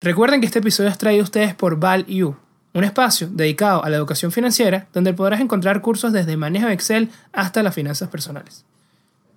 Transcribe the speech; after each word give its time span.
Recuerden 0.00 0.40
que 0.40 0.46
este 0.46 0.60
episodio 0.60 0.90
es 0.90 0.96
traído 0.96 1.22
a 1.22 1.24
ustedes 1.24 1.56
por 1.56 1.80
ValU, 1.80 2.36
un 2.72 2.84
espacio 2.84 3.28
dedicado 3.32 3.82
a 3.82 3.90
la 3.90 3.96
educación 3.96 4.30
financiera 4.30 4.86
donde 4.92 5.12
podrás 5.12 5.40
encontrar 5.40 5.80
cursos 5.80 6.12
desde 6.12 6.36
manejo 6.36 6.68
de 6.68 6.74
Excel 6.74 7.10
hasta 7.32 7.64
las 7.64 7.74
finanzas 7.74 8.08
personales. 8.08 8.64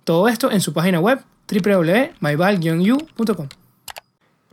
Todo 0.04 0.28
esto 0.28 0.52
en 0.52 0.60
su 0.60 0.72
página 0.72 1.00
web 1.00 1.18
wwwmyval 1.50 2.60
ucom 3.18 3.48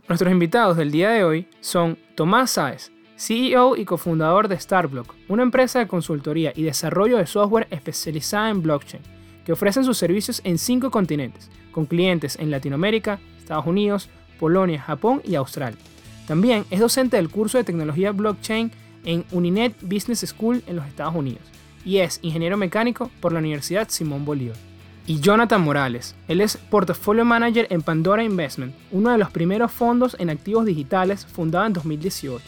Nuestros 0.08 0.32
invitados 0.32 0.76
del 0.76 0.90
día 0.90 1.10
de 1.10 1.22
hoy 1.22 1.46
son 1.60 1.96
Tomás 2.16 2.50
Sáez, 2.50 2.90
CEO 3.16 3.76
y 3.76 3.84
cofundador 3.84 4.48
de 4.48 4.58
Starblock, 4.58 5.14
una 5.28 5.44
empresa 5.44 5.78
de 5.78 5.86
consultoría 5.86 6.52
y 6.56 6.64
desarrollo 6.64 7.18
de 7.18 7.26
software 7.28 7.68
especializada 7.70 8.50
en 8.50 8.62
blockchain, 8.62 9.02
que 9.44 9.52
ofrecen 9.52 9.84
sus 9.84 9.96
servicios 9.96 10.40
en 10.42 10.58
cinco 10.58 10.90
continentes, 10.90 11.48
con 11.70 11.86
clientes 11.86 12.36
en 12.40 12.50
Latinoamérica, 12.50 13.20
Estados 13.38 13.68
Unidos, 13.68 14.08
Polonia, 14.40 14.82
Japón 14.82 15.22
y 15.24 15.36
Australia. 15.36 15.78
También 16.26 16.64
es 16.70 16.80
docente 16.80 17.16
del 17.16 17.30
curso 17.30 17.58
de 17.58 17.64
tecnología 17.64 18.12
blockchain 18.12 18.70
en 19.04 19.24
Uninet 19.32 19.74
Business 19.82 20.20
School 20.20 20.62
en 20.66 20.76
los 20.76 20.86
Estados 20.86 21.14
Unidos 21.14 21.42
y 21.84 21.98
es 21.98 22.18
ingeniero 22.22 22.56
mecánico 22.56 23.10
por 23.20 23.32
la 23.32 23.38
Universidad 23.38 23.88
Simón 23.88 24.24
Bolívar. 24.24 24.56
Y 25.06 25.20
Jonathan 25.20 25.62
Morales, 25.62 26.14
él 26.28 26.40
es 26.40 26.56
Portfolio 26.56 27.24
Manager 27.24 27.66
en 27.70 27.82
Pandora 27.82 28.22
Investment, 28.22 28.74
uno 28.92 29.10
de 29.10 29.18
los 29.18 29.30
primeros 29.30 29.72
fondos 29.72 30.14
en 30.20 30.30
activos 30.30 30.66
digitales 30.66 31.26
fundado 31.26 31.66
en 31.66 31.72
2018. 31.72 32.44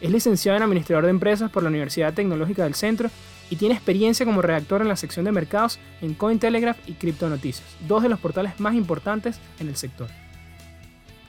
Es 0.00 0.10
licenciado 0.10 0.56
en 0.56 0.62
Administrador 0.62 1.04
de 1.04 1.10
Empresas 1.10 1.50
por 1.50 1.62
la 1.62 1.70
Universidad 1.70 2.14
Tecnológica 2.14 2.64
del 2.64 2.74
Centro 2.74 3.10
y 3.50 3.56
tiene 3.56 3.74
experiencia 3.74 4.26
como 4.26 4.42
redactor 4.42 4.82
en 4.82 4.88
la 4.88 4.96
sección 4.96 5.24
de 5.24 5.32
mercados 5.32 5.78
en 6.02 6.14
Cointelegraph 6.14 6.78
y 6.86 6.92
Crypto 6.92 7.28
Noticias, 7.28 7.66
dos 7.88 8.02
de 8.02 8.10
los 8.10 8.20
portales 8.20 8.60
más 8.60 8.74
importantes 8.74 9.40
en 9.58 9.68
el 9.68 9.76
sector. 9.76 10.08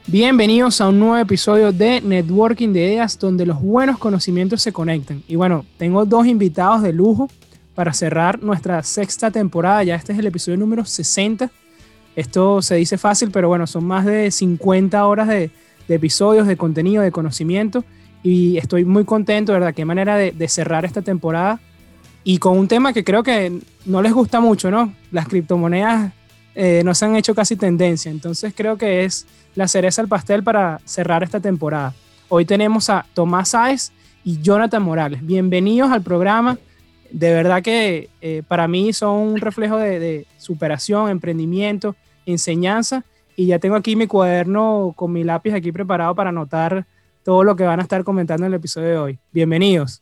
Bienvenidos 0.08 0.82
a 0.82 0.90
un 0.90 1.00
nuevo 1.00 1.18
episodio 1.18 1.72
de 1.72 2.00
Networking 2.00 2.72
de 2.74 2.86
Ideas 2.86 3.18
donde 3.18 3.44
los 3.44 3.60
buenos 3.60 3.98
conocimientos 3.98 4.62
se 4.62 4.72
conectan. 4.72 5.24
Y 5.28 5.36
bueno, 5.36 5.66
tengo 5.80 6.06
dos 6.06 6.28
invitados 6.28 6.84
de 6.84 6.94
lujo 6.94 7.28
para 7.74 7.92
cerrar 7.92 8.44
nuestra 8.44 8.84
sexta 8.84 9.32
temporada. 9.32 9.84
Ya 9.84 9.96
este 9.96 10.14
es 10.14 10.20
el 10.20 10.28
episodio 10.28 10.60
número 10.60 10.86
60. 10.86 11.50
Esto 12.16 12.62
se 12.62 12.76
dice 12.76 13.00
fácil, 13.00 13.32
pero 13.32 13.48
bueno, 13.48 13.66
son 13.66 13.84
más 13.86 14.06
de 14.06 14.30
50 14.30 15.04
horas 15.08 15.28
de, 15.28 15.50
episodios, 15.90 16.46
de 16.46 16.56
contenido, 16.56 17.02
de 17.02 17.12
conocimiento. 17.12 17.84
Y 18.22 18.58
estoy 18.58 18.86
muy 18.86 19.06
contento, 19.06 19.54
¿verdad? 19.54 19.74
Qué 19.74 19.86
manera 19.86 20.18
de, 20.18 20.32
de 20.34 20.48
cerrar 20.48 20.86
esta 20.86 21.02
temporada. 21.02 21.60
Y 22.24 22.38
con 22.38 22.60
un 22.60 22.68
tema 22.68 22.94
que 22.94 23.04
creo 23.04 23.24
que 23.24 23.60
no 23.86 24.04
les 24.04 24.14
gusta 24.14 24.40
mucho, 24.40 24.70
¿no? 24.70 24.94
Las 25.12 25.28
criptomonedas 25.28 26.14
eh, 26.56 26.82
no 26.86 26.96
se 26.96 27.06
han 27.06 27.16
hecho 27.16 27.36
casi 27.36 27.56
tendencia. 27.56 28.10
Entonces 28.10 28.54
creo 28.56 28.78
que 28.78 29.04
es 29.04 29.28
la 29.56 29.68
cereza 29.68 30.02
al 30.02 30.08
pastel 30.08 30.44
para 30.44 30.80
cerrar 30.86 31.22
esta 31.22 31.40
temporada. 31.40 31.94
Hoy 32.30 32.46
tenemos 32.46 32.90
a 32.90 33.06
Tomás 33.14 33.50
Sáez 33.50 33.92
y 34.24 34.42
Jonathan 34.42 34.82
Morales. 34.82 35.26
Bienvenidos 35.26 35.92
al 35.92 36.02
programa. 36.02 36.58
De 37.12 37.32
verdad 37.32 37.62
que 37.62 38.10
eh, 38.22 38.42
para 38.48 38.68
mí 38.68 38.94
son 38.94 39.16
un 39.18 39.38
reflejo 39.38 39.78
de, 39.78 40.26
superación, 40.38 41.10
emprendimiento, 41.10 41.96
enseñanza. 42.26 43.04
Y 43.36 43.48
ya 43.48 43.60
tengo 43.60 43.76
aquí 43.76 43.96
mi 43.96 44.08
cuaderno 44.08 44.94
con 44.96 45.12
mi 45.12 45.24
lápiz 45.24 45.54
aquí 45.54 45.72
preparado 45.72 46.16
para 46.16 46.30
anotar 46.30 46.86
todo 47.24 47.44
lo 47.44 47.56
que 47.56 47.64
van 47.64 47.80
a 47.80 47.84
estar 47.84 48.04
comentando 48.04 48.46
en 48.46 48.54
el 48.54 48.58
episodio 48.58 48.88
de 48.88 48.98
hoy. 48.98 49.20
Bienvenidos. 49.32 50.02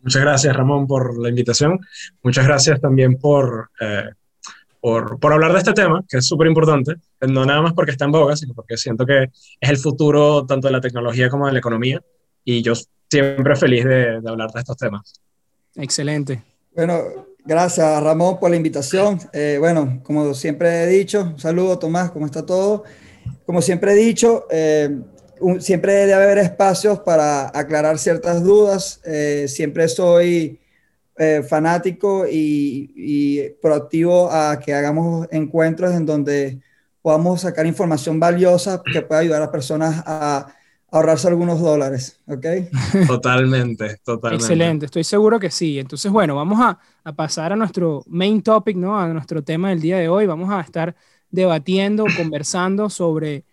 Muchas 0.00 0.22
gracias, 0.22 0.56
Ramón, 0.56 0.86
por 0.86 1.20
la 1.20 1.28
invitación. 1.28 1.78
Muchas 2.22 2.46
gracias 2.46 2.80
también 2.80 3.18
por 3.18 3.70
eh, 3.80 4.10
por, 4.82 5.20
por 5.20 5.32
hablar 5.32 5.52
de 5.52 5.58
este 5.58 5.72
tema, 5.72 6.04
que 6.08 6.18
es 6.18 6.26
súper 6.26 6.48
importante, 6.48 6.96
no 7.20 7.46
nada 7.46 7.62
más 7.62 7.72
porque 7.72 7.92
está 7.92 8.04
en 8.04 8.12
boga, 8.12 8.36
sino 8.36 8.52
porque 8.52 8.76
siento 8.76 9.06
que 9.06 9.30
es 9.60 9.70
el 9.70 9.78
futuro 9.78 10.44
tanto 10.44 10.66
de 10.66 10.72
la 10.72 10.80
tecnología 10.80 11.30
como 11.30 11.46
de 11.46 11.52
la 11.52 11.60
economía, 11.60 12.02
y 12.44 12.62
yo 12.62 12.72
siempre 13.08 13.54
feliz 13.54 13.84
de, 13.84 14.20
de 14.20 14.28
hablar 14.28 14.50
de 14.50 14.58
estos 14.58 14.76
temas. 14.76 15.14
Excelente. 15.76 16.42
Bueno, 16.74 17.00
gracias 17.44 18.02
Ramón 18.02 18.40
por 18.40 18.50
la 18.50 18.56
invitación. 18.56 19.20
Eh, 19.32 19.56
bueno, 19.60 20.00
como 20.02 20.34
siempre 20.34 20.82
he 20.82 20.86
dicho, 20.88 21.22
un 21.22 21.38
saludo 21.38 21.78
Tomás, 21.78 22.10
¿cómo 22.10 22.26
está 22.26 22.44
todo? 22.44 22.82
Como 23.46 23.62
siempre 23.62 23.92
he 23.92 23.96
dicho, 23.96 24.46
eh, 24.50 24.98
siempre 25.60 25.92
debe 25.92 26.14
haber 26.14 26.38
espacios 26.38 27.00
para 27.00 27.56
aclarar 27.56 27.98
ciertas 27.98 28.42
dudas. 28.42 29.00
Eh, 29.04 29.46
siempre 29.48 29.86
soy 29.88 30.58
eh, 31.16 31.42
fanático 31.48 32.24
y, 32.30 33.50
proactivo 33.60 34.30
a 34.30 34.58
que 34.58 34.72
hagamos 34.72 35.28
encuentros 35.30 35.94
en 35.94 36.06
donde 36.06 36.60
podamos 37.02 37.42
sacar 37.42 37.66
información 37.66 38.18
valiosa 38.18 38.82
que 38.92 39.02
pueda 39.02 39.20
ayudar 39.20 39.38
a 39.38 39.44
las 39.44 39.52
personas 39.52 40.02
a 40.06 40.54
ahorrarse 40.90 41.28
algunos 41.28 41.60
dólares, 41.60 42.20
¿ok? 42.26 42.46
Totalmente, 43.06 43.98
totalmente. 44.04 44.44
Excelente, 44.44 44.86
estoy 44.86 45.04
seguro 45.04 45.40
que 45.40 45.50
sí. 45.50 45.78
Entonces, 45.78 46.10
bueno, 46.12 46.36
vamos 46.36 46.60
a, 46.60 46.78
a, 47.02 47.12
pasar 47.14 47.52
a 47.52 47.56
nuestro 47.56 48.04
main 48.06 48.42
topic, 48.42 48.76
¿no? 48.76 48.98
A 48.98 49.08
nuestro 49.08 49.42
tema 49.42 49.70
del 49.70 49.80
día 49.80 49.98
de 49.98 50.08
hoy. 50.08 50.26
Vamos 50.26 50.50
a 50.50 50.60
estar 50.60 50.94
debatiendo, 51.30 52.04
conversando 52.16 52.90
sobre 52.90 53.44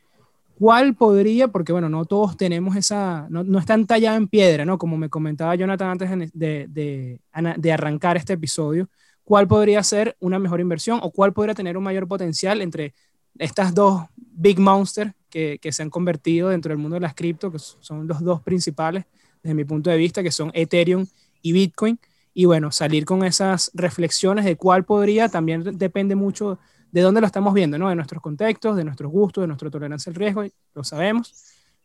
¿Cuál 0.59 0.93
podría, 0.93 1.47
porque 1.47 1.71
bueno, 1.71 1.87
no 1.87 2.03
todos 2.03 2.35
tenemos 2.35 2.75
esa, 2.75 3.27
no, 3.29 3.45
no 3.45 3.59
están 3.59 3.87
talladas 3.87 4.17
en 4.17 4.27
piedra, 4.27 4.65
¿no? 4.65 4.77
Como 4.77 4.97
me 4.97 5.07
comentaba 5.07 5.55
Jonathan 5.55 5.91
antes 5.91 6.09
de, 6.33 6.67
de, 6.67 7.21
de, 7.57 7.71
arrancar 7.71 8.17
este 8.17 8.33
episodio, 8.33 8.89
¿cuál 9.23 9.47
podría 9.47 9.81
ser 9.83 10.17
una 10.19 10.37
mejor 10.37 10.59
inversión 10.59 10.99
o 11.01 11.11
cuál 11.11 11.31
podría 11.31 11.55
tener 11.55 11.77
un 11.77 11.83
mayor 11.85 12.09
potencial 12.09 12.61
entre 12.61 12.93
estas 13.37 13.73
dos 13.73 14.03
big 14.17 14.59
monsters 14.59 15.13
que, 15.29 15.59
que 15.61 15.71
se 15.71 15.81
han 15.81 15.89
convertido 15.89 16.49
dentro 16.49 16.71
del 16.71 16.77
mundo 16.77 16.95
de 16.95 17.01
las 17.01 17.13
cripto, 17.13 17.49
que 17.53 17.59
son 17.59 18.05
los 18.05 18.21
dos 18.21 18.41
principales 18.41 19.05
desde 19.41 19.55
mi 19.55 19.63
punto 19.63 19.89
de 19.89 19.95
vista, 19.95 20.21
que 20.21 20.31
son 20.31 20.51
Ethereum 20.53 21.05
y 21.41 21.53
Bitcoin? 21.53 21.97
Y 22.33 22.43
bueno, 22.43 22.69
salir 22.73 23.05
con 23.05 23.23
esas 23.23 23.71
reflexiones 23.73 24.43
de 24.43 24.57
cuál 24.57 24.83
podría 24.83 25.29
también 25.29 25.77
depende 25.77 26.15
mucho 26.15 26.59
de 26.91 27.01
dónde 27.01 27.21
lo 27.21 27.27
estamos 27.27 27.53
viendo, 27.53 27.77
¿no? 27.77 27.89
De 27.89 27.95
nuestros 27.95 28.21
contextos, 28.21 28.75
de 28.75 28.83
nuestros 28.83 29.11
gustos, 29.11 29.43
de 29.43 29.47
nuestra 29.47 29.69
tolerancia 29.69 30.09
al 30.09 30.15
riesgo, 30.15 30.43
lo 30.73 30.83
sabemos, 30.83 31.33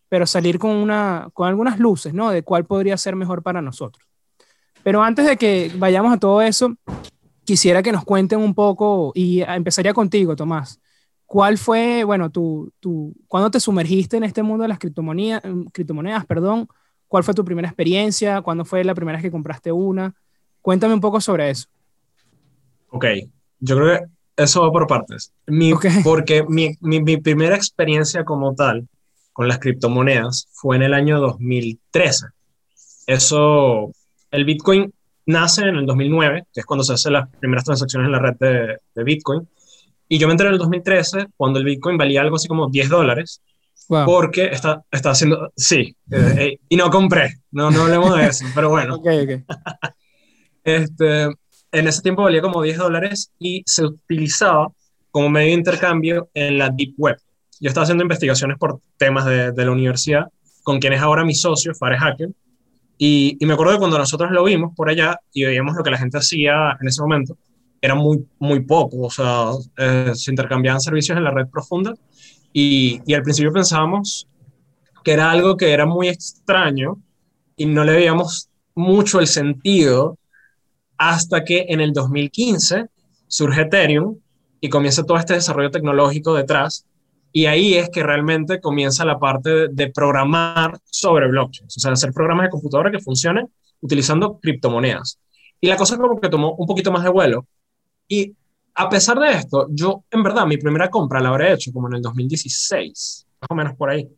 pero 0.09 0.27
salir 0.27 0.59
con, 0.59 0.71
una, 0.71 1.29
con 1.33 1.49
algunas 1.49 1.79
luces, 1.79 2.15
¿no? 2.15 2.31
De 2.31 2.43
cuál 2.43 2.65
podría 2.65 2.97
ser 2.97 3.17
mejor 3.17 3.43
para 3.43 3.61
nosotros. 3.61 4.07
Pero 4.83 5.03
antes 5.03 5.27
de 5.27 5.37
que 5.37 5.73
vayamos 5.77 6.13
a 6.13 6.19
todo 6.19 6.43
eso, 6.43 6.75
quisiera 7.45 7.83
que 7.83 7.93
nos 7.93 8.05
cuenten 8.05 8.39
un 8.39 8.55
poco, 8.55 9.13
y 9.15 9.41
empezaría 9.41 9.95
contigo, 9.95 10.37
Tomás. 10.37 10.81
¿Cuál 11.27 11.59
fue, 11.59 12.05
bueno, 12.05 12.31
tu, 12.31 12.71
tu, 12.81 13.15
cuando 13.29 13.51
te 13.51 13.61
sumergiste 13.61 14.17
en 14.17 14.25
este 14.25 14.43
mundo 14.43 14.63
de 14.63 14.69
las 14.69 14.79
criptomonedas, 14.79 15.43
criptomonedas, 15.73 16.27
perdón? 16.27 16.69
¿Cuál 17.09 17.25
fue 17.25 17.35
tu 17.35 17.45
primera 17.45 17.69
experiencia? 17.69 18.43
¿Cuándo 18.43 18.65
fue 18.65 18.85
la 18.85 18.95
primera 18.95 19.17
vez 19.17 19.23
que 19.23 19.31
compraste 19.31 19.73
una? 19.73 20.15
Cuéntame 20.61 20.95
un 20.95 21.01
poco 21.01 21.21
sobre 21.21 21.51
eso. 21.51 21.69
Ok, 22.91 23.07
yo 23.61 23.77
creo 23.77 23.99
que 23.99 24.14
eso 24.37 24.63
va 24.63 24.73
por 24.73 24.87
partes. 24.87 25.33
Porque 26.05 26.45
mi, 26.49 26.77
mi, 26.81 27.17
primera 27.19 27.57
experiencia 27.57 28.25
como 28.25 28.55
tal 28.55 28.89
con 29.33 29.49
las 29.49 29.59
criptomonedas 29.59 30.49
fue 30.53 30.77
en 30.77 30.83
el 30.83 30.95
año 30.95 31.21
2013. 31.21 32.27
Eso, 33.07 33.93
el 34.31 34.45
Bitcoin 34.45 34.93
nace 35.27 35.63
en 35.63 35.77
el 35.77 35.87
2009, 35.87 36.47
que 36.53 36.61
es 36.61 36.67
cuando 36.67 36.85
se 36.85 36.95
hacen 36.95 37.15
las 37.15 37.29
primeras 37.29 37.65
transacciones 37.65 38.07
en 38.07 38.13
la 38.13 38.19
red 38.19 38.37
de, 38.39 38.79
de 38.95 39.05
Bitcoin. 39.05 39.49
Y 40.09 40.19
yo 40.19 40.27
me 40.27 40.33
enteré 40.33 40.49
en 40.49 40.55
el 40.55 40.59
2013 40.59 41.27
cuando 41.37 41.59
el 41.59 41.65
Bitcoin 41.65 41.97
valía 41.97 42.21
algo 42.21 42.37
así 42.37 42.47
como 42.47 42.69
10 42.69 42.89
dólares. 42.89 43.43
Porque 43.89 44.47
está, 44.47 44.83
está 44.91 45.11
haciendo, 45.11 45.53
sí, 45.57 45.95
eh, 46.11 46.35
eh, 46.39 46.59
y 46.69 46.77
no 46.77 46.89
compré, 46.91 47.41
no, 47.51 47.71
no 47.71 47.83
hablemos 47.83 48.17
de 48.17 48.27
eso, 48.27 48.47
pero 48.55 48.71
bueno. 48.71 48.95
Okay, 49.05 49.25
okay. 49.25 49.45
este, 50.65 51.29
en 51.75 51.89
ese 51.89 52.03
tiempo 52.03 52.23
valía 52.23 52.41
como 52.41 52.63
10 52.63 52.79
dólares 52.79 53.31
y 53.39 53.63
se 53.67 53.85
utilizaba 53.85 54.69
como 55.11 55.29
medio 55.29 55.49
de 55.49 55.55
intercambio 55.55 56.29
en 56.35 56.59
la 56.59 56.71
Deep 56.71 56.95
Web. 56.97 57.17
Yo 57.61 57.69
estaba 57.69 57.83
haciendo 57.83 58.03
investigaciones 58.03 58.59
por 58.59 58.81
temas 58.97 59.27
de, 59.27 59.53
la 59.57 59.71
universidad 59.71 60.27
con 60.63 60.79
quien 60.79 60.93
es 60.93 61.01
ahora 61.01 61.25
mi 61.25 61.35
socio, 61.35 61.75
Fares 61.75 62.01
Hacker, 62.01 62.31
y, 62.97 63.37
me 63.41 63.53
acuerdo 63.53 63.73
de 63.73 63.79
cuando 63.79 63.99
nosotros 63.99 64.31
lo 64.31 64.45
vimos 64.45 64.73
por 64.75 64.89
allá 64.89 65.19
y 65.33 65.45
veíamos 65.45 65.77
lo 65.77 65.83
que 65.83 65.91
la 65.91 65.99
gente 65.99 66.17
hacía 66.17 66.77
en 66.81 66.89
ese 66.89 67.03
momento, 67.03 67.37
era 67.83 67.95
muy, 67.95 68.25
muy 68.39 68.61
poco, 68.61 69.03
o 69.03 69.11
sea, 69.11 69.51
eh, 69.77 70.13
se 70.15 70.31
intercambiaban 70.31 70.81
servicios 70.81 71.19
en 71.19 71.25
la 71.25 71.31
red 71.31 71.49
profunda 71.49 71.95
y, 72.53 73.01
y 73.05 73.15
al 73.15 73.23
principio 73.23 73.53
pensábamos 73.53 74.27
que 75.03 75.13
era 75.13 75.31
algo 75.31 75.57
que 75.57 75.73
era 75.73 75.85
muy 75.85 76.09
extraño 76.09 76.99
y 77.57 77.67
no 77.67 77.85
le 77.85 77.93
veíamos 77.93 78.49
mucho 78.75 79.21
el 79.21 79.27
sentido 79.27 80.19
hasta 80.99 81.45
que 81.45 81.67
en 81.69 81.81
el 81.81 81.93
2015 81.93 82.87
surge 83.27 83.63
Ethereum 83.63 84.19
y 84.61 84.69
comienza 84.69 85.05
todo 85.05 85.19
este 85.19 85.35
desarrollo 85.35 85.71
tecnológico 85.71 86.35
detrás. 86.35 86.87
Y 87.33 87.47
ahí 87.47 87.75
es 87.75 87.91
que 87.91 88.03
realmente 88.03 88.61
comienza 88.61 89.05
la 89.05 89.19
parte 89.19 89.69
de, 89.69 89.91
programar 89.91 90.79
sobre 90.85 91.27
blockchains, 91.27 91.77
o 91.77 91.81
sea, 91.81 91.93
hacer 91.93 92.13
programas 92.13 92.45
de 92.45 92.51
computadora 92.51 92.91
que 92.91 93.01
funcionen 93.01 93.51
utilizando 93.81 94.39
criptomonedas. 94.39 95.19
Y 95.61 95.67
la 95.67 95.77
cosa 95.77 95.97
como 95.97 96.21
que 96.21 96.29
tomó 96.29 96.55
un 96.55 96.67
poquito 96.67 96.93
más 96.93 97.03
de 97.03 97.11
vuelo. 97.11 97.47
Y 98.07 98.35
a 98.75 98.89
pesar 98.89 99.19
de 99.19 99.33
esto, 99.33 99.67
yo 99.71 100.05
en 100.11 100.23
verdad 100.23 100.47
mi 100.47 100.57
primera 100.57 100.89
compra 100.91 101.21
la 101.21 101.31
habré 101.31 101.53
hecho 101.53 101.73
como 101.73 101.89
en 101.89 101.97
el 101.97 102.03
2016, 102.03 103.27
más 103.41 103.51
o 103.51 103.55
menos 103.55 103.75
por 103.75 103.91
ahí, 103.91 104.09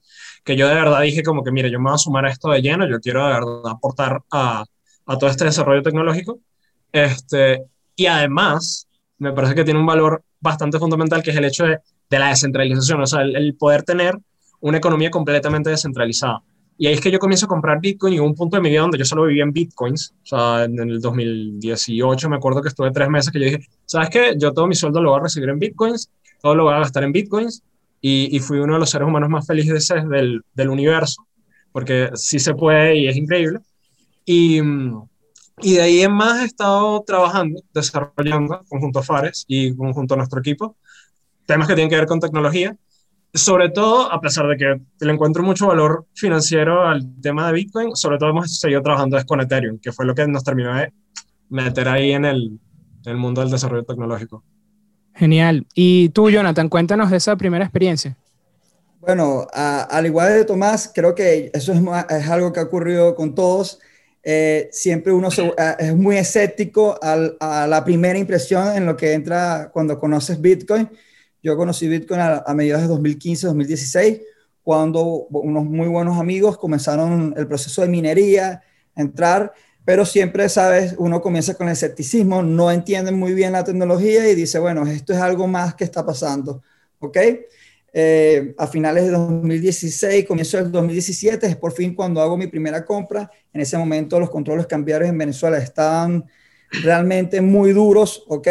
que 0.44 0.56
yo 0.56 0.68
de 0.68 0.74
verdad 0.74 1.00
dije 1.00 1.22
como 1.22 1.42
que, 1.42 1.50
mire, 1.50 1.70
yo 1.70 1.78
me 1.78 1.90
voy 1.90 1.94
a 1.94 1.98
sumar 1.98 2.26
a 2.26 2.30
esto 2.30 2.50
de 2.50 2.62
lleno, 2.62 2.88
yo 2.88 3.00
quiero 3.00 3.26
de 3.26 3.32
verdad 3.32 3.62
aportar 3.66 4.22
a, 4.30 4.64
a 5.06 5.18
todo 5.18 5.30
este 5.30 5.44
desarrollo 5.44 5.82
tecnológico. 5.82 6.38
Este, 6.96 7.62
y 7.94 8.06
además, 8.06 8.88
me 9.18 9.30
parece 9.34 9.54
que 9.54 9.64
tiene 9.64 9.78
un 9.78 9.84
valor 9.84 10.22
bastante 10.40 10.78
fundamental, 10.78 11.22
que 11.22 11.30
es 11.30 11.36
el 11.36 11.44
hecho 11.44 11.64
de, 11.64 11.78
de 12.08 12.18
la 12.18 12.28
descentralización, 12.28 13.02
o 13.02 13.06
sea, 13.06 13.20
el, 13.20 13.54
poder 13.54 13.82
tener 13.82 14.18
una 14.60 14.78
economía 14.78 15.10
completamente 15.10 15.68
descentralizada. 15.68 16.42
Y 16.78 16.86
ahí 16.86 16.94
es 16.94 17.02
que 17.02 17.10
yo 17.10 17.18
comienzo 17.18 17.44
a 17.44 17.48
comprar 17.50 17.80
Bitcoin 17.82 18.14
y 18.14 18.20
hubo 18.20 18.26
un 18.26 18.34
punto 18.34 18.56
de 18.56 18.62
mi 18.62 18.70
vida 18.70 18.80
donde 18.80 18.96
yo 18.96 19.04
solo 19.04 19.24
vivía 19.24 19.42
en 19.42 19.52
Bitcoins. 19.52 20.14
O 20.22 20.26
sea, 20.26 20.64
en 20.64 20.78
el 20.78 21.00
2018 21.02 22.30
me 22.30 22.36
acuerdo 22.36 22.62
que 22.62 22.68
estuve 22.68 22.90
tres 22.90 23.10
meses 23.10 23.30
que 23.30 23.40
yo 23.40 23.44
dije, 23.44 23.68
¿sabes 23.84 24.08
qué? 24.08 24.34
Yo 24.38 24.54
todo 24.54 24.66
mi 24.66 24.74
sueldo 24.74 25.02
lo 25.02 25.10
voy 25.10 25.20
a 25.20 25.22
recibir 25.24 25.50
en 25.50 25.58
Bitcoins, 25.58 26.10
todo 26.40 26.54
lo 26.54 26.64
voy 26.64 26.74
a 26.74 26.78
gastar 26.78 27.04
en 27.04 27.12
Bitcoins. 27.12 27.62
Y, 28.00 28.34
y 28.34 28.40
fui 28.40 28.58
uno 28.58 28.74
de 28.74 28.80
los 28.80 28.88
seres 28.88 29.06
humanos 29.06 29.28
más 29.28 29.46
felices 29.46 29.92
del, 30.08 30.42
del 30.54 30.68
universo, 30.68 31.26
porque 31.72 32.10
sí 32.14 32.38
se 32.38 32.54
puede 32.54 32.96
y 32.96 33.08
es 33.08 33.16
increíble. 33.16 33.60
Y, 34.24 34.62
y 35.62 35.74
de 35.74 35.82
ahí 35.82 36.02
en 36.02 36.12
más 36.12 36.42
he 36.42 36.44
estado 36.44 37.02
trabajando, 37.02 37.62
desarrollando 37.72 38.62
conjunto 38.68 38.98
a 38.98 39.02
Fares 39.02 39.44
y 39.48 39.74
conjunto 39.74 40.14
a 40.14 40.16
nuestro 40.18 40.40
equipo, 40.40 40.76
temas 41.46 41.66
que 41.66 41.74
tienen 41.74 41.90
que 41.90 41.96
ver 41.96 42.06
con 42.06 42.20
tecnología. 42.20 42.76
Sobre 43.32 43.68
todo, 43.68 44.10
a 44.10 44.20
pesar 44.20 44.46
de 44.48 44.56
que 44.56 44.80
le 45.04 45.12
encuentro 45.12 45.42
mucho 45.42 45.66
valor 45.66 46.06
financiero 46.14 46.86
al 46.86 47.20
tema 47.20 47.46
de 47.46 47.52
Bitcoin, 47.54 47.94
sobre 47.94 48.18
todo 48.18 48.30
hemos 48.30 48.58
seguido 48.58 48.82
trabajando 48.82 49.18
con 49.26 49.40
Ethereum, 49.40 49.78
que 49.78 49.92
fue 49.92 50.06
lo 50.06 50.14
que 50.14 50.26
nos 50.26 50.42
terminó 50.42 50.74
de 50.74 50.92
meter 51.50 51.88
ahí 51.88 52.12
en 52.12 52.24
el, 52.24 52.58
en 53.04 53.12
el 53.12 53.16
mundo 53.16 53.42
del 53.42 53.50
desarrollo 53.50 53.84
tecnológico. 53.84 54.42
Genial. 55.14 55.66
Y 55.74 56.10
tú, 56.10 56.30
Jonathan, 56.30 56.68
cuéntanos 56.68 57.10
de 57.10 57.16
esa 57.16 57.36
primera 57.36 57.64
experiencia. 57.64 58.16
Bueno, 59.00 59.46
al 59.52 60.06
igual 60.06 60.32
de 60.32 60.44
Tomás, 60.44 60.90
creo 60.94 61.14
que 61.14 61.50
eso 61.54 61.72
es, 61.72 61.80
es 62.10 62.28
algo 62.28 62.52
que 62.52 62.60
ha 62.60 62.64
ocurrido 62.64 63.14
con 63.14 63.34
todos. 63.34 63.78
Eh, 64.28 64.68
siempre 64.72 65.12
uno 65.12 65.28
es 65.78 65.94
muy 65.94 66.16
escéptico 66.16 66.98
a 67.00 67.66
la 67.68 67.84
primera 67.84 68.18
impresión 68.18 68.74
en 68.76 68.84
lo 68.84 68.96
que 68.96 69.12
entra 69.12 69.70
cuando 69.72 70.00
conoces 70.00 70.40
Bitcoin. 70.40 70.90
Yo 71.40 71.56
conocí 71.56 71.86
Bitcoin 71.86 72.20
a, 72.20 72.52
mediados 72.52 72.82
de 72.82 72.88
2015, 72.88 73.46
2016, 73.46 74.22
cuando 74.64 75.28
unos 75.30 75.64
muy 75.64 75.86
buenos 75.86 76.18
amigos 76.18 76.58
comenzaron 76.58 77.34
el 77.36 77.46
proceso 77.46 77.82
de 77.82 77.88
minería, 77.88 78.64
a 78.96 79.00
entrar, 79.00 79.52
pero 79.84 80.04
siempre, 80.04 80.48
sabes, 80.48 80.96
uno 80.98 81.22
comienza 81.22 81.54
con 81.54 81.68
el 81.68 81.74
escepticismo, 81.74 82.42
no 82.42 82.72
entiende 82.72 83.12
muy 83.12 83.32
bien 83.32 83.52
la 83.52 83.62
tecnología 83.62 84.28
y 84.28 84.34
dice, 84.34 84.58
bueno, 84.58 84.84
esto 84.88 85.12
es 85.12 85.20
algo 85.20 85.46
más 85.46 85.76
que 85.76 85.84
está 85.84 86.04
pasando, 86.04 86.64
¿ok? 86.98 87.16
Eh, 87.98 88.54
a 88.58 88.66
finales 88.66 89.04
de 89.04 89.10
2016, 89.12 90.26
comienzo 90.26 90.58
del 90.58 90.70
2017, 90.70 91.46
es 91.46 91.56
por 91.56 91.72
fin 91.72 91.94
cuando 91.94 92.20
hago 92.20 92.36
mi 92.36 92.46
primera 92.46 92.84
compra. 92.84 93.30
En 93.54 93.62
ese 93.62 93.78
momento 93.78 94.20
los 94.20 94.28
controles 94.28 94.66
cambiarios 94.66 95.08
en 95.08 95.16
Venezuela 95.16 95.56
estaban 95.56 96.22
realmente 96.82 97.40
muy 97.40 97.72
duros, 97.72 98.22
¿ok? 98.28 98.48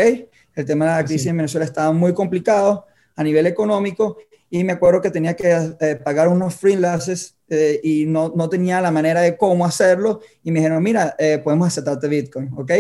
El 0.55 0.65
tema 0.65 0.85
de 0.85 0.91
la 0.93 1.05
crisis 1.05 1.27
en 1.27 1.37
Venezuela 1.37 1.63
estaba 1.63 1.91
muy 1.91 2.11
complicado 2.11 2.87
a 3.15 3.23
nivel 3.23 3.45
económico 3.45 4.17
y 4.49 4.63
me 4.63 4.73
acuerdo 4.73 4.99
que 4.99 5.11
tenía 5.11 5.35
que 5.35 5.55
eh, 5.79 5.95
pagar 6.03 6.27
unos 6.27 6.55
freelances 6.55 7.37
eh, 7.47 7.79
y 7.83 8.07
no, 8.07 8.33
no, 8.35 8.49
tenía 8.49 8.81
la 8.81 8.89
manera 8.89 9.21
de 9.21 9.37
cómo 9.37 9.63
hacerlo 9.63 10.21
y 10.41 10.49
me 10.49 10.61
dijeron, 10.61 10.81
mira, 10.81 11.15
podemos 11.43 11.67
aceptarte 11.67 12.07
Bitcoin, 12.07 12.49
¿ok? 12.57 12.71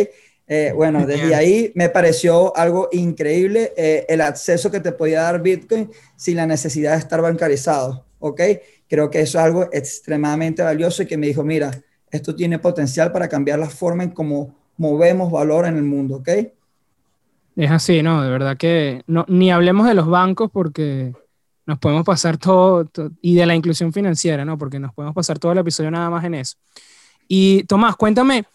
Eh, 0.47 0.71
bueno, 0.75 1.07
desde 1.07 1.33
ahí 1.33 1.71
me 1.73 1.89
pareció 1.89 2.55
algo 2.55 2.87
increíble 2.91 3.73
eh, 3.75 4.05
el 4.07 4.21
acceso 4.21 4.69
que 4.69 4.79
te 4.79 4.91
podía 4.91 5.23
dar 5.23 5.41
Bitcoin 5.41 5.89
sin 6.15 6.37
la 6.37 6.45
necesidad 6.45 6.91
de 6.91 6.99
estar 6.99 7.19
bancarizado, 7.19 8.05
¿ok? 8.19 8.41
Creo 8.87 9.09
que 9.09 9.21
eso 9.21 9.39
es 9.39 9.43
algo 9.43 9.69
extremadamente 9.71 10.61
valioso 10.61 11.01
y 11.01 11.07
que 11.07 11.17
me 11.17 11.25
dijo, 11.25 11.43
mira, 11.43 11.71
esto 12.11 12.35
tiene 12.35 12.59
potencial 12.59 13.11
para 13.11 13.27
cambiar 13.27 13.57
la 13.57 13.69
forma 13.69 14.03
en 14.03 14.11
cómo 14.11 14.55
movemos 14.77 15.31
valor 15.31 15.65
en 15.65 15.77
el 15.77 15.83
mundo, 15.83 16.17
¿ok? 16.17 16.29
Es 17.55 17.71
así, 17.71 18.03
¿no? 18.03 18.21
De 18.21 18.29
verdad 18.29 18.55
que 18.55 19.01
no, 19.07 19.25
ni 19.27 19.51
hablemos 19.51 19.87
de 19.87 19.95
los 19.95 20.07
bancos 20.07 20.51
porque 20.51 21.13
nos 21.65 21.79
podemos 21.79 22.05
pasar 22.05 22.37
todo, 22.37 22.85
todo, 22.85 23.11
y 23.21 23.35
de 23.35 23.45
la 23.45 23.55
inclusión 23.55 23.91
financiera, 23.91 24.45
¿no? 24.45 24.57
Porque 24.57 24.79
nos 24.79 24.93
podemos 24.93 25.15
pasar 25.15 25.39
todo 25.39 25.53
el 25.53 25.57
episodio 25.57 25.89
nada 25.89 26.09
más 26.11 26.23
en 26.25 26.35
eso. 26.35 26.57
Y 27.27 27.63
Tomás, 27.63 27.95
cuéntame, 27.95 28.45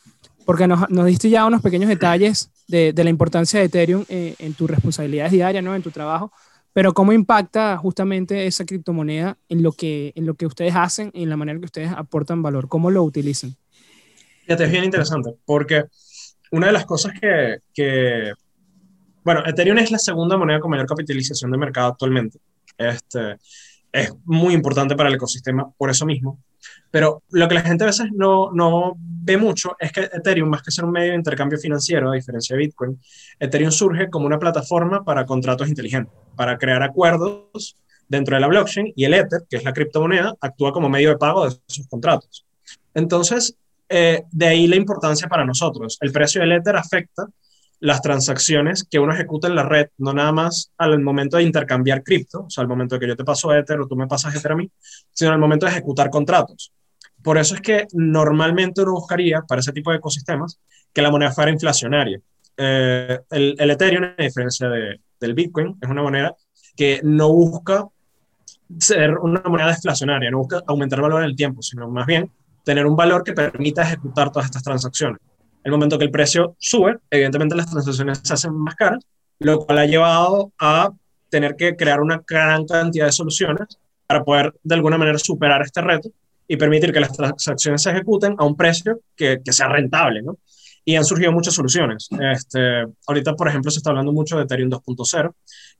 porque 0.50 0.66
nos, 0.66 0.88
diste 1.06 1.30
ya 1.30 1.46
unos 1.46 1.62
pequeños 1.62 1.88
detalles 1.88 2.50
de, 2.66 2.92
la 2.92 3.08
importancia 3.08 3.60
de 3.60 3.66
Ethereum 3.66 4.04
eh, 4.08 4.34
en 4.40 4.52
tus 4.52 4.68
responsabilidades 4.68 5.30
diarias, 5.30 5.62
¿no? 5.62 5.76
en 5.76 5.82
tu 5.82 5.92
trabajo, 5.92 6.32
pero 6.72 6.92
cómo 6.92 7.12
impacta 7.12 7.76
justamente 7.76 8.48
esa 8.48 8.64
criptomoneda 8.64 9.38
en 9.48 9.62
lo 9.62 9.70
que, 9.70 10.12
en 10.16 10.26
lo 10.26 10.34
que 10.34 10.46
ustedes 10.46 10.74
hacen, 10.74 11.12
en 11.14 11.30
la 11.30 11.36
manera 11.36 11.60
que 11.60 11.66
ustedes 11.66 11.92
aportan 11.92 12.42
valor, 12.42 12.66
cómo 12.66 12.90
lo 12.90 13.04
utilizan. 13.04 13.54
Fíjate, 14.42 14.64
es 14.64 14.72
bien 14.72 14.82
interesante, 14.82 15.36
porque 15.44 15.84
una 16.50 16.66
de 16.66 16.72
las 16.72 16.84
cosas 16.84 17.12
que, 17.20 17.58
que, 17.72 18.32
bueno, 19.22 19.46
Ethereum 19.46 19.78
es 19.78 19.92
la 19.92 20.00
segunda 20.00 20.36
moneda 20.36 20.58
con 20.58 20.72
mayor 20.72 20.86
capitalización 20.86 21.52
de 21.52 21.58
mercado 21.58 21.92
actualmente. 21.92 22.40
Este, 22.76 23.36
es 23.92 24.12
muy 24.24 24.52
importante 24.52 24.96
para 24.96 25.10
el 25.10 25.14
ecosistema 25.14 25.70
por 25.78 25.90
eso 25.90 26.04
mismo. 26.06 26.40
Pero 26.90 27.22
lo 27.30 27.48
que 27.48 27.54
la 27.54 27.62
gente 27.62 27.84
a 27.84 27.88
veces 27.88 28.08
no, 28.12 28.50
no 28.52 28.94
ve 28.96 29.36
mucho 29.36 29.76
es 29.78 29.92
que 29.92 30.02
Ethereum, 30.12 30.48
más 30.48 30.62
que 30.62 30.70
ser 30.70 30.84
un 30.84 30.92
medio 30.92 31.12
de 31.12 31.18
intercambio 31.18 31.58
financiero, 31.58 32.10
a 32.10 32.14
diferencia 32.14 32.56
de 32.56 32.62
Bitcoin, 32.62 33.00
Ethereum 33.38 33.70
surge 33.70 34.10
como 34.10 34.26
una 34.26 34.38
plataforma 34.38 35.04
para 35.04 35.24
contratos 35.24 35.68
inteligentes, 35.68 36.12
para 36.36 36.58
crear 36.58 36.82
acuerdos 36.82 37.76
dentro 38.08 38.34
de 38.34 38.40
la 38.40 38.48
blockchain 38.48 38.92
y 38.96 39.04
el 39.04 39.14
Ether, 39.14 39.42
que 39.48 39.56
es 39.56 39.64
la 39.64 39.72
criptomoneda, 39.72 40.34
actúa 40.40 40.72
como 40.72 40.88
medio 40.88 41.10
de 41.10 41.16
pago 41.16 41.48
de 41.48 41.56
esos 41.68 41.86
contratos. 41.86 42.44
Entonces, 42.92 43.54
eh, 43.88 44.24
de 44.30 44.46
ahí 44.46 44.66
la 44.66 44.76
importancia 44.76 45.28
para 45.28 45.44
nosotros. 45.44 45.96
El 46.00 46.10
precio 46.10 46.40
del 46.40 46.52
Ether 46.52 46.76
afecta 46.76 47.26
las 47.78 48.02
transacciones 48.02 48.84
que 48.84 48.98
uno 48.98 49.14
ejecuta 49.14 49.48
en 49.48 49.54
la 49.54 49.62
red, 49.62 49.88
no 49.98 50.12
nada 50.12 50.32
más 50.32 50.70
al 50.76 51.00
momento 51.00 51.38
de 51.38 51.44
intercambiar 51.44 52.02
cripto, 52.02 52.44
o 52.44 52.50
sea, 52.50 52.62
al 52.62 52.68
momento 52.68 52.96
de 52.96 53.00
que 53.00 53.08
yo 53.08 53.16
te 53.16 53.24
paso 53.24 53.54
Ether 53.54 53.80
o 53.80 53.86
tú 53.86 53.96
me 53.96 54.06
pasas 54.06 54.34
Ether 54.34 54.52
a 54.52 54.56
mí, 54.56 54.70
sino 55.12 55.32
al 55.32 55.38
momento 55.38 55.66
de 55.66 55.72
ejecutar 55.72 56.10
contratos. 56.10 56.72
Por 57.22 57.38
eso 57.38 57.54
es 57.54 57.60
que 57.60 57.86
normalmente 57.92 58.82
uno 58.82 58.92
buscaría, 58.92 59.42
para 59.42 59.60
ese 59.60 59.72
tipo 59.72 59.90
de 59.90 59.98
ecosistemas, 59.98 60.58
que 60.92 61.02
la 61.02 61.10
moneda 61.10 61.32
fuera 61.32 61.50
inflacionaria. 61.50 62.20
Eh, 62.56 63.18
el, 63.30 63.56
el, 63.58 63.70
Ethereum, 63.70 64.04
a 64.16 64.22
diferencia 64.22 64.68
de, 64.68 65.00
del 65.20 65.34
Bitcoin, 65.34 65.76
es 65.80 65.88
una 65.88 66.02
moneda 66.02 66.34
que 66.76 67.00
no 67.02 67.32
busca 67.32 67.86
ser 68.78 69.18
una 69.18 69.42
moneda 69.42 69.68
deflacionaria, 69.68 70.30
no 70.30 70.38
busca 70.38 70.62
aumentar 70.66 71.00
valor 71.00 71.22
en 71.22 71.28
el 71.28 71.36
tiempo, 71.36 71.62
sino 71.62 71.88
más 71.88 72.06
bien 72.06 72.30
tener 72.64 72.86
un 72.86 72.96
valor 72.96 73.24
que 73.24 73.32
permita 73.32 73.82
ejecutar 73.82 74.30
todas 74.30 74.46
estas 74.46 74.62
transacciones 74.62 75.20
el 75.64 75.72
momento 75.72 75.98
que 75.98 76.04
el 76.04 76.10
precio 76.10 76.56
sube, 76.58 76.96
evidentemente 77.10 77.54
las 77.54 77.70
transacciones 77.70 78.20
se 78.22 78.34
hacen 78.34 78.54
más 78.54 78.74
caras, 78.74 79.04
lo 79.38 79.64
cual 79.64 79.78
ha 79.78 79.86
llevado 79.86 80.52
a 80.58 80.90
tener 81.28 81.56
que 81.56 81.76
crear 81.76 82.00
una 82.00 82.22
gran 82.26 82.66
cantidad 82.66 83.06
de 83.06 83.12
soluciones 83.12 83.78
para 84.06 84.24
poder 84.24 84.54
de 84.62 84.74
alguna 84.74 84.98
manera 84.98 85.18
superar 85.18 85.62
este 85.62 85.80
reto 85.80 86.10
y 86.50 86.56
permitir 86.56 86.92
que 86.92 86.98
las 86.98 87.12
transacciones 87.12 87.80
se 87.80 87.92
ejecuten 87.92 88.34
a 88.36 88.44
un 88.44 88.56
precio 88.56 89.02
que, 89.14 89.40
que 89.44 89.52
sea 89.52 89.68
rentable, 89.68 90.20
¿no? 90.20 90.38
Y 90.84 90.96
han 90.96 91.04
surgido 91.04 91.30
muchas 91.30 91.54
soluciones. 91.54 92.08
Este, 92.34 92.86
ahorita, 93.06 93.36
por 93.36 93.46
ejemplo, 93.46 93.70
se 93.70 93.78
está 93.78 93.90
hablando 93.90 94.10
mucho 94.10 94.36
de 94.36 94.42
Ethereum 94.42 94.68
2.0, 94.68 95.32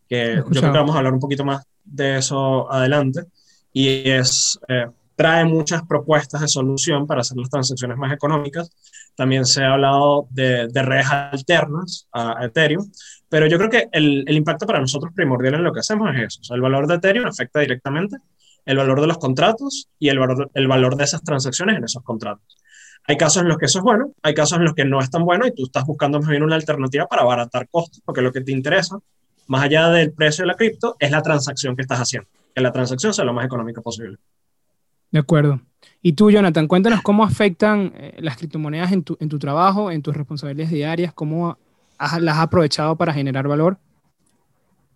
que 0.09 0.37
yo 0.37 0.45
creo 0.45 0.73
que 0.73 0.79
vamos 0.79 0.95
a 0.95 0.99
hablar 0.99 1.13
un 1.13 1.19
poquito 1.19 1.45
más 1.45 1.65
de 1.83 2.19
eso 2.19 2.71
adelante. 2.71 3.25
Y 3.73 4.09
es, 4.09 4.61
eh, 4.69 4.87
trae 5.17 5.45
muchas 5.45 5.83
propuestas 5.83 6.41
de 6.41 6.47
solución 6.47 7.05
para 7.05 7.23
hacer 7.23 7.37
las 7.37 7.51
transacciones 7.51 7.97
más 7.97 8.13
económicas. 8.13 8.71
También 9.17 9.47
se 9.47 9.65
ha 9.65 9.73
hablado 9.73 10.29
de, 10.31 10.69
de 10.69 10.83
redes 10.85 11.07
alternas 11.11 12.07
a 12.13 12.45
Ethereum, 12.45 12.89
pero 13.29 13.49
yo 13.49 13.59
creo 13.59 13.71
que 13.71 13.89
el, 13.91 14.23
el, 14.25 14.37
impacto 14.37 14.69
para 14.69 14.79
nosotros 14.79 15.13
primordial 15.17 15.55
en 15.55 15.65
lo 15.65 15.73
que 15.73 15.81
hacemos 15.81 16.15
es 16.15 16.29
eso. 16.29 16.41
O 16.43 16.45
sea, 16.45 16.55
el 16.55 16.63
valor 16.63 16.87
de 16.87 16.95
Ethereum 16.95 17.27
afecta 17.27 17.59
directamente 17.59 18.19
el 18.65 18.77
valor 18.77 19.01
de 19.01 19.07
los 19.07 19.19
contratos 19.19 19.89
y 19.99 20.09
el 20.09 20.19
valor, 20.19 20.51
el 20.55 20.69
valor 20.69 20.97
de 20.97 21.05
esas 21.05 21.23
transacciones 21.23 21.77
en 21.77 21.85
esos 21.85 22.03
contratos. 22.03 22.57
Hay 23.07 23.17
casos 23.17 23.43
en 23.43 23.49
los 23.49 23.59
que 23.59 23.67
eso 23.67 23.79
es 23.79 23.85
bueno, 23.85 24.13
hay 24.23 24.35
casos 24.35 24.59
en 24.59 24.65
los 24.65 24.75
que 24.75 24.85
no 24.85 25.01
es 25.01 25.11
tan 25.11 25.25
bueno 25.25 25.47
y 25.47 25.53
tú 25.53 25.65
estás 25.65 25.85
buscando 25.85 26.21
más 26.21 26.29
bien 26.29 26.43
una 26.43 26.55
alternativa 26.55 27.07
para 27.07 27.23
abaratar 27.23 27.69
costos, 27.69 28.03
porque 28.05 28.23
lo 28.23 28.33
que 28.33 28.41
te 28.41 28.53
interesa, 28.53 28.99
más 29.49 29.63
allá 29.63 29.89
del 29.89 30.13
precio 30.13 30.43
de 30.43 30.49
la 30.49 30.55
cripto, 30.55 30.97
es 30.99 31.11
la 31.11 31.23
transacción 31.23 31.75
que 31.75 31.83
estás 31.83 31.99
haciendo, 31.99 32.29
que 32.55 32.61
la 32.61 32.73
transacción 32.73 33.13
sea 33.13 33.25
lo 33.25 33.33
más 33.33 33.47
económica 33.47 33.81
posible. 33.81 34.19
De 35.11 35.19
acuerdo. 35.19 35.61
Y 36.03 36.13
tú, 36.13 36.31
Jonathan, 36.31 36.69
cuéntanos 36.69 37.03
cómo 37.03 37.25
afectan 37.25 37.93
eh, 37.97 38.17
las 38.21 38.37
criptomonedas 38.37 38.93
en 38.93 39.03
tu, 39.03 39.17
en 39.21 39.29
tu 39.29 39.39
trabajo, 39.39 39.91
en 39.91 40.03
tus 40.03 40.17
responsabilidades 40.17 40.71
diarias, 40.71 41.13
cómo 41.13 41.59
las 41.99 42.37
has 42.37 42.43
aprovechado 42.43 42.97
para 42.97 43.13
generar 43.13 43.49
valor. 43.49 43.79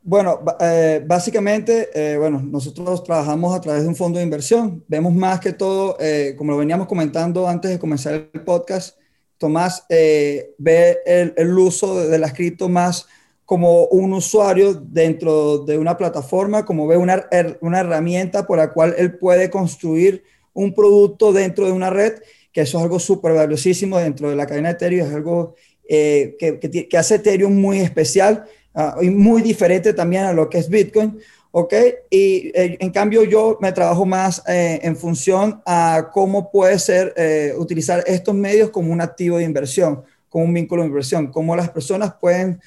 Bueno, 0.07 0.45
eh, 0.61 1.03
básicamente, 1.07 1.89
eh, 1.95 2.19
bueno, 2.19 2.39
nosotros 2.39 3.03
trabajamos 3.05 3.57
a 3.57 3.61
través 3.63 3.85
de 3.85 3.89
un 3.89 3.97
fondo 3.97 4.19
de 4.19 4.25
inversión. 4.25 4.85
Vemos 4.87 5.15
más 5.15 5.41
que 5.41 5.55
todo, 5.55 5.97
eh, 5.99 6.35
como 6.37 6.53
lo 6.53 6.59
veníamos 6.59 6.87
comentando 6.87 7.49
antes 7.49 7.71
de 7.71 7.79
comenzar 7.79 8.29
el 8.31 8.43
podcast, 8.43 8.99
Tomás 9.39 9.87
ve 9.89 10.99
el, 11.07 11.59
uso 11.59 12.07
de, 12.07 12.19
las 12.19 12.35
cripto 12.35 12.69
más 12.69 13.07
como 13.47 13.87
un 13.87 14.13
usuario 14.13 14.75
dentro 14.75 15.61
de 15.61 15.79
una 15.79 15.97
plataforma, 15.97 16.67
como 16.67 16.87
ve 16.87 16.99
una, 16.99 17.27
una 17.63 17.81
herramienta 17.81 18.47
por 18.47 18.59
la 18.59 18.75
cual 18.75 18.95
él 18.99 19.17
puede 19.17 19.49
construir 19.49 20.23
un 20.53 20.75
producto 20.75 21.33
dentro 21.33 21.65
de 21.65 21.73
una 21.73 21.89
red, 21.89 22.21
que 22.53 22.61
eso 22.61 22.77
es 22.77 22.85
algo 22.85 22.99
súper 22.99 23.33
valiosísimo 23.33 23.97
dentro 23.99 24.29
de 24.29 24.37
la 24.37 24.47
cadena 24.47 24.69
de 24.69 24.75
Ethereum, 24.75 25.09
es 25.09 25.15
algo 25.15 25.55
eh, 25.89 26.37
que, 26.39 26.59
que, 26.89 26.97
hace 26.99 27.17
Ethereum 27.17 27.55
muy 27.55 27.81
especial 27.81 28.45
uh, 28.75 29.03
y 29.03 29.11
muy 29.11 29.43
diferente 29.43 29.93
también 29.93 30.25
a 30.25 30.33
lo 30.33 30.49
que 30.49 30.59
es 30.59 30.69
Bitcoin. 30.69 31.19
¿ok? 31.51 31.73
Y 32.11 32.51
eh, 32.55 32.77
en 32.81 32.91
cambio 32.91 33.23
yo 33.23 33.59
me 33.61 33.71
trabajo 33.71 34.05
más 34.05 34.43
eh, 34.49 34.81
en 34.83 34.97
función 34.97 35.63
a 35.65 36.11
cómo 36.13 36.51
puede 36.51 36.79
ser 36.81 37.15
utilizar 37.57 38.03
estos 38.09 38.35
medios 38.35 38.71
como 38.71 38.93
un 38.93 39.01
activo 39.01 39.39
de 39.39 39.45
inversión, 39.45 40.03
como 40.29 40.45
un 40.45 40.55
vínculo 40.55 40.83
de 40.83 40.89
inversión, 40.89 41.31
cómo 41.31 41.55
las 41.55 41.71
personas 41.71 42.15
pueden 42.21 42.61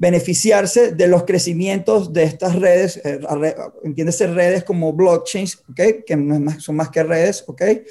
beneficiarse 0.00 0.92
de 0.92 1.06
los 1.08 1.24
crecimientos 1.24 2.10
de 2.14 2.22
estas 2.22 2.56
redes, 2.58 2.98
eh, 3.04 3.20
entiéndese 3.84 4.28
redes 4.28 4.64
como 4.64 4.94
blockchains, 4.94 5.62
¿ok? 5.68 6.04
Que 6.06 6.16
no 6.16 6.40
más, 6.40 6.62
son 6.62 6.76
más 6.76 6.88
que 6.88 7.02
redes, 7.02 7.44
¿ok? 7.46 7.60
Eh, 7.60 7.84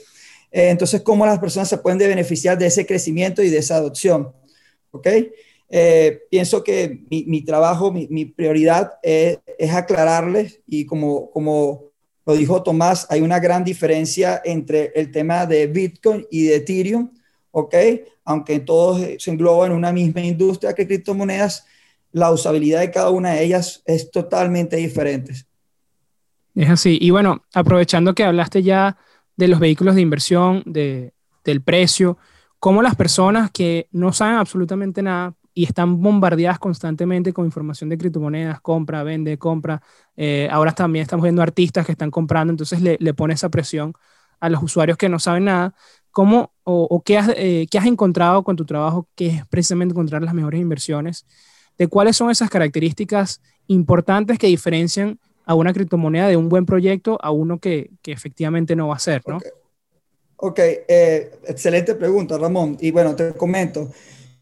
entonces, 0.52 1.04
cómo 1.04 1.24
las 1.28 1.38
personas 1.38 1.70
se 1.70 1.78
pueden 1.78 2.00
beneficiar 2.00 2.58
de 2.58 2.66
ese 2.66 2.88
crecimiento 2.88 3.44
y 3.44 3.52
de 3.52 3.60
esa 3.60 3.76
adopción, 3.76 4.34
¿ok? 4.90 5.08
Eh, 5.70 6.22
pienso 6.32 6.64
que 6.64 7.04
mi, 7.10 7.26
mi 7.26 7.44
trabajo, 7.44 7.92
mi, 7.92 8.08
mi 8.10 8.26
prioridad 8.26 8.94
es, 9.04 9.40
es, 9.58 9.72
aclararles 9.72 10.62
y 10.66 10.86
como, 10.86 11.30
como 11.30 11.92
lo 12.26 12.34
dijo 12.34 12.64
Tomás, 12.64 13.06
hay 13.10 13.22
una 13.22 13.40
gran 13.40 13.64
diferencia 13.64 14.42
entre 14.44 14.92
el 14.96 15.12
tema 15.12 15.46
de 15.46 15.68
Bitcoin 15.68 16.26
y 16.32 16.46
de 16.46 16.56
Ethereum, 16.56 17.12
¿ok? 17.52 17.76
Aunque 18.26 18.60
todos 18.60 19.02
se 19.20 19.32
engloban 19.32 19.72
en 19.72 19.78
una 19.78 19.92
misma 19.92 20.22
industria 20.22 20.74
que 20.74 20.88
criptomonedas, 20.88 21.66
la 22.12 22.32
usabilidad 22.32 22.80
de 22.80 22.90
cada 22.90 23.12
una 23.12 23.34
de 23.34 23.44
ellas 23.44 23.84
es 23.86 24.10
totalmente 24.10 24.76
diferente. 24.78 25.34
Es 26.56 26.70
así. 26.70 26.98
Y 27.00 27.12
bueno, 27.12 27.44
aprovechando 27.54 28.16
que 28.16 28.24
hablaste 28.24 28.64
ya 28.64 28.98
de 29.36 29.48
los 29.48 29.60
vehículos 29.60 29.94
de 29.94 30.02
inversión, 30.02 30.64
de, 30.66 31.14
del 31.44 31.62
precio, 31.62 32.18
cómo 32.60 32.82
las 32.82 32.96
personas 32.96 33.52
que 33.52 33.88
no 33.92 34.12
saben 34.14 34.38
absolutamente 34.38 35.02
nada 35.02 35.36
y 35.60 35.66
están 35.66 36.02
bombardeadas 36.02 36.58
constantemente 36.58 37.34
con 37.34 37.44
información 37.44 37.90
de 37.90 37.98
criptomonedas, 37.98 38.62
compra, 38.62 39.04
vende, 39.04 39.38
compra. 39.38 39.82
Eh, 40.16 40.48
ahora 40.50 40.72
también 40.72 41.04
estamos 41.04 41.24
viendo 41.24 41.42
artistas 41.42 41.86
que 41.86 41.92
están 41.92 42.12
comprando, 42.12 42.52
entonces 42.52 42.82
le, 42.82 42.96
le 43.02 43.14
pone 43.14 43.34
esa 43.34 43.50
presión 43.50 43.92
a 44.40 44.48
los 44.48 44.64
usuarios 44.64 44.98
que 44.98 45.10
no 45.10 45.20
saben 45.20 45.44
nada. 45.44 45.76
¿Cómo 46.12 46.54
o, 46.64 47.02
qué, 47.04 47.18
has, 47.18 47.34
eh, 47.36 47.68
qué 47.70 47.78
has 47.78 47.88
encontrado 47.88 48.46
con 48.46 48.56
tu 48.56 48.64
trabajo 48.64 49.10
que 49.16 49.28
es 49.28 49.46
precisamente 49.48 49.92
encontrar 49.92 50.22
las 50.24 50.34
mejores 50.34 50.62
inversiones? 50.62 51.26
de 51.78 51.88
cuáles 51.88 52.16
son 52.16 52.30
esas 52.30 52.50
características 52.50 53.42
importantes 53.68 54.38
que 54.38 54.48
diferencian 54.48 55.20
a 55.46 55.56
una 55.56 55.74
criptomoneda 55.74 56.28
de 56.28 56.38
un 56.38 56.48
buen 56.48 56.66
proyecto 56.66 57.18
a 57.22 57.32
uno 57.32 57.60
que, 57.60 57.90
que 58.02 58.12
efectivamente 58.12 58.76
no 58.76 58.90
va 58.90 58.96
a 58.96 59.00
ser, 59.00 59.24
¿no? 59.26 59.38
Ok, 59.38 59.44
okay. 60.38 60.80
Eh, 60.88 61.32
excelente 61.48 61.96
pregunta, 61.96 62.38
Ramón. 62.38 62.78
Y 62.82 62.92
bueno, 62.92 63.16
te 63.16 63.34
comento. 63.34 63.90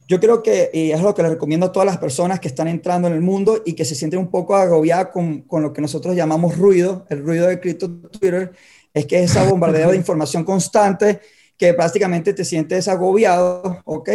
Yo 0.07 0.19
creo 0.21 0.41
que, 0.41 0.69
y 0.73 0.91
es 0.91 1.01
lo 1.01 1.13
que 1.13 1.21
les 1.21 1.31
recomiendo 1.31 1.65
a 1.65 1.71
todas 1.71 1.85
las 1.85 1.97
personas 1.97 2.39
que 2.39 2.47
están 2.47 2.69
entrando 2.69 3.09
en 3.09 3.13
el 3.13 3.21
mundo 3.21 3.61
y 3.65 3.73
que 3.73 3.83
se 3.83 3.93
sienten 3.93 4.19
un 4.19 4.31
poco 4.31 4.55
agobiadas 4.55 5.07
con, 5.07 5.41
con 5.41 5.61
lo 5.61 5.73
que 5.73 5.81
nosotros 5.81 6.15
llamamos 6.15 6.57
ruido, 6.57 7.05
el 7.09 7.23
ruido 7.23 7.47
de 7.47 7.59
cripto 7.59 7.91
Twitter, 7.91 8.53
es 8.93 9.05
que 9.05 9.21
es 9.21 9.31
esa 9.31 9.43
bombardeo 9.49 9.91
de 9.91 9.97
información 9.97 10.45
constante 10.45 11.19
que 11.57 11.73
prácticamente 11.73 12.33
te 12.33 12.45
sientes 12.45 12.87
agobiado, 12.87 13.81
¿ok? 13.85 14.09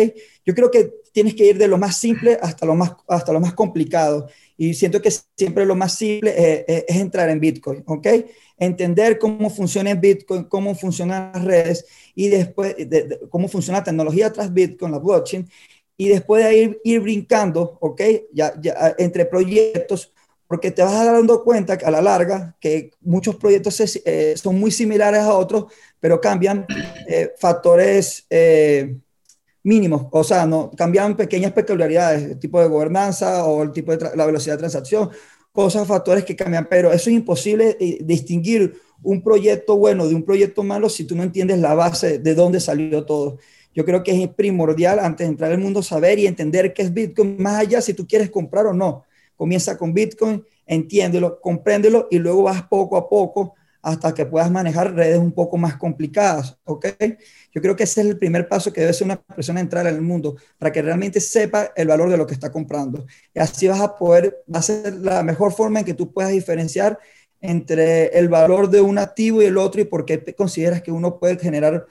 Yo 0.46 0.54
creo 0.54 0.70
que 0.70 0.94
tienes 1.12 1.34
que 1.34 1.46
ir 1.46 1.58
de 1.58 1.68
lo 1.68 1.76
más 1.76 1.96
simple 1.96 2.38
hasta 2.40 2.64
lo 2.64 2.74
más, 2.74 2.92
hasta 3.08 3.32
lo 3.32 3.40
más 3.40 3.52
complicado. 3.52 4.28
Y 4.56 4.74
siento 4.74 5.02
que 5.02 5.10
siempre 5.36 5.66
lo 5.66 5.74
más 5.74 5.96
simple 5.96 6.30
eh, 6.30 6.64
eh, 6.68 6.84
es 6.88 6.96
entrar 6.96 7.28
en 7.30 7.40
Bitcoin, 7.40 7.82
¿ok? 7.86 8.06
Entender 8.56 9.18
cómo 9.18 9.50
funciona 9.50 9.94
Bitcoin, 9.94 10.44
cómo 10.44 10.74
funcionan 10.74 11.32
las 11.34 11.44
redes 11.44 11.84
y 12.14 12.28
después 12.28 12.76
de, 12.76 13.18
cómo 13.28 13.48
funciona 13.48 13.80
la 13.80 13.84
tecnología 13.84 14.32
tras 14.32 14.52
Bitcoin, 14.52 14.92
la 14.92 14.98
blockchain, 14.98 15.48
y 15.96 16.08
después 16.08 16.44
de 16.44 16.56
ir, 16.56 16.80
ir 16.84 17.00
brincando, 17.00 17.78
¿ok? 17.80 18.00
Ya, 18.32 18.54
ya, 18.60 18.94
entre 18.98 19.26
proyectos, 19.26 20.12
porque 20.46 20.70
te 20.70 20.82
vas 20.82 20.92
dando 21.06 21.42
cuenta 21.44 21.78
a 21.82 21.90
la 21.90 22.02
larga 22.02 22.56
que 22.60 22.90
muchos 23.00 23.36
proyectos 23.36 23.80
eh, 24.04 24.34
son 24.36 24.58
muy 24.58 24.70
similares 24.70 25.20
a 25.20 25.34
otros, 25.34 25.72
pero 25.98 26.20
cambian 26.20 26.66
eh, 27.08 27.32
factores 27.38 28.26
eh, 28.28 28.96
mínimos, 29.62 30.08
o 30.10 30.22
sea, 30.24 30.44
no 30.44 30.70
cambian 30.76 31.16
pequeñas 31.16 31.52
peculiaridades, 31.52 32.22
el 32.24 32.38
tipo 32.38 32.60
de 32.60 32.68
gobernanza 32.68 33.44
o 33.46 33.62
el 33.62 33.72
tipo 33.72 33.96
de 33.96 34.16
la 34.16 34.26
velocidad 34.26 34.56
de 34.56 34.58
transacción, 34.58 35.10
cosas, 35.52 35.86
factores 35.86 36.24
que 36.24 36.36
cambian, 36.36 36.66
pero 36.68 36.92
eso 36.92 37.08
es 37.08 37.16
imposible 37.16 37.76
distinguir 38.00 38.74
un 39.02 39.22
proyecto 39.22 39.76
bueno 39.76 40.06
de 40.06 40.14
un 40.14 40.22
proyecto 40.22 40.62
malo 40.62 40.88
si 40.88 41.04
tú 41.04 41.16
no 41.16 41.22
entiendes 41.22 41.58
la 41.60 41.74
base 41.74 42.18
de 42.18 42.34
dónde 42.34 42.60
salió 42.60 43.04
todo. 43.04 43.38
Yo 43.74 43.84
creo 43.84 44.02
que 44.02 44.22
es 44.22 44.28
primordial 44.28 44.98
antes 44.98 45.26
de 45.26 45.30
entrar 45.30 45.52
al 45.52 45.58
mundo 45.58 45.82
saber 45.82 46.18
y 46.18 46.26
entender 46.26 46.72
qué 46.74 46.82
es 46.82 46.92
Bitcoin, 46.92 47.36
más 47.40 47.60
allá 47.60 47.80
si 47.80 47.94
tú 47.94 48.06
quieres 48.06 48.30
comprar 48.30 48.66
o 48.66 48.72
no 48.72 49.04
Comienza 49.42 49.76
con 49.76 49.92
Bitcoin, 49.92 50.44
entiéndelo, 50.66 51.40
compréndelo 51.40 52.06
y 52.12 52.18
luego 52.18 52.44
vas 52.44 52.62
poco 52.62 52.96
a 52.96 53.08
poco 53.08 53.54
hasta 53.82 54.14
que 54.14 54.24
puedas 54.24 54.48
manejar 54.52 54.94
redes 54.94 55.18
un 55.18 55.32
poco 55.32 55.56
más 55.56 55.76
complicadas, 55.76 56.56
¿ok? 56.62 56.86
Yo 57.52 57.60
creo 57.60 57.74
que 57.74 57.82
ese 57.82 58.02
es 58.02 58.06
el 58.06 58.18
primer 58.18 58.46
paso 58.46 58.72
que 58.72 58.82
debe 58.82 58.92
hacer 58.92 59.04
una 59.04 59.20
persona 59.20 59.58
entrar 59.58 59.84
en 59.88 59.96
el 59.96 60.00
mundo, 60.00 60.36
para 60.56 60.70
que 60.70 60.80
realmente 60.80 61.18
sepa 61.18 61.72
el 61.74 61.88
valor 61.88 62.08
de 62.08 62.16
lo 62.16 62.24
que 62.24 62.34
está 62.34 62.52
comprando. 62.52 63.04
Y 63.34 63.40
así 63.40 63.66
vas 63.66 63.80
a 63.80 63.96
poder, 63.96 64.44
va 64.54 64.60
a 64.60 64.62
ser 64.62 64.94
la 64.94 65.24
mejor 65.24 65.52
forma 65.52 65.80
en 65.80 65.86
que 65.86 65.94
tú 65.94 66.12
puedas 66.12 66.30
diferenciar 66.30 67.00
entre 67.40 68.16
el 68.16 68.28
valor 68.28 68.70
de 68.70 68.80
un 68.80 68.98
activo 68.98 69.42
y 69.42 69.46
el 69.46 69.58
otro 69.58 69.80
y 69.80 69.84
por 69.84 70.04
qué 70.04 70.22
consideras 70.36 70.82
que 70.82 70.92
uno 70.92 71.18
puede 71.18 71.36
generar 71.36 71.86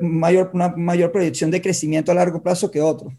mayor, 0.00 0.50
una 0.52 0.68
mayor 0.76 1.12
proyección 1.12 1.50
de 1.50 1.62
crecimiento 1.62 2.12
a 2.12 2.14
largo 2.14 2.42
plazo 2.42 2.70
que 2.70 2.80
otro. 2.80 3.12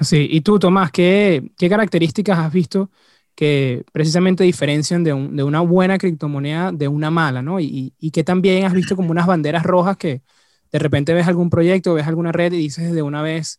Sí, 0.00 0.28
y 0.30 0.40
tú, 0.40 0.58
Tomás, 0.58 0.90
¿qué, 0.90 1.50
qué 1.56 1.68
características 1.68 2.38
has 2.38 2.52
visto 2.52 2.90
que 3.34 3.84
precisamente 3.92 4.44
diferencian 4.44 5.04
de, 5.04 5.12
un, 5.12 5.36
de, 5.36 5.42
una 5.42 5.60
buena 5.60 5.98
criptomoneda 5.98 6.70
de 6.72 6.88
una 6.88 7.10
mala, 7.10 7.42
¿no? 7.42 7.60
Y, 7.60 7.94
y, 7.98 8.10
que 8.10 8.24
también 8.24 8.64
has 8.64 8.74
visto 8.74 8.94
como 8.94 9.10
unas 9.10 9.26
banderas 9.26 9.62
rojas 9.62 9.96
que 9.96 10.22
de 10.70 10.78
repente 10.78 11.14
ves 11.14 11.26
algún 11.28 11.48
proyecto, 11.48 11.94
ves 11.94 12.06
alguna 12.06 12.32
red 12.32 12.52
y 12.52 12.58
dices 12.58 12.92
de 12.92 13.02
una 13.02 13.22
vez, 13.22 13.58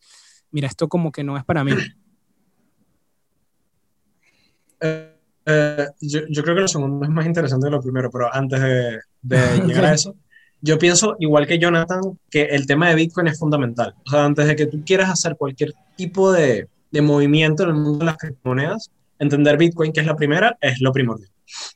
mira, 0.51 0.67
esto 0.67 0.87
como 0.87 1.11
que 1.11 1.23
no 1.23 1.37
es 1.37 1.43
para 1.43 1.63
mí. 1.63 1.73
Eh, 4.81 5.15
eh, 5.45 5.87
yo, 6.01 6.21
yo, 6.29 6.43
creo 6.43 6.55
que 6.55 6.61
lo 6.61 6.67
segundo 6.67 7.05
es 7.05 7.11
más 7.11 7.25
interesante 7.25 7.67
que 7.67 7.71
lo 7.71 7.81
primero, 7.81 8.09
pero 8.11 8.33
antes 8.33 8.61
de, 8.61 8.99
de 9.21 9.61
llegar 9.67 9.85
a 9.85 9.93
eso, 9.93 10.15
yo 10.65 10.79
pienso, 10.79 11.17
igual 11.19 11.45
que 11.45 11.59
Jonathan, 11.59 11.99
que 12.31 12.43
el 12.43 12.65
tema 12.65 12.87
de 12.87 12.95
Bitcoin 12.95 13.27
es 13.27 13.37
fundamental. 13.37 13.93
O 14.05 14.09
sea, 14.09 14.23
antes 14.23 14.47
de 14.47 14.55
que 14.55 14.65
tú 14.65 14.81
quieras 14.85 15.09
hacer 15.09 15.35
cualquier 15.35 15.73
tipo 15.97 16.31
de, 16.31 16.69
de 16.89 17.01
movimiento 17.01 17.63
en 17.63 17.69
el 17.69 17.75
mundo 17.75 17.99
de 17.99 18.05
las 18.05 18.17
criptomonedas, 18.17 18.89
entender 19.19 19.57
Bitcoin, 19.57 19.91
que 19.91 19.99
es 19.99 20.05
la 20.07 20.15
primera, 20.15 20.57
es 20.61 20.79
lo 20.79 20.93
primordial. 20.93 21.29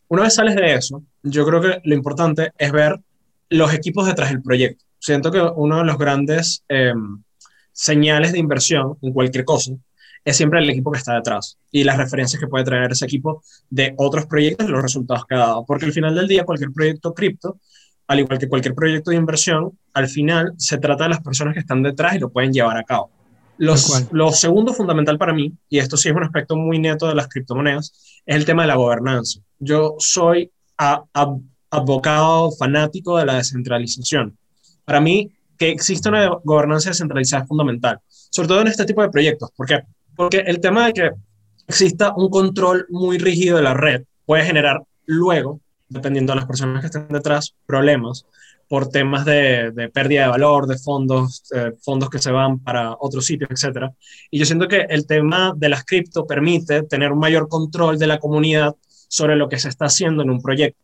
Una 0.08 0.24
vez 0.24 0.36
sales 0.36 0.56
de 0.56 0.74
eso, 0.74 1.04
yo 1.22 1.46
creo 1.46 1.62
que 1.62 1.82
lo 1.84 1.96
importante 1.96 2.54
es 2.58 2.72
ver 2.72 2.98
los 3.50 3.74
equipos 3.74 4.08
detrás 4.08 4.30
del 4.30 4.42
proyecto. 4.42 4.86
Siento 5.00 5.32
que 5.32 5.42
uno 5.42 5.80
de 5.80 5.84
los 5.84 5.98
grandes 5.98 6.64
eh, 6.70 6.94
señales 7.74 8.32
de 8.32 8.40
inversión 8.40 8.98
en 9.02 9.12
cualquier 9.12 9.44
cosa 9.44 9.74
es 10.24 10.38
siempre 10.38 10.60
el 10.60 10.70
equipo 10.70 10.92
que 10.92 11.00
está 11.00 11.16
detrás 11.16 11.58
y 11.72 11.84
las 11.84 11.98
referencias 11.98 12.40
que 12.40 12.48
puede 12.48 12.64
traer 12.64 12.92
ese 12.94 13.04
equipo 13.04 13.44
de 13.70 13.94
otros 13.98 14.28
proyectos 14.28 14.68
y 14.68 14.72
los 14.72 14.82
resultados 14.82 15.26
que 15.26 15.36
ha 15.36 15.40
dado. 15.40 15.66
Porque 15.66 15.86
al 15.86 15.94
final 15.94 16.16
del 16.16 16.28
día, 16.28 16.46
cualquier 16.46 16.72
proyecto 16.72 17.14
cripto 17.14 17.60
al 18.08 18.20
igual 18.20 18.40
que 18.40 18.48
cualquier 18.48 18.74
proyecto 18.74 19.12
de 19.12 19.18
inversión, 19.18 19.78
al 19.94 20.08
final 20.08 20.54
se 20.58 20.78
trata 20.78 21.04
de 21.04 21.10
las 21.10 21.22
personas 21.22 21.54
que 21.54 21.60
están 21.60 21.84
detrás 21.84 22.16
y 22.16 22.20
lo 22.20 22.30
pueden 22.30 22.54
llevar 22.54 22.78
a 22.78 22.84
cabo. 22.84 23.10
Los, 23.58 24.08
lo 24.12 24.32
segundo 24.32 24.74
fundamental 24.74 25.18
para 25.18 25.34
mí, 25.34 25.52
y 25.70 25.80
esto 25.80 25.98
sí 25.98 26.10
es 26.10 26.16
un 26.16 26.24
aspecto 26.24 26.56
muy 26.56 26.80
neto 26.80 27.08
de 27.08 27.16
las 27.16 27.28
criptomonedas, 27.28 28.22
es 28.26 28.36
el 28.36 28.46
tema 28.46 28.62
de 28.62 28.68
la 28.68 28.76
gobernanza. 28.76 29.40
Yo 29.60 29.96
soy 29.98 30.52
a, 30.78 31.04
abocado 31.70 32.52
fanático 32.52 33.18
de 33.18 33.26
la 33.26 33.36
descentralización. 33.36 34.38
Para 34.86 35.02
mí, 35.02 35.32
que 35.58 35.70
exista 35.70 36.10
una 36.10 36.30
gobernanza 36.44 36.92
descentralizada 36.92 37.44
es 37.44 37.50
fundamental, 37.50 38.00
sobre 38.08 38.48
todo 38.48 38.62
en 38.62 38.68
este 38.68 38.86
tipo 38.86 39.02
de 39.02 39.10
proyectos. 39.10 39.50
¿Por 39.56 39.66
qué? 39.66 39.82
Porque 40.16 40.38
el 40.40 40.60
tema 40.60 40.86
de 40.86 40.94
que 40.94 41.12
exista 41.68 42.14
un 42.16 42.30
control 42.30 42.86
muy 42.90 43.18
rígido 43.18 43.58
de 43.58 43.64
la 43.64 43.74
red 43.74 44.04
puede 44.26 44.46
generar 44.46 44.84
luego 45.06 45.60
dependiendo 45.90 46.34
de 46.34 46.38
las 46.38 46.48
personas 46.48 46.82
que 46.82 46.88
estén 46.88 47.08
detrás, 47.10 47.54
problemas 47.66 48.26
por 48.68 48.90
temas 48.90 49.26
de, 49.26 49.72
de 49.72 49.90
pérdida 49.90 50.24
de 50.24 50.28
valor, 50.30 50.68
de 50.68 50.78
fondos, 50.78 51.44
eh, 51.56 51.72
fondos 51.82 52.10
que 52.10 52.20
se 52.20 52.32
van 52.32 52.60
para 52.60 52.96
otros 53.00 53.26
sitios, 53.26 53.50
etc. 53.52 53.90
Y 54.30 54.40
yo 54.40 54.46
siento 54.46 54.68
que 54.68 54.82
el 54.90 55.08
tema 55.08 55.54
de 55.56 55.70
las 55.70 55.86
cripto 55.86 56.28
permite 56.28 56.84
tener 56.84 57.12
un 57.12 57.20
mayor 57.20 57.48
control 57.48 57.98
de 57.98 58.08
la 58.08 58.20
comunidad 58.20 58.76
sobre 59.08 59.36
lo 59.36 59.48
que 59.48 59.58
se 59.58 59.70
está 59.70 59.86
haciendo 59.86 60.24
en 60.24 60.30
un 60.30 60.42
proyecto. 60.42 60.82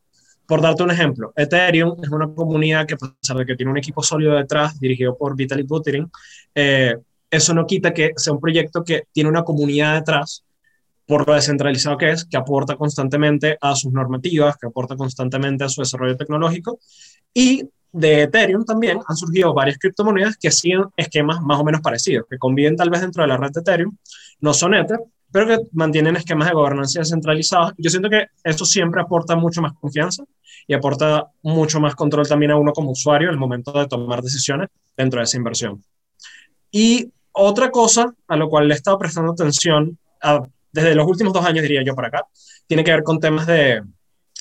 Por 0.48 0.62
darte 0.62 0.84
un 0.84 0.92
ejemplo, 0.92 1.34
Ethereum 1.36 1.96
es 2.02 2.10
una 2.10 2.28
comunidad 2.34 2.86
que, 2.86 2.96
a 2.96 2.98
pesar 2.98 3.38
de 3.38 3.46
que 3.46 3.56
tiene 3.56 3.72
un 3.72 3.78
equipo 3.78 4.04
sólido 4.04 4.36
detrás, 4.36 4.80
dirigido 4.80 5.18
por 5.18 5.36
Vitalik 5.36 5.68
Buterin, 5.68 6.10
eh, 6.56 6.96
eso 7.30 7.54
no 7.54 7.66
quita 7.66 7.94
que 7.94 8.12
sea 8.16 8.34
un 8.34 8.40
proyecto 8.40 8.84
que 8.84 9.04
tiene 9.12 9.30
una 9.30 9.44
comunidad 9.44 9.96
detrás 9.96 10.44
por 11.06 11.28
lo 11.28 11.34
descentralizado 11.34 11.98
que 11.98 12.12
es, 12.12 12.26
que 12.26 12.38
aporta 12.38 12.76
constantemente 12.76 13.58
a 13.60 13.76
sus 13.76 13.92
normativas, 13.92 14.58
que 14.58 14.68
aporta 14.68 14.96
constantemente 14.96 15.64
a 15.64 15.70
su 15.70 15.82
desarrollo 15.82 16.16
tecnológico. 16.16 16.80
Y 17.34 17.64
de 17.92 18.24
Ethereum 18.24 18.66
también 18.66 19.00
han 19.08 19.16
surgido 19.16 19.54
varias 19.54 19.78
criptomonedas 19.78 20.38
que 20.38 20.50
siguen 20.52 20.86
esquemas 20.98 21.42
más 21.42 21.60
o 21.60 21.64
menos 21.64 21.82
parecidos, 21.82 22.26
que 22.30 22.38
conviven 22.38 22.76
tal 22.76 22.90
vez 22.90 23.02
dentro 23.02 23.22
de 23.22 23.28
la 23.28 23.38
red 23.38 23.52
de 23.52 23.60
Ethereum, 23.60 23.96
no 24.40 24.54
son 24.54 24.74
Ether, 24.74 25.00
pero 25.32 25.48
que 25.48 25.58
mantienen 25.72 26.16
esquemas 26.16 26.48
de 26.48 26.54
gobernanza 26.54 27.00
descentralizados. 27.00 27.74
Yo 27.78 27.90
siento 27.90 28.10
que 28.10 28.28
eso 28.44 28.66
siempre 28.66 29.02
aporta 29.02 29.36
mucho 29.36 29.62
más 29.62 29.74
confianza 29.74 30.24
y 30.68 30.74
aporta 30.74 31.28
mucho 31.42 31.80
más 31.80 31.96
control 31.96 32.28
también 32.28 32.52
a 32.52 32.56
uno 32.56 32.72
como 32.72 32.92
usuario 32.92 33.30
en 33.30 33.34
el 33.34 33.40
momento 33.40 33.72
de 33.74 33.88
tomar 33.88 34.22
decisiones 34.22 34.70
dentro 34.96 35.20
de 35.20 35.26
esa 35.26 35.38
inversión. 35.38 35.84
Y 36.72 37.12
otra 37.32 37.72
cosa 37.72 38.14
a 38.28 38.36
lo 38.36 38.48
cual 38.48 38.68
le 38.68 38.76
he 38.76 38.78
estado 38.78 38.98
prestando 38.98 39.32
atención 39.32 39.98
desde 40.74 40.96
los 40.96 41.08
últimos 41.08 41.34
dos 41.34 41.46
años, 41.46 41.62
diría 41.62 41.84
yo, 41.84 41.96
para 41.96 42.10
acá, 42.10 42.28
tiene 42.68 42.84
que 42.84 42.92
ver 42.92 43.04
con 43.04 43.20
temas 43.20 43.48
de, 43.48 43.82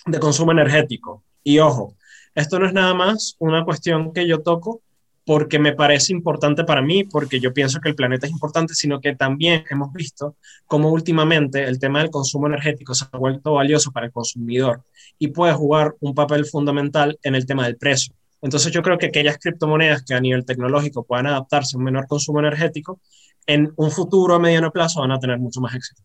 de 0.06 0.18
consumo 0.18 0.52
energético. 0.52 1.22
Y 1.44 1.58
ojo, 1.58 1.96
esto 2.34 2.58
no 2.58 2.66
es 2.66 2.72
nada 2.72 2.94
más 2.94 3.36
una 3.38 3.64
cuestión 3.64 4.12
que 4.12 4.26
yo 4.26 4.40
toco 4.40 4.82
porque 5.24 5.58
me 5.58 5.72
parece 5.72 6.12
importante 6.12 6.64
para 6.64 6.82
mí, 6.82 7.04
porque 7.04 7.38
yo 7.38 7.52
pienso 7.52 7.80
que 7.80 7.88
el 7.88 7.94
planeta 7.94 8.26
es 8.26 8.32
importante, 8.32 8.74
sino 8.74 9.00
que 9.00 9.14
también 9.14 9.64
hemos 9.70 9.92
visto 9.92 10.36
cómo 10.66 10.90
últimamente 10.90 11.62
el 11.64 11.78
tema 11.78 12.00
del 12.00 12.10
consumo 12.10 12.48
energético 12.48 12.94
se 12.94 13.04
ha 13.10 13.18
vuelto 13.18 13.52
valioso 13.52 13.92
para 13.92 14.06
el 14.06 14.12
consumidor 14.12 14.82
y 15.18 15.28
puede 15.28 15.52
jugar 15.52 15.94
un 16.00 16.14
papel 16.14 16.44
fundamental 16.44 17.18
en 17.22 17.34
el 17.34 17.46
tema 17.46 17.66
del 17.66 17.76
precio. 17.76 18.14
Entonces 18.40 18.72
yo 18.72 18.82
creo 18.82 18.98
que 18.98 19.06
aquellas 19.06 19.38
criptomonedas 19.38 20.02
que 20.02 20.14
a 20.14 20.20
nivel 20.20 20.44
tecnológico 20.44 21.04
puedan 21.04 21.28
adaptarse 21.28 21.76
a 21.76 21.78
un 21.78 21.84
menor 21.84 22.08
consumo 22.08 22.40
energético, 22.40 23.00
en 23.46 23.72
un 23.76 23.90
futuro 23.90 24.34
a 24.34 24.40
mediano 24.40 24.72
plazo 24.72 25.00
van 25.00 25.12
a 25.12 25.20
tener 25.20 25.38
mucho 25.38 25.60
más 25.60 25.74
éxito. 25.74 26.02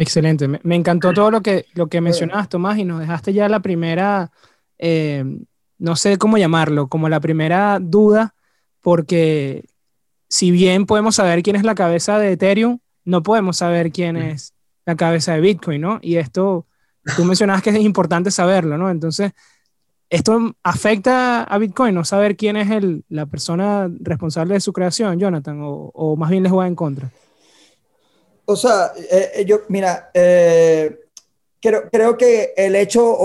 Excelente, 0.00 0.46
me, 0.46 0.76
encantó 0.76 1.12
todo 1.12 1.32
lo 1.32 1.42
que, 1.42 1.66
lo 1.74 1.88
que 1.88 2.00
mencionabas, 2.00 2.48
Tomás, 2.48 2.78
y 2.78 2.84
nos 2.84 3.00
dejaste 3.00 3.32
ya 3.32 3.48
la 3.48 3.58
primera, 3.58 4.30
eh, 4.78 5.24
no 5.76 5.96
sé 5.96 6.18
cómo 6.18 6.38
llamarlo, 6.38 6.86
como 6.86 7.08
la 7.08 7.18
primera 7.18 7.80
duda, 7.80 8.36
porque 8.80 9.64
si 10.28 10.52
bien 10.52 10.86
podemos 10.86 11.16
saber 11.16 11.42
quién 11.42 11.56
es 11.56 11.64
la 11.64 11.74
cabeza 11.74 12.16
de 12.20 12.30
Ethereum, 12.30 12.78
no 13.04 13.24
podemos 13.24 13.56
saber 13.56 13.90
quién 13.90 14.16
es 14.16 14.54
la 14.86 14.94
cabeza 14.94 15.34
de 15.34 15.40
Bitcoin, 15.40 15.80
¿no? 15.80 15.98
Y 16.00 16.14
esto, 16.14 16.68
tú 17.16 17.24
mencionabas 17.24 17.64
que 17.64 17.70
es 17.70 17.80
importante 17.80 18.30
saberlo, 18.30 18.78
¿no? 18.78 18.90
Entonces, 18.90 19.32
¿esto 20.10 20.54
afecta 20.62 21.42
a 21.42 21.58
Bitcoin, 21.58 21.92
no 21.92 22.04
saber 22.04 22.36
quién 22.36 22.56
es 22.56 22.70
el, 22.70 23.04
la 23.08 23.26
persona 23.26 23.90
responsable 23.98 24.54
de 24.54 24.60
su 24.60 24.72
creación, 24.72 25.18
Jonathan, 25.18 25.60
o, 25.60 25.90
o 25.92 26.14
más 26.14 26.30
bien 26.30 26.44
les 26.44 26.52
juega 26.52 26.68
en 26.68 26.76
contra? 26.76 27.10
O 28.50 28.56
sea, 28.56 28.92
eh, 29.10 29.30
eh, 29.34 29.44
yo, 29.44 29.60
mira, 29.68 30.10
eh, 30.14 30.98
Creo, 31.60 31.90
creo 31.90 32.16
que 32.16 32.52
el 32.56 32.76
hecho, 32.76 33.18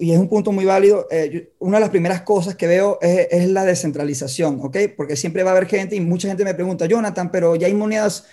y 0.00 0.12
es 0.12 0.18
un 0.18 0.30
punto 0.30 0.50
muy 0.50 0.64
válido, 0.64 1.06
eh, 1.10 1.52
una 1.58 1.76
de 1.76 1.82
las 1.82 1.90
primeras 1.90 2.22
cosas 2.22 2.56
que 2.56 2.66
veo 2.66 2.98
es, 3.02 3.28
es, 3.30 3.48
la 3.48 3.66
descentralización, 3.66 4.60
¿ok? 4.62 4.78
Porque 4.96 5.14
siempre 5.14 5.42
va 5.42 5.50
a 5.50 5.56
haber 5.56 5.68
gente 5.68 5.94
y 5.94 6.00
mucha 6.00 6.28
gente 6.28 6.42
me 6.42 6.54
pregunta, 6.54 6.86
Jonathan, 6.86 7.30
pero 7.30 7.54
ya 7.54 7.66
hay 7.66 7.74
monedas 7.74 8.24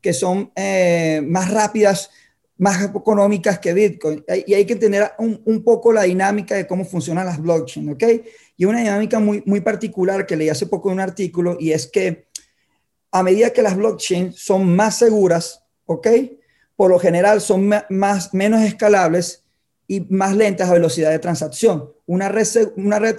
que 0.00 0.12
son 0.12 0.52
eh, 0.54 1.20
más 1.26 1.50
rápidas, 1.50 2.10
más 2.56 2.80
económicas 2.84 3.58
que 3.58 3.74
Bitcoin. 3.74 4.24
Y 4.46 4.54
hay 4.54 4.64
que 4.64 4.74
entender 4.74 5.10
un, 5.18 5.42
un, 5.46 5.64
poco 5.64 5.92
la 5.92 6.02
dinámica 6.02 6.54
de 6.54 6.68
cómo 6.68 6.84
funcionan 6.84 7.26
las 7.26 7.42
blockchain, 7.42 7.88
¿ok? 7.88 8.04
Y 8.56 8.66
una 8.66 8.78
dinámica 8.78 9.18
muy, 9.18 9.42
muy 9.46 9.62
particular 9.62 10.26
que 10.26 10.36
leí 10.36 10.48
hace 10.48 10.66
poco 10.66 10.90
en 10.90 10.94
un 10.94 11.00
artículo 11.00 11.56
y 11.58 11.72
es 11.72 11.88
que 11.88 12.26
a 13.14 13.22
medida 13.22 13.50
que 13.50 13.62
las 13.62 13.76
blockchain 13.76 14.32
son 14.32 14.74
más 14.76 14.98
seguras, 14.98 15.62
¿ok? 15.86 16.08
por 16.76 16.90
lo 16.90 16.98
general 16.98 17.40
son 17.40 17.70
más, 17.88 18.34
menos 18.34 18.62
escalables 18.62 19.44
y 19.86 20.00
más 20.10 20.34
lentas 20.34 20.68
a 20.68 20.72
velocidad 20.72 21.10
de 21.10 21.18
transacción. 21.18 21.90
Una 22.06 22.28
red, 22.28 22.46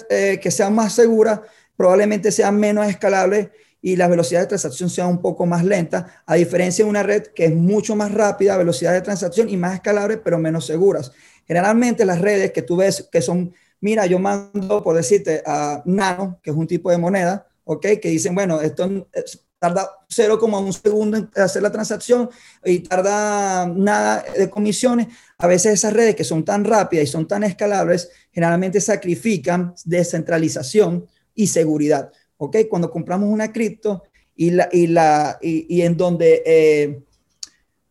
eh, 0.10 0.40
que 0.42 0.52
sea 0.52 0.70
más 0.70 0.94
segura 0.94 1.44
probablemente 1.78 2.32
sea 2.32 2.52
menos 2.52 2.88
escalable 2.88 3.51
y 3.81 3.98
la 3.98 4.08
velocidad 4.08 4.42
de 4.42 4.48
transacción 4.48 4.90
sea 4.90 5.08
un 5.08 5.22
poco 5.22 5.46
más 5.46 5.64
lenta, 5.64 6.24
a 6.25 6.36
diferencia 6.36 6.84
de 6.84 6.90
una 6.90 7.03
red 7.03 7.24
que 7.27 7.46
es 7.46 7.53
mucho 7.53 7.96
más 7.96 8.12
rápida, 8.14 8.58
velocidad 8.58 8.94
de 8.94 9.01
transacción 9.01 9.50
y 9.50 9.58
más 9.58 9.75
escalable, 9.75 10.18
pero 10.18 10.40
menos 10.40 10.66
seguras. 10.66 11.12
Generalmente 11.46 12.05
las 12.05 12.20
redes 12.20 12.51
que 12.51 12.62
tú 12.62 12.77
ves 12.77 13.08
que 13.12 13.22
son, 13.22 13.53
mira, 13.81 14.05
yo 14.05 14.18
mando, 14.18 14.81
por 14.81 14.96
decirte, 14.96 15.44
a 15.46 15.84
Nano, 15.86 16.40
que 16.42 16.50
es 16.50 16.55
un 16.55 16.66
tipo 16.66 16.90
de 16.90 16.98
moneda, 16.98 17.48
¿ok? 17.66 17.86
Que 18.01 18.10
dicen, 18.10 18.34
bueno, 18.34 18.62
esto 18.62 19.08
tarda 19.66 19.90
0,1 20.10 20.72
segundo 20.72 21.18
en 21.18 21.30
hacer 21.36 21.64
la 21.64 21.72
transacción 21.72 22.30
y 22.64 22.80
tarda 22.80 23.66
nada 23.68 24.24
de 24.38 24.48
comisiones. 24.50 25.08
A 25.40 25.48
veces 25.48 25.74
esas 25.74 25.94
redes 25.94 26.16
que 26.16 26.24
son 26.24 26.46
tan 26.46 26.64
rápidas 26.66 27.06
y 27.06 27.12
son 27.12 27.28
tan 27.28 27.44
escalables, 27.44 28.10
generalmente 28.32 28.80
sacrifican 28.80 29.74
descentralización 29.84 31.08
y 31.34 31.48
seguridad. 31.48 32.12
¿Ok? 32.38 32.58
Cuando 32.70 32.92
compramos 32.92 33.30
una 33.30 33.51
cripto 33.51 34.04
y, 34.36 34.51
la, 34.51 34.70
y, 34.72 34.88
la, 34.88 35.40
y, 35.42 35.82
en 35.82 35.98
donde, 35.98 36.44
eh, 36.46 37.01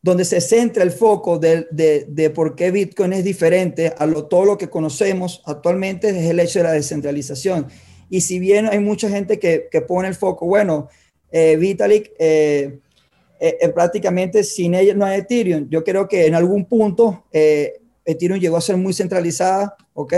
donde 0.00 0.24
se 0.24 0.40
centra 0.40 0.84
el 0.84 0.92
foco 0.92 1.38
de, 1.38 1.66
de, 1.72 2.06
de, 2.08 2.30
por 2.30 2.54
qué 2.54 2.70
Bitcoin 2.70 3.14
es 3.14 3.24
diferente 3.24 3.92
a 3.98 4.06
lo, 4.06 4.26
todo 4.26 4.44
lo 4.44 4.58
que 4.58 4.70
conocemos 4.70 5.42
actualmente 5.46 6.10
es 6.10 6.30
el 6.30 6.38
hecho 6.38 6.60
de 6.60 6.64
la 6.64 6.72
descentralización. 6.72 7.66
Y 8.10 8.20
si 8.20 8.38
bien 8.38 8.66
hay 8.66 8.78
mucha 8.78 9.08
gente 9.08 9.40
que, 9.40 9.68
que 9.72 9.80
pone 9.80 10.06
el 10.06 10.14
foco, 10.14 10.46
bueno, 10.46 10.88
eh, 11.36 11.56
Vitalik, 11.56 12.12
eh, 12.16 12.78
eh, 13.40 13.68
prácticamente 13.70 14.44
sin 14.44 14.72
ella 14.72 14.94
no 14.94 15.04
hay 15.04 15.18
Ethereum. 15.18 15.68
Yo 15.68 15.82
creo 15.82 16.06
que 16.06 16.26
en 16.26 16.34
algún 16.36 16.64
punto 16.64 17.24
Ethereum 17.32 18.38
llegó 18.38 18.56
a 18.56 18.60
ser 18.60 18.76
muy 18.76 18.92
centralizada, 18.92 19.76
¿ok? 19.94 20.14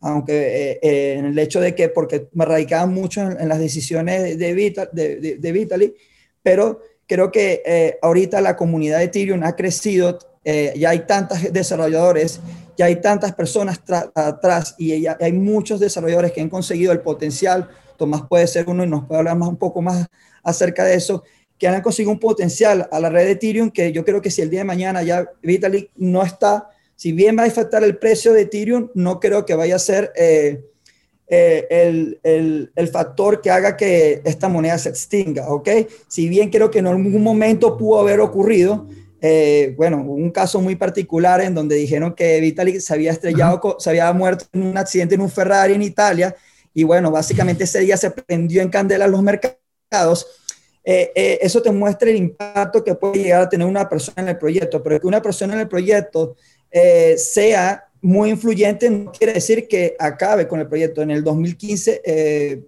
Aunque 0.00 0.80
en 0.82 1.26
el 1.26 1.38
hecho 1.38 1.60
de 1.60 1.76
que, 1.76 1.88
porque 1.88 2.26
me 2.32 2.44
radicaban 2.44 2.92
mucho 2.92 3.22
en, 3.22 3.48
las 3.48 3.60
decisiones 3.60 4.36
de, 4.36 4.54
Vital, 4.54 4.90
Vitalik, 4.92 5.94
pero 6.42 6.82
creo 7.06 7.30
que 7.30 7.96
ahorita 8.02 8.40
la 8.40 8.56
comunidad 8.56 8.98
de 8.98 9.04
Ethereum 9.04 9.44
ha 9.44 9.54
crecido, 9.54 10.18
ya 10.44 10.90
hay 10.90 11.06
tantos 11.06 11.52
desarrolladores, 11.52 12.40
ya 12.76 12.86
hay 12.86 12.96
tantas 12.96 13.32
personas 13.34 13.80
atrás 14.14 14.74
y 14.78 15.06
hay 15.06 15.32
muchos 15.32 15.78
desarrolladores 15.78 16.32
que 16.32 16.40
han 16.40 16.50
conseguido 16.50 16.90
el 16.90 17.00
potencial. 17.00 17.68
Tomás 17.96 18.22
puede 18.28 18.46
ser 18.48 18.68
uno 18.68 18.84
y 18.84 18.88
nos 18.88 19.06
puede 19.06 19.20
hablar 19.20 19.36
más, 19.36 19.48
un 19.48 19.56
poco 19.56 19.80
más 19.80 20.06
acerca 20.46 20.84
de 20.84 20.94
eso, 20.94 21.24
que 21.58 21.66
han 21.66 21.82
conseguido 21.82 22.12
un 22.12 22.20
potencial 22.20 22.88
a 22.90 23.00
la 23.00 23.10
red 23.10 23.24
de 23.24 23.30
Ethereum 23.32 23.70
que 23.70 23.92
yo 23.92 24.04
creo 24.04 24.22
que 24.22 24.30
si 24.30 24.42
el 24.42 24.50
día 24.50 24.60
de 24.60 24.64
mañana 24.64 25.02
ya 25.02 25.28
Vitalik 25.42 25.90
no 25.96 26.22
está, 26.22 26.70
si 26.94 27.12
bien 27.12 27.36
va 27.36 27.42
a 27.42 27.46
afectar 27.46 27.82
el 27.82 27.98
precio 27.98 28.32
de 28.32 28.42
Ethereum, 28.42 28.90
no 28.94 29.20
creo 29.20 29.44
que 29.44 29.54
vaya 29.54 29.76
a 29.76 29.80
ser 29.80 30.12
eh, 30.16 30.64
eh, 31.28 31.66
el, 31.70 32.20
el, 32.22 32.72
el, 32.74 32.88
factor 32.88 33.40
que 33.42 33.50
haga 33.50 33.76
que 33.76 34.22
esta 34.24 34.48
moneda 34.48 34.78
se 34.78 34.90
extinga, 34.90 35.48
¿ok? 35.48 35.68
Si 36.06 36.28
bien 36.28 36.50
creo 36.50 36.70
que 36.70 36.78
en 36.78 36.86
algún 36.86 37.22
momento 37.22 37.76
pudo 37.76 38.00
haber 38.00 38.20
ocurrido, 38.20 38.86
eh, 39.20 39.74
bueno, 39.76 40.02
un 40.02 40.30
caso 40.30 40.60
muy 40.60 40.76
particular 40.76 41.40
en 41.40 41.54
donde 41.54 41.74
dijeron 41.74 42.14
que 42.14 42.40
Vitalik 42.40 42.78
se 42.78 42.94
había 42.94 43.10
estrellado, 43.10 43.76
se 43.78 43.90
había 43.90 44.12
muerto 44.12 44.44
en 44.52 44.62
un 44.62 44.78
accidente 44.78 45.16
en 45.16 45.22
un 45.22 45.30
Ferrari 45.30 45.74
en 45.74 45.82
Italia, 45.82 46.34
y 46.72 46.84
bueno, 46.84 47.10
básicamente 47.10 47.64
ese 47.64 47.80
día 47.80 47.96
se 47.96 48.10
prendió 48.10 48.62
en 48.62 48.68
candela 48.68 49.08
los 49.08 49.22
mercados 49.22 49.65
eh, 49.90 51.12
eh, 51.14 51.38
eso 51.42 51.62
te 51.62 51.70
muestra 51.70 52.10
el 52.10 52.16
impacto 52.16 52.82
que 52.82 52.94
puede 52.94 53.22
llegar 53.22 53.42
a 53.42 53.48
tener 53.48 53.66
una 53.66 53.88
persona 53.88 54.22
en 54.22 54.28
el 54.28 54.38
proyecto, 54.38 54.82
pero 54.82 55.00
que 55.00 55.06
una 55.06 55.22
persona 55.22 55.54
en 55.54 55.60
el 55.60 55.68
proyecto 55.68 56.36
eh, 56.70 57.16
sea 57.18 57.84
muy 58.00 58.30
influyente 58.30 58.90
no 58.90 59.10
quiere 59.12 59.34
decir 59.34 59.66
que 59.68 59.96
acabe 59.98 60.46
con 60.46 60.60
el 60.60 60.68
proyecto. 60.68 61.02
En 61.02 61.10
el 61.10 61.24
2015, 61.24 62.62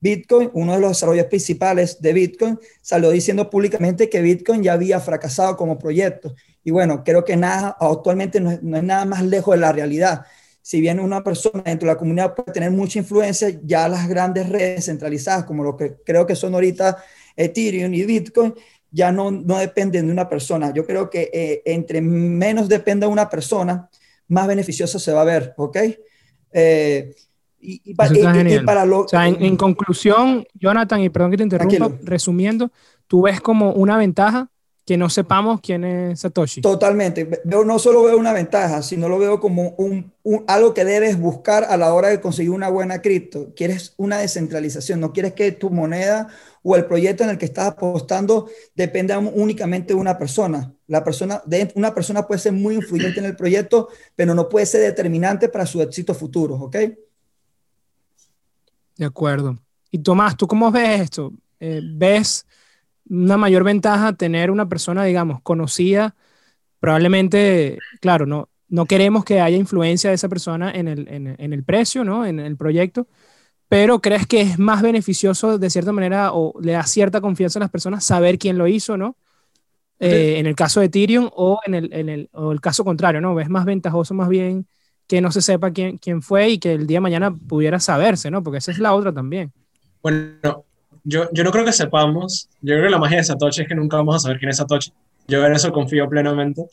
Bitcoin, 0.00 0.50
uno 0.54 0.74
de 0.74 0.80
los 0.80 0.90
desarrollos 0.90 1.26
principales 1.26 2.00
de 2.00 2.12
Bitcoin, 2.12 2.58
salió 2.80 3.10
diciendo 3.10 3.50
públicamente 3.50 4.08
que 4.08 4.22
Bitcoin 4.22 4.62
ya 4.62 4.74
había 4.74 5.00
fracasado 5.00 5.56
como 5.56 5.78
proyecto. 5.78 6.34
Y 6.64 6.70
bueno, 6.70 7.02
creo 7.04 7.24
que 7.24 7.36
nada, 7.36 7.76
actualmente 7.80 8.40
no 8.40 8.58
no 8.62 8.76
es 8.76 8.82
nada 8.82 9.04
más 9.04 9.22
lejos 9.24 9.54
de 9.54 9.60
la 9.60 9.72
realidad 9.72 10.24
si 10.68 10.82
bien 10.82 11.00
una 11.00 11.24
persona 11.24 11.62
dentro 11.64 11.88
de 11.88 11.94
la 11.94 11.98
comunidad 11.98 12.34
puede 12.34 12.52
tener 12.52 12.70
mucha 12.70 12.98
influencia, 12.98 13.58
ya 13.62 13.88
las 13.88 14.06
grandes 14.06 14.50
redes 14.50 14.84
centralizadas, 14.84 15.44
como 15.44 15.64
lo 15.64 15.74
que 15.74 15.96
creo 16.04 16.26
que 16.26 16.36
son 16.36 16.52
ahorita 16.52 17.02
Ethereum 17.34 17.94
y 17.94 18.04
Bitcoin, 18.04 18.52
ya 18.90 19.10
no, 19.10 19.30
no 19.30 19.56
dependen 19.56 20.08
de 20.08 20.12
una 20.12 20.28
persona. 20.28 20.70
Yo 20.74 20.84
creo 20.84 21.08
que 21.08 21.30
eh, 21.32 21.62
entre 21.64 22.02
menos 22.02 22.68
dependa 22.68 23.08
una 23.08 23.30
persona, 23.30 23.88
más 24.28 24.46
beneficioso 24.46 24.98
se 24.98 25.10
va 25.10 25.22
a 25.22 25.24
ver, 25.24 25.54
¿ok? 25.56 25.78
Eh, 26.52 27.14
y, 27.60 27.94
para 27.94 28.84
lo, 28.84 29.04
o 29.04 29.08
sea, 29.08 29.26
en, 29.26 29.56
conclusión, 29.56 30.46
Jonathan, 30.52 31.00
y 31.00 31.08
perdón 31.08 31.30
que 31.30 31.38
te 31.38 31.44
interrumpa, 31.44 31.90
resumiendo, 32.02 32.70
tú 33.06 33.22
ves 33.22 33.40
como 33.40 33.72
una 33.72 33.96
ventaja 33.96 34.50
que 34.88 34.96
no 34.96 35.10
sepamos 35.10 35.60
quién 35.60 35.84
es 35.84 36.20
Satoshi. 36.20 36.62
Totalmente. 36.62 37.42
No 37.44 37.78
solo 37.78 38.04
veo 38.04 38.16
una 38.16 38.32
ventaja, 38.32 38.80
sino 38.80 39.06
lo 39.10 39.18
veo 39.18 39.38
como 39.38 39.74
un, 39.76 40.14
algo 40.46 40.72
que 40.72 40.82
debes 40.82 41.20
buscar 41.20 41.64
a 41.64 41.76
la 41.76 41.92
hora 41.92 42.08
de 42.08 42.22
conseguir 42.22 42.52
una 42.52 42.70
buena 42.70 43.02
cripto. 43.02 43.52
Quieres 43.54 43.92
una 43.98 44.16
descentralización, 44.16 44.98
no 44.98 45.12
quieres 45.12 45.34
que 45.34 45.52
tu 45.52 45.68
moneda 45.68 46.28
o 46.62 46.74
el 46.74 46.86
proyecto 46.86 47.22
en 47.22 47.28
el 47.28 47.36
que 47.36 47.44
estás 47.44 47.66
apostando 47.66 48.48
dependa 48.74 49.18
únicamente 49.18 49.92
de 49.92 50.00
una 50.00 50.16
persona. 50.16 50.72
La 50.86 51.04
persona, 51.04 51.42
de, 51.44 51.70
una 51.74 51.94
persona 51.94 52.26
puede 52.26 52.40
ser 52.40 52.52
muy 52.54 52.76
influyente 52.76 53.20
en 53.20 53.26
el 53.26 53.36
proyecto, 53.36 53.90
pero 54.16 54.34
no 54.34 54.48
puede 54.48 54.64
ser 54.64 54.80
determinante 54.80 55.50
para 55.50 55.66
su 55.66 55.82
éxito 55.82 56.14
futuro, 56.14 56.54
¿ok? 56.54 56.76
De 58.96 59.04
acuerdo. 59.04 59.58
Y 59.90 59.98
Tomás, 59.98 60.34
¿tú 60.34 60.46
cómo 60.46 60.70
ves 60.70 61.02
esto? 61.02 61.30
Eh, 61.60 61.82
¿Ves 61.84 62.46
una 63.10 63.36
mayor 63.36 63.64
ventaja 63.64 64.12
tener 64.12 64.50
una 64.50 64.68
persona, 64.68 65.04
digamos, 65.04 65.40
conocida, 65.42 66.14
probablemente, 66.80 67.78
claro, 68.00 68.26
no, 68.26 68.48
no 68.68 68.86
queremos 68.86 69.24
que 69.24 69.40
haya 69.40 69.56
influencia 69.56 70.10
de 70.10 70.16
esa 70.16 70.28
persona 70.28 70.70
en 70.70 70.88
el, 70.88 71.08
en, 71.08 71.52
el 71.52 71.64
precio, 71.64 72.04
¿no? 72.04 72.26
En 72.26 72.38
el 72.38 72.56
proyecto, 72.56 73.08
pero 73.68 74.00
crees 74.00 74.26
que 74.26 74.42
es 74.42 74.58
más 74.58 74.82
beneficioso 74.82 75.58
de 75.58 75.70
cierta 75.70 75.92
manera 75.92 76.32
o 76.32 76.54
le 76.60 76.72
da 76.72 76.84
cierta 76.84 77.20
confianza 77.20 77.58
a 77.58 77.60
las 77.60 77.70
personas 77.70 78.04
saber 78.04 78.38
quién 78.38 78.58
lo 78.58 78.66
hizo, 78.66 78.96
¿no? 78.96 79.16
Eh, 80.00 80.38
en 80.38 80.46
el 80.46 80.54
caso 80.54 80.78
de 80.80 80.86
Ethereum 80.86 81.28
o 81.32 81.58
en 81.66 81.74
el, 81.74 81.92
en 81.92 82.08
el, 82.08 82.30
o 82.32 82.52
el 82.52 82.60
caso 82.60 82.84
contrario, 82.84 83.20
¿no? 83.20 83.38
Es 83.40 83.48
más 83.48 83.64
ventajoso 83.64 84.14
más 84.14 84.28
bien 84.28 84.66
que 85.08 85.20
no 85.20 85.32
se 85.32 85.40
sepa 85.40 85.72
quién, 85.72 85.98
quién 85.98 86.22
fue 86.22 86.50
y 86.50 86.58
que 86.58 86.74
el 86.74 86.86
día 86.86 86.98
de 86.98 87.00
mañana 87.00 87.34
pudiera 87.34 87.80
saberse, 87.80 88.30
¿no? 88.30 88.42
Porque 88.42 88.58
esa 88.58 88.70
es 88.70 88.78
la 88.78 88.94
otra 88.94 89.12
también. 89.12 89.52
Bueno, 90.02 90.66
yo, 91.04 91.28
yo 91.32 91.44
no 91.44 91.50
creo 91.50 91.64
que 91.64 91.72
sepamos, 91.72 92.48
yo 92.60 92.74
creo 92.74 92.84
que 92.84 92.90
la 92.90 92.98
magia 92.98 93.18
de 93.18 93.24
Satoshi 93.24 93.62
es 93.62 93.68
que 93.68 93.74
nunca 93.74 93.96
vamos 93.96 94.16
a 94.16 94.18
saber 94.18 94.38
quién 94.38 94.50
es 94.50 94.56
Satoshi. 94.56 94.92
Yo 95.26 95.44
en 95.44 95.52
eso 95.52 95.72
confío 95.72 96.08
plenamente. 96.08 96.66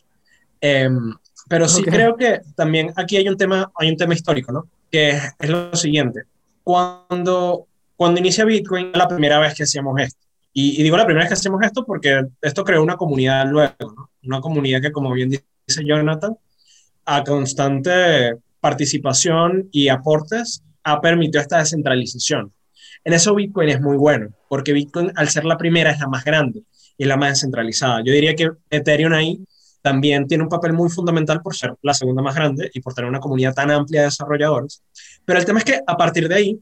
Em, 0.62 1.14
pero 1.48 1.68
sí 1.68 1.84
creo 1.84 2.16
que 2.16 2.42
también 2.56 2.92
aquí 2.96 3.18
hay 3.18 3.28
un 3.28 3.38
tema, 3.38 3.72
hay 3.76 3.90
un 3.90 3.98
tema 3.98 4.14
histórico, 4.14 4.52
¿no? 4.52 4.68
Que 4.90 5.20
es, 5.40 5.50
lo 5.50 5.76
siguiente. 5.76 6.24
Cuando, 6.64 7.68
cuando 7.96 8.20
inicia 8.20 8.46
Bitcoin, 8.46 8.92
la 8.94 9.08
primera 9.08 9.40
vez 9.40 9.54
que 9.54 9.64
hacíamos 9.64 10.00
esto. 10.00 10.20
Y, 10.54 10.82
digo 10.82 10.96
la 10.96 11.06
primera 11.06 11.26
vez 11.26 11.30
que 11.30 11.34
hacemos 11.34 11.62
esto 11.64 11.86
porque 11.86 12.26
esto 12.42 12.64
creó 12.64 12.82
una 12.82 12.96
comunidad 12.96 13.46
luego, 13.50 13.94
¿no? 13.96 14.10
Una 14.24 14.40
comunidad 14.40 14.82
que, 14.82 14.92
como 14.92 15.12
bien 15.12 15.30
dice 15.30 15.84
Jonathan, 15.86 16.38
a 17.06 17.24
constante 17.24 18.38
participación 18.62 19.68
y 19.72 19.90
aportes 19.90 20.64
ha 20.84 21.02
permitido 21.02 21.42
esta 21.42 21.60
descentralización. 21.60 22.54
En 23.06 23.14
eso 23.14 23.36
Bitcoin 23.36 23.70
es 23.70 23.80
muy 23.80 23.98
bueno, 23.98 24.30
porque 24.50 24.74
Bitcoin 24.74 25.12
al 25.16 25.30
ser 25.30 25.46
la 25.46 25.58
primera 25.58 25.92
es 25.92 26.00
la 26.00 26.08
más 26.08 26.26
grande 26.26 26.64
y 26.98 27.06
la 27.06 27.18
más 27.18 27.30
descentralizada. 27.30 28.02
Yo 28.04 28.12
diría 28.12 28.36
que 28.36 28.50
Ethereum 28.72 29.14
ahí 29.14 29.46
también 29.84 30.26
tiene 30.26 30.44
un 30.44 30.50
papel 30.50 30.74
muy 30.74 30.90
fundamental 30.90 31.40
por 31.44 31.56
ser 31.56 31.76
la 31.84 31.94
segunda 31.94 32.24
más 32.24 32.34
grande 32.34 32.72
y 32.74 32.80
por 32.82 32.96
tener 32.96 33.08
una 33.08 33.20
comunidad 33.20 33.54
tan 33.54 33.70
amplia 33.70 34.02
de 34.02 34.08
desarrolladores. 34.08 34.82
Pero 35.24 35.38
el 35.38 35.46
tema 35.46 35.60
es 35.60 35.66
que 35.66 35.80
a 35.86 35.96
partir 35.96 36.28
de 36.28 36.34
ahí 36.34 36.60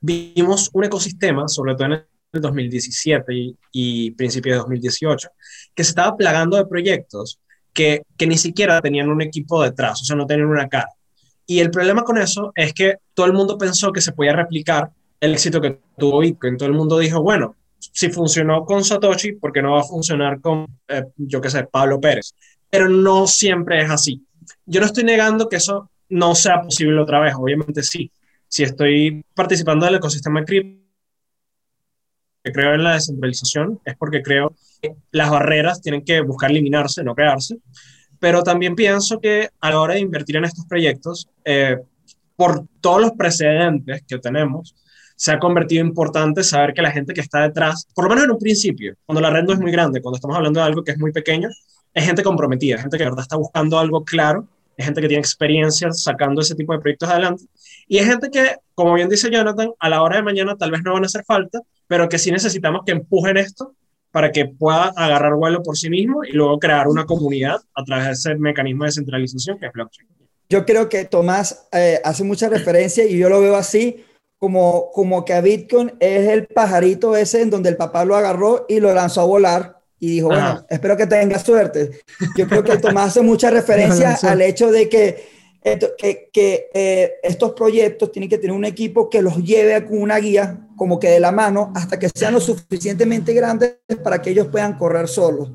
vimos 0.00 0.70
un 0.72 0.84
ecosistema, 0.84 1.46
sobre 1.48 1.74
todo 1.74 1.84
en 1.88 1.92
el 1.92 2.40
2017 2.40 3.34
y, 3.34 3.56
y 3.70 4.10
principio 4.12 4.52
de 4.52 4.58
2018, 4.60 5.28
que 5.74 5.84
se 5.84 5.90
estaba 5.90 6.16
plagando 6.16 6.56
de 6.56 6.64
proyectos 6.64 7.38
que, 7.74 8.02
que 8.16 8.26
ni 8.26 8.38
siquiera 8.38 8.80
tenían 8.80 9.10
un 9.10 9.20
equipo 9.20 9.62
detrás, 9.62 10.00
o 10.00 10.04
sea, 10.06 10.16
no 10.16 10.26
tenían 10.26 10.48
una 10.48 10.68
cara. 10.68 10.88
Y 11.44 11.60
el 11.60 11.70
problema 11.70 12.02
con 12.02 12.16
eso 12.16 12.52
es 12.54 12.72
que 12.72 12.96
todo 13.12 13.26
el 13.26 13.34
mundo 13.34 13.58
pensó 13.58 13.92
que 13.92 14.00
se 14.00 14.12
podía 14.12 14.32
replicar 14.32 14.90
éxito 15.20 15.60
que 15.60 15.78
tuvo 15.96 16.20
Bitcoin. 16.20 16.56
Todo 16.56 16.68
el 16.68 16.74
mundo 16.74 16.98
dijo, 16.98 17.22
bueno, 17.22 17.56
si 17.78 18.10
funcionó 18.10 18.64
con 18.64 18.84
Satoshi, 18.84 19.32
¿por 19.32 19.52
qué 19.52 19.62
no 19.62 19.72
va 19.72 19.80
a 19.80 19.84
funcionar 19.84 20.40
con, 20.40 20.66
eh, 20.88 21.04
yo 21.16 21.40
qué 21.40 21.50
sé, 21.50 21.64
Pablo 21.64 22.00
Pérez? 22.00 22.34
Pero 22.70 22.88
no 22.88 23.26
siempre 23.26 23.82
es 23.82 23.90
así. 23.90 24.24
Yo 24.66 24.80
no 24.80 24.86
estoy 24.86 25.04
negando 25.04 25.48
que 25.48 25.56
eso 25.56 25.90
no 26.08 26.34
sea 26.34 26.62
posible 26.62 27.00
otra 27.00 27.20
vez, 27.20 27.34
obviamente 27.36 27.82
sí. 27.82 28.10
Si 28.48 28.62
estoy 28.62 29.24
participando 29.34 29.86
del 29.86 29.96
ecosistema 29.96 30.44
cripto, 30.44 30.78
que 32.42 32.52
creo 32.52 32.74
en 32.74 32.84
la 32.84 32.94
descentralización, 32.94 33.80
es 33.84 33.96
porque 33.96 34.22
creo 34.22 34.54
que 34.80 34.94
las 35.10 35.30
barreras 35.30 35.82
tienen 35.82 36.04
que 36.04 36.20
buscar 36.20 36.50
eliminarse, 36.50 37.02
no 37.02 37.14
crearse. 37.14 37.58
Pero 38.18 38.42
también 38.42 38.74
pienso 38.74 39.20
que 39.20 39.50
a 39.60 39.70
la 39.70 39.80
hora 39.80 39.94
de 39.94 40.00
invertir 40.00 40.36
en 40.36 40.44
estos 40.44 40.64
proyectos, 40.66 41.28
eh, 41.44 41.78
por 42.36 42.66
todos 42.80 43.00
los 43.00 43.12
precedentes 43.12 44.02
que 44.06 44.18
tenemos, 44.18 44.74
se 45.18 45.32
ha 45.32 45.40
convertido 45.40 45.84
importante 45.84 46.44
saber 46.44 46.72
que 46.72 46.80
la 46.80 46.92
gente 46.92 47.12
que 47.12 47.20
está 47.20 47.42
detrás, 47.42 47.88
por 47.92 48.04
lo 48.04 48.10
menos 48.10 48.24
en 48.24 48.30
un 48.30 48.38
principio, 48.38 48.94
cuando 49.04 49.20
la 49.20 49.30
red 49.30 49.50
es 49.50 49.58
muy 49.58 49.72
grande, 49.72 50.00
cuando 50.00 50.14
estamos 50.14 50.36
hablando 50.36 50.60
de 50.60 50.66
algo 50.66 50.84
que 50.84 50.92
es 50.92 50.98
muy 50.98 51.10
pequeño, 51.10 51.48
es 51.92 52.04
gente 52.04 52.22
comprometida, 52.22 52.78
gente 52.78 52.96
que 52.96 53.02
de 53.02 53.10
verdad 53.10 53.24
está 53.24 53.36
buscando 53.36 53.80
algo 53.80 54.04
claro, 54.04 54.46
es 54.76 54.84
gente 54.84 55.00
que 55.00 55.08
tiene 55.08 55.20
experiencia 55.20 55.90
sacando 55.90 56.40
ese 56.40 56.54
tipo 56.54 56.72
de 56.72 56.78
proyectos 56.78 57.08
adelante, 57.08 57.44
y 57.88 57.98
es 57.98 58.06
gente 58.06 58.30
que, 58.30 58.58
como 58.76 58.94
bien 58.94 59.08
dice 59.08 59.28
Jonathan, 59.28 59.72
a 59.80 59.88
la 59.88 60.02
hora 60.02 60.18
de 60.18 60.22
mañana 60.22 60.54
tal 60.56 60.70
vez 60.70 60.82
no 60.84 60.92
van 60.92 61.02
a 61.02 61.06
hacer 61.06 61.24
falta, 61.24 61.62
pero 61.88 62.08
que 62.08 62.18
sí 62.18 62.30
necesitamos 62.30 62.82
que 62.86 62.92
empujen 62.92 63.38
esto 63.38 63.74
para 64.12 64.30
que 64.30 64.46
pueda 64.46 64.92
agarrar 64.96 65.34
vuelo 65.34 65.64
por 65.64 65.76
sí 65.76 65.90
mismo 65.90 66.22
y 66.22 66.30
luego 66.30 66.60
crear 66.60 66.86
una 66.86 67.06
comunidad 67.06 67.60
a 67.74 67.84
través 67.84 68.06
de 68.06 68.12
ese 68.12 68.34
mecanismo 68.36 68.84
de 68.84 68.92
centralización 68.92 69.58
que 69.58 69.66
es 69.66 69.72
blockchain. 69.72 70.08
Yo 70.48 70.64
creo 70.64 70.88
que 70.88 71.04
Tomás 71.06 71.66
eh, 71.72 72.00
hace 72.04 72.22
mucha 72.22 72.48
referencia 72.48 73.04
y 73.04 73.18
yo 73.18 73.28
lo 73.28 73.40
veo 73.40 73.56
así 73.56 74.04
como, 74.38 74.90
como 74.92 75.24
que 75.24 75.34
a 75.34 75.40
Bitcoin 75.40 75.92
es 76.00 76.28
el 76.28 76.46
pajarito 76.46 77.16
ese 77.16 77.42
en 77.42 77.50
donde 77.50 77.68
el 77.68 77.76
papá 77.76 78.04
lo 78.04 78.16
agarró 78.16 78.66
y 78.68 78.80
lo 78.80 78.94
lanzó 78.94 79.22
a 79.22 79.24
volar 79.24 79.78
y 79.98 80.12
dijo, 80.12 80.28
bueno, 80.28 80.64
espero 80.68 80.96
que 80.96 81.06
tenga 81.06 81.38
suerte. 81.40 81.90
Yo 82.36 82.46
creo 82.46 82.62
que 82.62 82.78
Tomás 82.78 83.08
hace 83.08 83.20
mucha 83.20 83.50
referencia 83.50 84.16
al 84.22 84.40
hecho 84.42 84.70
de 84.70 84.88
que, 84.88 85.26
que, 85.98 86.30
que 86.32 86.70
eh, 86.72 87.14
estos 87.22 87.52
proyectos 87.52 88.12
tienen 88.12 88.28
que 88.28 88.38
tener 88.38 88.54
un 88.54 88.64
equipo 88.64 89.10
que 89.10 89.22
los 89.22 89.42
lleve 89.42 89.84
con 89.84 90.00
una 90.00 90.18
guía 90.18 90.68
como 90.76 91.00
que 91.00 91.08
de 91.08 91.18
la 91.18 91.32
mano 91.32 91.72
hasta 91.74 91.98
que 91.98 92.08
sean 92.14 92.34
lo 92.34 92.40
suficientemente 92.40 93.34
grandes 93.34 93.78
para 94.04 94.22
que 94.22 94.30
ellos 94.30 94.46
puedan 94.46 94.78
correr 94.78 95.08
solos. 95.08 95.50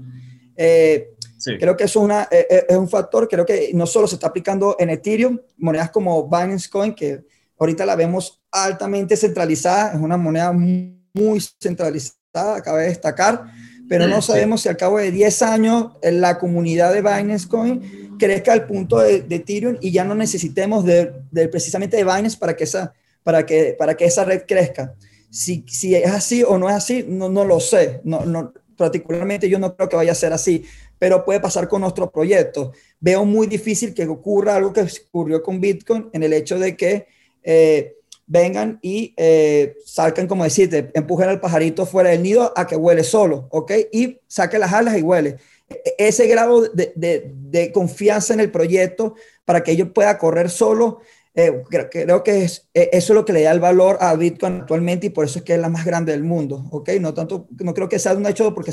Eh, 0.58 1.14
Creo 1.60 1.76
que 1.76 1.84
eso 1.86 2.00
es, 2.00 2.06
una, 2.06 2.28
eh, 2.32 2.66
es 2.70 2.78
un 2.78 2.88
factor, 2.88 3.28
creo 3.28 3.46
que 3.46 3.72
no 3.74 3.86
solo 3.86 4.08
se 4.08 4.16
está 4.16 4.28
aplicando 4.28 4.76
en 4.80 4.90
Ethereum, 4.90 5.38
monedas 5.58 5.92
como 5.92 6.24
Binance 6.28 6.70
Coin, 6.70 6.94
que 6.94 7.26
Ahorita 7.64 7.86
la 7.86 7.96
vemos 7.96 8.42
altamente 8.52 9.16
centralizada, 9.16 9.94
es 9.94 10.02
una 10.02 10.18
moneda 10.18 10.52
muy 10.52 11.40
centralizada, 11.62 12.62
cabe 12.62 12.88
destacar, 12.88 13.46
pero 13.88 14.06
no 14.06 14.22
sabemos 14.22 14.60
si 14.60 14.68
al 14.68 14.76
cabo 14.76 14.98
de 14.98 15.12
10 15.12 15.42
años 15.44 15.94
la 16.02 16.40
comunidad 16.40 16.94
de 16.94 17.00
Binance 17.00 17.48
Coin 17.48 18.18
crezca 18.20 18.52
al 18.52 18.68
punto 18.68 19.00
de, 19.00 19.22
de 19.22 19.36
Ethereum 19.38 19.78
y 19.80 19.94
ya 19.94 20.04
no 20.04 20.14
necesitemos 20.14 20.84
de, 20.84 21.14
precisamente 21.50 21.96
de 21.96 22.04
Binance 22.04 22.38
para 22.38 22.54
que 22.58 22.66
esa, 22.66 22.92
para 23.24 23.46
que, 23.46 23.78
para 23.80 23.96
que 23.96 24.04
esa 24.04 24.26
red 24.26 24.44
crezca. 24.46 24.94
Si, 25.30 25.64
si 25.66 25.96
es 25.96 26.12
así 26.12 26.44
o 26.44 26.58
no 26.58 26.70
es 26.70 26.76
así, 26.76 27.06
no, 27.08 27.30
no 27.30 27.46
lo 27.46 27.62
sé. 27.62 28.02
No, 28.04 28.26
no, 28.26 28.52
particularmente 28.76 29.48
yo 29.48 29.58
no 29.58 29.74
creo 29.74 29.88
que 29.88 29.96
vaya 29.96 30.12
a 30.12 30.16
ser 30.16 30.34
así, 30.34 30.66
pero 31.00 31.24
puede 31.24 31.40
pasar 31.40 31.70
con 31.70 31.80
nuestro 31.80 32.12
proyecto. 32.12 32.74
Veo 33.00 33.24
muy 33.24 33.48
difícil 33.48 33.94
que 33.94 34.06
ocurra 34.06 34.58
algo 34.58 34.74
que 34.74 34.86
ocurrió 35.08 35.42
con 35.42 35.62
Bitcoin 35.62 36.10
en 36.12 36.24
el 36.24 36.34
hecho 36.34 36.60
de 36.60 36.76
que 36.76 37.08
eh, 37.44 37.98
vengan 38.26 38.80
y 38.82 39.14
eh, 39.18 39.76
salgan, 39.86 40.28
como 40.28 40.44
decirte, 40.44 40.92
empujen 40.94 41.30
al 41.30 41.40
pajarito 41.40 41.86
fuera 41.86 42.10
del 42.10 42.24
nido 42.24 42.54
a 42.56 42.66
que 42.68 42.76
huele 42.76 43.04
solo, 43.04 43.48
¿ok? 43.52 43.72
Y 43.92 44.20
saque 44.28 44.60
las 44.60 44.74
alas 44.74 44.98
y 44.98 45.02
huele. 45.02 45.38
E, 45.70 45.76
e, 45.86 46.08
ese 46.08 46.28
grado 46.28 46.62
de, 46.62 46.94
de, 46.96 47.72
confianza 47.72 48.34
en 48.34 48.40
el 48.40 48.52
proyecto 48.52 49.16
para 49.46 49.64
que 49.64 49.72
ellos 49.72 49.90
pueda 49.94 50.18
correr 50.18 50.50
solo, 50.50 51.00
eh, 51.36 51.64
creo, 51.70 52.24
que 52.24 52.44
es, 52.44 52.70
e, 52.74 52.90
eso 52.94 53.14
es 53.14 53.16
lo 53.16 53.26
que 53.26 53.34
le 53.34 53.44
da 53.44 53.52
el 53.52 53.60
valor 53.60 53.98
a 54.00 54.16
Bitcoin 54.16 54.62
actualmente 54.62 55.08
y 55.08 55.10
por 55.10 55.26
eso 55.26 55.40
es 55.40 55.46
que 55.46 55.54
es 55.54 55.60
la 55.60 55.70
más 55.70 55.86
grande 55.86 56.12
del 56.12 56.24
mundo, 56.24 56.66
¿ok? 56.72 56.90
No 57.02 57.14
tanto, 57.14 57.48
no 57.60 57.74
creo 57.74 57.90
que 57.90 58.00
sea 58.00 58.14
un 58.14 58.26
hecho 58.26 58.54
porque 58.54 58.72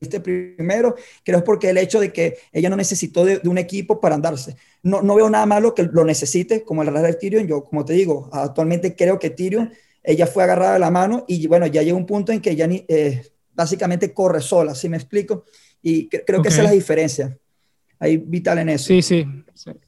salí 0.00 0.18
primero, 0.20 0.94
creo 1.24 1.38
es 1.38 1.44
porque 1.44 1.70
el 1.70 1.78
hecho 1.78 2.00
de 2.00 2.12
que 2.12 2.38
ella 2.52 2.68
no 2.68 2.76
necesitó 2.76 3.24
de, 3.24 3.40
un 3.44 3.58
equipo 3.58 4.00
para 4.00 4.14
andarse. 4.14 4.56
No, 4.82 5.02
no, 5.02 5.14
veo 5.14 5.30
nada 5.30 5.46
malo 5.46 5.74
que 5.74 5.84
lo 5.84 6.04
necesite, 6.04 6.62
como 6.62 6.82
el 6.82 6.88
red 6.88 7.02
de 7.02 7.14
Tyrion. 7.14 7.46
Yo, 7.46 7.64
como 7.64 7.84
te 7.84 7.94
digo, 7.94 8.28
actualmente 8.32 8.94
creo 8.94 9.18
que 9.18 9.30
Tyrion, 9.30 9.72
ella 10.02 10.26
fue 10.26 10.44
agarrada 10.44 10.74
de 10.74 10.78
la 10.78 10.90
mano 10.90 11.24
y 11.26 11.46
bueno, 11.46 11.66
ya 11.66 11.82
llega 11.82 11.96
un 11.96 12.06
punto 12.06 12.32
en 12.32 12.40
que 12.40 12.50
ella 12.50 12.66
ni, 12.66 12.84
eh, 12.88 13.26
básicamente 13.54 14.12
corre 14.12 14.40
sola, 14.40 14.74
¿sí 14.74 14.88
me 14.88 14.96
explico? 14.96 15.44
Y 15.82 16.08
creo 16.08 16.42
que 16.42 16.48
esa 16.48 16.62
es 16.62 16.64
la 16.64 16.72
diferencia. 16.72 17.36
Ahí 17.98 18.18
vital 18.18 18.58
en 18.58 18.68
eso. 18.68 18.86
Sí, 18.86 19.00
sí, 19.00 19.26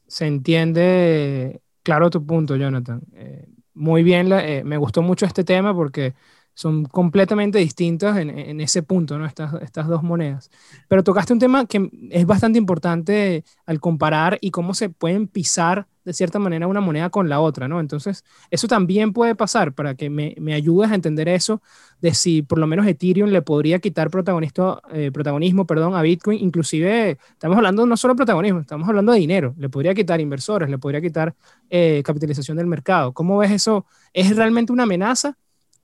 se, 0.06 0.26
entiende 0.26 1.60
claro 1.82 2.08
tu 2.08 2.24
punto, 2.24 2.56
Jonathan. 2.56 3.02
Eh, 3.14 3.44
muy 3.74 4.02
bien, 4.02 4.32
eh, 4.32 4.62
me 4.64 4.78
gustó 4.78 5.02
mucho 5.02 5.26
este 5.26 5.44
tema 5.44 5.74
porque 5.74 6.14
son 6.58 6.86
completamente 6.86 7.60
distintas 7.60 8.16
en, 8.16 8.60
ese 8.60 8.82
punto, 8.82 9.16
¿no? 9.16 9.26
Estas, 9.26 9.54
estas 9.62 9.86
dos 9.86 10.02
monedas. 10.02 10.50
Pero 10.88 11.04
tocaste 11.04 11.32
un 11.32 11.38
tema 11.38 11.66
que 11.66 11.88
es 12.10 12.26
bastante 12.26 12.58
importante 12.58 13.44
al 13.64 13.78
comparar 13.78 14.38
y 14.40 14.50
cómo 14.50 14.74
se 14.74 14.88
pueden 14.88 15.28
pisar 15.28 15.86
de 16.04 16.12
cierta 16.12 16.40
manera 16.40 16.66
una 16.66 16.80
moneda 16.80 17.10
con 17.10 17.28
la 17.28 17.38
otra, 17.38 17.68
¿no? 17.68 17.78
Entonces, 17.78 18.24
eso 18.50 18.66
también 18.66 19.12
puede 19.12 19.36
pasar 19.36 19.72
para 19.72 19.94
que 19.94 20.10
me, 20.10 20.34
me 20.40 20.52
ayudes 20.52 20.90
a 20.90 20.96
entender 20.96 21.28
eso, 21.28 21.62
de 22.00 22.12
si 22.12 22.42
por 22.42 22.58
lo 22.58 22.66
menos 22.66 22.88
Ethereum 22.88 23.30
le 23.30 23.40
podría 23.40 23.78
quitar 23.78 24.08
eh, 24.08 25.10
protagonismo 25.12 25.64
perdón, 25.64 25.94
a 25.94 26.02
Bitcoin, 26.02 26.42
inclusive 26.42 27.18
estamos 27.30 27.56
hablando 27.56 27.86
no 27.86 27.96
solo 27.96 28.14
de 28.14 28.16
protagonismo, 28.16 28.58
estamos 28.58 28.88
hablando 28.88 29.12
de 29.12 29.20
dinero, 29.20 29.54
le 29.58 29.68
podría 29.68 29.94
quitar 29.94 30.20
inversores, 30.20 30.68
le 30.68 30.78
podría 30.78 31.00
quitar 31.00 31.36
eh, 31.70 32.02
capitalización 32.04 32.56
del 32.56 32.66
mercado. 32.66 33.12
¿Cómo 33.12 33.38
ves 33.38 33.52
eso? 33.52 33.86
¿Es 34.12 34.34
realmente 34.34 34.72
una 34.72 34.82
amenaza? 34.82 35.36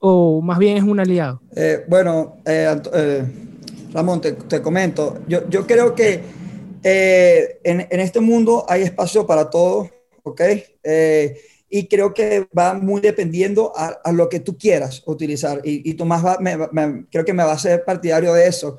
O 0.06 0.42
más 0.42 0.58
bien 0.58 0.76
es 0.76 0.82
un 0.82 1.00
aliado? 1.00 1.40
Eh, 1.56 1.82
bueno, 1.88 2.36
eh, 2.44 2.78
eh, 2.92 3.24
Ramón, 3.90 4.20
te, 4.20 4.60
comento, 4.60 5.20
yo, 5.26 5.48
yo, 5.48 5.66
creo 5.66 5.94
que 5.94 6.20
en, 6.82 7.86
en, 7.88 8.00
este 8.00 8.20
mundo 8.20 8.66
hay 8.68 8.82
espacio 8.82 9.26
para 9.26 9.48
todo, 9.48 9.88
¿ok? 10.22 10.42
y 11.70 11.88
creo 11.88 12.12
que 12.12 12.46
va 12.56 12.74
muy 12.74 13.00
dependiendo 13.00 13.72
a, 13.74 13.98
a 14.04 14.12
lo 14.12 14.28
que 14.28 14.40
tú 14.40 14.58
quieras 14.58 15.02
utilizar. 15.06 15.62
Y, 15.64 15.90
y 15.90 15.94
Tomás 15.94 16.24
va, 16.24 16.38
me, 16.38 17.06
creo 17.10 17.24
que 17.24 17.32
me 17.32 17.42
va 17.42 17.52
a 17.52 17.58
ser 17.58 17.82
partidario 17.84 18.34
de 18.34 18.46
eso. 18.46 18.78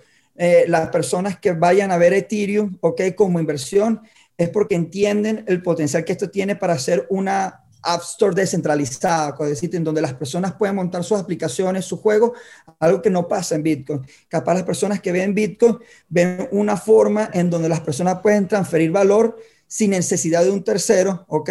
las 0.68 0.90
personas 0.90 1.40
que 1.40 1.54
vayan 1.54 1.92
a 1.92 1.98
ver 1.98 2.14
Ethereum, 2.14 2.78
¿ok? 2.82 3.02
Como 3.16 3.40
inversión, 3.40 4.02
es 4.38 4.50
porque 4.50 4.76
entienden 4.76 5.44
el 5.48 5.64
potencial 5.64 6.06
que 6.06 6.12
esto 6.12 6.30
tiene 6.30 6.56
para 6.56 6.74
hacer 6.74 7.08
una 7.10 7.65
App 7.86 8.02
Store 8.02 8.34
descentralizada, 8.34 9.36
es 9.42 9.50
decir, 9.50 9.76
en 9.76 9.84
donde 9.84 10.02
las 10.02 10.14
personas 10.14 10.54
pueden 10.54 10.76
montar 10.76 11.04
sus 11.04 11.20
aplicaciones, 11.20 11.86
sus 11.86 12.00
juegos, 12.00 12.32
algo 12.80 13.02
que 13.02 13.10
no 13.10 13.28
pasa 13.28 13.56
en 13.56 13.64
Bitcoin. 13.64 14.02
Capaz 14.28 14.56
las 14.56 14.64
personas 14.64 15.02
que 15.02 15.12
ven 15.12 15.34
Bitcoin 15.34 15.78
ven 16.10 16.48
una 16.52 16.78
forma 16.78 17.30
en 17.34 17.50
donde 17.50 17.70
las 17.70 17.82
personas 17.82 18.20
pueden 18.22 18.48
transferir 18.48 18.92
valor 18.92 19.38
sin 19.68 19.92
necesidad 19.92 20.44
de 20.44 20.52
un 20.52 20.64
tercero, 20.64 21.26
¿ok? 21.28 21.50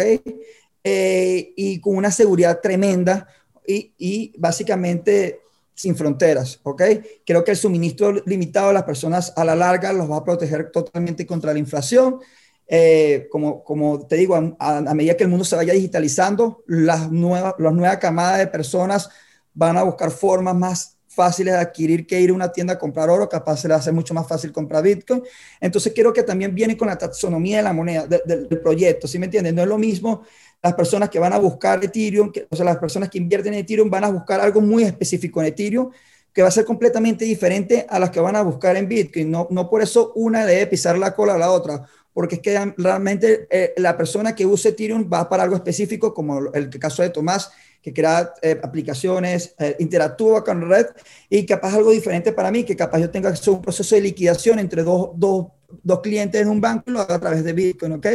Eh, 0.83 1.53
y 1.55 1.79
con 1.79 1.95
una 1.95 2.11
seguridad 2.11 2.59
tremenda 2.61 3.27
y, 3.65 3.93
y 3.97 4.33
básicamente 4.37 5.41
sin 5.73 5.95
fronteras, 5.95 6.59
¿ok? 6.63 6.81
Creo 7.25 7.43
que 7.43 7.51
el 7.51 7.57
suministro 7.57 8.13
limitado 8.25 8.69
a 8.69 8.73
las 8.73 8.83
personas 8.83 9.33
a 9.35 9.43
la 9.43 9.55
larga 9.55 9.91
los 9.91 10.09
va 10.09 10.17
a 10.17 10.23
proteger 10.23 10.71
totalmente 10.71 11.25
contra 11.25 11.53
la 11.53 11.59
inflación 11.59 12.19
eh, 12.67 13.27
como, 13.29 13.63
como 13.63 14.07
te 14.07 14.15
digo, 14.15 14.35
a, 14.35 14.93
medida 14.93 15.15
que 15.15 15.23
el 15.23 15.29
mundo 15.29 15.45
se 15.45 15.55
vaya 15.55 15.73
digitalizando, 15.73 16.63
las 16.67 17.11
nuevas, 17.11 17.55
las 17.59 17.73
nuevas 17.73 17.97
camadas 17.97 18.39
de 18.39 18.47
personas 18.47 19.09
van 19.53 19.77
a 19.77 19.83
buscar 19.83 20.11
formas 20.11 20.55
más 20.55 20.97
fáciles 21.07 21.53
de 21.53 21.59
adquirir 21.59 22.05
que 22.05 22.19
ir 22.19 22.29
a 22.29 22.33
una 22.33 22.51
tienda 22.51 22.73
a 22.73 22.79
comprar 22.79 23.09
oro, 23.09 23.29
capaz 23.29 23.57
se 23.61 23.67
les 23.67 23.77
hace 23.77 23.91
mucho 23.91 24.13
más 24.13 24.27
fácil 24.27 24.51
comprar 24.51 24.83
Bitcoin. 24.83 25.23
Entonces 25.61 25.93
creo 25.95 26.11
que 26.11 26.23
también 26.23 26.53
viene 26.53 26.75
con 26.75 26.89
la 26.89 26.97
taxonomía 26.97 27.57
de 27.57 27.63
la 27.63 27.73
moneda, 27.73 28.05
del 28.07 28.59
proyecto, 28.61 29.07
¿sí 29.07 29.17
me 29.17 29.25
entiendes? 29.25 29.53
No 29.53 29.61
es 29.61 29.67
lo 29.67 29.77
mismo 29.77 30.23
las 30.61 30.73
personas 30.73 31.09
que 31.09 31.19
van 31.19 31.31
a 31.31 31.37
buscar 31.37 31.83
Ethereum, 31.83 32.31
o 32.49 32.55
sea, 32.55 32.65
las 32.65 32.77
personas 32.77 33.09
que 33.09 33.19
invierten 33.19 33.53
en 33.53 33.59
Ethereum 33.59 33.89
van 33.89 34.03
a 34.03 34.09
buscar 34.09 34.41
algo 34.41 34.61
muy 34.61 34.83
específico 34.83 35.39
en 35.39 35.47
Ethereum, 35.47 35.91
que 36.33 36.41
va 36.41 36.47
a 36.47 36.51
ser 36.51 36.65
completamente 36.65 37.23
diferente 37.23 37.85
a 37.87 37.99
las 37.99 38.09
que 38.09 38.19
van 38.19 38.35
a 38.35 38.41
buscar 38.41 38.75
en 38.75 38.89
Bitcoin. 38.89 39.29
No, 39.29 39.47
no 39.51 39.69
por 39.69 39.81
eso 39.81 40.11
una 40.15 40.45
debe 40.45 40.67
pisar 40.67 40.97
la 40.97 41.15
cola 41.15 41.35
a 41.35 41.37
la 41.37 41.51
otra 41.51 41.85
porque 42.15 42.35
es 42.35 42.41
que 42.41 42.73
realmente 42.77 43.45
eh, 43.51 43.73
la 43.75 43.97
persona 43.97 44.33
que 44.33 44.45
use 44.45 44.69
Ethereum 44.69 45.09
va 45.11 45.27
para 45.27 45.43
algo 45.43 45.57
específico, 45.57 46.13
como 46.13 46.49
el 46.53 46.69
caso 46.79 47.01
de 47.03 47.09
Tomás, 47.09 47.51
que 47.81 47.91
crea 47.91 48.33
eh, 48.41 48.57
aplicaciones, 48.63 49.53
eh, 49.59 49.75
interactúa 49.79 50.41
con 50.41 50.61
la 50.61 50.77
red 50.77 50.85
y 51.29 51.45
capaz 51.45 51.75
algo 51.75 51.91
diferente 51.91 52.31
para 52.31 52.51
mí, 52.51 52.63
que 52.63 52.77
capaz 52.77 52.99
yo 52.99 53.09
tenga 53.09 53.29
que 53.29 53.37
hacer 53.37 53.53
un 53.53 53.61
proceso 53.61 53.95
de 53.95 54.01
liquidación 54.01 54.59
entre 54.59 54.83
dos, 54.83 55.09
dos, 55.15 55.47
dos 55.83 55.99
clientes 55.99 56.41
en 56.41 56.47
un 56.47 56.61
banco 56.61 56.85
y 56.87 56.91
lo 56.91 57.01
haga 57.01 57.15
a 57.15 57.19
través 57.19 57.43
de 57.43 57.51
Bitcoin, 57.51 57.91
¿ok? 57.91 58.07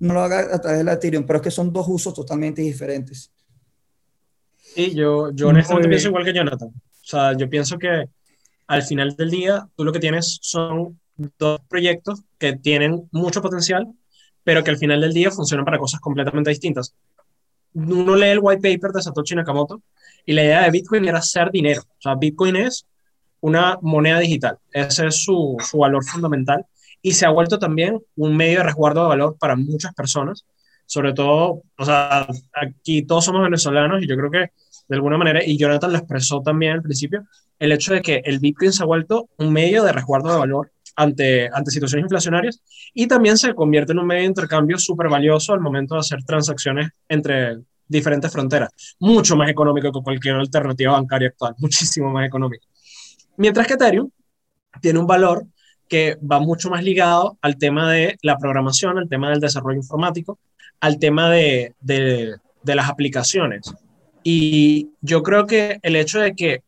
No 0.00 0.14
lo 0.14 0.22
haga 0.22 0.52
a 0.52 0.60
través 0.60 0.78
de 0.78 0.84
la 0.84 0.94
Ethereum, 0.94 1.24
pero 1.24 1.36
es 1.36 1.44
que 1.44 1.52
son 1.52 1.72
dos 1.72 1.86
usos 1.88 2.12
totalmente 2.12 2.62
diferentes. 2.62 3.30
Sí, 4.58 4.92
yo, 4.92 5.30
yo 5.30 5.50
honestamente 5.50 5.88
pienso 5.88 6.08
igual 6.08 6.24
que 6.24 6.34
Jonathan. 6.34 6.70
O 6.70 7.08
sea, 7.08 7.36
yo 7.36 7.48
pienso 7.48 7.78
que 7.78 8.06
al 8.66 8.82
final 8.82 9.14
del 9.14 9.30
día 9.30 9.68
tú 9.76 9.84
lo 9.84 9.92
que 9.92 10.00
tienes 10.00 10.40
son 10.42 10.98
dos 11.16 11.60
proyectos 11.68 12.22
que 12.38 12.54
tienen 12.54 13.08
mucho 13.12 13.42
potencial, 13.42 13.86
pero 14.44 14.62
que 14.62 14.70
al 14.70 14.78
final 14.78 15.00
del 15.00 15.12
día 15.12 15.30
funcionan 15.30 15.64
para 15.64 15.78
cosas 15.78 16.00
completamente 16.00 16.50
distintas. 16.50 16.94
Uno 17.74 18.16
lee 18.16 18.28
el 18.28 18.38
white 18.40 18.62
paper 18.62 18.92
de 18.92 19.02
Satoshi 19.02 19.34
Nakamoto 19.34 19.82
y 20.24 20.32
la 20.32 20.44
idea 20.44 20.62
de 20.62 20.70
Bitcoin 20.70 21.06
era 21.06 21.18
hacer 21.18 21.50
dinero. 21.50 21.82
O 21.82 22.00
sea, 22.00 22.14
Bitcoin 22.14 22.56
es 22.56 22.86
una 23.40 23.78
moneda 23.82 24.18
digital. 24.18 24.58
Ese 24.72 25.06
es 25.06 25.22
su, 25.22 25.56
su 25.60 25.78
valor 25.78 26.04
fundamental 26.04 26.64
y 27.02 27.12
se 27.12 27.26
ha 27.26 27.30
vuelto 27.30 27.58
también 27.58 28.00
un 28.16 28.36
medio 28.36 28.58
de 28.58 28.64
resguardo 28.64 29.02
de 29.02 29.08
valor 29.08 29.36
para 29.38 29.56
muchas 29.56 29.94
personas. 29.94 30.46
Sobre 30.86 31.12
todo, 31.12 31.62
o 31.76 31.84
sea, 31.84 32.26
aquí 32.54 33.02
todos 33.02 33.24
somos 33.24 33.42
venezolanos 33.42 34.02
y 34.02 34.06
yo 34.06 34.16
creo 34.16 34.30
que 34.30 34.50
de 34.88 34.94
alguna 34.94 35.18
manera, 35.18 35.44
y 35.44 35.58
Jonathan 35.58 35.92
lo 35.92 35.98
expresó 35.98 36.42
también 36.42 36.72
al 36.72 36.82
principio, 36.82 37.26
el 37.58 37.72
hecho 37.72 37.92
de 37.92 38.02
que 38.02 38.22
el 38.24 38.38
Bitcoin 38.38 38.72
se 38.72 38.82
ha 38.82 38.86
vuelto 38.86 39.28
un 39.38 39.52
medio 39.52 39.82
de 39.82 39.92
resguardo 39.92 40.30
de 40.32 40.38
valor 40.38 40.70
ante, 40.96 41.48
ante 41.52 41.70
situaciones 41.70 42.04
inflacionarias 42.04 42.60
y 42.94 43.06
también 43.06 43.36
se 43.36 43.54
convierte 43.54 43.92
en 43.92 43.98
un 43.98 44.06
medio 44.06 44.22
de 44.22 44.28
intercambio 44.28 44.78
súper 44.78 45.08
valioso 45.08 45.52
al 45.52 45.60
momento 45.60 45.94
de 45.94 46.00
hacer 46.00 46.24
transacciones 46.24 46.90
entre 47.08 47.58
diferentes 47.86 48.32
fronteras. 48.32 48.70
Mucho 48.98 49.36
más 49.36 49.48
económico 49.48 49.92
que 49.92 50.02
cualquier 50.02 50.36
alternativa 50.36 50.92
bancaria 50.92 51.28
actual, 51.28 51.54
muchísimo 51.58 52.10
más 52.10 52.26
económico. 52.26 52.66
Mientras 53.36 53.66
que 53.66 53.74
Ethereum 53.74 54.10
tiene 54.80 54.98
un 54.98 55.06
valor 55.06 55.46
que 55.88 56.18
va 56.20 56.40
mucho 56.40 56.68
más 56.68 56.82
ligado 56.82 57.38
al 57.42 57.58
tema 57.58 57.92
de 57.92 58.16
la 58.22 58.38
programación, 58.38 58.98
al 58.98 59.08
tema 59.08 59.30
del 59.30 59.40
desarrollo 59.40 59.76
informático, 59.76 60.38
al 60.80 60.98
tema 60.98 61.30
de, 61.30 61.74
de, 61.80 62.34
de 62.62 62.74
las 62.74 62.88
aplicaciones. 62.88 63.72
Y 64.24 64.90
yo 65.00 65.22
creo 65.22 65.46
que 65.46 65.78
el 65.82 65.94
hecho 65.94 66.18
de 66.18 66.34
que 66.34 66.62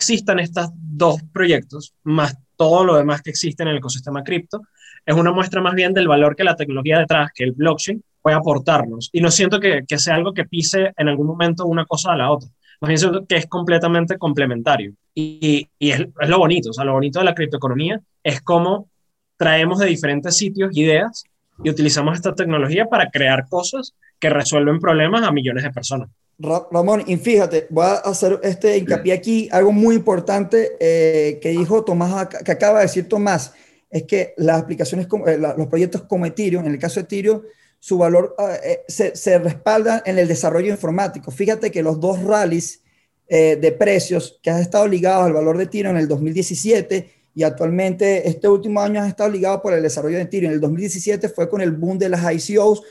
existan 0.00 0.38
estos 0.38 0.70
dos 0.74 1.20
proyectos, 1.32 1.94
más 2.04 2.36
todo 2.60 2.84
lo 2.84 2.94
demás 2.96 3.22
que 3.22 3.30
existe 3.30 3.62
en 3.62 3.70
el 3.70 3.78
ecosistema 3.78 4.22
cripto, 4.22 4.60
es 5.06 5.14
una 5.14 5.32
muestra 5.32 5.62
más 5.62 5.74
bien 5.74 5.94
del 5.94 6.06
valor 6.06 6.36
que 6.36 6.44
la 6.44 6.56
tecnología 6.56 6.98
detrás, 6.98 7.30
que 7.34 7.42
el 7.44 7.52
blockchain, 7.52 8.04
puede 8.20 8.36
aportarnos. 8.36 9.08
Y 9.14 9.22
no 9.22 9.30
siento 9.30 9.58
que, 9.58 9.82
sea 9.96 10.16
algo 10.16 10.34
que 10.34 10.44
pise 10.44 10.92
en 10.94 11.08
algún 11.08 11.26
momento 11.26 11.64
una 11.64 11.86
cosa 11.86 12.12
a 12.12 12.16
la 12.18 12.30
otra. 12.30 12.50
Más 12.82 12.88
bien 12.90 12.98
siento 12.98 13.24
que 13.26 13.36
es 13.36 13.46
completamente 13.46 14.18
complementario. 14.18 14.92
Y, 15.14 15.70
y 15.78 15.90
es, 15.90 16.00
es, 16.00 16.28
lo 16.28 16.38
bonito, 16.38 16.68
o 16.68 16.72
sea, 16.74 16.84
lo 16.84 16.92
bonito 16.92 17.20
de 17.20 17.24
la 17.24 17.34
criptoeconomía 17.34 17.98
es 18.22 18.42
cómo 18.42 18.90
traemos 19.38 19.78
de 19.78 19.86
diferentes 19.86 20.36
sitios 20.36 20.76
ideas 20.76 21.24
y 21.64 21.70
utilizamos 21.70 22.14
esta 22.14 22.34
tecnología 22.34 22.84
para 22.84 23.08
crear 23.08 23.48
cosas 23.48 23.94
que 24.18 24.28
resuelven 24.28 24.80
problemas 24.80 25.22
a 25.22 25.32
millones 25.32 25.64
de 25.64 25.70
personas. 25.70 26.10
Ramón, 26.40 27.04
y 27.06 27.16
fíjate, 27.16 27.66
voy 27.70 27.84
a 27.84 27.94
hacer 27.96 28.40
este 28.42 28.78
hincapié 28.78 29.12
aquí, 29.12 29.48
algo 29.52 29.72
muy 29.72 29.94
importante 29.94 30.76
eh, 30.80 31.38
que 31.40 31.50
dijo 31.50 31.84
Tomás, 31.84 32.28
que 32.28 32.52
acaba 32.52 32.78
de 32.78 32.86
decir 32.86 33.08
Tomás, 33.08 33.52
es 33.90 34.04
que 34.04 34.34
las 34.38 34.62
aplicaciones, 34.62 35.06
eh, 35.26 35.36
los 35.38 35.66
proyectos 35.66 36.02
como 36.02 36.24
Ethereum, 36.24 36.64
en 36.64 36.72
el 36.72 36.78
caso 36.78 37.00
de 37.00 37.04
Ethereum, 37.04 37.42
su 37.78 37.98
valor 37.98 38.34
eh, 38.64 38.80
se, 38.88 39.14
se, 39.16 39.38
respalda 39.38 40.02
en 40.06 40.18
el 40.18 40.28
desarrollo 40.28 40.70
informático. 40.70 41.30
Fíjate 41.30 41.70
que 41.70 41.82
los 41.82 42.00
dos 42.00 42.22
rallies 42.22 42.82
de 43.28 43.76
precios 43.78 44.40
que 44.42 44.50
han 44.50 44.60
estado 44.60 44.88
ligados 44.88 45.26
al 45.26 45.32
valor 45.32 45.56
de 45.56 45.62
Ethereum 45.62 45.94
en 45.94 46.02
el 46.02 46.08
2017 46.08 47.08
y 47.32 47.44
actualmente 47.44 48.28
este 48.28 48.48
último 48.48 48.80
año 48.80 49.00
han 49.00 49.06
estado 49.06 49.30
ligados 49.30 49.60
por 49.60 49.72
el 49.72 49.82
desarrollo 49.84 50.16
de 50.16 50.24
Ethereum. 50.24 50.50
En 50.50 50.54
el 50.54 50.60
2017 50.60 51.28
fue 51.28 51.48
con 51.48 51.60
el 51.60 51.70
boom 51.70 51.96
de 51.96 52.08
las 52.08 52.22
ICOs, 52.22 52.82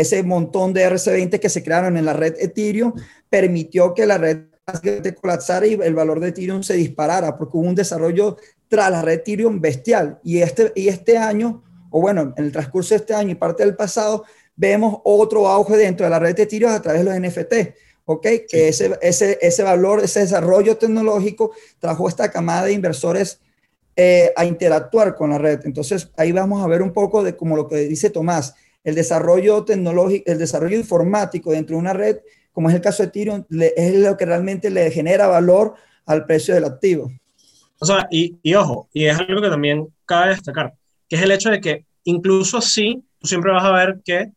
ese 0.00 0.22
montón 0.22 0.72
de 0.72 0.88
RC20 0.88 1.40
que 1.40 1.48
se 1.48 1.64
crearon 1.64 1.96
en 1.96 2.04
la 2.04 2.12
red 2.12 2.36
Ethereum 2.38 2.92
permitió 3.28 3.94
que 3.94 4.06
la 4.06 4.16
red 4.16 4.44
colapsara 5.20 5.66
y 5.66 5.74
el 5.74 5.92
valor 5.92 6.20
de 6.20 6.28
Ethereum 6.28 6.62
se 6.62 6.74
disparara, 6.74 7.36
porque 7.36 7.56
hubo 7.56 7.66
un 7.66 7.74
desarrollo 7.74 8.36
tras 8.68 8.92
la 8.92 9.02
red 9.02 9.14
Ethereum 9.14 9.60
bestial. 9.60 10.20
Y 10.22 10.38
este, 10.38 10.70
y 10.76 10.86
este 10.86 11.18
año, 11.18 11.64
o 11.90 12.00
bueno, 12.00 12.32
en 12.36 12.44
el 12.44 12.52
transcurso 12.52 12.90
de 12.90 13.00
este 13.00 13.12
año 13.12 13.32
y 13.32 13.34
parte 13.34 13.64
del 13.64 13.74
pasado, 13.74 14.24
vemos 14.54 15.00
otro 15.02 15.48
auge 15.48 15.76
dentro 15.76 16.06
de 16.06 16.10
la 16.10 16.20
red 16.20 16.36
de 16.36 16.44
Ethereum 16.44 16.70
a 16.70 16.80
través 16.80 17.04
de 17.04 17.10
los 17.10 17.20
NFT. 17.20 17.54
¿ok? 18.04 18.26
Que 18.48 18.68
ese, 18.68 18.96
ese, 19.02 19.36
ese 19.42 19.62
valor, 19.64 20.04
ese 20.04 20.20
desarrollo 20.20 20.76
tecnológico 20.76 21.50
trajo 21.80 22.08
esta 22.08 22.30
camada 22.30 22.66
de 22.66 22.72
inversores 22.72 23.40
eh, 23.96 24.32
a 24.36 24.44
interactuar 24.44 25.16
con 25.16 25.30
la 25.30 25.38
red. 25.38 25.62
Entonces, 25.64 26.08
ahí 26.16 26.30
vamos 26.30 26.62
a 26.62 26.68
ver 26.68 26.82
un 26.82 26.92
poco 26.92 27.24
de 27.24 27.36
como 27.36 27.56
lo 27.56 27.66
que 27.66 27.78
dice 27.78 28.10
Tomás, 28.10 28.54
el 28.84 28.94
desarrollo 28.94 29.64
tecnológico, 29.64 30.30
el 30.30 30.38
desarrollo 30.38 30.76
informático 30.76 31.52
dentro 31.52 31.76
de 31.76 31.80
una 31.80 31.92
red, 31.92 32.18
como 32.52 32.68
es 32.68 32.74
el 32.74 32.80
caso 32.80 33.02
de 33.02 33.08
Ethereum, 33.08 33.44
es 33.50 33.98
lo 33.98 34.16
que 34.16 34.26
realmente 34.26 34.70
le 34.70 34.90
genera 34.90 35.26
valor 35.26 35.74
al 36.06 36.24
precio 36.26 36.54
del 36.54 36.64
activo. 36.64 37.10
O 37.80 37.86
sea, 37.86 38.08
y, 38.10 38.38
y, 38.42 38.54
ojo, 38.54 38.88
y 38.92 39.04
es 39.04 39.18
algo 39.18 39.40
que 39.40 39.48
también 39.48 39.86
cabe 40.04 40.30
destacar, 40.30 40.74
que 41.08 41.16
es 41.16 41.22
el 41.22 41.30
hecho 41.30 41.50
de 41.50 41.60
que 41.60 41.84
incluso 42.04 42.60
si 42.60 43.04
tú 43.18 43.28
siempre 43.28 43.52
vas 43.52 43.64
a 43.64 43.72
ver 43.72 44.00
que 44.04 44.32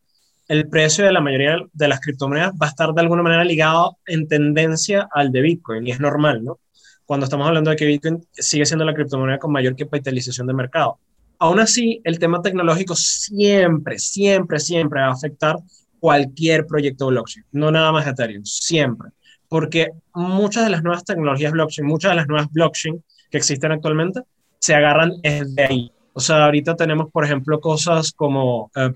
el 0.48 0.68
precio 0.68 1.06
de 1.06 1.14
la 1.14 1.22
mayoría 1.22 1.58
de 1.72 1.88
las 1.88 2.02
criptomonedas 2.02 2.52
va 2.54 2.66
a 2.66 2.70
estar 2.70 2.94
de 2.94 3.02
alguna 3.02 3.24
manera 3.24 3.44
ligado 3.46 3.98
en 4.06 4.28
tendencia 4.28 5.08
al 5.14 5.32
de 5.32 5.42
Bitcoin, 5.42 5.88
y 5.88 5.92
es 5.92 6.00
normal, 6.00 6.44
¿no? 6.44 6.60
Cuando 7.06 7.24
estamos 7.24 7.48
hablando 7.48 7.70
de 7.70 7.78
que 7.78 7.86
Bitcoin 7.86 8.26
sigue 8.34 8.66
siendo 8.66 8.86
la 8.86 8.94
criptomoneda 8.94 9.40
con 9.40 9.52
mayor 9.52 9.76
capitalización 9.76 10.48
de 10.48 10.54
mercado. 10.54 11.00
Aún 11.42 11.60
así, 11.60 12.00
el 12.04 12.20
tema 12.20 12.40
tecnológico 12.40 12.96
siempre, 12.96 13.98
siempre, 13.98 14.60
siempre 14.60 15.02
va 15.02 15.08
a 15.08 15.14
afectar 15.14 15.56
cualquier 16.00 16.68
proyecto 16.68 17.08
blockchain, 17.08 17.44
no 17.54 17.72
nada 17.72 17.92
más 17.92 18.06
Ethereum, 18.06 18.46
siempre. 18.46 19.10
Porque 19.50 19.90
muchas 20.14 20.66
de 20.66 20.70
las 20.70 20.84
nuevas 20.84 21.04
tecnologías 21.04 21.52
blockchain, 21.52 21.88
muchas 21.88 22.12
de 22.12 22.18
las 22.18 22.28
nuevas 22.28 22.48
blockchain 22.52 23.04
que 23.32 23.40
existen 23.40 23.72
actualmente, 23.72 24.22
se 24.60 24.76
agarran 24.76 25.14
desde 25.24 25.64
ahí. 25.64 25.92
O 26.14 26.20
sea, 26.20 26.46
ahorita 26.46 26.76
tenemos, 26.76 27.10
por 27.12 27.26
ejemplo, 27.26 27.60
cosas 27.60 28.12
como 28.12 28.70
eh, 28.76 28.94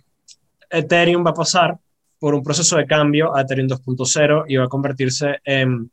Ethereum 0.70 1.26
va 1.26 1.32
a 1.32 1.34
pasar 1.34 1.80
por 2.20 2.36
un 2.36 2.44
proceso 2.44 2.78
de 2.78 2.86
cambio 2.86 3.36
a 3.36 3.42
Ethereum 3.42 3.68
2.0 3.68 4.46
y 4.48 4.58
va 4.58 4.66
a 4.66 4.70
convertirse 4.70 5.38
en 5.46 5.90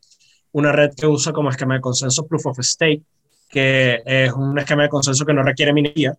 una 0.52 0.70
red 0.70 0.90
que 0.94 1.06
usa 1.06 1.32
como 1.32 1.48
esquema 1.48 1.76
de 1.76 1.80
consenso 1.80 2.26
Proof 2.26 2.44
of 2.44 2.58
Stake, 2.60 3.00
que 3.48 4.02
es 4.04 4.30
un 4.34 4.58
esquema 4.58 4.82
de 4.82 4.90
consenso 4.90 5.24
que 5.24 5.32
no 5.32 5.42
requiere 5.42 5.72
minería, 5.72 6.14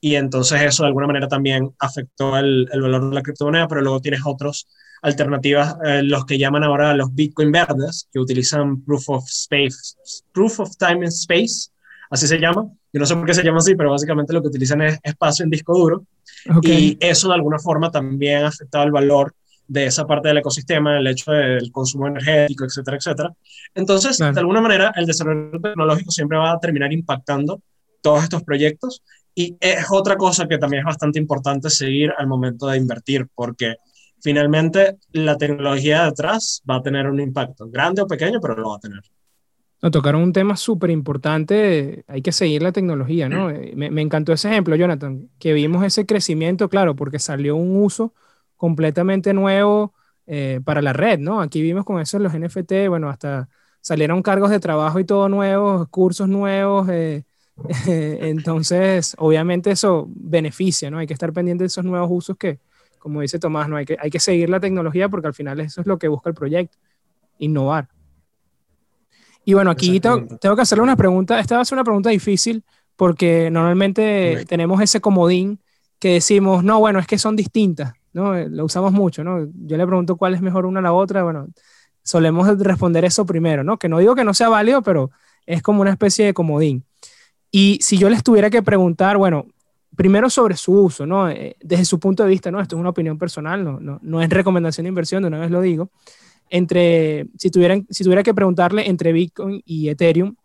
y 0.00 0.14
entonces 0.14 0.62
eso 0.62 0.82
de 0.82 0.88
alguna 0.88 1.06
manera 1.06 1.28
también 1.28 1.70
afectó 1.78 2.36
el, 2.36 2.68
el 2.72 2.82
valor 2.82 3.08
de 3.08 3.14
la 3.14 3.22
criptomoneda, 3.22 3.68
pero 3.68 3.80
luego 3.80 4.00
tienes 4.00 4.20
otras 4.24 4.66
alternativas, 5.02 5.76
eh, 5.84 6.02
los 6.02 6.24
que 6.24 6.38
llaman 6.38 6.64
ahora 6.64 6.94
los 6.94 7.14
Bitcoin 7.14 7.52
verdes, 7.52 8.08
que 8.12 8.18
utilizan 8.18 8.82
Proof 8.82 9.08
of 9.08 9.24
Space, 9.26 9.94
Proof 10.32 10.60
of 10.60 10.76
Time 10.76 11.04
and 11.04 11.12
Space, 11.12 11.70
así 12.10 12.26
se 12.26 12.38
llama. 12.38 12.68
Yo 12.92 13.00
no 13.00 13.06
sé 13.06 13.14
por 13.14 13.26
qué 13.26 13.34
se 13.34 13.44
llama 13.44 13.58
así, 13.58 13.74
pero 13.74 13.90
básicamente 13.90 14.32
lo 14.32 14.40
que 14.40 14.48
utilizan 14.48 14.82
es 14.82 14.98
espacio 15.02 15.44
en 15.44 15.50
disco 15.50 15.76
duro. 15.76 16.04
Y 16.62 16.96
eso 17.00 17.28
de 17.28 17.34
alguna 17.34 17.58
forma 17.58 17.90
también 17.90 18.44
ha 18.44 18.48
afectado 18.48 18.84
el 18.84 18.92
valor 18.92 19.34
de 19.66 19.84
esa 19.86 20.06
parte 20.06 20.28
del 20.28 20.38
ecosistema, 20.38 20.96
el 20.96 21.06
hecho 21.06 21.30
del 21.32 21.70
consumo 21.70 22.06
energético, 22.06 22.64
etcétera, 22.64 22.96
etcétera. 22.96 23.34
Entonces, 23.74 24.16
de 24.16 24.40
alguna 24.40 24.62
manera, 24.62 24.92
el 24.96 25.04
desarrollo 25.04 25.60
tecnológico 25.60 26.10
siempre 26.10 26.38
va 26.38 26.52
a 26.52 26.58
terminar 26.58 26.90
impactando 26.92 27.60
todos 28.00 28.22
estos 28.22 28.42
proyectos 28.42 29.02
y 29.38 29.56
es 29.60 29.86
otra 29.88 30.16
cosa 30.16 30.48
que 30.48 30.58
también 30.58 30.80
es 30.80 30.86
bastante 30.86 31.20
importante 31.20 31.70
seguir 31.70 32.12
al 32.18 32.26
momento 32.26 32.66
de 32.66 32.76
invertir, 32.76 33.28
porque 33.36 33.76
finalmente 34.20 34.96
la 35.12 35.36
tecnología 35.36 36.06
detrás 36.06 36.60
va 36.68 36.78
a 36.78 36.82
tener 36.82 37.06
un 37.06 37.20
impacto, 37.20 37.70
grande 37.70 38.02
o 38.02 38.08
pequeño, 38.08 38.40
pero 38.40 38.56
lo 38.56 38.70
va 38.70 38.76
a 38.78 38.80
tener. 38.80 39.00
No, 39.80 39.92
tocaron 39.92 40.22
un 40.22 40.32
tema 40.32 40.56
súper 40.56 40.90
importante, 40.90 42.02
hay 42.08 42.20
que 42.20 42.32
seguir 42.32 42.62
la 42.62 42.72
tecnología, 42.72 43.28
¿no? 43.28 43.50
Eh, 43.50 43.74
me, 43.76 43.92
me, 43.92 44.02
encantó 44.02 44.32
ese 44.32 44.50
ejemplo, 44.50 44.74
Jonathan, 44.74 45.30
que 45.38 45.52
vimos 45.52 45.84
ese 45.84 46.04
crecimiento, 46.04 46.68
claro, 46.68 46.96
porque 46.96 47.20
salió 47.20 47.54
un 47.54 47.76
uso 47.80 48.14
completamente 48.56 49.32
nuevo 49.34 49.94
eh, 50.26 50.60
para 50.64 50.82
la 50.82 50.92
red, 50.92 51.20
¿no? 51.20 51.40
Aquí 51.40 51.62
vimos 51.62 51.84
con 51.84 52.00
eso 52.00 52.18
los 52.18 52.34
NFT, 52.34 52.88
bueno, 52.88 53.08
hasta 53.08 53.48
salieron 53.80 54.20
cargos 54.20 54.50
de 54.50 54.58
trabajo 54.58 54.98
y 54.98 55.04
todo 55.04 55.28
nuevos, 55.28 55.86
cursos 55.90 56.28
nuevos, 56.28 56.88
eh, 56.88 57.22
Entonces, 57.86 59.14
obviamente 59.18 59.70
eso 59.70 60.06
beneficia, 60.08 60.90
¿no? 60.90 60.98
Hay 60.98 61.06
que 61.06 61.14
estar 61.14 61.32
pendiente 61.32 61.64
de 61.64 61.68
esos 61.68 61.84
nuevos 61.84 62.08
usos 62.10 62.36
que, 62.36 62.60
como 62.98 63.20
dice 63.20 63.38
Tomás, 63.38 63.68
¿no? 63.68 63.76
Hay 63.76 63.84
que, 63.84 63.96
hay 64.00 64.10
que 64.10 64.20
seguir 64.20 64.48
la 64.48 64.60
tecnología 64.60 65.08
porque 65.08 65.26
al 65.26 65.34
final 65.34 65.60
eso 65.60 65.80
es 65.80 65.86
lo 65.86 65.98
que 65.98 66.08
busca 66.08 66.30
el 66.30 66.34
proyecto, 66.34 66.78
innovar. 67.38 67.88
Y 69.44 69.54
bueno, 69.54 69.70
aquí 69.70 69.98
tengo, 69.98 70.26
tengo, 70.38 70.56
que 70.56 70.62
hacerle 70.62 70.84
una 70.84 70.96
pregunta, 70.96 71.40
esta 71.40 71.56
va 71.56 71.62
a 71.62 71.64
ser 71.64 71.76
una 71.76 71.84
pregunta 71.84 72.10
difícil 72.10 72.62
porque 72.96 73.50
normalmente 73.50 74.44
tenemos 74.46 74.80
ese 74.82 75.00
comodín 75.00 75.60
que 75.98 76.14
decimos, 76.14 76.62
no, 76.64 76.78
bueno, 76.80 76.98
es 76.98 77.06
que 77.06 77.18
son 77.18 77.34
distintas, 77.34 77.94
¿no? 78.12 78.34
Lo 78.34 78.64
usamos 78.64 78.92
mucho, 78.92 79.24
¿no? 79.24 79.46
Yo 79.64 79.76
le 79.76 79.86
pregunto 79.86 80.16
cuál 80.16 80.34
es 80.34 80.42
mejor 80.42 80.66
una 80.66 80.80
a 80.80 80.82
la 80.82 80.92
otra, 80.92 81.22
bueno, 81.22 81.48
solemos 82.02 82.58
responder 82.58 83.04
eso 83.04 83.24
primero, 83.24 83.64
¿no? 83.64 83.78
Que 83.78 83.88
no 83.88 83.98
digo 83.98 84.14
que 84.14 84.24
no 84.24 84.34
sea 84.34 84.48
válido, 84.48 84.82
pero 84.82 85.10
es 85.46 85.62
como 85.62 85.80
una 85.80 85.90
especie 85.90 86.26
de 86.26 86.34
comodín. 86.34 86.84
Y 87.50 87.78
si 87.80 87.98
yo 87.98 88.10
les 88.10 88.22
tuviera 88.22 88.50
que 88.50 88.62
preguntar, 88.62 89.16
bueno, 89.16 89.46
primero 89.96 90.30
sobre 90.30 90.56
su 90.56 90.72
uso, 90.72 91.06
¿no? 91.06 91.28
Eh, 91.28 91.56
desde 91.60 91.84
su 91.84 91.98
punto 91.98 92.22
de 92.22 92.28
vista, 92.28 92.50
¿no? 92.50 92.60
Esto 92.60 92.76
es 92.76 92.80
una 92.80 92.90
opinión 92.90 93.18
personal, 93.18 93.64
no, 93.64 93.80
no, 93.80 93.98
no 94.02 94.22
es 94.22 94.28
recomendación 94.28 94.84
de 94.84 94.88
inversión, 94.88 95.22
de 95.22 95.28
una 95.28 95.40
vez 95.40 95.50
lo 95.50 95.60
digo. 95.60 95.90
Entre, 96.50 97.26
si, 97.36 97.50
tuvieran, 97.50 97.86
si 97.90 98.04
tuviera 98.04 98.22
que 98.22 98.32
preguntarle 98.32 98.88
entre 98.88 99.12
Bitcoin 99.12 99.60
y 99.64 99.88
Ethereum, 99.88 100.36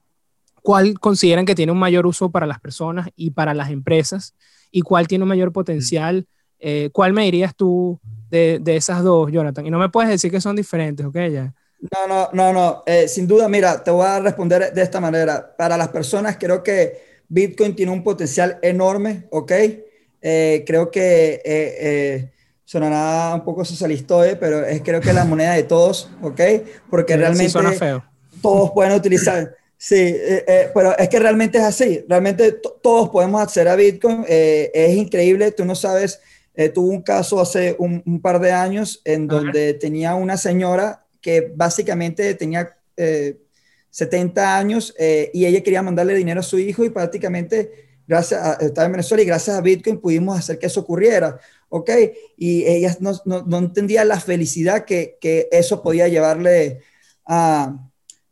¿cuál 0.61 0.99
consideran 0.99 1.45
que 1.45 1.55
tiene 1.55 1.71
un 1.71 1.77
mayor 1.77 2.07
uso 2.07 2.31
para 2.31 2.47
las 2.47 2.59
personas 2.59 3.09
y 3.15 3.31
para 3.31 3.53
las 3.53 3.69
empresas? 3.69 4.35
¿Y 4.71 4.81
cuál 4.81 5.07
tiene 5.07 5.23
un 5.23 5.29
mayor 5.29 5.51
potencial? 5.51 6.27
Eh, 6.59 6.89
¿Cuál 6.91 7.13
me 7.13 7.25
dirías 7.25 7.55
tú 7.55 7.99
de, 8.29 8.59
de, 8.59 8.75
esas 8.75 9.03
dos, 9.03 9.31
Jonathan? 9.31 9.67
Y 9.67 9.69
no 9.69 9.77
me 9.77 9.89
puedes 9.89 10.09
decir 10.09 10.31
que 10.31 10.41
son 10.41 10.55
diferentes, 10.55 11.05
¿ok? 11.05 11.17
Ya. 11.31 11.53
No, 11.91 12.07
no, 12.07 12.29
no, 12.31 12.53
no. 12.53 12.83
Eh, 12.85 13.09
sin 13.09 13.27
duda, 13.27 13.49
mira, 13.49 13.83
te 13.83 13.91
voy 13.91 14.05
a 14.05 14.19
responder 14.19 14.73
de 14.73 14.81
esta 14.81 15.01
manera. 15.01 15.53
Para 15.57 15.75
las 15.75 15.89
personas, 15.89 16.37
creo 16.39 16.63
que 16.63 17.01
Bitcoin 17.27 17.75
tiene 17.75 17.91
un 17.91 18.03
potencial 18.03 18.57
enorme, 18.61 19.25
¿ok? 19.31 19.51
Eh, 20.21 20.63
creo 20.65 20.89
que 20.89 21.41
eh, 21.43 22.31
sonará 22.63 23.35
un 23.35 23.43
poco 23.43 23.65
socialista, 23.65 24.15
pero 24.39 24.65
es 24.65 24.81
creo 24.81 25.01
que 25.01 25.09
es 25.09 25.15
la 25.15 25.25
moneda 25.25 25.55
de 25.55 25.63
todos, 25.63 26.09
¿ok? 26.21 26.39
Porque 26.89 27.17
realmente 27.17 27.51
todos 28.41 28.71
pueden 28.71 28.93
utilizar. 28.93 29.53
Sí, 29.77 30.15
pero 30.73 30.97
es 30.97 31.09
que 31.09 31.19
realmente 31.19 31.57
es 31.57 31.65
así. 31.65 32.05
Realmente 32.07 32.53
todos 32.81 33.09
podemos 33.09 33.41
acceder 33.41 33.67
a 33.67 33.75
Bitcoin. 33.75 34.23
es 34.29 34.95
increíble. 34.95 35.51
Tú 35.51 35.65
no 35.65 35.75
sabes. 35.75 36.21
tuve 36.73 36.95
un 36.95 37.01
caso 37.01 37.41
hace 37.41 37.75
un, 37.77 38.21
par 38.21 38.39
de 38.39 38.53
años 38.53 39.01
en 39.03 39.27
donde 39.27 39.73
tenía 39.73 40.15
una 40.15 40.37
señora 40.37 41.02
que 41.23 41.51
básicamente 41.55 42.35
tenía 42.35 42.77
70 43.89 44.41
eh, 44.41 44.45
años 44.45 44.93
eh, 44.99 45.31
y 45.33 45.45
ella 45.45 45.63
quería 45.63 45.81
mandarle 45.81 46.13
dinero 46.13 46.41
a 46.41 46.43
su 46.43 46.59
hijo 46.59 46.83
y 46.83 46.89
prácticamente 46.89 47.71
gracias 48.05 48.41
a, 48.41 48.53
estaba 48.55 48.85
en 48.85 48.91
Venezuela 48.91 49.23
y 49.23 49.25
gracias 49.25 49.57
a 49.57 49.61
Bitcoin 49.61 49.99
pudimos 49.99 50.37
hacer 50.37 50.59
que 50.59 50.67
eso 50.67 50.81
ocurriera, 50.81 51.39
¿ok? 51.69 51.89
Y 52.37 52.65
ella 52.65 52.95
no, 52.99 53.13
no, 53.25 53.43
no 53.43 53.57
entendía 53.57 54.03
la 54.03 54.19
felicidad 54.19 54.83
que, 54.85 55.17
que, 55.19 55.47
eso 55.51 55.81
podía 55.81 56.09
llevarle 56.09 56.81
a, 57.25 57.77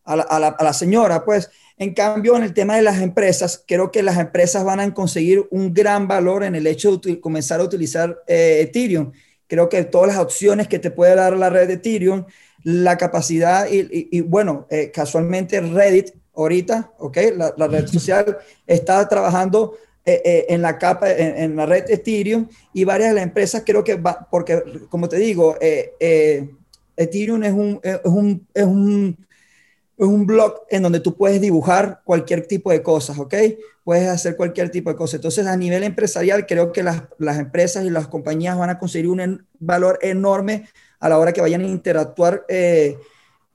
a, 0.03 0.15
la, 0.15 0.23
a, 0.23 0.63
la, 0.63 0.73
señora, 0.73 1.23
pues. 1.23 1.49
En 1.77 1.95
cambio, 1.95 2.35
en 2.35 2.43
el 2.43 2.53
tema 2.53 2.75
de 2.75 2.83
las 2.83 3.01
empresas, 3.01 3.63
creo 3.65 3.89
que 3.89 4.03
las 4.03 4.19
empresas 4.19 4.63
van 4.63 4.79
a 4.79 4.93
conseguir 4.93 5.47
un 5.49 5.73
gran 5.73 6.07
valor 6.07 6.43
en 6.43 6.53
el 6.53 6.67
hecho 6.67 6.97
de 6.97 7.19
comenzar 7.19 7.59
a 7.59 7.63
utilizar 7.63 8.21
eh, 8.27 8.59
Ethereum. 8.61 9.11
Creo 9.47 9.67
que 9.67 9.83
todas 9.85 10.09
las 10.09 10.17
opciones 10.17 10.67
que 10.67 10.77
te 10.77 10.91
puede 10.91 11.15
dar 11.15 11.35
la 11.35 11.49
red 11.49 11.67
de 11.67 11.73
Ethereum 11.73 12.25
la 12.63 12.97
capacidad 12.97 13.67
y, 13.69 14.21
bueno, 14.21 14.67
eh, 14.69 14.91
casualmente 14.91 15.59
Reddit 15.61 16.11
ahorita, 16.35 16.91
¿ok? 16.99 17.17
La, 17.57 17.67
red 17.67 17.87
social 17.87 18.37
está 18.67 19.07
trabajando 19.07 19.77
eh, 20.05 20.21
eh, 20.23 20.45
en 20.49 20.61
la 20.61 20.77
capa, 20.77 21.11
en, 21.11 21.55
la 21.55 21.65
red 21.65 21.89
Ethereum 21.89 22.47
y 22.73 22.83
varias 22.83 23.09
de 23.09 23.15
las 23.15 23.23
empresas 23.23 23.63
creo 23.65 23.83
que 23.83 23.95
va, 23.95 24.27
porque 24.29 24.63
como 24.89 25.09
te 25.09 25.17
digo, 25.17 25.57
Ethereum 26.97 27.43
es 27.43 27.53
un, 27.53 27.79
es 27.83 27.99
un, 28.05 28.47
es 28.53 28.65
un, 28.65 29.17
es 29.97 30.07
un 30.07 30.25
blog 30.25 30.63
en 30.69 30.83
donde 30.83 30.99
tú 30.99 31.15
puedes 31.15 31.39
dibujar 31.41 32.01
cualquier 32.03 32.47
tipo 32.47 32.71
de 32.71 32.81
cosas, 32.81 33.19
¿ok? 33.19 33.35
Puedes 33.83 34.07
hacer 34.07 34.35
cualquier 34.35 34.69
tipo 34.69 34.89
de 34.89 34.95
cosas. 34.95 35.15
Entonces, 35.15 35.45
a 35.45 35.55
nivel 35.55 35.83
empresarial, 35.83 36.45
creo 36.47 36.71
que 36.71 36.81
las, 36.81 37.03
las 37.19 37.37
empresas 37.37 37.85
y 37.85 37.89
las 37.89 38.07
compañías 38.07 38.57
van 38.57 38.71
a 38.71 38.79
conseguir 38.79 39.09
un 39.09 39.45
valor 39.59 39.99
enorme 40.01 40.65
a 41.01 41.09
la 41.09 41.17
hora 41.17 41.33
que 41.33 41.41
vayan 41.41 41.61
a 41.61 41.67
interactuar 41.67 42.45
eh, 42.47 42.97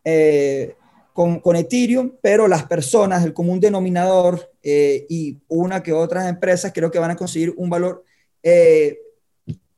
eh, 0.04 0.74
con, 1.12 1.40
con, 1.40 1.56
Ethereum, 1.56 2.12
pero 2.20 2.46
las 2.48 2.64
personas, 2.64 3.24
el 3.24 3.32
común 3.32 3.60
denominador 3.60 4.52
eh, 4.62 5.06
y 5.08 5.38
una 5.48 5.82
que 5.82 5.92
otras 5.92 6.28
empresas 6.28 6.72
creo 6.74 6.90
que 6.90 6.98
van 6.98 7.12
a 7.12 7.16
conseguir 7.16 7.54
un 7.56 7.70
valor 7.70 8.04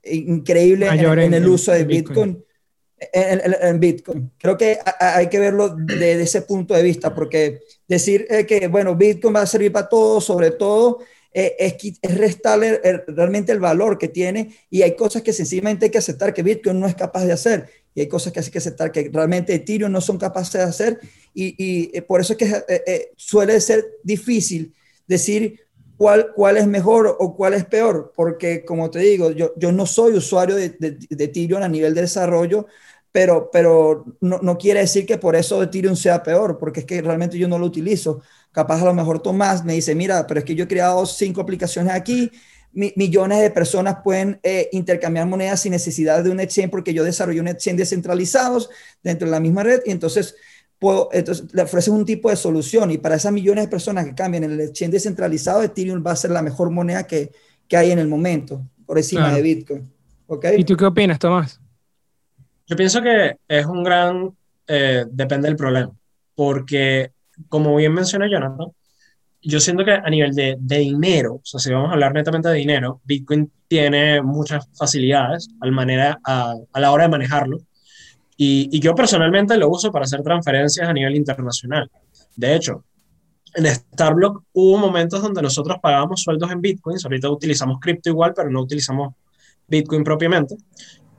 increíble 0.03 0.89
en, 0.89 1.35
el 1.35 1.47
uso 1.47 1.73
de 1.73 1.85
Bitcoin. 1.85 2.43
En, 3.13 3.79
Bitcoin. 3.79 4.33
Creo 4.39 4.57
que 4.57 4.79
hay 4.99 5.29
que 5.29 5.39
verlo 5.39 5.77
desde 5.77 6.23
ese 6.23 6.43
punto 6.43 6.75
de 6.75 6.83
vista, 6.83 7.15
porque 7.15 7.61
decir 7.87 8.27
que, 8.49 8.67
bueno, 8.67 8.97
Bitcoin 8.97 9.37
va 9.37 9.43
a 9.43 9.47
servir 9.47 9.73
para 9.73 9.89
todo, 9.89 10.21
sobre 10.21 10.51
todo 10.51 10.99
eh, 11.33 11.57
es, 11.59 11.75
es, 12.01 12.19
restarle 12.19 12.81
realmente 13.09 13.53
el 13.53 13.61
valor 13.61 13.99
que 13.99 14.09
tiene 14.09 14.57
y 14.71 14.83
hay 14.83 14.97
cosas 14.97 15.23
que 15.23 15.33
sencillamente 15.33 15.87
hay 15.87 15.91
que 15.91 15.99
aceptar 15.99 16.33
que 16.33 16.43
Bitcoin 16.43 16.81
no 16.81 16.87
es 16.87 16.95
capaz 16.95 17.25
de 17.25 17.33
hacer 17.33 17.69
y 17.95 18.01
hay 18.01 18.09
cosas 18.09 18.33
que 18.33 18.41
hay 18.41 18.49
que 18.49 18.59
aceptar 18.59 18.93
que 18.93 19.11
realmente 19.13 19.55
Ethereum 19.55 19.93
no 19.93 20.01
son 20.01 20.19
capaces 20.19 20.55
de 20.55 20.63
hacer 20.63 21.01
y, 21.35 21.55
y 21.59 21.91
eh, 21.97 22.03
por 22.03 22.21
eso 22.21 22.33
es 22.33 22.39
que 22.39 22.65
eh, 22.69 23.13
suele 23.17 23.61
ser 23.61 23.85
difícil 24.03 24.75
decir 25.07 25.61
cuál, 25.99 26.33
cuál 26.35 26.57
es 26.57 26.67
mejor 26.67 27.17
o 27.19 27.37
cuál 27.37 27.55
es 27.55 27.65
peor, 27.65 28.13
porque 28.15 28.65
como 28.65 28.91
te 28.91 29.01
digo, 29.01 29.33
yo, 29.33 29.53
yo 29.57 29.73
no 29.73 29.85
soy 29.85 30.15
usuario 30.15 30.57
de, 30.57 30.71
de, 30.71 30.93
de 30.93 31.25
Ethereum 31.25 31.63
a 31.63 31.69
nivel 31.69 31.95
de 31.95 32.03
desarrollo, 32.03 32.67
pero, 33.13 33.51
pero 33.53 34.05
no, 34.21 34.39
no, 34.43 34.59
quiere 34.59 34.81
decir 34.81 35.07
que 35.07 35.19
por 35.19 35.35
eso 35.35 35.63
Ethereum 35.63 35.97
sea 35.97 36.23
peor, 36.23 36.59
porque 36.59 36.81
es 36.81 36.87
que 36.87 37.01
realmente 37.01 37.39
yo 37.39 37.49
no 37.49 37.59
lo 37.59 37.67
utilizo. 37.67 38.21
Capaz 38.53 38.83
a 38.83 38.85
lo 38.85 38.95
mejor 38.95 39.21
Tomás 39.21 39.65
me 39.65 39.75
dice, 39.75 39.95
mira, 39.95 40.27
pero 40.27 40.41
es 40.41 40.45
que 40.45 40.55
yo 40.55 40.65
he 40.65 40.69
creado 40.69 41.07
cinco 41.07 41.41
aplicaciones 41.41 41.93
aquí, 41.95 42.31
millones 42.73 43.41
de 43.41 43.51
personas 43.51 43.99
pueden 44.05 44.39
eh, 44.43 44.69
intercambiar 44.73 45.27
monedas 45.27 45.61
sin 45.61 45.73
necesidad 45.73 46.23
de 46.23 46.31
un 46.31 46.39
exchange 46.39 46.71
porque 46.71 46.93
yo 46.93 47.03
desarrollé 47.03 47.41
un 47.41 47.49
exchange 47.49 47.79
descentralizados 47.79 48.69
dentro 49.03 49.27
de 49.27 49.33
la 49.33 49.41
misma 49.41 49.63
red 49.63 49.81
y 49.87 49.91
entonces 49.91 50.37
puedo, 50.79 51.09
entonces 51.13 51.47
le 51.53 51.63
ofreces 51.63 51.89
un 51.89 52.05
tipo 52.05 52.31
de 52.31 52.37
solución 52.37 52.91
y 52.91 52.99
para 52.99 53.17
esas 53.17 53.33
millones 53.33 53.65
de 53.65 53.71
personas 53.71 54.05
que 54.05 54.15
cambian 54.15 54.45
el 54.45 54.61
exchange 54.61 54.93
descentralizado, 54.93 55.63
Ethereum 55.63 56.05
va 56.07 56.13
a 56.13 56.17
ser 56.17 56.31
la 56.31 56.43
mejor 56.43 56.71
moneda 56.71 57.07
que, 57.07 57.33
que 57.67 57.77
hay 57.77 57.91
en 57.91 57.99
el 57.99 58.07
momento, 58.07 58.63
por 58.87 58.99
encima 58.99 59.35
de 59.35 59.43
Bitcoin. 59.43 59.91
¿Okay? 60.27 60.61
¿Y 60.61 60.65
tú 60.65 60.77
qué 60.77 60.85
opinas, 60.85 61.19
Tomás? 61.19 61.59
Yo 62.69 62.77
pienso 62.77 63.01
que 63.01 63.37
es 63.49 63.67
un 63.67 63.83
gran, 63.83 64.31
eh, 64.67 65.07
depende 65.11 65.49
del 65.49 65.57
problema, 65.57 65.91
porque 66.35 67.13
como 67.49 67.75
bien 67.77 67.95
mencionó 67.95 68.27
Jonathan, 68.27 68.69
yo 69.41 69.61
siento 69.61 69.85
que 69.85 69.93
a 69.93 70.11
nivel 70.11 70.35
de, 70.35 70.57
de, 70.59 70.79
dinero, 70.79 71.37
o 71.37 71.41
sea, 71.45 71.61
si 71.61 71.73
vamos 71.73 71.89
a 71.89 71.93
hablar 71.93 72.13
netamente 72.13 72.49
de 72.49 72.57
dinero, 72.57 73.01
Bitcoin 73.05 73.51
tiene 73.69 74.21
muchas 74.21 74.69
facilidades 74.77 75.49
al 75.61 75.73
manera, 75.73 76.19
a, 76.25 76.55
a 76.73 76.81
la 76.81 76.93
hora 76.93 77.05
de 77.05 77.11
manejarlo. 77.11 77.59
Y, 78.37 78.69
y, 78.71 78.81
yo 78.81 78.95
personalmente 78.95 79.57
lo 79.57 79.69
uso 79.69 79.91
para 79.91 80.05
hacer 80.05 80.23
transferencias 80.23 80.89
a 80.89 80.93
nivel 80.93 81.17
internacional. 81.17 81.91
De 82.37 82.55
hecho, 82.55 82.85
en 83.55 83.67
Starblock 83.67 84.45
hubo 84.53 84.79
momentos 84.79 85.23
donde 85.23 85.43
nosotros 85.43 85.79
pagábamos 85.81 86.23
sueldos 86.23 86.51
en 86.53 86.61
Bitcoin, 86.61 86.99
ahorita 87.03 87.31
utilizamos 87.31 87.79
cripto 87.81 88.11
igual, 88.11 88.35
pero 88.35 88.51
no 88.51 88.61
utilizamos 88.61 89.15
Bitcoin 89.67 90.05
propiamente. 90.05 90.57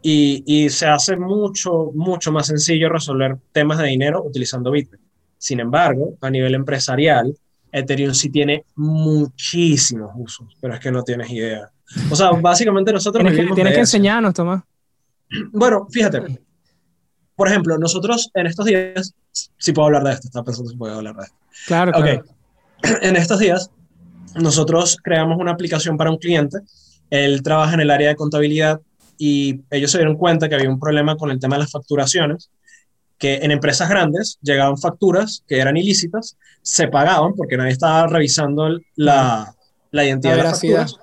Y, 0.02 0.44
y 0.46 0.70
se 0.70 0.88
hace 0.88 1.18
mucho, 1.18 1.92
mucho 1.94 2.32
más 2.32 2.48
sencillo 2.48 2.90
resolver 2.90 3.38
temas 3.52 3.78
de 3.80 3.88
dinero 3.88 4.24
utilizando 4.24 4.72
Bitcoin. 4.72 5.02
Sin 5.38 5.60
embargo, 5.60 6.18
a 6.22 6.30
nivel 6.30 6.56
empresarial, 6.56 7.36
Ethereum 7.72 8.14
sí 8.14 8.30
tiene 8.30 8.66
muchísimos 8.76 10.12
usos, 10.16 10.56
pero 10.60 10.74
es 10.74 10.80
que 10.80 10.92
no 10.92 11.04
tienes 11.04 11.30
idea. 11.30 11.70
O 12.10 12.16
sea, 12.16 12.32
básicamente 12.32 12.92
nosotros... 12.92 13.24
Tienes 13.24 13.48
que, 13.48 13.56
tienes 13.56 13.74
que 13.74 13.80
enseñarnos, 13.80 14.34
Tomás. 14.34 14.64
Bueno, 15.52 15.88
fíjate. 15.90 16.40
Por 17.36 17.48
ejemplo, 17.48 17.78
nosotros 17.78 18.30
en 18.34 18.48
estos 18.48 18.66
días, 18.66 19.14
si 19.32 19.72
puedo 19.72 19.88
hablar 19.88 20.04
de 20.04 20.12
esto, 20.12 20.28
estaba 20.28 20.46
pensando 20.46 20.70
si 20.70 20.78
puedo 20.78 20.96
hablar 20.96 21.16
de 21.16 21.24
esto. 21.24 21.36
Claro, 21.68 21.92
claro. 21.92 22.22
Ok. 22.22 22.26
En 23.02 23.18
estos 23.18 23.40
días, 23.40 23.72
nosotros 24.36 24.98
creamos 25.04 25.38
una 25.38 25.52
aplicación 25.52 25.98
para 25.98 26.12
un 26.12 26.18
cliente. 26.18 26.60
Él 27.10 27.44
trabaja 27.44 27.74
en 27.74 27.82
el 27.82 27.92
área 27.92 28.10
de 28.10 28.16
contabilidad 28.16 28.80
y 29.20 29.62
ellos 29.70 29.92
se 29.92 29.98
dieron 29.98 30.16
cuenta 30.16 30.48
que 30.48 30.56
había 30.56 30.70
un 30.70 30.80
problema 30.80 31.18
con 31.18 31.30
el 31.30 31.40
tema 31.40 31.58
de 31.58 31.64
las 31.64 31.72
facturaciones 31.72 32.50
que 33.18 33.36
en 33.36 33.52
empresas 33.52 33.90
grandes 33.90 34.40
llegaban 34.42 34.78
facturas 34.78 35.44
que 35.46 35.60
eran 35.60 35.76
ilícitas, 35.76 36.38
se 36.62 36.88
pagaban 36.88 37.34
porque 37.36 37.58
nadie 37.58 37.74
estaba 37.74 38.08
revisando 38.08 38.80
la, 38.96 39.54
la 39.92 40.06
identidad 40.06 40.38
de 40.38 40.44
las 40.44 40.52
facturas. 40.54 40.96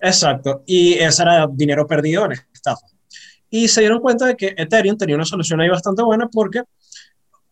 Exacto, 0.00 0.62
y 0.64 0.94
ese 0.94 1.22
era 1.22 1.48
dinero 1.50 1.86
perdido 1.88 2.24
en 2.26 2.32
estafa. 2.54 2.86
Y 3.50 3.66
se 3.66 3.80
dieron 3.80 3.98
cuenta 3.98 4.26
de 4.26 4.36
que 4.36 4.54
Ethereum 4.56 4.96
tenía 4.96 5.16
una 5.16 5.24
solución 5.24 5.60
ahí 5.60 5.68
bastante 5.68 6.04
buena 6.04 6.28
porque, 6.28 6.62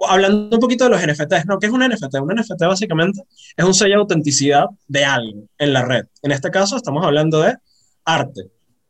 hablando 0.09 0.57
un 0.57 0.61
poquito 0.61 0.85
de 0.85 0.91
los 0.91 1.03
NFTs, 1.03 1.47
¿no? 1.47 1.59
¿Qué 1.59 1.67
es 1.67 1.73
un 1.73 1.85
NFT? 1.85 2.15
Un 2.21 2.37
NFT 2.37 2.61
básicamente 2.61 3.25
es 3.57 3.65
un 3.65 3.75
sello 3.75 3.97
de 3.97 4.01
autenticidad 4.03 4.67
de 4.87 5.05
algo 5.05 5.43
en 5.59 5.73
la 5.73 5.85
red. 5.85 6.07
En 6.23 6.31
este 6.31 6.53
caso 6.53 6.77
estamos 6.77 7.05
hablando 7.05 7.41
de 7.41 7.57
arte, 8.05 8.43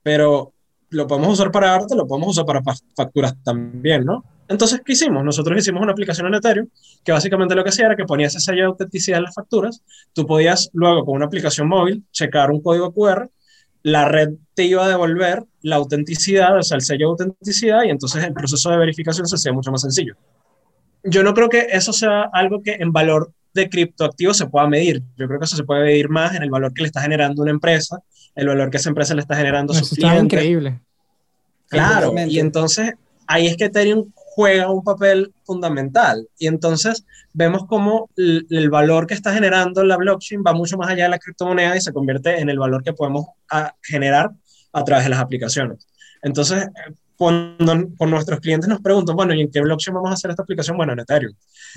pero 0.03 0.53
lo 0.91 1.07
podemos 1.07 1.35
usar 1.35 1.51
para 1.51 1.75
arte, 1.75 1.95
lo 1.95 2.07
podemos 2.07 2.31
usar 2.31 2.45
para 2.45 2.63
facturas 2.97 3.35
también, 3.43 4.05
¿no? 4.05 4.25
Entonces, 4.49 4.81
¿qué 4.85 4.93
hicimos? 4.93 5.23
Nosotros 5.23 5.59
hicimos 5.59 5.83
una 5.83 5.93
aplicación 5.93 6.27
en 6.27 6.35
Ethereum 6.35 6.69
que 7.05 7.13
básicamente 7.13 7.55
lo 7.55 7.63
que 7.63 7.69
hacía 7.69 7.87
era 7.87 7.97
que 7.97 8.05
ponía 8.05 8.29
ese 8.29 8.41
sello 8.41 8.63
de 8.63 8.67
autenticidad 8.67 9.19
en 9.19 9.25
las 9.25 9.35
facturas. 9.35 9.83
Tú 10.15 10.27
podías 10.27 10.71
luego 10.73 11.05
con 11.05 11.17
una 11.17 11.27
aplicación 11.27 11.69
móvil 11.69 12.05
checar 12.13 12.51
un 12.51 12.63
código 12.63 12.93
QR, 12.93 13.29
la 13.83 14.07
red 14.07 14.31
te 14.55 14.65
iba 14.65 14.85
a 14.85 14.89
devolver 14.89 15.45
la 15.63 15.77
autenticidad, 15.77 16.57
o 16.59 16.63
sea, 16.63 16.77
el 16.77 16.83
sello 16.83 17.15
de 17.15 17.25
autenticidad, 17.25 17.85
y 17.85 17.91
entonces 17.91 18.25
el 18.25 18.33
proceso 18.33 18.71
de 18.71 18.79
verificación 18.79 19.27
se 19.27 19.37
hacía 19.37 19.53
mucho 19.53 19.71
más 19.71 19.83
sencillo. 19.83 20.15
Yo 21.05 21.23
no 21.23 21.35
creo 21.35 21.49
que 21.49 21.69
eso 21.71 21.93
sea 21.93 22.29
algo 22.33 22.63
que 22.63 22.73
en 22.81 22.93
valor 22.93 23.33
de 23.61 23.69
criptoactivos 23.69 24.37
se 24.37 24.47
pueda 24.47 24.67
medir. 24.67 25.03
Yo 25.17 25.27
creo 25.27 25.39
que 25.39 25.45
eso 25.45 25.57
se 25.57 25.65
puede 25.65 25.85
medir 25.85 26.09
más 26.09 26.35
en 26.35 26.43
el 26.43 26.51
valor 26.51 26.73
que 26.73 26.83
le 26.83 26.87
está 26.89 27.03
generando 27.03 27.43
una 27.43 27.51
empresa, 27.51 28.01
el 28.35 28.49
valor 28.49 28.71
que 28.71 28.77
esa 28.77 28.89
empresa 28.89 29.15
le 29.15 29.21
está 29.21 29.37
generando 29.37 29.73
a 29.73 29.77
sus 29.77 29.91
clientes. 29.91 30.25
increíble. 30.25 30.81
Claro, 31.69 32.15
y 32.27 32.39
entonces 32.39 32.95
ahí 33.27 33.47
es 33.47 33.57
que 33.57 33.67
Ethereum 33.67 34.11
juega 34.15 34.71
un 34.71 34.83
papel 34.83 35.33
fundamental. 35.45 36.29
Y 36.39 36.47
entonces 36.47 37.05
vemos 37.33 37.67
cómo 37.67 38.09
el, 38.17 38.71
valor 38.71 39.07
que 39.07 39.15
está 39.15 39.35
generando 39.35 39.83
la 39.85 39.97
blockchain 39.97 40.43
va 40.47 40.53
mucho 40.53 40.77
más 40.77 40.91
allá 40.91 41.05
de 41.05 41.11
la 41.11 41.19
criptomoneda 41.19 41.77
y 41.77 41.81
se 41.81 41.93
convierte 41.93 42.41
en 42.41 42.49
el 42.49 42.59
valor 42.59 42.83
que 42.83 42.93
podemos 42.93 43.27
a, 43.51 43.75
generar 43.83 44.31
a 44.73 44.85
través 44.85 45.05
de 45.05 45.11
las 45.11 45.21
aplicaciones. 45.21 45.87
Entonces, 46.23 46.69
cuando 47.19 47.89
con 47.99 48.11
nuestros 48.11 48.41
clientes 48.41 48.69
nos 48.69 48.81
preguntan, 48.81 49.17
bueno, 49.17 49.35
¿y 49.35 49.41
en 49.41 49.51
qué 49.51 49.61
blockchain 49.61 49.95
vamos 49.95 50.11
a 50.11 50.15
hacer 50.15 50.31
esta 50.31 50.45
aplicación? 50.45 50.77
Bueno, 50.77 50.93
en 50.93 51.01
Ethereum. 51.01 51.35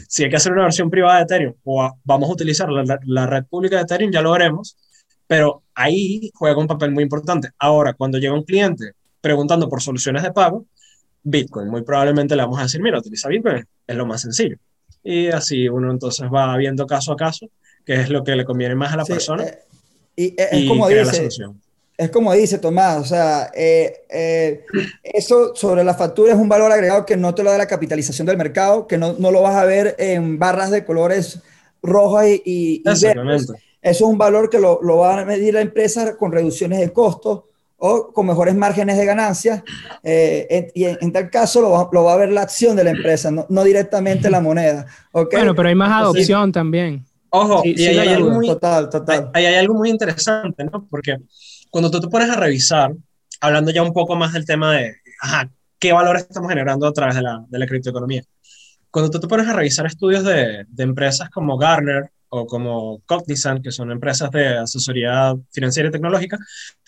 Si 0.07 0.23
hay 0.23 0.29
que 0.29 0.35
hacer 0.35 0.53
una 0.53 0.63
versión 0.63 0.89
privada 0.89 1.17
de 1.17 1.23
Ethereum 1.23 1.55
o 1.63 1.91
vamos 2.03 2.29
a 2.29 2.33
utilizar 2.33 2.69
la, 2.69 2.99
la 3.05 3.25
red 3.25 3.45
pública 3.45 3.77
de 3.77 3.81
Ethereum, 3.81 4.11
ya 4.11 4.21
lo 4.21 4.31
veremos. 4.31 4.77
Pero 5.25 5.63
ahí 5.73 6.29
juega 6.35 6.59
un 6.59 6.67
papel 6.67 6.91
muy 6.91 7.03
importante. 7.03 7.49
Ahora, 7.57 7.93
cuando 7.93 8.19
llega 8.19 8.33
un 8.33 8.43
cliente 8.43 8.93
preguntando 9.19 9.67
por 9.67 9.81
soluciones 9.81 10.23
de 10.23 10.31
pago, 10.31 10.67
Bitcoin. 11.23 11.69
Muy 11.69 11.83
probablemente 11.83 12.35
le 12.35 12.43
vamos 12.43 12.59
a 12.59 12.63
decir, 12.63 12.81
mira, 12.81 12.99
utiliza 12.99 13.29
Bitcoin, 13.29 13.65
es 13.87 13.95
lo 13.95 14.05
más 14.05 14.21
sencillo. 14.21 14.57
Y 15.03 15.27
así 15.27 15.67
uno 15.67 15.91
entonces 15.91 16.27
va 16.31 16.55
viendo 16.57 16.85
caso 16.85 17.13
a 17.13 17.15
caso 17.15 17.47
qué 17.85 17.95
es 17.95 18.09
lo 18.09 18.23
que 18.23 18.35
le 18.35 18.45
conviene 18.45 18.75
más 18.75 18.93
a 18.93 18.97
la 18.97 19.05
persona. 19.05 19.43
Eh, 19.43 19.65
y 20.17 20.35
es 20.37 20.67
como 20.67 20.87
dice, 20.87 21.29
es 22.01 22.09
como 22.09 22.33
dice 22.33 22.57
Tomás, 22.57 22.97
o 22.97 23.05
sea, 23.05 23.51
eh, 23.53 24.05
eh, 24.09 24.65
eso 25.03 25.55
sobre 25.55 25.83
la 25.83 25.93
factura 25.93 26.33
es 26.33 26.39
un 26.39 26.49
valor 26.49 26.71
agregado 26.71 27.05
que 27.05 27.15
no 27.15 27.35
te 27.35 27.43
lo 27.43 27.51
da 27.51 27.59
la 27.59 27.67
capitalización 27.67 28.25
del 28.25 28.37
mercado, 28.37 28.87
que 28.87 28.97
no, 28.97 29.13
no 29.19 29.29
lo 29.29 29.43
vas 29.43 29.55
a 29.55 29.65
ver 29.65 29.95
en 29.99 30.39
barras 30.39 30.71
de 30.71 30.83
colores 30.83 31.43
rojas 31.83 32.25
y, 32.27 32.41
y, 32.43 32.83
verdes. 32.83 33.43
Eso 33.43 33.55
es 33.83 34.01
un 34.01 34.17
valor 34.17 34.49
que 34.49 34.57
lo, 34.57 34.79
lo 34.81 34.97
va 34.97 35.21
a 35.21 35.25
medir 35.25 35.53
la 35.53 35.61
empresa 35.61 36.17
con 36.17 36.31
reducciones 36.31 36.79
de 36.79 36.91
costos 36.91 37.43
o 37.77 38.11
con 38.11 38.25
mejores 38.25 38.55
márgenes 38.55 38.97
de 38.97 39.05
ganancias. 39.05 39.61
Eh, 40.01 40.71
y 40.73 40.85
en, 40.85 41.11
tal 41.11 41.29
caso 41.29 41.61
lo 41.61 41.69
va, 41.69 41.87
lo 41.91 42.03
va, 42.05 42.13
a 42.13 42.17
ver 42.17 42.31
la 42.31 42.41
acción 42.41 42.75
de 42.75 42.83
la 42.83 42.89
empresa, 42.89 43.29
no, 43.29 43.45
no 43.47 43.63
directamente 43.63 44.27
la 44.31 44.41
moneda. 44.41 44.87
¿okay? 45.11 45.37
Bueno, 45.37 45.53
pero 45.53 45.69
hay 45.69 45.75
más 45.75 46.01
adopción 46.01 46.51
también. 46.51 47.05
Ojo, 47.29 47.61
y 47.63 47.85
hay, 47.85 48.09
algo 48.09 48.31
muy, 48.31 48.47
total, 48.47 48.89
total. 48.89 49.29
Hay, 49.33 49.45
hay, 49.45 49.55
algo 49.55 49.75
muy 49.75 49.89
interesante, 49.89 50.65
¿no? 50.65 50.85
Porque 50.89 51.17
cuando 51.71 51.89
tú 51.89 51.99
te 51.99 52.07
pones 52.07 52.29
a 52.29 52.35
revisar, 52.35 52.93
hablando 53.39 53.71
ya 53.71 53.81
un 53.81 53.93
poco 53.93 54.15
más 54.15 54.33
del 54.33 54.45
tema 54.45 54.73
de, 54.73 54.97
ajá, 55.21 55.49
¿qué 55.79 55.93
valores 55.93 56.23
estamos 56.23 56.49
generando 56.49 56.85
a 56.85 56.93
través 56.93 57.15
de 57.15 57.23
la, 57.23 57.43
de 57.47 57.59
la 57.59 57.65
criptoeconomía? 57.65 58.23
Cuando 58.91 59.09
tú 59.09 59.19
te 59.19 59.27
pones 59.27 59.47
a 59.47 59.53
revisar 59.53 59.85
estudios 59.85 60.23
de, 60.23 60.65
de 60.67 60.83
empresas 60.83 61.29
como 61.29 61.57
Garner 61.57 62.11
o 62.29 62.45
como 62.45 63.01
Cognizant, 63.05 63.63
que 63.63 63.71
son 63.71 63.89
empresas 63.89 64.29
de 64.31 64.59
asesoría 64.59 65.33
financiera 65.51 65.89
y 65.89 65.91
tecnológica, 65.91 66.37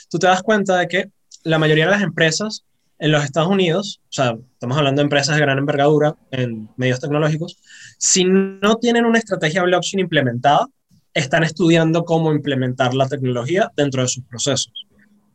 tú 0.09 0.19
te 0.19 0.27
das 0.27 0.43
cuenta 0.43 0.77
de 0.77 0.87
que 0.87 1.11
la 1.43 1.59
mayoría 1.59 1.85
de 1.85 1.91
las 1.91 2.03
empresas 2.03 2.65
en 2.99 3.11
los 3.11 3.23
Estados 3.23 3.49
Unidos, 3.49 4.01
o 4.03 4.11
sea, 4.11 4.37
estamos 4.53 4.77
hablando 4.77 4.99
de 4.99 5.03
empresas 5.03 5.35
de 5.35 5.41
gran 5.41 5.57
envergadura 5.57 6.15
en 6.31 6.69
medios 6.77 6.99
tecnológicos, 6.99 7.57
si 7.97 8.25
no 8.25 8.75
tienen 8.75 9.05
una 9.05 9.19
estrategia 9.19 9.63
blockchain 9.63 10.01
implementada, 10.01 10.67
están 11.13 11.43
estudiando 11.43 12.05
cómo 12.05 12.31
implementar 12.31 12.93
la 12.93 13.07
tecnología 13.07 13.71
dentro 13.75 14.01
de 14.01 14.07
sus 14.07 14.23
procesos. 14.23 14.71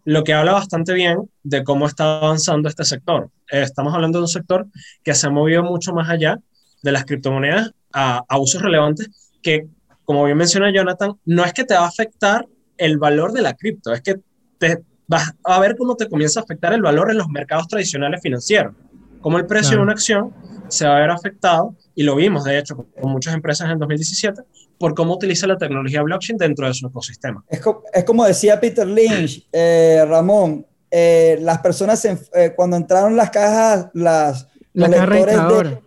Lo 0.05 0.24
que 0.24 0.35
habla 0.35 0.53
bastante 0.53 0.95
bien 0.95 1.31
de 1.43 1.64
cómo 1.64 1.87
está 1.87 2.18
avanzando 2.18 2.68
este 2.68 2.85
sector. 2.85 3.31
Estamos 3.49 3.95
hablando 3.95 4.18
de 4.18 4.22
un 4.22 4.29
sector 4.29 4.66
que 5.03 5.14
se 5.14 5.26
ha 5.26 5.31
movido 5.31 5.62
mucho 5.62 5.93
más 5.93 6.09
allá 6.09 6.39
de 6.83 6.93
las 6.93 7.05
criptomonedas 7.05 7.72
a, 7.93 8.22
a 8.26 8.39
usos 8.39 8.62
relevantes 8.62 9.11
que, 9.43 9.66
como 10.05 10.24
bien 10.24 10.37
menciona 10.37 10.72
Jonathan, 10.72 11.12
no 11.24 11.45
es 11.45 11.53
que 11.53 11.64
te 11.64 11.74
va 11.74 11.85
a 11.85 11.89
afectar 11.89 12.47
el 12.76 12.99
valor 12.99 13.33
de 13.33 13.43
la 13.43 13.55
cripto, 13.55 13.93
es 13.93 14.01
que 14.01 14.20
te 14.59 14.83
vas 15.07 15.35
a 15.43 15.59
ver 15.59 15.76
cómo 15.76 15.97
te 15.97 16.09
comienza 16.09 16.41
a 16.41 16.43
afectar 16.45 16.72
el 16.72 16.83
valor 16.83 17.11
en 17.11 17.18
los 17.18 17.29
mercados 17.29 17.66
tradicionales 17.66 18.20
financieros. 18.22 18.74
Cómo 19.20 19.39
el 19.39 19.47
precio 19.47 19.76
de 19.76 19.83
una 19.83 19.93
acción 19.93 20.33
se 20.68 20.87
va 20.87 20.97
a 20.97 21.01
ver 21.01 21.11
afectado, 21.11 21.74
y 21.95 22.05
lo 22.05 22.14
vimos 22.14 22.45
de 22.45 22.59
hecho 22.59 22.76
con 22.76 23.11
muchas 23.11 23.35
empresas 23.35 23.70
en 23.70 23.79
2017, 23.79 24.43
por 24.79 24.95
cómo 24.95 25.14
utiliza 25.14 25.47
la 25.47 25.59
tecnología 25.59 26.03
blockchain 26.03 26.39
dentro 26.39 26.66
de 26.66 26.74
su 26.74 26.87
ecosistema. 26.87 27.45
Es, 27.49 27.61
es 27.93 28.05
como 28.05 28.24
decía 28.24 28.61
Peter 28.61 28.87
Lynch, 28.87 29.47
eh, 29.53 30.05
Ramón, 30.09 30.66
eh, 30.91 31.39
las 31.41 31.59
personas 31.59 32.05
eh, 32.05 32.53
cuando 32.57 32.76
entraron 32.76 33.16
las 33.16 33.31
cajas, 33.31 33.89
las, 33.93 34.47
los 34.72 34.89
lectores 34.89 35.37
de, 35.37 35.79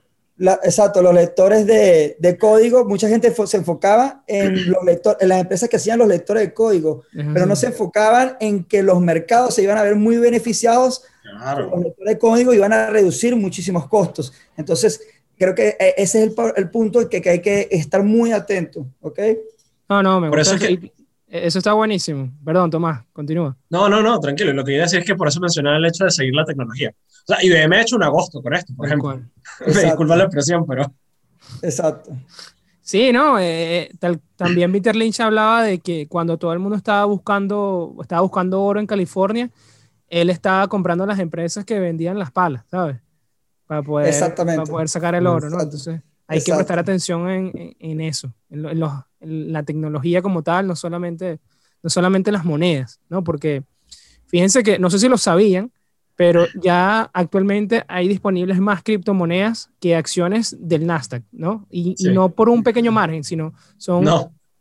exacto, 0.64 1.02
los 1.02 1.14
lectores 1.14 1.66
de, 1.66 2.18
de, 2.20 2.38
código, 2.38 2.86
mucha 2.86 3.08
gente 3.08 3.34
se 3.46 3.58
enfocaba 3.58 4.24
en, 4.28 4.70
los 4.72 4.84
lectores, 4.84 5.22
en 5.22 5.30
las 5.30 5.42
empresas 5.42 5.70
que 5.70 5.78
hacían 5.78 6.00
los 6.00 6.08
lectores 6.08 6.44
de 6.44 6.54
código, 6.54 7.04
pero 7.34 7.46
no 7.46 7.56
se 7.56 7.68
enfocaban 7.68 8.38
en 8.40 8.64
que 8.64 8.84
los 8.84 9.00
mercados 9.00 9.56
se 9.56 9.64
iban 9.64 9.78
a 9.78 9.84
ver 9.84 9.96
muy 9.96 10.18
beneficiados 10.18 11.04
claro. 11.24 11.70
los 11.70 11.84
lectores 11.84 12.14
de 12.14 12.20
código 12.20 12.54
iban 12.54 12.74
a 12.74 12.88
reducir 12.88 13.36
muchísimos 13.36 13.88
costos. 13.88 14.34
Entonces, 14.58 15.02
creo 15.38 15.56
que 15.56 15.70
e, 15.80 15.96
ese 15.98 16.24
es 16.24 16.30
el, 16.30 16.36
el 16.56 16.70
punto 16.70 17.08
que, 17.10 17.22
que, 17.22 17.30
hay 17.30 17.42
que 17.42 17.68
estar 17.72 18.04
muy 18.04 18.32
atento, 18.32 18.88
¿ok? 19.02 19.20
No, 19.90 20.04
no, 20.04 20.20
me 20.20 20.30
Por 20.30 20.40
gusta. 20.40 20.56
Eso 20.56 20.66
es 20.66 20.80
que... 20.80 20.94
Eso 21.32 21.60
está 21.60 21.72
buenísimo. 21.72 22.30
Perdón, 22.44 22.70
Tomás, 22.70 23.06
continúa. 23.14 23.56
No, 23.70 23.88
no, 23.88 24.02
no, 24.02 24.20
tranquilo. 24.20 24.52
Lo 24.52 24.66
que 24.66 24.74
iba 24.74 24.82
a 24.82 24.86
decir 24.86 25.00
es 25.00 25.06
que 25.06 25.16
por 25.16 25.30
eso 25.30 25.40
mencionaba 25.40 25.78
el 25.78 25.86
hecho 25.86 26.04
de 26.04 26.12
seguir 26.12 26.36
la 26.36 26.44
tecnología. 26.44 26.94
O 26.94 27.24
sea, 27.26 27.38
IBM 27.42 27.74
ha 27.74 27.82
hecho 27.82 27.96
un 27.96 28.04
agosto 28.04 28.42
con 28.42 28.54
esto, 28.54 28.74
por 28.76 28.86
ejemplo. 28.86 29.22
Me 29.66 29.84
disculpa 29.84 30.18
la 30.18 30.26
expresión, 30.26 30.66
pero... 30.68 30.92
Exacto. 31.62 32.12
Sí, 32.82 33.14
no, 33.14 33.40
eh, 33.40 33.90
también 34.36 34.74
Peter 34.74 34.94
Lynch 34.94 35.22
hablaba 35.22 35.64
de 35.64 35.80
que 35.80 36.08
cuando 36.10 36.38
todo 36.38 36.52
el 36.52 36.60
mundo 36.60 36.76
estaba 36.76 37.06
buscando, 37.06 37.96
estaba 38.02 38.22
buscando 38.22 38.62
oro 38.62 38.82
en 38.82 38.88
California, 38.88 39.50
él 40.10 40.30
estaba 40.30 40.68
comprando 40.68 41.06
las 41.06 41.20
empresas 41.20 41.64
que 41.64 41.80
vendían 41.80 42.20
las 42.20 42.32
palas, 42.32 42.66
¿sabes? 42.70 42.98
Para 43.72 43.84
poder, 43.84 44.14
para 44.36 44.64
poder 44.64 44.90
sacar 44.90 45.16
el 45.16 45.26
oro, 45.26 45.50
¿no? 45.50 45.62
Entonces 45.62 46.02
hay 46.28 46.44
que 46.44 46.54
prestar 46.54 46.78
atención 46.78 47.30
en, 47.30 47.74
en 47.80 48.02
eso, 48.02 48.34
en, 48.50 48.66
en, 48.66 49.54
la 49.54 49.64
tecnología 49.64 50.22
como 50.22 50.44
tal, 50.44 50.68
no 50.68 50.76
solamente, 50.76 51.40
no 51.82 51.90
solamente 51.90 52.34
las 52.34 52.44
monedas, 52.44 53.00
¿no? 53.08 53.24
Porque 53.24 53.64
fíjense 54.26 54.62
que, 54.62 54.78
no 54.78 54.90
sé 54.90 55.00
si 55.00 55.08
lo 55.08 55.18
sabían, 55.18 55.72
pero 56.18 56.48
ya 56.62 57.10
actualmente 57.14 57.86
hay 57.88 58.10
disponibles 58.10 58.60
más 58.60 58.84
criptomonedas 58.84 59.70
que 59.80 59.96
acciones 59.96 60.58
del 60.60 60.86
Nasdaq, 60.86 61.24
¿no? 61.32 61.66
Y, 61.72 61.96
no 62.12 62.28
por 62.28 62.50
un 62.50 62.64
pequeño 62.64 62.92
margen, 62.92 63.24
sino 63.24 63.54
son 63.78 64.06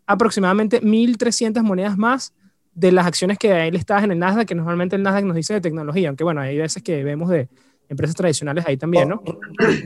aproximadamente 0.07 0.81
1.300 0.83 1.65
monedas 1.65 1.99
más 1.99 2.33
de 2.75 2.93
las 2.93 3.07
acciones 3.09 3.39
que 3.39 3.53
hay 3.53 3.73
listadas 3.73 4.05
en 4.05 4.13
el 4.13 4.21
Nasdaq, 4.21 4.47
que 4.47 4.55
normalmente 4.55 4.95
el 4.95 5.03
Nasdaq 5.03 5.25
nos 5.25 5.35
dice 5.35 5.55
de 5.55 5.61
tecnología, 5.61 6.11
aunque 6.11 6.23
bueno, 6.23 6.43
hay 6.43 6.57
veces 6.57 6.81
que 6.85 7.03
vemos 7.03 7.29
de 7.29 7.49
empresas 7.91 8.15
tradicionales 8.15 8.65
ahí 8.67 8.77
también, 8.77 9.09
¿no? 9.09 9.23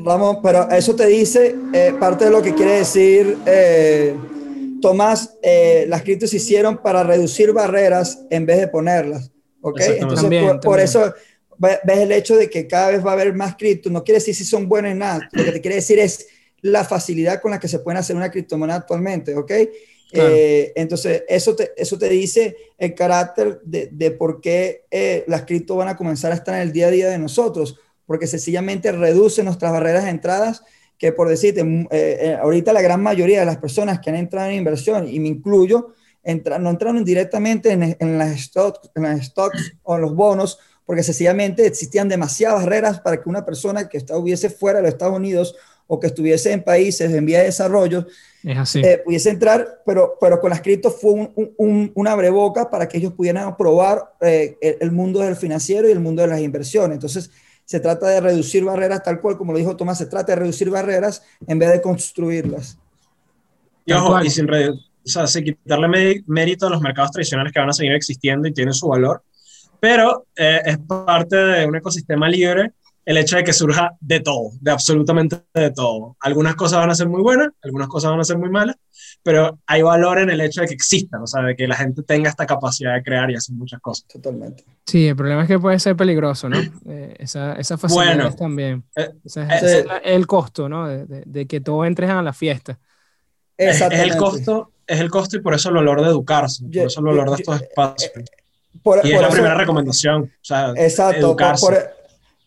Vamos, 0.00 0.38
pero 0.42 0.70
eso 0.70 0.94
te 0.94 1.06
dice 1.06 1.56
eh, 1.72 1.94
parte 1.98 2.26
de 2.26 2.30
lo 2.30 2.42
que 2.42 2.54
quiere 2.54 2.72
decir 2.72 3.38
eh, 3.46 4.14
Tomás, 4.80 5.38
eh, 5.42 5.86
las 5.88 6.02
criptos 6.02 6.30
se 6.30 6.36
hicieron 6.36 6.76
para 6.82 7.02
reducir 7.02 7.52
barreras 7.52 8.26
en 8.30 8.44
vez 8.44 8.58
de 8.58 8.68
ponerlas, 8.68 9.32
¿ok? 9.62 9.80
Entonces, 9.80 10.30
por 10.62 10.78
eso 10.78 11.14
ves 11.58 11.80
el 11.86 12.12
hecho 12.12 12.36
de 12.36 12.50
que 12.50 12.66
cada 12.66 12.90
vez 12.90 13.04
va 13.04 13.10
a 13.10 13.14
haber 13.14 13.32
más 13.34 13.56
cripto, 13.56 13.88
no 13.88 14.04
quiere 14.04 14.18
decir 14.18 14.34
si 14.34 14.44
son 14.44 14.68
buenas 14.68 14.92
en 14.92 14.98
nada, 14.98 15.28
lo 15.32 15.42
que 15.42 15.52
te 15.52 15.60
quiere 15.62 15.76
decir 15.76 15.98
es 15.98 16.26
la 16.60 16.84
facilidad 16.84 17.40
con 17.40 17.52
la 17.52 17.58
que 17.58 17.68
se 17.68 17.78
pueden 17.78 17.98
hacer 17.98 18.14
una 18.14 18.30
criptomoneda 18.30 18.76
actualmente, 18.76 19.34
¿ok? 19.34 19.52
Eh, 20.16 20.72
entonces, 20.76 21.24
eso 21.28 21.56
te, 21.56 21.72
eso 21.76 21.98
te 21.98 22.08
dice 22.08 22.54
el 22.78 22.94
carácter 22.94 23.60
de, 23.64 23.88
de 23.90 24.10
por 24.10 24.40
qué 24.40 24.84
eh, 24.90 25.24
las 25.26 25.44
cripto 25.44 25.76
van 25.76 25.88
a 25.88 25.96
comenzar 25.96 26.30
a 26.30 26.34
estar 26.34 26.54
en 26.54 26.60
el 26.60 26.72
día 26.72 26.88
a 26.88 26.90
día 26.90 27.08
de 27.08 27.18
nosotros, 27.18 27.80
porque 28.06 28.26
sencillamente 28.26 28.92
reduce 28.92 29.42
nuestras 29.42 29.72
barreras 29.72 30.04
de 30.04 30.10
entradas, 30.10 30.62
que 30.98 31.12
por 31.12 31.28
decirte, 31.28 31.64
mm, 31.64 31.88
eh, 31.90 32.38
ahorita 32.40 32.72
la 32.72 32.82
gran 32.82 33.02
mayoría 33.02 33.40
de 33.40 33.46
las 33.46 33.58
personas 33.58 34.00
que 34.00 34.10
han 34.10 34.16
entrado 34.16 34.48
en 34.48 34.56
inversión, 34.56 35.08
y 35.08 35.20
me 35.20 35.28
incluyo, 35.28 35.94
no 36.24 36.70
entraron 36.70 37.04
directamente 37.04 37.72
en, 37.72 37.96
en, 37.98 38.18
las 38.18 38.40
stocks, 38.40 38.90
en 38.94 39.02
las 39.02 39.26
stocks 39.26 39.74
o 39.82 39.96
en 39.96 40.02
los 40.02 40.14
bonos, 40.14 40.58
porque 40.86 41.02
sencillamente 41.02 41.66
existían 41.66 42.08
demasiadas 42.08 42.64
barreras 42.64 43.00
para 43.00 43.22
que 43.22 43.28
una 43.28 43.44
persona 43.44 43.88
que 43.88 43.98
estuviese 43.98 44.50
fuera 44.50 44.78
de 44.78 44.84
los 44.84 44.92
Estados 44.92 45.16
Unidos 45.16 45.54
o 45.86 46.00
que 46.00 46.06
estuviese 46.06 46.52
en 46.52 46.62
países 46.62 47.12
en 47.12 47.26
vía 47.26 47.40
de 47.40 47.46
desarrollo 47.46 48.06
eh, 48.42 49.02
pudiese 49.02 49.30
entrar, 49.30 49.82
pero, 49.86 50.18
pero 50.20 50.38
con 50.38 50.50
las 50.50 50.60
cripto 50.60 50.90
fue 50.90 51.12
un, 51.12 51.54
un, 51.56 51.92
un 51.94 52.08
abreboca 52.08 52.68
para 52.68 52.86
que 52.86 52.98
ellos 52.98 53.12
pudieran 53.14 53.56
probar 53.56 54.14
eh, 54.20 54.56
el, 54.80 54.92
mundo 54.92 55.20
del 55.20 55.36
financiero 55.36 55.88
y 55.88 55.92
el 55.92 56.00
mundo 56.00 56.20
de 56.20 56.28
las 56.28 56.40
inversiones. 56.40 56.96
Entonces, 56.96 57.30
se 57.64 57.80
trata 57.80 58.08
de 58.08 58.20
reducir 58.20 58.64
barreras 58.64 59.02
tal 59.02 59.20
cual, 59.20 59.36
como 59.36 59.52
lo 59.52 59.58
dijo 59.58 59.76
Tomás, 59.76 59.98
se 59.98 60.06
trata 60.06 60.32
de 60.32 60.40
reducir 60.40 60.70
barreras 60.70 61.22
en 61.46 61.58
vez 61.58 61.72
de 61.72 61.80
construirlas. 61.80 62.78
Y 63.86 63.92
ojo, 63.92 64.22
y 64.22 64.30
sin, 64.30 64.48
o 64.50 64.76
sea, 65.04 65.26
sin 65.26 65.44
quitarle 65.44 66.22
mérito 66.26 66.66
a 66.66 66.70
los 66.70 66.80
mercados 66.80 67.10
tradicionales 67.10 67.52
que 67.52 67.60
van 67.60 67.68
a 67.68 67.74
seguir 67.74 67.92
existiendo 67.92 68.48
y 68.48 68.52
tienen 68.52 68.74
su 68.74 68.88
valor, 68.88 69.22
pero 69.80 70.26
eh, 70.36 70.60
es 70.64 70.78
parte 70.78 71.36
de 71.36 71.66
un 71.66 71.76
ecosistema 71.76 72.28
libre 72.28 72.72
el 73.04 73.18
hecho 73.18 73.36
de 73.36 73.44
que 73.44 73.52
surja 73.52 73.92
de 74.00 74.20
todo, 74.20 74.52
de 74.60 74.70
absolutamente 74.70 75.42
de 75.52 75.70
todo. 75.70 76.16
Algunas 76.20 76.54
cosas 76.54 76.78
van 76.80 76.90
a 76.90 76.94
ser 76.94 77.08
muy 77.08 77.20
buenas, 77.20 77.48
algunas 77.62 77.88
cosas 77.88 78.10
van 78.10 78.20
a 78.20 78.24
ser 78.24 78.38
muy 78.38 78.48
malas, 78.48 78.76
pero 79.24 79.58
hay 79.66 79.82
valor 79.82 80.20
en 80.20 80.30
el 80.30 80.40
hecho 80.40 80.60
de 80.60 80.68
que 80.68 80.74
existan, 80.74 81.22
o 81.22 81.26
sea, 81.26 81.42
de 81.42 81.56
que 81.56 81.66
la 81.66 81.74
gente 81.74 82.04
tenga 82.04 82.30
esta 82.30 82.46
capacidad 82.46 82.94
de 82.94 83.02
crear 83.02 83.28
y 83.30 83.34
hacer 83.34 83.56
muchas 83.56 83.80
cosas. 83.80 84.06
Totalmente. 84.06 84.64
Sí, 84.86 85.08
el 85.08 85.16
problema 85.16 85.42
es 85.42 85.48
que 85.48 85.58
puede 85.58 85.80
ser 85.80 85.96
peligroso, 85.96 86.48
¿no? 86.48 86.58
Eh, 86.86 87.14
esa, 87.18 87.54
esa 87.54 87.78
facilidad 87.78 88.14
bueno, 88.14 88.36
también. 88.36 88.84
Eh, 88.94 89.10
ese 89.24 89.46
es 89.80 89.86
el 90.04 90.26
costo, 90.26 90.68
¿no? 90.68 90.86
De, 90.86 91.22
de, 91.24 91.46
que 91.46 91.60
todo 91.60 91.84
entre 91.84 92.06
a 92.06 92.22
la 92.22 92.32
fiesta. 92.32 92.78
Es, 93.56 93.80
es, 93.80 93.92
el 93.92 94.16
costo, 94.16 94.72
es 94.86 95.00
el 95.00 95.10
costo 95.10 95.38
y 95.38 95.40
por 95.40 95.54
eso 95.54 95.70
el 95.70 95.76
valor 95.76 96.02
de 96.02 96.08
educarse, 96.08 96.64
por 96.64 96.76
eso 96.76 97.00
el 97.00 97.06
valor 97.06 97.30
de 97.30 97.36
estos 97.36 97.62
espacios 97.62 98.12
y 99.04 99.12
es 99.12 99.20
la 99.20 99.28
primera 99.28 99.54
recomendación. 99.54 100.32
exacto. 100.76 101.36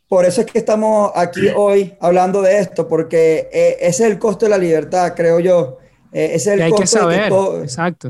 Por, 0.09 0.23
eso 0.23 0.39
es 0.39 0.47
que 0.47 0.57
estamos 0.57 1.11
aquí 1.15 1.49
hoy 1.53 1.93
hablando 1.99 2.41
de 2.41 2.59
esto, 2.59 2.87
porque 2.87 3.49
eh, 3.51 3.77
ese 3.81 4.05
es 4.05 4.11
el 4.11 4.17
costo 4.17 4.45
de 4.45 4.51
la 4.51 4.57
libertad, 4.57 5.13
creo 5.15 5.41
yo. 5.41 5.79
Eh, 6.11 6.31
ese 6.33 6.55
es 6.55 6.61
el 6.61 6.69
costo. 6.69 6.81
Que 6.81 6.87
saber. 6.87 7.33
exacto. 7.63 8.07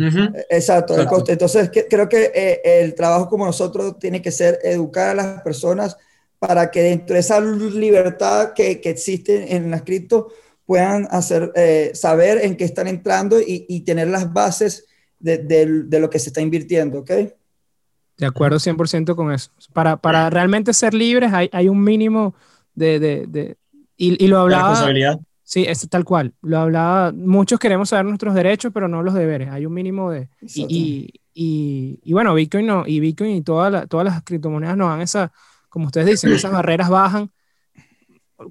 exacto. 0.50 1.00
El 1.00 1.08
costo. 1.08 1.32
Entonces, 1.32 1.72
creo 1.90 2.08
que 2.08 2.32
eh, 2.34 2.62
el 2.82 2.96
trabajo 2.96 3.28
como 3.28 3.46
nosotros 3.46 3.98
tiene 4.00 4.22
que 4.22 4.32
ser 4.32 4.60
educar 4.64 5.10
a 5.10 5.14
las 5.16 5.42
personas 5.42 5.98
para 6.40 6.70
que 6.70 6.84
dentro 6.84 7.16
de 7.16 7.20
esa 7.22 7.40
libertad 7.40 8.54
que, 8.54 8.80
que 8.80 8.92
existe 8.92 9.56
en 9.56 9.72
las 9.72 9.82
cripto 9.82 10.28
puedan 10.66 11.08
hacer, 11.10 11.52
saber 11.94 12.40
en 12.44 12.58
qué 12.58 12.66
están 12.66 12.88
entrando 12.88 13.40
y, 13.40 13.66
y 13.70 13.82
tener 13.82 14.10
las 14.10 14.32
bases 14.32 14.86
de, 15.20 15.38
de, 15.38 15.84
de, 15.84 16.00
lo 16.00 16.10
que 16.10 16.20
se 16.20 16.30
está 16.30 16.42
invirtiendo, 16.42 17.00
¿ok? 17.00 17.12
De 18.18 18.26
acuerdo 18.26 18.58
100% 18.58 19.16
con 19.16 19.32
eso. 19.32 19.52
Para, 19.74 19.98
para 19.98 20.30
realmente 20.30 20.74
ser 20.74 20.94
libres 20.94 21.32
hay, 21.34 21.50
hay 21.54 21.70
un 21.70 21.84
mínimo 21.84 22.34
de... 22.74 23.00
de, 23.00 23.26
de 23.28 23.58
y, 23.96 24.24
y, 24.24 24.28
lo 24.28 24.40
hablaba... 24.40 24.70
responsabilidad. 24.70 25.20
Sí, 25.48 25.64
es 25.66 25.88
tal 25.88 26.04
cual. 26.04 26.34
Lo 26.42 26.60
hablaba... 26.60 27.14
Muchos 27.14 27.58
queremos 27.58 27.88
saber 27.88 28.04
nuestros 28.04 28.36
derechos, 28.36 28.74
pero 28.74 28.90
no 28.90 29.02
los 29.02 29.14
deberes. 29.14 29.50
Hay 29.50 29.66
un 29.66 29.74
mínimo 29.74 30.12
de... 30.12 30.28
Y, 30.42 31.10
y, 31.34 32.02
y, 32.04 32.12
bueno, 32.12 32.34
Bitcoin 32.34 32.66
no, 32.66 32.84
y 32.86 33.00
Bitcoin 33.00 33.32
y 33.32 33.42
toda 33.44 33.70
la, 33.70 33.88
todas 33.88 34.04
las 34.04 34.24
criptomonedas 34.24 34.76
no 34.76 34.90
dan 34.90 35.00
esa, 35.00 35.32
como 35.70 35.86
ustedes 35.86 36.08
dicen, 36.08 36.34
esas 36.34 36.52
barreras 36.52 36.90
bajan. 36.90 37.32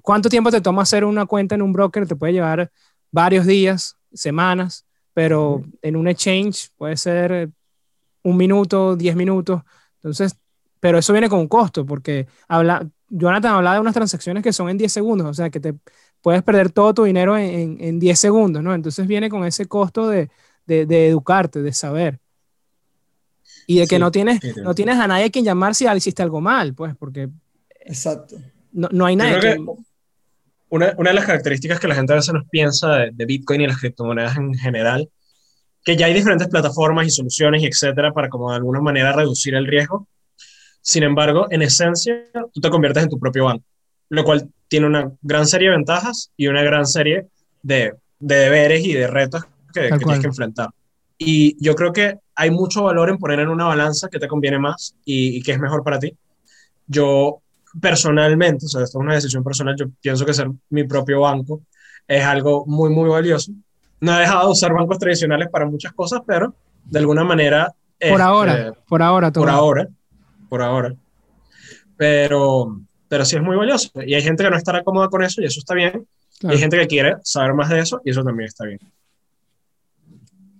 ¿Cuánto 0.01 0.27
tiempo 0.27 0.49
te 0.49 0.59
toma 0.59 0.81
hacer 0.81 1.05
una 1.05 1.27
cuenta 1.27 1.53
en 1.53 1.61
un 1.61 1.71
broker? 1.71 2.07
Te 2.07 2.15
puede 2.15 2.33
llevar 2.33 2.71
varios 3.11 3.45
días, 3.45 3.95
semanas, 4.11 4.87
pero 5.13 5.61
en 5.83 5.97
un 5.97 6.07
exchange 6.07 6.71
puede 6.77 6.97
ser 6.97 7.51
un 8.23 8.37
minuto, 8.37 8.95
diez 8.95 9.15
minutos. 9.15 9.61
Entonces, 9.97 10.35
pero 10.79 10.97
eso 10.97 11.13
viene 11.13 11.29
con 11.29 11.41
un 11.41 11.47
costo, 11.47 11.85
porque 11.85 12.25
habla, 12.47 12.89
Jonathan 13.09 13.53
hablaba 13.53 13.75
de 13.75 13.81
unas 13.81 13.93
transacciones 13.93 14.43
que 14.43 14.53
son 14.53 14.69
en 14.69 14.77
10 14.79 14.91
segundos, 14.91 15.27
o 15.27 15.33
sea, 15.35 15.51
que 15.51 15.59
te 15.59 15.75
puedes 16.27 16.43
perder 16.43 16.73
todo 16.73 16.93
tu 16.93 17.03
dinero 17.05 17.37
en, 17.37 17.77
en 17.79 17.99
10 17.99 18.19
segundos, 18.19 18.61
¿no? 18.61 18.75
Entonces 18.75 19.07
viene 19.07 19.29
con 19.29 19.45
ese 19.45 19.65
costo 19.65 20.09
de, 20.09 20.29
de, 20.65 21.07
educarte, 21.07 21.61
de 21.61 21.71
saber. 21.71 22.19
Y 23.65 23.79
de 23.79 23.87
que 23.87 23.97
no, 23.97 24.11
tienes, 24.11 24.41
no 24.57 24.75
tienes 24.75 24.97
a 24.97 25.07
nadie 25.07 25.23
a 25.23 25.29
quien 25.29 25.45
llamar 25.45 25.73
si 25.73 25.85
hiciste 25.85 26.21
algo 26.21 26.41
mal, 26.41 26.73
pues, 26.73 26.93
porque... 26.97 27.29
Exacto. 27.79 28.35
No, 28.73 28.89
no 28.91 29.05
hay 29.05 29.15
nadie 29.15 29.39
que... 29.39 29.57
Una, 30.67 30.93
una, 30.97 31.11
de 31.11 31.13
las 31.13 31.25
características 31.25 31.79
que 31.79 31.87
la 31.87 31.95
gente 31.95 32.11
a 32.11 32.17
veces 32.17 32.33
nos 32.33 32.45
piensa 32.49 32.89
de, 32.89 33.11
de 33.13 33.25
Bitcoin 33.25 33.61
y 33.61 33.67
las 33.67 33.77
criptomonedas 33.77 34.35
en 34.35 34.53
general 34.53 35.09
que 35.85 35.95
ya 35.95 36.07
hay 36.07 36.13
diferentes 36.13 36.49
plataformas 36.49 37.07
y 37.07 37.09
soluciones 37.09 37.63
y 37.63 37.67
etcétera 37.67 38.11
para 38.11 38.27
como 38.27 38.49
de 38.49 38.57
alguna 38.57 38.81
manera 38.81 39.13
reducir 39.13 39.55
el 39.55 39.65
riesgo. 39.65 40.09
Sin 40.81 41.03
embargo, 41.03 41.47
en 41.51 41.61
esencia, 41.61 42.27
tú 42.53 42.59
te 42.59 42.69
conviertes 42.69 43.03
en 43.03 43.09
tu 43.09 43.17
propio 43.17 43.45
banco, 43.45 43.63
lo 44.09 44.23
cual 44.23 44.49
tiene 44.67 44.87
una 44.87 45.11
gran 45.21 45.45
serie 45.45 45.69
de 45.69 45.75
ventajas 45.75 46.31
y 46.35 46.47
una 46.47 46.63
gran 46.63 46.85
serie 46.85 47.27
de, 47.61 47.93
de 48.19 48.35
deberes 48.35 48.85
y 48.85 48.93
de 48.93 49.07
retos 49.07 49.43
que, 49.73 49.89
que 49.89 49.97
tienes 49.97 50.19
que 50.19 50.27
enfrentar. 50.27 50.69
Y 51.17 51.61
yo 51.63 51.75
creo 51.75 51.93
que 51.93 52.19
hay 52.35 52.51
mucho 52.51 52.83
valor 52.83 53.09
en 53.09 53.17
poner 53.17 53.39
en 53.39 53.49
una 53.49 53.65
balanza 53.65 54.09
que 54.09 54.19
te 54.19 54.27
conviene 54.27 54.59
más 54.59 54.95
y, 55.03 55.37
y 55.37 55.41
que 55.41 55.53
es 55.53 55.59
mejor 55.59 55.83
para 55.83 55.99
ti. 55.99 56.15
Yo 56.85 57.41
personalmente, 57.81 58.65
o 58.65 58.69
sea, 58.69 58.83
esto 58.83 58.99
es 58.99 59.03
una 59.03 59.15
decisión 59.15 59.43
personal, 59.43 59.75
yo 59.77 59.87
pienso 60.01 60.25
que 60.25 60.33
ser 60.33 60.49
mi 60.69 60.83
propio 60.83 61.21
banco 61.21 61.61
es 62.07 62.23
algo 62.23 62.65
muy, 62.65 62.89
muy 62.89 63.09
valioso 63.09 63.51
no 63.99 64.15
he 64.15 64.21
dejado 64.21 64.45
de 64.45 64.51
usar 64.51 64.73
bancos 64.73 64.99
tradicionales 64.99 65.49
para 65.49 65.65
muchas 65.65 65.93
cosas, 65.93 66.21
pero 66.25 66.53
de 66.85 66.99
alguna 66.99 67.23
manera... 67.23 67.73
Por 67.99 68.09
este, 68.09 68.21
ahora, 68.21 68.73
por 68.87 69.01
ahora. 69.01 69.31
Por 69.31 69.49
ahora, 69.49 69.87
por 70.49 70.61
ahora. 70.61 70.95
Pero, 71.95 72.79
pero 73.07 73.25
sí 73.25 73.35
es 73.35 73.41
muy 73.41 73.55
valioso. 73.55 73.89
Y 74.05 74.13
hay 74.13 74.21
gente 74.21 74.43
que 74.43 74.49
no 74.49 74.57
estará 74.57 74.83
cómoda 74.83 75.09
con 75.09 75.23
eso 75.23 75.41
y 75.41 75.45
eso 75.45 75.59
está 75.59 75.73
bien. 75.73 76.07
Y 76.41 76.47
hay 76.47 76.57
gente 76.57 76.77
que 76.77 76.87
quiere 76.87 77.15
saber 77.23 77.53
más 77.53 77.69
de 77.69 77.79
eso 77.79 78.01
y 78.03 78.11
eso 78.11 78.23
también 78.23 78.47
está 78.47 78.65
bien. 78.65 78.79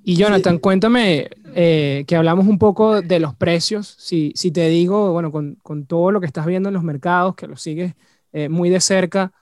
Y 0.04 0.16
Jonathan, 0.16 0.58
cuéntame 0.58 1.30
eh, 1.54 2.06
que 2.08 2.16
hablamos 2.16 2.48
un 2.48 2.58
poco 2.58 3.02
de 3.02 3.20
los 3.20 3.36
precios. 3.36 3.96
Si, 4.00 4.32
si 4.36 4.52
te 4.52 4.70
digo, 4.70 5.12
bueno, 5.12 5.32
con, 5.32 5.56
con, 5.62 5.86
todo 5.86 6.12
lo 6.12 6.22
que 6.22 6.28
estás 6.28 6.46
viendo 6.46 6.70
en 6.70 6.74
los 6.74 6.84
mercados, 6.84 7.36
que 7.36 7.46
lo 7.46 7.58
sigues 7.58 7.94
eh, 8.32 8.48
muy 8.48 8.70
de 8.70 8.80
cerca, 8.80 9.34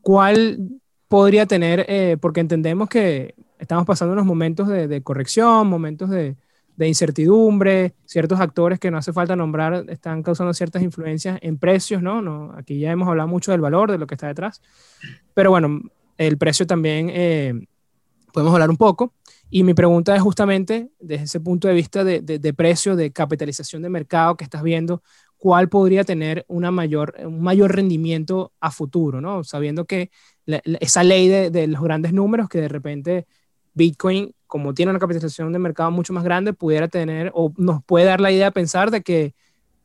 ¿cuál 0.00 0.58
podría 1.12 1.44
tener, 1.44 1.84
eh, 1.88 2.16
porque 2.18 2.40
entendemos 2.40 2.88
que 2.88 3.34
estamos 3.58 3.84
pasando 3.84 4.14
unos 4.14 4.24
momentos 4.24 4.66
de, 4.66 5.02
corrección, 5.02 5.66
momentos 5.66 6.08
de, 6.08 6.36
de 6.76 6.88
incertidumbre, 6.88 7.94
ciertos 8.04 8.40
actores 8.40 8.78
que 8.78 8.90
no 8.90 8.98
hace 8.98 9.12
falta 9.12 9.36
nombrar 9.36 9.84
están 9.88 10.22
causando 10.22 10.54
ciertas 10.54 10.82
influencias 10.82 11.38
en 11.42 11.58
precios, 11.58 12.02
¿no? 12.02 12.22
no 12.22 12.52
aquí 12.56 12.78
ya 12.78 12.90
hemos 12.90 13.08
hablado 13.08 13.28
mucho 13.28 13.52
del 13.52 13.60
valor, 13.60 13.90
de 13.90 13.98
lo 13.98 14.06
que 14.06 14.14
está 14.14 14.26
detrás, 14.26 14.62
pero 15.34 15.50
bueno, 15.50 15.80
el 16.18 16.38
precio 16.38 16.66
también 16.66 17.10
eh, 17.12 17.66
podemos 18.32 18.52
hablar 18.52 18.70
un 18.70 18.76
poco. 18.76 19.14
Y 19.50 19.64
mi 19.64 19.74
pregunta 19.74 20.16
es 20.16 20.22
justamente 20.22 20.90
desde 20.98 21.24
ese 21.24 21.40
punto 21.40 21.68
de 21.68 21.74
vista 21.74 22.04
de, 22.04 22.20
de, 22.20 22.54
precio, 22.54 22.96
de 22.96 23.12
capitalización 23.12 23.82
de 23.82 23.90
mercado 23.90 24.36
que 24.36 24.44
estás 24.44 24.62
viendo, 24.62 25.02
¿cuál 25.36 25.68
podría 25.68 26.04
tener 26.04 26.46
una 26.48 26.70
mayor, 26.70 27.14
un 27.22 27.42
mayor 27.42 27.74
rendimiento 27.74 28.52
a 28.60 28.70
futuro, 28.70 29.20
¿no? 29.20 29.44
Sabiendo 29.44 29.84
que 29.84 30.10
esa 30.46 31.04
ley 31.04 31.28
de, 31.28 31.50
de 31.50 31.66
los 31.66 31.82
grandes 31.82 32.14
números 32.14 32.48
que 32.48 32.62
de 32.62 32.68
repente 32.68 33.26
Bitcoin, 33.74 34.34
como 34.46 34.74
tiene 34.74 34.90
una 34.90 34.98
capitalización 34.98 35.52
de 35.52 35.58
mercado 35.58 35.90
mucho 35.90 36.12
más 36.12 36.24
grande, 36.24 36.52
pudiera 36.52 36.88
tener 36.88 37.30
o 37.34 37.52
nos 37.56 37.82
puede 37.84 38.06
dar 38.06 38.20
la 38.20 38.30
idea 38.30 38.46
de 38.46 38.52
pensar 38.52 38.90
de 38.90 39.02
que 39.02 39.34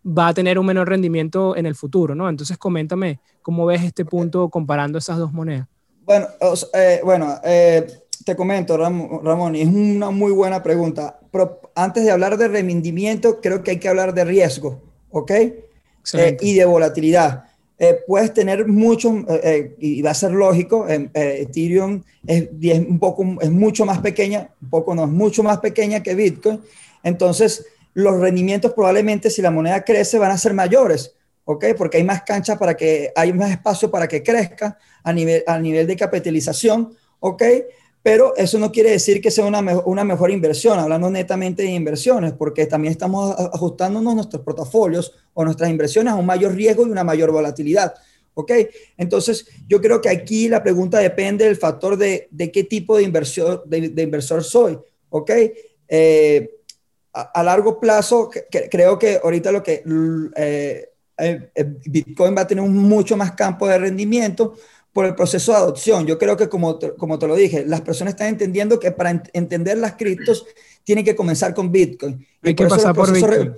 va 0.05 0.29
a 0.29 0.33
tener 0.33 0.57
un 0.59 0.65
menor 0.65 0.89
rendimiento 0.89 1.55
en 1.55 1.65
el 1.65 1.75
futuro, 1.75 2.15
¿no? 2.15 2.29
Entonces, 2.29 2.57
coméntame 2.57 3.19
cómo 3.41 3.65
ves 3.65 3.83
este 3.83 4.05
punto 4.05 4.49
comparando 4.49 4.97
esas 4.97 5.17
dos 5.17 5.33
monedas. 5.33 5.67
Bueno, 6.05 6.27
eh, 6.73 7.01
bueno 7.03 7.39
eh, 7.43 7.85
te 8.23 8.35
comento, 8.35 8.77
Ramón, 8.77 9.55
y 9.55 9.61
es 9.61 9.67
una 9.67 10.09
muy 10.09 10.31
buena 10.31 10.63
pregunta. 10.63 11.19
Pero 11.31 11.61
antes 11.75 12.03
de 12.03 12.11
hablar 12.11 12.37
de 12.37 12.47
rendimiento, 12.47 13.41
creo 13.41 13.63
que 13.63 13.71
hay 13.71 13.79
que 13.79 13.89
hablar 13.89 14.13
de 14.13 14.25
riesgo, 14.25 14.81
¿ok? 15.09 15.31
Eh, 15.31 16.37
y 16.41 16.53
de 16.53 16.65
volatilidad. 16.65 17.45
Eh, 17.79 17.99
puedes 18.07 18.33
tener 18.33 18.67
mucho, 18.67 19.13
eh, 19.29 19.41
eh, 19.43 19.75
y 19.77 20.01
va 20.01 20.09
a 20.09 20.15
ser 20.15 20.31
lógico, 20.31 20.87
Ethereum 20.89 22.01
es, 22.25 22.49
un 22.79 22.97
poco, 22.97 23.23
es 23.39 23.51
mucho 23.51 23.85
más 23.85 23.99
pequeña, 23.99 24.49
un 24.59 24.69
poco 24.71 24.95
no, 24.95 25.03
es 25.03 25.11
mucho 25.11 25.43
más 25.43 25.59
pequeña 25.59 26.01
que 26.01 26.15
Bitcoin, 26.15 26.59
entonces 27.03 27.67
los 27.93 28.19
rendimientos 28.19 28.73
probablemente 28.73 29.29
si 29.29 29.43
la 29.43 29.51
moneda 29.51 29.83
crece 29.83 30.17
van 30.17 30.31
a 30.31 30.39
ser 30.39 30.55
mayores, 30.55 31.13
¿ok? 31.45 31.65
Porque 31.77 31.97
hay 31.97 32.03
más 32.03 32.23
cancha 32.23 32.57
para 32.57 32.75
que, 32.75 33.11
hay 33.15 33.31
más 33.31 33.51
espacio 33.51 33.91
para 33.91 34.07
que 34.07 34.23
crezca 34.23 34.79
a 35.03 35.13
nivel, 35.13 35.43
a 35.45 35.59
nivel 35.59 35.85
de 35.85 35.95
capitalización, 35.95 36.95
¿ok? 37.19 37.43
Pero 38.07 38.33
eso 38.37 38.57
no 38.57 38.71
quiere 38.71 38.91
decir 38.91 39.19
que 39.19 39.29
sea 39.29 39.43
una, 39.43 39.59
una 39.79 40.05
mejor 40.05 40.31
inversión, 40.31 40.79
hablando 40.79 41.09
netamente 41.09 41.63
de 41.63 41.71
inversiones, 41.71 42.31
porque 42.31 42.65
también 42.65 42.93
estamos 42.93 43.35
ajustándonos 43.37 44.15
nuestros 44.15 44.43
portafolios 44.43 45.13
o 45.33 45.43
nuestras 45.43 45.69
inversiones 45.69 46.13
a 46.13 46.15
un 46.15 46.25
mayor 46.25 46.55
riesgo 46.55 46.87
y 46.87 46.89
una 46.89 47.03
mayor 47.03 47.31
volatilidad. 47.31 47.93
¿Ok? 48.33 48.53
Entonces, 48.95 49.45
yo 49.67 49.81
creo 49.81 49.99
que 49.99 50.07
aquí 50.07 50.47
la 50.47 50.63
pregunta 50.63 50.99
depende 50.99 51.43
del 51.43 51.57
factor 51.57 51.97
de, 51.97 52.29
de 52.31 52.49
qué 52.49 52.63
tipo 52.63 52.95
de, 52.95 53.03
inversión, 53.03 53.59
de, 53.65 54.01
inversor 54.01 54.41
soy. 54.41 54.79
¿Ok? 55.09 55.31
Eh, 55.89 56.49
a, 57.11 57.43
largo 57.43 57.77
plazo, 57.77 58.29
creo 58.71 58.97
que 58.97 59.19
ahorita 59.21 59.51
lo 59.51 59.61
que 59.61 59.83
eh, 60.37 60.89
eh, 61.17 61.49
Bitcoin 61.85 62.37
va 62.37 62.43
a 62.43 62.47
tener 62.47 62.63
mucho 62.63 63.17
más 63.17 63.33
campo 63.33 63.67
de 63.67 63.79
rendimiento 63.79 64.53
por 64.97 65.05
el 65.05 65.13
proceso 65.13 65.51
de 65.51 65.59
adopción. 65.59 66.07
Yo 66.07 66.17
creo 66.17 66.35
que, 66.35 66.49
como 66.49 66.79
te, 66.79 66.95
como 66.95 67.19
te 67.19 67.27
lo 67.27 67.35
dije, 67.35 67.63
las 67.67 67.81
personas 67.81 68.15
están 68.15 68.29
entendiendo 68.29 68.79
que 68.79 68.91
para 68.91 69.21
entender 69.31 69.77
las 69.77 69.93
criptos 69.93 70.47
tienen 70.83 71.05
que 71.05 71.15
comenzar 71.15 71.53
con 71.53 71.71
Bitcoin. 71.71 72.25
Hay 72.41 72.55
que 72.55 72.65
pasar 72.65 72.95
por 72.95 73.13
Bitcoin. 73.13 73.53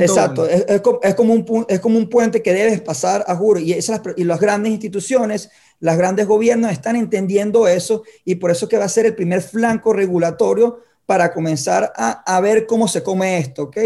Exacto, 0.00 0.48
es, 0.48 0.64
es, 0.66 1.14
como 1.14 1.34
un, 1.34 1.66
es 1.68 1.80
como 1.80 1.98
un 1.98 2.08
puente 2.08 2.40
que 2.40 2.54
debes 2.54 2.80
pasar 2.80 3.22
a 3.28 3.36
juro. 3.36 3.60
Y, 3.60 3.74
esas, 3.74 4.00
y 4.16 4.24
las 4.24 4.40
grandes 4.40 4.72
instituciones, 4.72 5.50
las 5.78 5.98
grandes 5.98 6.26
gobiernos 6.26 6.72
están 6.72 6.96
entendiendo 6.96 7.68
eso 7.68 8.02
y 8.24 8.36
por 8.36 8.50
eso 8.50 8.66
que 8.66 8.78
va 8.78 8.86
a 8.86 8.88
ser 8.88 9.04
el 9.04 9.14
primer 9.14 9.42
flanco 9.42 9.92
regulatorio 9.92 10.80
para 11.04 11.34
comenzar 11.34 11.92
a, 11.96 12.22
a 12.34 12.40
ver 12.40 12.64
cómo 12.64 12.88
se 12.88 13.02
come 13.02 13.36
esto, 13.36 13.64
¿ok? 13.64 13.76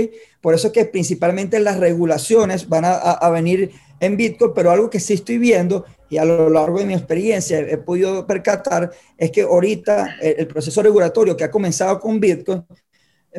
Por 0.41 0.55
eso 0.55 0.71
que 0.71 0.85
principalmente 0.85 1.59
las 1.59 1.81
regulaciones 1.81 2.69
van 2.69 2.85
a, 2.85 2.93
a 2.93 3.31
venir 3.31 3.73
en 4.03 4.17
Bitcoin, 4.17 4.53
pero 4.53 4.71
algo 4.71 4.91
que 4.91 4.99
sí 4.99 5.15
estoy 5.15 5.39
viendo 5.39 5.85
y 6.11 6.19
a 6.19 6.25
lo 6.25 6.51
largo 6.51 6.81
de 6.81 6.85
mi 6.85 6.93
experiencia 6.93 7.61
he 7.61 7.79
podido 7.79 8.27
percatar 8.27 8.91
es 9.17 9.31
que 9.31 9.43
ahorita 9.43 10.17
el, 10.21 10.47
proceso 10.49 10.83
regulatorio 10.83 11.37
que 11.37 11.45
ha 11.45 11.51
comenzado 11.51 12.01
con 12.01 12.19
Bitcoin, 12.19 12.65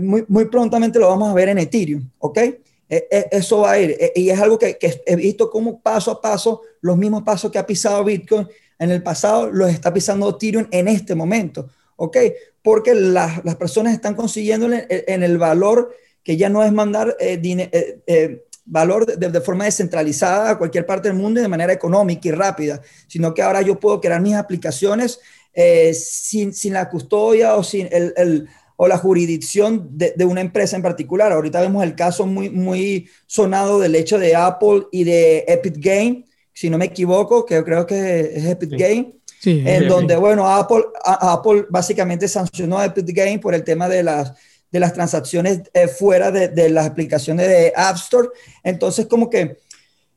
muy, 0.01 0.24
muy 0.28 0.45
prontamente 0.45 0.97
lo 0.99 1.09
vamos 1.09 1.30
a 1.30 1.34
ver 1.34 1.49
en 1.49 1.59
Ethereum, 1.59 2.09
¿ok? 2.18 2.38
E, 2.38 2.61
e, 2.89 3.28
eso 3.32 3.59
va 3.59 3.72
a 3.72 3.80
ir. 3.80 3.91
E, 3.99 4.14
y 4.16 4.30
es 4.30 4.39
algo 4.39 4.57
que, 4.57 4.78
que, 4.78 5.01
he 5.05 5.16
visto 5.18 5.49
como 5.49 5.82
paso 5.82 6.11
a 6.11 6.22
paso, 6.22 6.61
los 6.80 6.97
mismos 6.97 7.24
pasos 7.24 7.51
que 7.51 7.59
ha 7.59 7.66
pisado 7.66 8.03
Bitcoin 8.03 8.47
en 8.80 8.89
el 8.89 9.03
pasado, 9.03 9.51
los 9.51 9.70
está 9.70 9.93
pisando 9.93 10.30
Ethereum 10.30 10.68
en 10.72 10.88
este 10.88 11.14
momento, 11.14 11.70
¿ok? 11.97 12.18
Porque 12.61 12.95
las, 12.95 13.43
las 13.43 13.57
personas 13.57 13.93
están 13.93 14.16
consiguiendo 14.16 14.70
en, 14.72 15.24
el 15.24 15.38
valor 15.38 15.93
que 16.24 16.38
ya 16.38 16.49
no 16.49 16.64
es 16.64 16.72
mandar 16.72 17.18
eh. 17.20 17.39
Eh, 17.43 17.99
eh, 18.07 18.45
valor 18.66 19.05
de, 19.05 19.41
forma 19.41 19.66
descentralizada 19.66 20.51
a 20.51 20.57
cualquier 20.57 20.86
parte 20.86 21.09
del 21.09 21.18
mundo 21.18 21.39
y 21.39 21.43
de 21.43 21.49
manera 21.49 21.74
económica 21.74 22.28
y 22.28 22.32
rápida, 22.32 22.82
sino 23.07 23.34
que 23.34 23.41
ahora 23.41 23.61
yo 23.61 23.80
puedo 23.80 23.99
crear 23.99 24.22
mis 24.22 24.36
aplicaciones 24.36 25.20
eh, 25.53 25.93
sin, 25.93 26.53
sin, 26.53 26.74
la 26.74 26.89
custodia 26.89 27.55
o 27.55 27.64
sin 27.64 27.88
el, 27.91 28.14
el 28.16 28.47
o 28.76 28.88
la 28.88 28.97
jurisdicción 28.97 29.88
de, 29.91 30.14
de, 30.16 30.26
una 30.26 30.41
empresa 30.41 30.76
en 30.76 30.82
particular. 30.82 31.32
Ahorita 31.32 31.61
vemos 31.61 31.84
el 31.84 31.95
caso 31.95 32.26
muy, 32.26 32.49
muy 32.49 33.07
sonado 33.28 33.80
del 33.80 33.95
hecho 33.95 34.18
de 34.18 34.36
Apple 34.36 34.88
y 34.91 35.03
de 35.03 35.45
Epic 35.47 35.76
Game, 35.78 36.26
si 36.53 36.70
no 36.70 36.78
me 36.78 36.86
equivoco, 36.86 37.45
que 37.45 37.64
creo 37.64 37.86
que 37.86 38.20
es 38.36 38.45
Epic 38.45 38.72
Game, 38.72 39.16
en 39.45 39.88
donde, 39.88 40.16
bueno, 40.16 40.47
Apple, 40.47 40.84
Apple 41.03 41.66
básicamente 41.70 42.28
sancionó 42.28 42.78
a 42.80 42.86
Epic 42.86 43.05
Game 43.16 43.39
por 43.39 43.53
el 43.53 43.64
tema 43.64 43.88
de 43.89 44.03
las 44.03 44.34
de 44.74 44.80
las 44.80 44.92
transacciones 44.92 45.62
eh, 45.74 45.88
fuera 45.88 46.32
de, 46.32 46.70
las 46.72 46.88
aplicaciones 46.88 47.48
de 47.48 47.72
App 47.76 47.96
Store. 47.96 48.30
Entonces, 48.64 49.06
como 49.06 49.30
que 49.30 49.60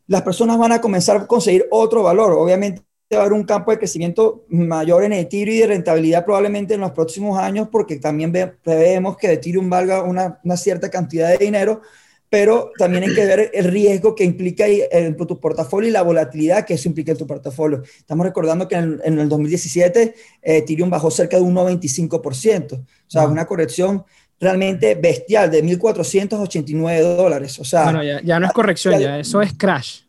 las 0.06 0.22
personas 0.22 0.56
van 0.56 0.72
a 0.72 0.80
comenzar 0.80 1.18
a 1.18 1.26
conseguir 1.26 1.66
otro 1.70 2.02
valor. 2.02 2.32
Obviamente 2.32 2.80
va 3.12 3.18
a 3.18 3.20
haber 3.20 3.34
un 3.34 3.44
campo 3.44 3.70
de 3.70 3.78
crecimiento 3.78 4.46
mayor 4.48 5.04
en 5.04 5.12
Ethereum 5.12 5.56
y 5.56 5.60
de 5.60 5.66
rentabilidad 5.66 6.24
probablemente 6.24 6.72
en 6.72 6.80
los 6.80 6.92
próximos 6.92 7.38
años, 7.38 7.68
porque 7.70 7.96
también 7.96 8.32
vemos 8.32 9.18
que 9.18 9.30
Ethereum 9.30 9.68
valga 9.68 10.02
una, 10.02 10.40
cierta 10.56 10.88
cantidad 10.88 11.28
de 11.28 11.36
dinero, 11.36 11.82
pero 12.30 12.72
también 12.78 13.04
hay 13.04 13.14
que 13.14 13.26
ver 13.26 13.50
el 13.52 13.64
riesgo 13.66 14.14
que 14.14 14.24
implica 14.24 14.64
en 14.66 15.14
tu 15.18 15.38
portafolio 15.38 15.90
y 15.90 15.92
la 15.92 16.02
volatilidad 16.02 16.64
que 16.64 16.74
eso 16.74 16.88
implica 16.88 17.12
en 17.12 17.18
tu 17.18 17.26
portafolio. 17.26 17.82
Estamos 17.98 18.24
recordando 18.24 18.66
que 18.66 18.76
en, 18.76 19.00
el 19.04 19.28
2017 19.28 20.14
Ethereum 20.40 20.88
bajó 20.88 21.10
cerca 21.10 21.36
de 21.36 21.42
un 21.42 21.54
95%, 21.54 22.72
o 22.72 22.84
sea, 23.06 23.26
una 23.28 23.46
corrección 23.46 24.04
realmente 24.38 24.94
bestial 24.94 25.50
de 25.50 25.64
1.489 25.64 27.16
dólares. 27.16 27.58
O 27.58 27.64
sea, 27.64 27.84
bueno, 27.84 28.02
ya, 28.02 28.40
no 28.40 28.46
es 28.46 28.52
corrección, 28.52 28.98
ya, 29.00 29.18
eso 29.18 29.40
es 29.40 29.52
crash. 29.54 30.00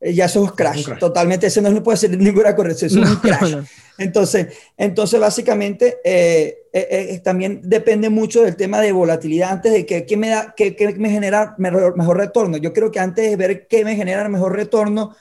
Eh, 0.00 0.14
ya 0.14 0.26
eso 0.26 0.44
es 0.44 0.52
crash, 0.52 0.86
totalmente. 0.98 1.46
Eso 1.46 1.60
no 1.60 1.82
puede 1.82 1.98
ser 1.98 2.10
ninguna 2.18 2.54
corrección, 2.54 2.90
eso 2.90 3.02
es 3.02 3.10
un 3.10 3.16
crash. 3.16 3.56
Entonces, 3.98 4.48
entonces 4.76 5.20
básicamente, 5.20 5.98
eh, 6.04 6.56
eh, 6.72 7.20
también 7.22 7.60
depende 7.62 8.08
mucho 8.08 8.42
del 8.42 8.56
tema 8.56 8.80
de 8.80 8.92
volatilidad 8.92 9.52
antes 9.52 9.72
de 9.72 9.84
que, 9.84 10.16
me, 10.16 10.30
da, 10.30 10.54
que, 10.56 10.94
me 10.96 11.10
genera 11.10 11.54
mejor, 11.58 11.96
mejor, 11.96 12.16
retorno. 12.16 12.56
Yo 12.56 12.72
creo 12.72 12.90
que 12.90 13.00
antes 13.00 13.28
de 13.28 13.36
ver 13.36 13.66
qué 13.66 13.84
me 13.84 13.96
genera 13.96 14.26
mejor 14.28 14.56
retorno, 14.56 15.14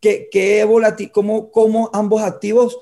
qué, 0.00 0.28
qué 0.30 0.66
cómo, 1.12 1.50
cómo 1.50 1.90
ambos 1.92 2.22
activos 2.22 2.78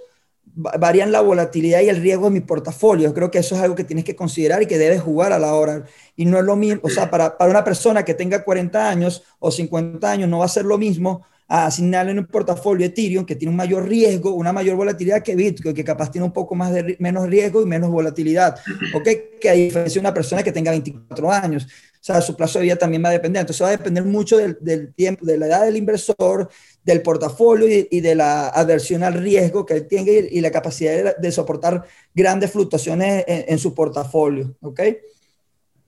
varían 0.54 1.12
la 1.12 1.20
volatilidad 1.20 1.80
y 1.80 1.88
el 1.88 1.96
riesgo 1.96 2.26
de 2.26 2.32
mi 2.32 2.40
portafolio. 2.40 3.12
creo 3.14 3.30
que 3.30 3.38
eso 3.38 3.54
es 3.54 3.62
algo 3.62 3.74
que 3.74 3.84
tienes 3.84 4.04
que 4.04 4.16
considerar 4.16 4.62
y 4.62 4.66
que 4.66 4.78
debes 4.78 5.00
jugar 5.00 5.32
a 5.32 5.38
la 5.38 5.54
hora. 5.54 5.84
Y 6.16 6.26
no 6.26 6.38
es 6.38 6.44
lo 6.44 6.56
mismo, 6.56 6.80
o 6.84 6.90
sea, 6.90 7.10
para, 7.10 7.36
para 7.36 7.50
una 7.50 7.64
persona 7.64 8.04
que 8.04 8.14
tenga 8.14 8.44
40 8.44 8.88
años 8.88 9.22
o 9.38 9.50
50 9.50 10.10
años 10.10 10.28
no 10.28 10.38
va 10.38 10.44
a 10.44 10.48
ser 10.48 10.64
lo 10.64 10.78
mismo 10.78 11.22
a 11.48 11.66
asignarle 11.66 12.12
en 12.12 12.18
un 12.18 12.26
portafolio 12.26 12.86
Ethereum 12.86 13.26
que 13.26 13.36
tiene 13.36 13.50
un 13.50 13.56
mayor 13.56 13.86
riesgo, 13.86 14.32
una 14.32 14.54
mayor 14.54 14.76
volatilidad 14.76 15.22
que 15.22 15.36
Bitcoin, 15.36 15.74
que 15.74 15.84
capaz 15.84 16.10
tiene 16.10 16.24
un 16.24 16.32
poco 16.32 16.54
más 16.54 16.72
de 16.72 16.96
menos 16.98 17.28
riesgo 17.28 17.60
y 17.60 17.66
menos 17.66 17.90
volatilidad. 17.90 18.56
¿Ok? 18.94 19.08
Que 19.38 19.50
a 19.50 19.52
diferencia 19.52 20.00
de 20.00 20.06
una 20.06 20.14
persona 20.14 20.42
que 20.42 20.50
tenga 20.50 20.70
24 20.70 21.30
años. 21.30 21.68
O 22.02 22.04
sea, 22.04 22.20
su 22.20 22.34
plazo 22.34 22.58
de 22.58 22.64
vida 22.64 22.74
también 22.74 23.04
va 23.04 23.10
a 23.10 23.12
depender. 23.12 23.42
Entonces 23.42 23.62
va 23.62 23.68
a 23.68 23.76
depender 23.76 24.04
mucho 24.04 24.36
del, 24.36 24.58
del 24.60 24.92
tiempo, 24.92 25.24
de 25.24 25.38
la 25.38 25.46
edad 25.46 25.64
del 25.64 25.76
inversor, 25.76 26.50
del 26.82 27.00
portafolio 27.00 27.86
y, 27.88 28.00
de 28.00 28.16
la 28.16 28.48
adversión 28.48 29.04
al 29.04 29.14
riesgo 29.14 29.64
que 29.64 29.74
él 29.74 29.86
tenga 29.86 30.10
y, 30.10 30.40
la 30.40 30.50
capacidad 30.50 31.16
de, 31.16 31.30
soportar 31.30 31.84
grandes 32.12 32.50
fluctuaciones 32.50 33.22
en, 33.28 33.56
su 33.56 33.72
portafolio. 33.72 34.52
¿Ok? 34.62 34.80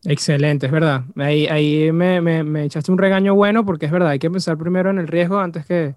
Excelente, 0.04 0.66
es 0.66 0.72
verdad. 0.72 1.02
Ahí, 1.16 1.48
ahí 1.48 1.90
me, 1.90 2.20
me, 2.20 2.64
echaste 2.64 2.92
un 2.92 2.98
regaño 2.98 3.34
bueno 3.34 3.66
porque 3.66 3.86
es 3.86 3.92
verdad, 3.92 4.10
hay 4.10 4.20
que 4.20 4.30
pensar 4.30 4.56
primero 4.56 4.90
en 4.90 4.98
el 4.98 5.08
riesgo 5.08 5.40
antes 5.40 5.66
que, 5.66 5.96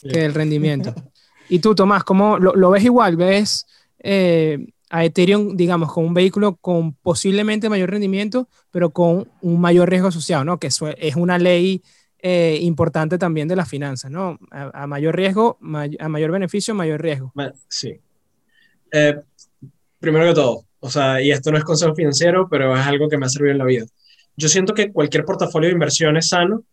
que 0.00 0.26
el 0.26 0.34
rendimiento. 0.34 0.94
y 1.48 1.58
tú, 1.58 1.74
Tomás, 1.74 2.04
¿cómo 2.04 2.38
lo, 2.38 2.54
lo 2.54 2.70
ves 2.70 2.84
igual? 2.84 3.16
¿Ves 3.16 3.66
eh, 3.98 4.64
a 4.96 5.04
Ethereum, 5.04 5.58
digamos, 5.58 5.92
con 5.92 6.06
un 6.06 6.14
vehículo 6.14 6.56
con 6.56 6.94
posiblemente 6.94 7.68
mayor 7.68 7.90
rendimiento, 7.90 8.48
pero 8.70 8.88
con 8.88 9.30
un 9.42 9.60
mayor 9.60 9.90
riesgo 9.90 10.08
asociado, 10.08 10.42
¿no? 10.42 10.58
Que 10.58 10.68
eso 10.68 10.88
es 10.88 11.16
una 11.16 11.36
ley 11.38 11.82
eh, 12.18 12.58
importante 12.62 13.18
también 13.18 13.46
de 13.46 13.56
las 13.56 13.68
finanzas, 13.68 14.10
¿no? 14.10 14.38
A, 14.50 14.86
mayor 14.86 15.14
riesgo, 15.14 15.58
a 16.00 16.08
mayor 16.08 16.30
beneficio, 16.30 16.74
mayor 16.74 17.02
riesgo. 17.02 17.30
Sí. 17.68 18.00
Eh, 18.90 19.20
primero 20.00 20.28
que 20.28 20.32
todo, 20.32 20.64
o 20.80 20.88
sea, 20.88 21.20
y 21.20 21.30
esto 21.30 21.52
no 21.52 21.58
es 21.58 21.64
consejo 21.64 21.94
financiero, 21.94 22.48
pero 22.48 22.74
es 22.74 22.86
algo 22.86 23.10
que 23.10 23.18
me 23.18 23.26
ha 23.26 23.28
servido 23.28 23.52
en 23.52 23.58
la 23.58 23.66
vida. 23.66 23.84
Yo 24.34 24.48
siento 24.48 24.72
que 24.72 24.92
cualquier 24.92 25.26
portafolio 25.26 25.68
de 25.68 25.74
inversiones 25.74 26.30
sano 26.30 26.64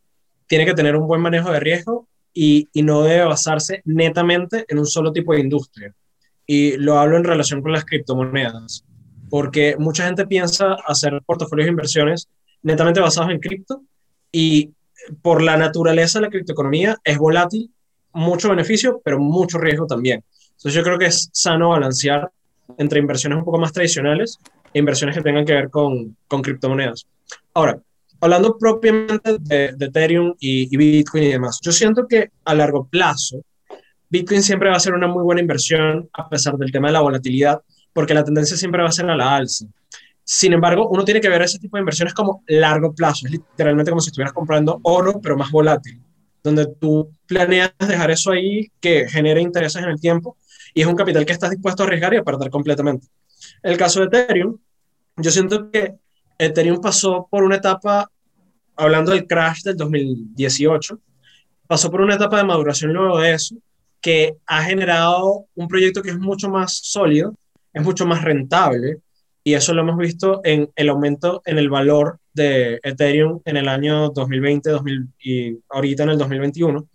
tiene 0.47 0.65
que 0.65 0.73
tener 0.73 0.95
un 0.95 1.07
buen 1.07 1.19
manejo 1.19 1.51
de 1.51 1.59
riesgo 1.59 2.07
y, 2.33 2.69
y 2.71 2.83
no 2.83 3.01
debe 3.01 3.25
basarse 3.25 3.81
netamente 3.83 4.63
en 4.69 4.79
un 4.79 4.85
solo 4.85 5.11
tipo 5.11 5.33
de 5.33 5.41
industria. 5.41 5.93
Y 6.45 6.77
lo 6.77 6.99
hablo 6.99 7.17
en 7.17 7.23
relación 7.23 7.61
con 7.61 7.71
las 7.71 7.85
criptomonedas, 7.85 8.83
porque 9.29 9.75
mucha 9.77 10.05
gente 10.05 10.27
piensa 10.27 10.75
hacer 10.85 11.21
portafolios 11.25 11.65
de 11.65 11.71
inversiones 11.71 12.27
netamente 12.61 12.99
basados 12.99 13.31
en 13.31 13.39
cripto 13.39 13.81
y 14.31 14.71
por 15.21 15.41
la 15.41 15.57
naturaleza 15.57 16.19
de 16.19 16.25
la 16.25 16.31
criptoeconomía 16.31 16.97
es 17.03 17.17
volátil, 17.17 17.71
mucho 18.13 18.49
beneficio, 18.49 19.01
pero 19.03 19.19
mucho 19.19 19.57
riesgo 19.57 19.85
también. 19.85 20.23
Entonces 20.51 20.73
yo 20.73 20.83
creo 20.83 20.97
que 20.97 21.07
es 21.07 21.29
sano 21.33 21.69
balancear 21.69 22.31
entre 22.77 22.99
inversiones 22.99 23.37
un 23.39 23.45
poco 23.45 23.59
más 23.59 23.73
tradicionales 23.73 24.39
e 24.73 24.79
inversiones 24.79 25.15
que 25.15 25.21
tengan 25.21 25.45
que 25.45 25.53
ver 25.53 25.69
con, 25.69 26.15
con 26.27 26.41
criptomonedas. 26.41 27.05
Ahora, 27.53 27.79
hablando 28.23 28.57
propiamente 28.57 29.37
de, 29.39 29.75
Ethereum 29.79 30.33
y, 30.39 30.75
Bitcoin 30.75 31.23
y 31.23 31.31
demás, 31.33 31.59
yo 31.61 31.71
siento 31.71 32.07
que 32.07 32.31
a 32.45 32.55
largo 32.55 32.87
plazo, 32.87 33.41
Bitcoin 34.13 34.43
siempre 34.43 34.69
va 34.69 34.75
a 34.75 34.79
ser 34.79 34.93
una 34.93 35.07
muy 35.07 35.23
buena 35.23 35.41
inversión 35.41 36.07
a 36.13 36.29
pesar 36.29 36.55
del 36.55 36.71
tema 36.71 36.89
de 36.89 36.93
la 36.93 37.01
volatilidad, 37.01 37.63
porque 37.93 38.13
la 38.13 38.23
tendencia 38.23 38.55
siempre 38.55 38.83
va 38.83 38.89
a 38.89 38.91
ser 38.91 39.09
a 39.09 39.15
la 39.15 39.37
alza. 39.37 39.65
Sin 40.23 40.53
embargo, 40.53 40.87
uno 40.87 41.03
tiene 41.03 41.19
que 41.19 41.29
ver 41.29 41.41
ese 41.41 41.57
tipo 41.57 41.77
de 41.77 41.81
inversiones 41.81 42.13
como 42.13 42.43
largo 42.45 42.93
plazo, 42.93 43.25
es 43.25 43.31
literalmente 43.31 43.89
como 43.89 44.01
si 44.01 44.09
estuvieras 44.09 44.31
comprando 44.31 44.79
oro, 44.83 45.19
pero 45.19 45.35
más 45.35 45.49
volátil, 45.49 45.99
donde 46.43 46.67
tú 46.79 47.09
planeas 47.25 47.73
dejar 47.79 48.11
eso 48.11 48.29
ahí 48.29 48.71
que 48.79 49.09
genere 49.09 49.41
intereses 49.41 49.81
en 49.81 49.89
el 49.89 49.99
tiempo 49.99 50.37
y 50.75 50.81
es 50.81 50.87
un 50.87 50.95
capital 50.95 51.25
que 51.25 51.33
estás 51.33 51.49
dispuesto 51.49 51.81
a 51.81 51.87
arriesgar 51.87 52.13
y 52.13 52.17
a 52.17 52.23
perder 52.23 52.51
completamente. 52.51 53.07
El 53.63 53.77
caso 53.77 53.99
de 53.99 54.05
Ethereum, 54.05 54.59
yo 55.17 55.31
siento 55.31 55.71
que 55.71 55.95
Ethereum 56.37 56.79
pasó 56.79 57.27
por 57.31 57.43
una 57.43 57.55
etapa, 57.55 58.11
hablando 58.75 59.11
del 59.11 59.25
crash 59.25 59.63
del 59.63 59.75
2018, 59.75 60.99
pasó 61.65 61.89
por 61.89 62.01
una 62.01 62.13
etapa 62.13 62.37
de 62.37 62.43
maduración 62.43 62.93
luego 62.93 63.17
de 63.17 63.33
eso, 63.33 63.55
que 64.03 64.35
ha 64.45 64.63
generado 64.63 65.45
un 65.55 65.67
proyecto 65.69 66.03
que 66.03 66.09
es 66.09 66.19
mucho 66.19 66.49
más 66.49 66.77
sólido, 66.83 67.33
es 67.71 67.81
mucho 67.81 68.05
más 68.05 68.21
rentable, 68.21 68.97
y 69.45 69.53
eso 69.53 69.73
lo 69.73 69.81
hemos 69.81 69.97
visto 69.97 70.41
en 70.43 70.69
el 70.75 70.89
aumento 70.89 71.41
en 71.45 71.57
el 71.57 71.69
valor 71.69 72.19
de 72.33 72.79
Ethereum 72.83 73.41
en 73.45 73.57
el 73.57 73.69
año 73.69 74.09
2020 74.09 74.69
2000, 74.69 75.07
y 75.19 75.57
ahorita 75.69 76.03
en 76.03 76.09
el 76.09 76.17
2021. 76.17 76.87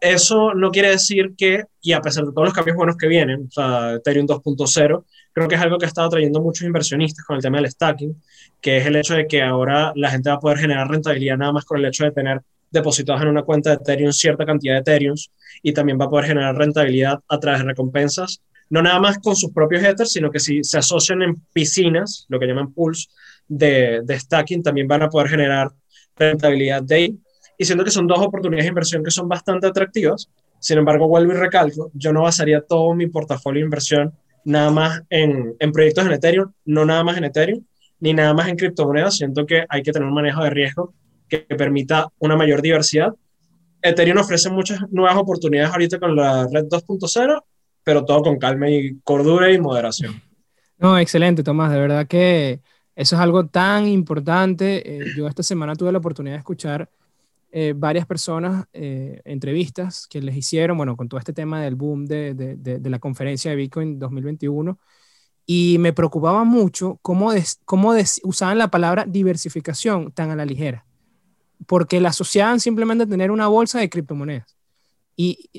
Eso 0.00 0.52
no 0.54 0.72
quiere 0.72 0.90
decir 0.90 1.34
que, 1.38 1.64
y 1.80 1.92
a 1.92 2.00
pesar 2.00 2.24
de 2.24 2.32
todos 2.32 2.48
los 2.48 2.54
cambios 2.54 2.76
buenos 2.76 2.96
que 2.96 3.06
vienen, 3.06 3.46
o 3.46 3.50
sea, 3.50 3.94
Ethereum 3.94 4.26
2.0, 4.26 5.04
creo 5.32 5.48
que 5.48 5.54
es 5.54 5.60
algo 5.60 5.78
que 5.78 5.84
ha 5.84 5.88
estado 5.88 6.08
trayendo 6.08 6.40
muchos 6.40 6.66
inversionistas 6.66 7.24
con 7.24 7.36
el 7.36 7.42
tema 7.42 7.58
del 7.58 7.70
stacking, 7.70 8.20
que 8.60 8.78
es 8.78 8.86
el 8.86 8.96
hecho 8.96 9.14
de 9.14 9.28
que 9.28 9.42
ahora 9.42 9.92
la 9.94 10.10
gente 10.10 10.28
va 10.28 10.36
a 10.36 10.40
poder 10.40 10.58
generar 10.58 10.90
rentabilidad 10.90 11.38
nada 11.38 11.52
más 11.52 11.64
con 11.64 11.78
el 11.78 11.84
hecho 11.84 12.02
de 12.02 12.10
tener 12.10 12.42
depositados 12.72 13.22
en 13.22 13.28
una 13.28 13.42
cuenta 13.42 13.70
de 13.70 13.76
Ethereum 13.76 14.12
cierta 14.12 14.44
cantidad 14.44 14.74
de 14.74 14.80
Ethereum 14.80 15.14
y 15.62 15.72
también 15.72 15.98
va 16.00 16.06
a 16.06 16.08
poder 16.08 16.26
generar 16.26 16.56
rentabilidad 16.56 17.20
a 17.28 17.38
través 17.38 17.60
de 17.60 17.66
recompensas, 17.66 18.42
no 18.70 18.82
nada 18.82 18.98
más 18.98 19.18
con 19.18 19.36
sus 19.36 19.52
propios 19.52 19.84
Ethers, 19.84 20.12
sino 20.12 20.30
que 20.30 20.40
si 20.40 20.64
se 20.64 20.78
asocian 20.78 21.22
en 21.22 21.36
piscinas, 21.52 22.26
lo 22.28 22.40
que 22.40 22.46
llaman 22.46 22.72
pools 22.72 23.10
de, 23.46 24.00
de 24.02 24.18
stacking, 24.18 24.62
también 24.62 24.88
van 24.88 25.02
a 25.02 25.08
poder 25.08 25.28
generar 25.28 25.70
rentabilidad 26.16 26.82
de 26.82 26.94
ahí 26.94 27.18
y 27.58 27.64
siento 27.64 27.84
que 27.84 27.90
son 27.90 28.06
dos 28.06 28.18
oportunidades 28.18 28.64
de 28.64 28.70
inversión 28.70 29.04
que 29.04 29.10
son 29.10 29.28
bastante 29.28 29.66
atractivas. 29.66 30.28
Sin 30.58 30.78
embargo, 30.78 31.08
vuelvo 31.08 31.32
y 31.32 31.36
recalco, 31.36 31.90
yo 31.94 32.12
no 32.12 32.22
basaría 32.22 32.60
todo 32.60 32.94
mi 32.94 33.08
portafolio 33.08 33.60
de 33.60 33.66
inversión 33.66 34.12
nada 34.44 34.70
más 34.70 35.02
en, 35.10 35.54
en 35.58 35.72
proyectos 35.72 36.06
en 36.06 36.12
Ethereum, 36.12 36.52
no 36.64 36.84
nada 36.84 37.04
más 37.04 37.16
en 37.18 37.24
Ethereum, 37.24 37.64
ni 38.00 38.14
nada 38.14 38.34
más 38.34 38.48
en 38.48 38.56
criptomonedas. 38.56 39.16
Siento 39.16 39.46
que 39.46 39.64
hay 39.68 39.82
que 39.82 39.92
tener 39.92 40.08
un 40.08 40.14
manejo 40.14 40.42
de 40.42 40.50
riesgo 40.50 40.94
que 41.32 41.56
permita 41.56 42.08
una 42.18 42.36
mayor 42.36 42.60
diversidad. 42.60 43.14
Ethereum 43.80 44.18
ofrece 44.18 44.50
muchas 44.50 44.80
nuevas 44.90 45.16
oportunidades 45.16 45.72
ahorita 45.72 45.98
con 45.98 46.14
la 46.14 46.46
red 46.52 46.66
2.0, 46.66 47.42
pero 47.82 48.04
todo 48.04 48.22
con 48.22 48.38
calma 48.38 48.68
y 48.68 48.98
cordura 49.02 49.50
y 49.50 49.58
moderación. 49.58 50.20
No, 50.78 50.98
excelente, 50.98 51.42
Tomás. 51.42 51.72
De 51.72 51.78
verdad 51.78 52.06
que 52.06 52.60
eso 52.94 53.16
es 53.16 53.22
algo 53.22 53.46
tan 53.46 53.88
importante. 53.88 54.82
Eh, 54.84 55.06
yo 55.16 55.26
esta 55.26 55.42
semana 55.42 55.74
tuve 55.74 55.90
la 55.90 55.98
oportunidad 55.98 56.34
de 56.34 56.40
escuchar 56.40 56.90
eh, 57.50 57.72
varias 57.74 58.06
personas, 58.06 58.66
eh, 58.72 59.20
entrevistas 59.24 60.06
que 60.06 60.20
les 60.20 60.36
hicieron, 60.36 60.76
bueno, 60.76 60.96
con 60.96 61.08
todo 61.08 61.18
este 61.18 61.32
tema 61.32 61.62
del 61.62 61.76
boom 61.76 62.06
de, 62.06 62.34
de, 62.34 62.56
de, 62.56 62.90
la 62.90 62.98
conferencia 62.98 63.50
de 63.50 63.56
Bitcoin 63.56 63.98
2021, 63.98 64.78
y 65.44 65.76
me 65.78 65.92
preocupaba 65.92 66.44
mucho 66.44 66.98
cómo, 67.02 67.30
cómo 67.64 67.94
usaban 68.22 68.58
la 68.58 68.70
palabra 68.70 69.04
diversificación 69.06 70.12
tan 70.12 70.30
a 70.30 70.36
la 70.36 70.46
ligera, 70.46 70.86
porque 71.66 72.00
la 72.00 72.10
asociaban 72.10 72.60
simplemente 72.60 73.04
a 73.04 73.08
tener 73.08 73.30
una 73.30 73.48
bolsa 73.48 73.78
de 73.78 73.90
criptomonedas 73.90 74.56
y 75.16 75.50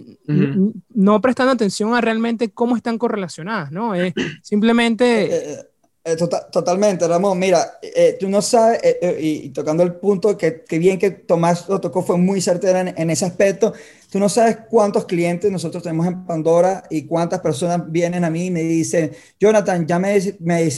no 0.90 1.22
prestando 1.22 1.54
atención 1.54 1.94
a 1.94 2.02
realmente 2.02 2.52
cómo 2.52 2.76
están 2.76 2.98
correlacionadas, 2.98 3.72
¿no? 3.72 3.96
Es 3.96 4.14
simplemente... 4.42 5.54
Eh, 5.54 5.60
eh, 6.06 6.18
tota-, 6.18 6.52
totalmente, 6.52 7.08
Ramón. 7.08 7.40
Mira, 7.40 7.80
eh, 7.82 8.18
tú 8.20 8.28
no 8.28 8.42
sabes, 8.42 8.80
eh, 8.84 9.18
y, 9.22 9.50
tocando 9.52 9.84
el 9.84 9.94
punto 9.94 10.38
que, 10.38 10.64
que, 10.64 10.78
bien 10.78 11.00
que 11.00 11.12
Tomás 11.12 11.70
lo 11.70 11.80
tocó, 11.80 12.04
fue 12.04 12.18
muy 12.18 12.42
certero 12.42 12.80
en, 12.80 13.10
ese 13.10 13.26
aspecto. 13.26 13.74
Tú 14.12 14.20
no 14.20 14.28
sabes 14.28 14.58
cuántos 14.70 15.06
clientes 15.06 15.50
nosotros 15.50 15.82
tenemos 15.82 16.06
en 16.06 16.26
Pandora 16.26 16.84
y 16.90 17.04
cuántas 17.04 17.40
personas 17.40 17.90
vienen 17.90 18.26
a 18.26 18.30
mí 18.30 18.48
y 18.48 18.52
me 18.52 18.64
dicen, 18.64 19.14
Jonathan, 19.40 19.88
ya 19.88 19.98
me, 19.98 20.20
me 20.40 20.70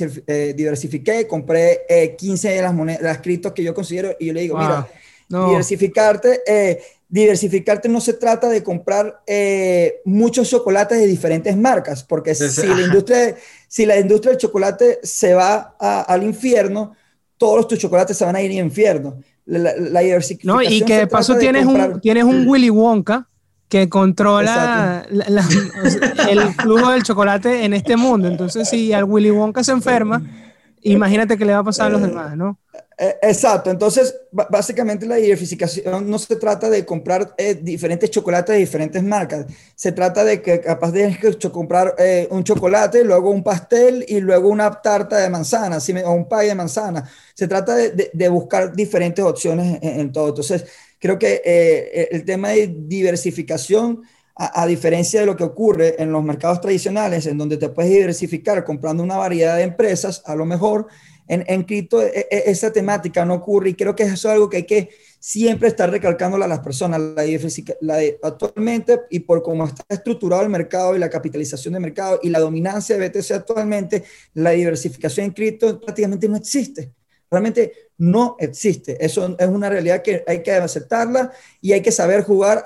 diversifiqué, 0.54 1.28
compré 1.28 1.86
15 2.18 2.50
de 2.50 2.62
las 2.62 2.74
monedas, 2.74 3.02
las 3.02 3.18
criptos 3.18 3.54
que 3.54 3.64
yo 3.64 3.74
considero, 3.74 4.16
y 4.20 4.28
yo 4.28 4.34
le 4.34 4.42
digo, 4.42 4.60
mira, 4.60 4.88
diversificarte 5.28 6.42
diversificarte 7.08 7.88
no 7.88 8.02
se 8.02 8.14
trata 8.14 8.50
de 8.50 8.64
comprar 8.64 9.22
eh, 9.28 10.02
muchos 10.06 10.50
chocolates 10.50 11.00
de 11.00 11.08
diferentes 11.08 11.56
marcas, 11.56 12.04
porque 12.04 12.34
si, 12.34 12.68
la 12.68 12.82
industria, 12.82 13.36
si 13.68 13.86
la 13.86 14.00
industria 14.00 14.32
del 14.32 14.40
chocolate 14.40 15.00
se 15.04 15.34
va 15.34 15.76
al 15.80 16.24
infierno, 16.24 16.94
todos 17.38 17.68
tus 17.68 17.80
chocolates 17.80 18.18
se 18.18 18.26
van 18.26 18.36
a 18.36 18.42
ir 18.42 18.52
al 18.52 18.66
infierno. 18.66 19.18
La, 19.46 20.02
diversificación. 20.02 20.56
No, 20.56 20.62
y 20.62 20.82
que 20.82 20.98
de 20.98 21.08
paso 21.08 21.38
tienes, 21.38 21.66
un, 21.66 22.02
tienes 22.02 22.24
un 22.24 22.48
Willy 22.48 22.72
Wonka 22.72 23.30
que 23.70 23.88
controla 23.88 25.06
el 26.30 26.40
flujo 26.56 26.92
del 26.92 27.04
chocolate 27.04 27.64
en 27.64 27.74
este 27.74 27.96
mundo. 27.96 28.28
Entonces, 28.28 28.68
si 28.68 28.92
al 28.92 29.04
Willy 29.04 29.30
Wonka 29.30 29.64
se 29.64 29.72
enferma, 29.72 30.24
imagínate 30.92 31.38
qué 31.38 31.46
le 31.46 31.54
va 31.54 31.60
a 31.60 31.64
pasar 31.64 31.88
a 31.88 31.90
los 31.90 32.02
demás, 32.02 32.36
¿no? 32.36 32.60
Eh, 32.98 33.18
exacto, 33.24 33.70
entonces 33.70 34.16
básicamente 34.32 35.06
la 35.06 35.16
diversificación 35.16 36.10
no 36.10 36.18
se 36.18 36.38
trata 36.38 36.70
de 36.70 36.86
comprar 36.86 37.34
eh, 37.38 37.54
diferentes 37.54 38.10
chocolates 38.10 38.54
de 38.54 38.60
diferentes 38.60 39.04
marcas, 39.04 39.48
se 39.76 39.92
trata 39.92 40.24
de 40.24 40.42
que 40.42 40.62
capaz 40.62 40.92
de 40.92 41.18
comprar 41.52 41.94
eh, 41.98 42.26
un 42.32 42.46
chocolate, 42.46 43.04
luego 43.04 43.32
un 43.32 43.44
pastel 43.44 44.06
y 44.08 44.22
luego 44.22 44.48
una 44.48 44.72
tarta 44.82 45.18
de 45.18 45.30
manzana 45.30 45.78
o 46.06 46.12
un 46.14 46.30
pie 46.30 46.48
de 46.48 46.56
manzana. 46.56 47.10
Se 47.34 47.50
trata 47.50 47.76
de, 47.76 48.30
buscar 48.30 48.74
diferentes 48.74 49.24
opciones 49.26 49.78
en, 49.82 50.12
todo. 50.14 50.30
Entonces, 50.30 50.66
creo 51.00 51.20
que 51.20 52.08
el 52.12 52.24
tema 52.24 52.50
de 52.50 52.74
diversificación, 52.78 54.04
a, 54.38 54.68
diferencia 54.68 55.22
de 55.22 55.26
lo 55.26 55.38
que 55.38 55.46
ocurre 55.46 56.02
en 56.02 56.12
los 56.12 56.24
mercados 56.24 56.60
tradicionales, 56.60 57.26
en 57.26 57.38
donde 57.38 57.56
te 57.56 57.70
puedes 57.70 57.92
diversificar 57.92 58.66
comprando 58.66 59.02
una 59.02 59.16
variedad 59.16 59.56
de 59.56 59.64
empresas, 59.64 60.22
a 60.26 60.36
lo 60.36 60.46
mejor 60.46 60.88
en, 61.28 61.64
cripto 61.64 62.02
e, 62.02 62.28
e, 62.30 62.44
esa 62.48 62.72
temática 62.72 63.26
no 63.26 63.36
ocurre 63.36 63.70
y 63.70 63.74
creo 63.76 63.96
que 63.96 64.04
eso 64.04 64.14
es 64.14 64.26
algo 64.26 64.50
que 64.50 64.58
hay 64.58 64.66
que 64.66 64.90
siempre 65.20 65.70
estar 65.70 65.90
recalcándolo 65.90 66.44
a 66.44 66.48
las 66.48 66.60
personas. 66.60 67.00
La, 67.00 67.24
la 67.82 68.00
actualmente 68.24 69.02
y 69.10 69.22
por 69.22 69.42
cómo 69.42 69.66
está 69.66 69.84
estructurado 69.90 70.44
el 70.44 70.50
mercado 70.50 70.96
y 70.96 71.00
la 71.00 71.10
capitalización 71.10 71.74
de 71.74 71.80
mercado 71.80 72.20
y 72.22 72.30
la 72.30 72.40
dominancia 72.40 72.98
de 72.98 73.08
BTC 73.08 73.32
actualmente, 73.32 74.04
la 74.34 74.52
diversificación 74.52 75.28
en 75.28 75.32
cripto 75.32 75.80
prácticamente 75.80 76.28
no 76.28 76.36
existe. 76.36 76.92
Realmente 77.30 77.74
no 77.98 78.36
existe. 78.40 79.04
Eso 79.04 79.36
es 79.38 79.48
una 79.48 79.70
realidad 79.70 80.02
que 80.02 80.24
hay 80.28 80.44
que 80.44 80.52
aceptarla 80.52 81.32
y 81.62 81.74
hay 81.74 81.82
que 81.82 81.92
saber 81.92 82.24
jugar 82.24 82.64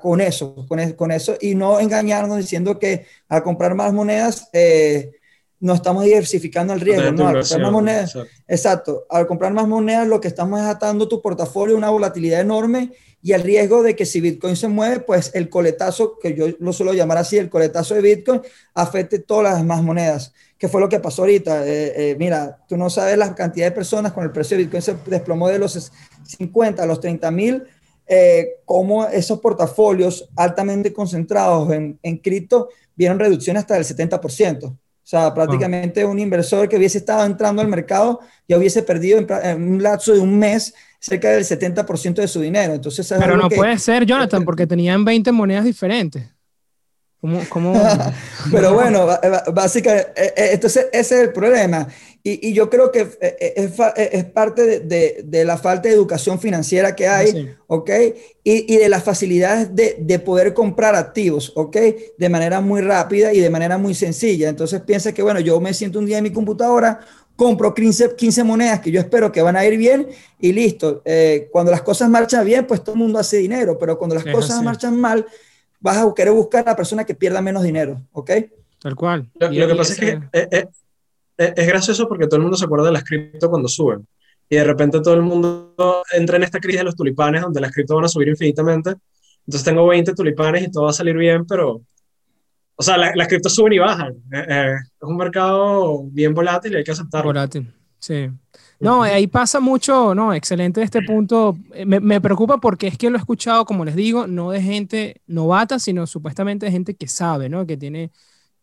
con 0.00 0.20
eso, 0.20 0.66
con, 0.66 0.92
con, 0.92 1.12
eso 1.12 1.36
y 1.40 1.54
no 1.54 1.80
engañarnos 1.80 2.38
diciendo 2.38 2.78
que 2.78 3.06
al 3.28 3.42
comprar 3.42 3.74
más 3.74 3.92
monedas 3.92 4.48
eh, 4.52 5.12
no 5.60 5.74
estamos 5.74 6.04
diversificando 6.04 6.72
el 6.72 6.80
riesgo, 6.80 7.12
no, 7.12 7.28
al 7.28 7.40
comprar 7.40 7.60
más 7.60 7.72
monedas, 7.72 8.18
exacto. 8.46 9.06
al 9.10 9.26
comprar 9.26 9.52
más 9.52 9.66
monedas 9.66 10.06
lo 10.06 10.20
que 10.20 10.28
estamos 10.28 10.60
es 10.60 10.66
atando 10.66 11.08
tu 11.08 11.20
portafolio 11.20 11.74
a 11.74 11.78
una 11.78 11.90
volatilidad 11.90 12.40
enorme 12.40 12.92
y 13.20 13.32
el 13.32 13.42
riesgo 13.42 13.82
de 13.82 13.96
que 13.96 14.06
si 14.06 14.20
Bitcoin 14.20 14.54
se 14.54 14.68
mueve, 14.68 15.00
pues 15.00 15.32
el 15.34 15.48
coletazo, 15.48 16.18
que 16.20 16.34
yo 16.34 16.46
lo 16.60 16.72
suelo 16.72 16.92
llamar 16.92 17.18
así, 17.18 17.36
el 17.36 17.50
coletazo 17.50 17.94
de 17.94 18.02
Bitcoin, 18.02 18.42
afecte 18.74 19.18
todas 19.18 19.44
las 19.44 19.58
demás 19.58 19.82
monedas. 19.82 20.32
¿Qué 20.58 20.68
fue 20.68 20.80
lo 20.80 20.88
que 20.88 20.98
pasó 20.98 21.22
ahorita? 21.22 21.66
Eh, 21.66 22.10
eh, 22.10 22.16
mira, 22.18 22.58
tú 22.68 22.76
no 22.76 22.90
sabes 22.90 23.16
la 23.16 23.34
cantidad 23.34 23.66
de 23.66 23.72
personas 23.72 24.12
con 24.12 24.24
el 24.24 24.32
precio 24.32 24.56
de 24.56 24.64
Bitcoin 24.64 24.82
se 24.82 24.96
desplomó 25.06 25.48
de 25.48 25.58
los 25.58 25.92
50 26.24 26.82
a 26.82 26.86
los 26.86 27.00
30 27.00 27.30
mil, 27.30 27.62
eh, 28.06 28.56
cómo 28.64 29.06
esos 29.06 29.38
portafolios 29.38 30.28
altamente 30.34 30.92
concentrados 30.92 31.70
en, 31.72 31.98
en 32.02 32.18
cripto 32.18 32.70
vieron 32.96 33.18
reducción 33.20 33.56
hasta 33.56 33.74
del 33.74 33.84
70%. 33.84 34.64
O 35.08 35.10
sea, 35.10 35.32
prácticamente 35.32 36.04
un 36.04 36.18
inversor 36.18 36.68
que 36.68 36.76
hubiese 36.76 36.98
estado 36.98 37.24
entrando 37.24 37.62
al 37.62 37.68
mercado 37.68 38.20
ya 38.46 38.58
hubiese 38.58 38.82
perdido 38.82 39.18
en, 39.42 39.62
un 39.62 39.82
lapso 39.82 40.12
de 40.12 40.20
un 40.20 40.38
mes 40.38 40.74
cerca 41.00 41.30
del 41.30 41.44
70% 41.44 42.16
de 42.16 42.28
su 42.28 42.42
dinero. 42.42 42.74
Entonces, 42.74 43.14
Pero 43.18 43.38
no 43.38 43.48
puede 43.48 43.78
ser, 43.78 44.04
Jonathan, 44.04 44.44
porque 44.44 44.66
tenían 44.66 45.06
20 45.06 45.32
monedas 45.32 45.64
diferentes. 45.64 46.24
¿Cómo, 47.20 47.40
cómo? 47.48 47.72
Pero 48.52 48.74
bueno, 48.74 49.08
básicamente, 49.52 50.12
eh, 50.16 50.34
eh, 50.36 50.50
entonces 50.52 50.86
ese 50.92 51.16
es 51.16 51.20
el 51.22 51.32
problema. 51.32 51.88
Y, 52.22 52.48
y 52.48 52.52
yo 52.52 52.70
creo 52.70 52.92
que 52.92 53.08
eh, 53.20 53.54
es, 53.56 53.72
es 53.96 54.24
parte 54.26 54.80
de, 54.80 55.22
de, 55.24 55.44
la 55.44 55.56
falta 55.56 55.88
de 55.88 55.94
educación 55.94 56.38
financiera 56.38 56.94
que 56.94 57.08
hay, 57.08 57.56
¿ok? 57.66 57.90
Y, 58.44 58.72
y, 58.72 58.76
de 58.76 58.88
las 58.88 59.02
facilidades 59.02 59.74
de, 59.74 59.96
de, 60.00 60.18
poder 60.18 60.54
comprar 60.54 60.94
activos, 60.94 61.52
¿ok? 61.56 61.76
De 62.16 62.28
manera 62.28 62.60
muy 62.60 62.82
rápida 62.82 63.32
y 63.32 63.40
de 63.40 63.50
manera 63.50 63.78
muy 63.78 63.94
sencilla. 63.94 64.48
Entonces 64.48 64.80
piensa 64.82 65.12
que, 65.12 65.22
bueno, 65.22 65.40
yo 65.40 65.60
me 65.60 65.74
siento 65.74 65.98
un 65.98 66.06
día 66.06 66.18
en 66.18 66.24
mi 66.24 66.32
computadora, 66.32 67.00
compro 67.34 67.74
15, 67.74 68.14
15 68.16 68.44
monedas 68.44 68.80
que 68.80 68.90
yo 68.90 69.00
espero 69.00 69.32
que 69.32 69.42
van 69.42 69.56
a 69.56 69.64
ir 69.64 69.76
bien 69.76 70.08
y 70.38 70.52
listo. 70.52 71.02
cuando 71.50 71.72
las 71.72 71.82
cosas 71.82 72.10
marchan 72.10 72.44
bien, 72.44 72.66
pues 72.66 72.82
todo 72.82 72.94
el 72.94 73.00
mundo 73.00 73.18
hace 73.18 73.38
dinero, 73.38 73.76
pero 73.78 73.98
cuando 73.98 74.16
las 74.16 74.24
cosas 74.24 74.62
marchan 74.62 75.00
mal, 75.00 75.24
vas 75.80 75.98
a 75.98 76.14
querer 76.14 76.32
buscar 76.32 76.66
a 76.66 76.70
la 76.70 76.76
persona 76.76 77.04
que 77.04 77.14
pierda 77.14 77.40
menos 77.40 77.62
dinero, 77.62 78.02
¿ok? 78.12 78.30
Tal 78.80 78.94
cual. 78.94 79.28
Lo, 79.38 79.50
que 79.50 79.74
pasa 79.74 79.92
es 79.92 79.98
que 79.98 80.10
eh, 80.32 80.48
eh, 80.50 80.68
eh, 81.38 81.54
es, 81.56 81.66
gracioso 81.66 82.08
porque 82.08 82.26
todo 82.26 82.36
el 82.36 82.42
mundo 82.42 82.56
se 82.56 82.64
acuerda 82.64 82.86
de 82.86 82.92
las 82.92 83.04
cripto 83.04 83.50
cuando 83.50 83.68
suben. 83.68 84.06
Y 84.48 84.56
de 84.56 84.64
repente 84.64 85.00
todo 85.00 85.14
el 85.14 85.22
mundo 85.22 85.74
entra 86.12 86.36
en 86.36 86.44
esta 86.44 86.60
crisis 86.60 86.80
de 86.80 86.84
los 86.84 86.96
tulipanes 86.96 87.42
donde 87.42 87.60
las 87.60 87.72
cripto 87.72 87.96
van 87.96 88.04
a 88.04 88.08
subir 88.08 88.28
infinitamente. 88.28 88.94
Entonces 89.46 89.64
tengo 89.64 89.86
20 89.86 90.14
tulipanes 90.14 90.64
y 90.64 90.70
todo 90.70 90.84
va 90.84 90.90
a 90.90 90.94
salir 90.94 91.16
bien, 91.16 91.46
pero... 91.46 91.82
O 92.80 92.82
sea, 92.82 92.96
las 92.96 93.26
criptos 93.26 93.52
suben 93.52 93.72
y 93.72 93.78
bajan. 93.78 94.14
es 94.30 94.80
un 95.00 95.16
mercado 95.16 96.04
bien 96.04 96.32
volátil 96.32 96.72
y 96.72 96.76
hay 96.76 96.84
que 96.84 96.92
aceptarlo. 96.92 97.30
Volátil, 97.30 97.74
sí. 97.98 98.30
No, 98.80 99.02
ahí 99.02 99.26
pasa 99.26 99.58
mucho, 99.58 100.14
no, 100.14 100.32
excelente 100.32 100.82
este 100.82 101.02
punto. 101.02 101.56
Eh, 101.74 101.84
me, 101.84 102.20
preocupa 102.20 102.58
porque 102.58 102.86
es 102.86 102.96
que 102.96 103.10
lo 103.10 103.16
he 103.16 103.18
escuchado, 103.18 103.64
como 103.64 103.84
les 103.84 103.96
digo, 103.96 104.26
no 104.28 104.52
de 104.52 104.62
gente 104.62 105.20
novata, 105.26 105.78
sino 105.80 106.06
supuestamente 106.06 106.66
de 106.66 106.72
gente 106.72 106.94
que 106.94 107.08
sabe, 107.08 107.48
¿no? 107.48 107.66
Que, 107.66 107.76
tiene, 107.76 108.12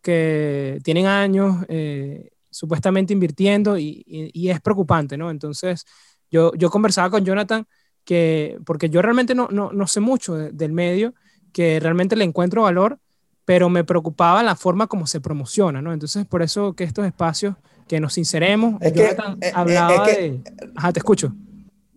que 0.01 0.80
tienen 0.84 1.05
años 1.07 1.66
eh, 1.68 2.30
supuestamente 2.49 3.11
invirtiendo 3.11 3.78
y, 3.78 4.32
es 4.34 4.61
preocupante, 4.61 5.18
¿no? 5.18 5.30
Entonces, 5.30 5.86
yo, 6.32 6.53
yo 6.55 6.70
conversaba 6.70 7.09
con 7.09 7.26
Jonathan, 7.26 7.68
que, 8.05 8.57
porque 8.66 8.89
yo 8.89 9.01
realmente 9.01 9.36
no, 9.36 9.49
no, 9.49 9.88
sé 9.88 9.99
mucho 9.99 10.36
del 10.36 10.72
medio, 10.72 11.13
que 11.51 11.80
realmente 11.82 12.16
le 12.16 12.24
encuentro 12.24 12.61
valor, 12.61 12.99
pero 13.43 13.70
me 13.70 13.84
preocupaba 13.84 14.43
la 14.43 14.55
forma 14.55 14.88
como 14.88 15.07
se 15.07 15.20
promociona, 15.20 15.82
¿no? 15.82 15.91
Entonces, 15.91 16.26
por 16.26 16.41
eso 16.41 16.74
que 16.74 16.86
estos 16.86 17.05
espacios 17.05 17.55
que 17.88 18.00
nos 18.00 18.14
sinceremos. 18.14 18.82
Es 18.82 18.94
que, 18.94 19.04
eh, 19.04 19.52
hablaba 19.54 20.08
de... 20.08 20.42
Ajá, 20.76 20.94
te 20.94 21.00
escucho. 21.00 21.34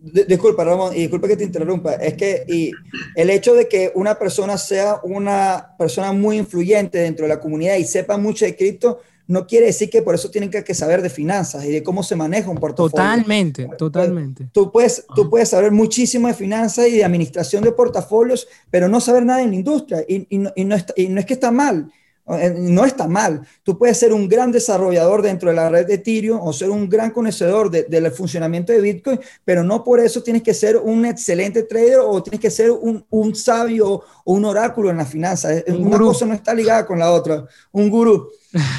Disculpa, 0.01 0.63
Ramón, 0.63 0.95
y 0.95 1.01
disculpa 1.01 1.27
que 1.27 1.35
te 1.35 1.43
interrumpa. 1.43 1.93
Es 1.95 2.13
que 2.13 2.45
y 2.47 2.71
el 3.15 3.29
hecho 3.29 3.53
de 3.53 3.67
que 3.67 3.91
una 3.95 4.15
persona 4.17 4.57
sea 4.57 5.01
una 5.03 5.75
persona 5.77 6.13
muy 6.13 6.37
influyente 6.37 6.99
dentro 6.99 7.25
de 7.25 7.29
la 7.29 7.41
comunidad 7.41 7.75
y 7.75 7.83
sepa 7.83 8.17
mucho 8.17 8.45
de 8.45 8.55
cripto, 8.55 9.01
no 9.27 9.45
quiere 9.45 9.67
decir 9.67 9.89
que 9.89 10.01
por 10.01 10.15
eso 10.15 10.31
tienen 10.31 10.49
que, 10.49 10.73
saber 10.73 11.01
de 11.01 11.09
finanzas 11.09 11.65
y 11.65 11.71
de 11.71 11.83
cómo 11.83 12.01
se 12.01 12.15
maneja 12.15 12.49
un 12.49 12.57
portafolio. 12.57 12.89
Totalmente, 12.89 13.69
totalmente. 13.77 14.47
Tú 14.53 14.71
puedes, 14.71 15.05
tú 15.13 15.29
puedes 15.29 15.49
saber 15.49 15.71
muchísimo 15.71 16.27
de 16.27 16.33
finanzas 16.33 16.87
y 16.87 16.97
de 16.97 17.03
administración 17.03 17.63
de 17.63 17.71
portafolios, 17.71 18.47
pero 18.71 18.87
no 18.87 19.01
saber 19.01 19.25
nada 19.25 19.43
en 19.43 19.49
la 19.49 19.55
industria. 19.55 20.03
Y, 20.07 20.25
y, 20.29 20.37
no, 20.39 20.51
y 20.55 20.63
no, 20.63 20.77
y 20.95 21.09
no 21.09 21.19
es 21.19 21.25
que 21.27 21.33
está 21.33 21.51
mal, 21.51 21.91
eh, 21.91 22.08
no 22.57 22.85
está 22.85 23.07
mal. 23.07 23.41
Tú 23.63 23.77
puedes 23.77 23.97
ser 23.97 24.13
un 24.13 24.27
gran 24.27 24.51
desarrollador 24.51 25.21
dentro 25.21 25.49
de 25.49 25.55
la 25.55 25.69
red 25.69 25.87
de 25.87 25.95
Ethereum 25.95 26.39
o 26.41 26.53
ser 26.53 26.69
un 26.69 26.87
gran 26.87 27.11
conocedor 27.11 27.71
del 27.71 28.11
funcionamiento 28.11 28.71
de 28.71 28.81
Bitcoin, 28.81 29.19
pero 29.43 29.63
no 29.63 29.83
por 29.83 29.99
eso 29.99 30.21
tienes 30.21 30.43
que 30.43 30.53
ser 30.53 30.77
un 30.77 31.05
excelente 31.05 31.63
trader 31.63 31.99
o 32.03 32.21
tienes 32.21 32.39
que 32.39 32.51
ser 32.51 32.71
un, 32.71 33.03
un 33.09 33.35
sabio 33.35 34.03
o 34.25 34.33
un 34.33 34.45
oráculo 34.45 34.89
en 34.89 34.97
las 34.97 35.09
finanzas. 35.09 35.63
Una 35.67 35.97
cosa 35.97 36.25
no 36.25 36.33
está 36.33 36.53
ligada 36.53 36.85
con 36.85 36.99
la 36.99 37.11
otra. 37.11 37.45
Un 37.71 37.89
gurú, 37.89 38.29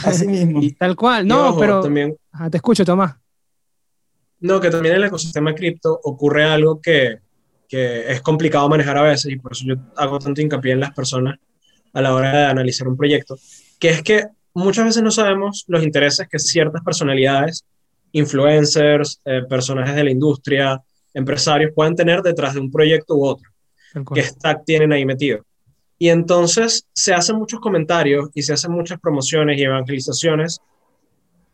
así 0.04 0.26
mismo. 0.28 0.60
Tal 0.78 0.94
cual. 0.94 1.26
No, 1.26 1.56
pero... 1.58 1.80
También, 1.80 2.16
te 2.50 2.56
escucho, 2.56 2.84
Tomás. 2.84 3.16
No, 4.38 4.60
que 4.60 4.70
también 4.70 4.94
en 4.94 5.02
el 5.02 5.08
ecosistema 5.08 5.54
cripto 5.54 6.00
ocurre 6.04 6.44
algo 6.44 6.80
que, 6.80 7.18
que 7.68 8.10
es 8.10 8.22
complicado 8.22 8.68
manejar 8.68 8.96
a 8.96 9.02
veces 9.02 9.32
y 9.32 9.36
por 9.36 9.52
eso 9.52 9.64
yo 9.66 9.74
hago 9.96 10.18
tanto 10.18 10.40
hincapié 10.40 10.72
en 10.72 10.80
las 10.80 10.92
personas 10.92 11.38
a 11.92 12.00
la 12.00 12.14
hora 12.14 12.32
de 12.32 12.44
analizar 12.46 12.88
un 12.88 12.96
proyecto, 12.96 13.38
que 13.78 13.90
es 13.90 14.02
que 14.02 14.26
muchas 14.54 14.84
veces 14.84 15.02
no 15.02 15.10
sabemos 15.10 15.64
los 15.68 15.82
intereses 15.82 16.28
que 16.28 16.38
ciertas 16.38 16.82
personalidades, 16.82 17.64
influencers, 18.12 19.20
eh, 19.24 19.42
personajes 19.48 19.94
de 19.94 20.04
la 20.04 20.10
industria, 20.10 20.80
empresarios 21.14 21.72
pueden 21.74 21.94
tener 21.94 22.22
detrás 22.22 22.54
de 22.54 22.60
un 22.60 22.70
proyecto 22.70 23.16
u 23.16 23.24
otro, 23.24 23.50
que 24.14 24.22
stack 24.22 24.64
tienen 24.64 24.92
ahí 24.92 25.04
metido. 25.04 25.44
Y 25.98 26.08
entonces 26.08 26.86
se 26.94 27.12
hacen 27.12 27.36
muchos 27.36 27.60
comentarios 27.60 28.30
y 28.34 28.42
se 28.42 28.54
hacen 28.54 28.72
muchas 28.72 28.98
promociones 29.00 29.58
y 29.58 29.64
evangelizaciones 29.64 30.60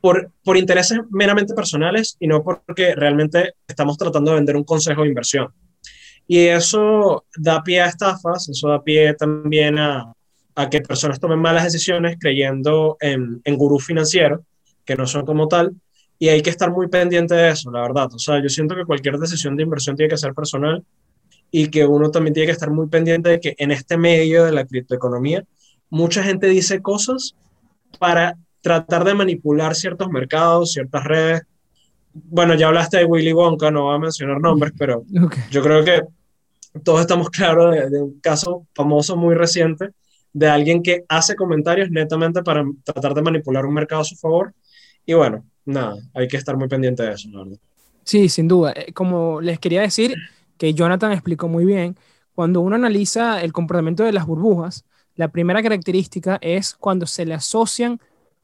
por, 0.01 0.31
por 0.45 0.57
intereses 0.57 1.01
meramente 1.11 1.55
personales 1.55 2.17
y 2.21 2.29
no 2.29 2.43
porque 2.45 2.95
realmente 2.95 3.55
estamos 3.67 3.99
tratando 3.99 4.31
de 4.31 4.37
vender 4.37 4.57
un 4.57 4.65
consejo 4.65 5.03
de 5.03 5.09
inversión. 5.09 5.53
Y 6.29 6.47
eso 6.47 7.25
da 7.37 7.63
pie 7.63 7.81
a 7.81 7.87
estafas, 7.87 8.49
eso 8.49 8.69
da 8.69 8.83
pie 8.83 9.15
también 9.15 9.79
a, 9.79 10.13
a 10.57 10.71
que 10.71 10.81
personas 10.81 11.21
tomen 11.21 11.39
malas 11.39 11.65
decisiones 11.65 12.17
creyendo 12.19 12.97
en, 13.01 13.43
en 13.45 13.57
gurús 13.57 13.85
financieros, 13.85 14.41
que 14.85 14.97
no 14.97 15.07
son 15.07 15.27
como 15.27 15.49
tal, 15.49 15.75
y 16.19 16.29
hay 16.29 16.41
que 16.41 16.49
estar 16.49 16.71
muy 16.71 16.89
pendiente 16.89 17.35
de 17.35 17.51
eso, 17.51 17.71
la 17.71 17.83
verdad. 17.83 18.09
O 18.13 18.19
sea, 18.19 18.43
yo 18.43 18.49
siento 18.49 18.75
que 18.75 18.87
cualquier 18.87 19.19
decisión 19.19 19.55
de 19.55 19.65
inversión 19.65 19.97
tiene 19.97 20.09
que 20.09 20.17
ser 20.17 20.33
personal 20.33 20.83
y 21.51 21.69
que 21.69 21.85
uno 21.85 22.11
también 22.11 22.33
tiene 22.33 22.47
que 22.47 22.53
estar 22.53 22.71
muy 22.71 22.89
pendiente 22.89 23.29
de 23.29 23.41
que 23.41 23.55
en 23.59 23.71
este 23.71 23.99
medio 23.99 24.45
de 24.47 24.53
la 24.53 24.65
criptoeconomía, 24.65 25.45
mucha 25.91 26.23
gente 26.23 26.47
dice 26.47 26.81
cosas 26.81 27.37
para 27.99 28.39
tratar 28.63 29.05
de 29.05 29.15
manipular 29.15 29.75
ciertos 29.75 30.09
mercados, 30.09 30.73
ciertas 30.73 31.05
redes. 31.05 31.43
Bueno, 32.15 32.55
ya 32.55 32.69
hablaste 32.69 32.97
de 32.97 33.05
Willy 33.05 33.35
Wonka, 33.35 33.71
no 33.71 33.85
voy 33.85 33.97
a 33.97 33.99
mencionar 33.99 34.41
nombres, 34.41 34.73
pero 34.79 35.05
yo 35.51 35.63
creo 35.63 35.85
que 35.85 36.03
todos 36.83 37.03
estamos 37.03 37.29
claros 37.31 37.75
de, 37.75 37.91
de 37.91 38.03
un 38.03 38.21
caso 38.21 38.67
famoso 38.75 39.17
muy 39.17 39.35
reciente 39.35 39.91
de 40.37 40.51
alguien 40.51 40.83
que 40.83 41.03
hace 41.09 41.35
comentarios 41.35 41.91
netamente 41.91 42.43
para 42.43 42.63
tratar 42.85 43.15
de 43.15 43.23
manipular 43.23 43.65
un 43.65 43.73
mercado 43.73 44.03
a 44.03 44.05
su 44.05 44.17
favor. 44.17 44.53
Y 45.07 45.15
bueno, 45.15 45.47
nada, 45.65 45.97
hay 46.13 46.29
que 46.29 46.37
estar 46.37 46.59
muy 46.59 46.69
pendiente 46.69 47.03
de 47.03 47.13
eso, 47.13 47.31
verdad. 47.33 47.57
Sí, 48.05 48.29
sin 48.29 48.47
duda. 48.47 48.75
Eh, 48.77 48.93
como 48.93 49.41
les 49.41 49.59
quería 49.59 49.81
decir, 49.81 50.15
que 50.59 50.75
Jonathan 50.75 51.13
explicó 51.13 51.49
muy 51.49 51.65
bien, 51.65 51.97
cuando 52.35 52.61
uno 52.61 52.77
analiza 52.77 53.41
el 53.41 53.55
comportamiento 53.55 54.05
de 54.05 54.13
las 54.13 54.27
burbujas, 54.27 54.85
la 55.15 55.29
primera 55.29 55.63
característica 55.63 56.37
es 56.43 56.75
cuando 56.75 57.07
se 57.07 57.25
le 57.25 57.33
asocian 57.33 57.99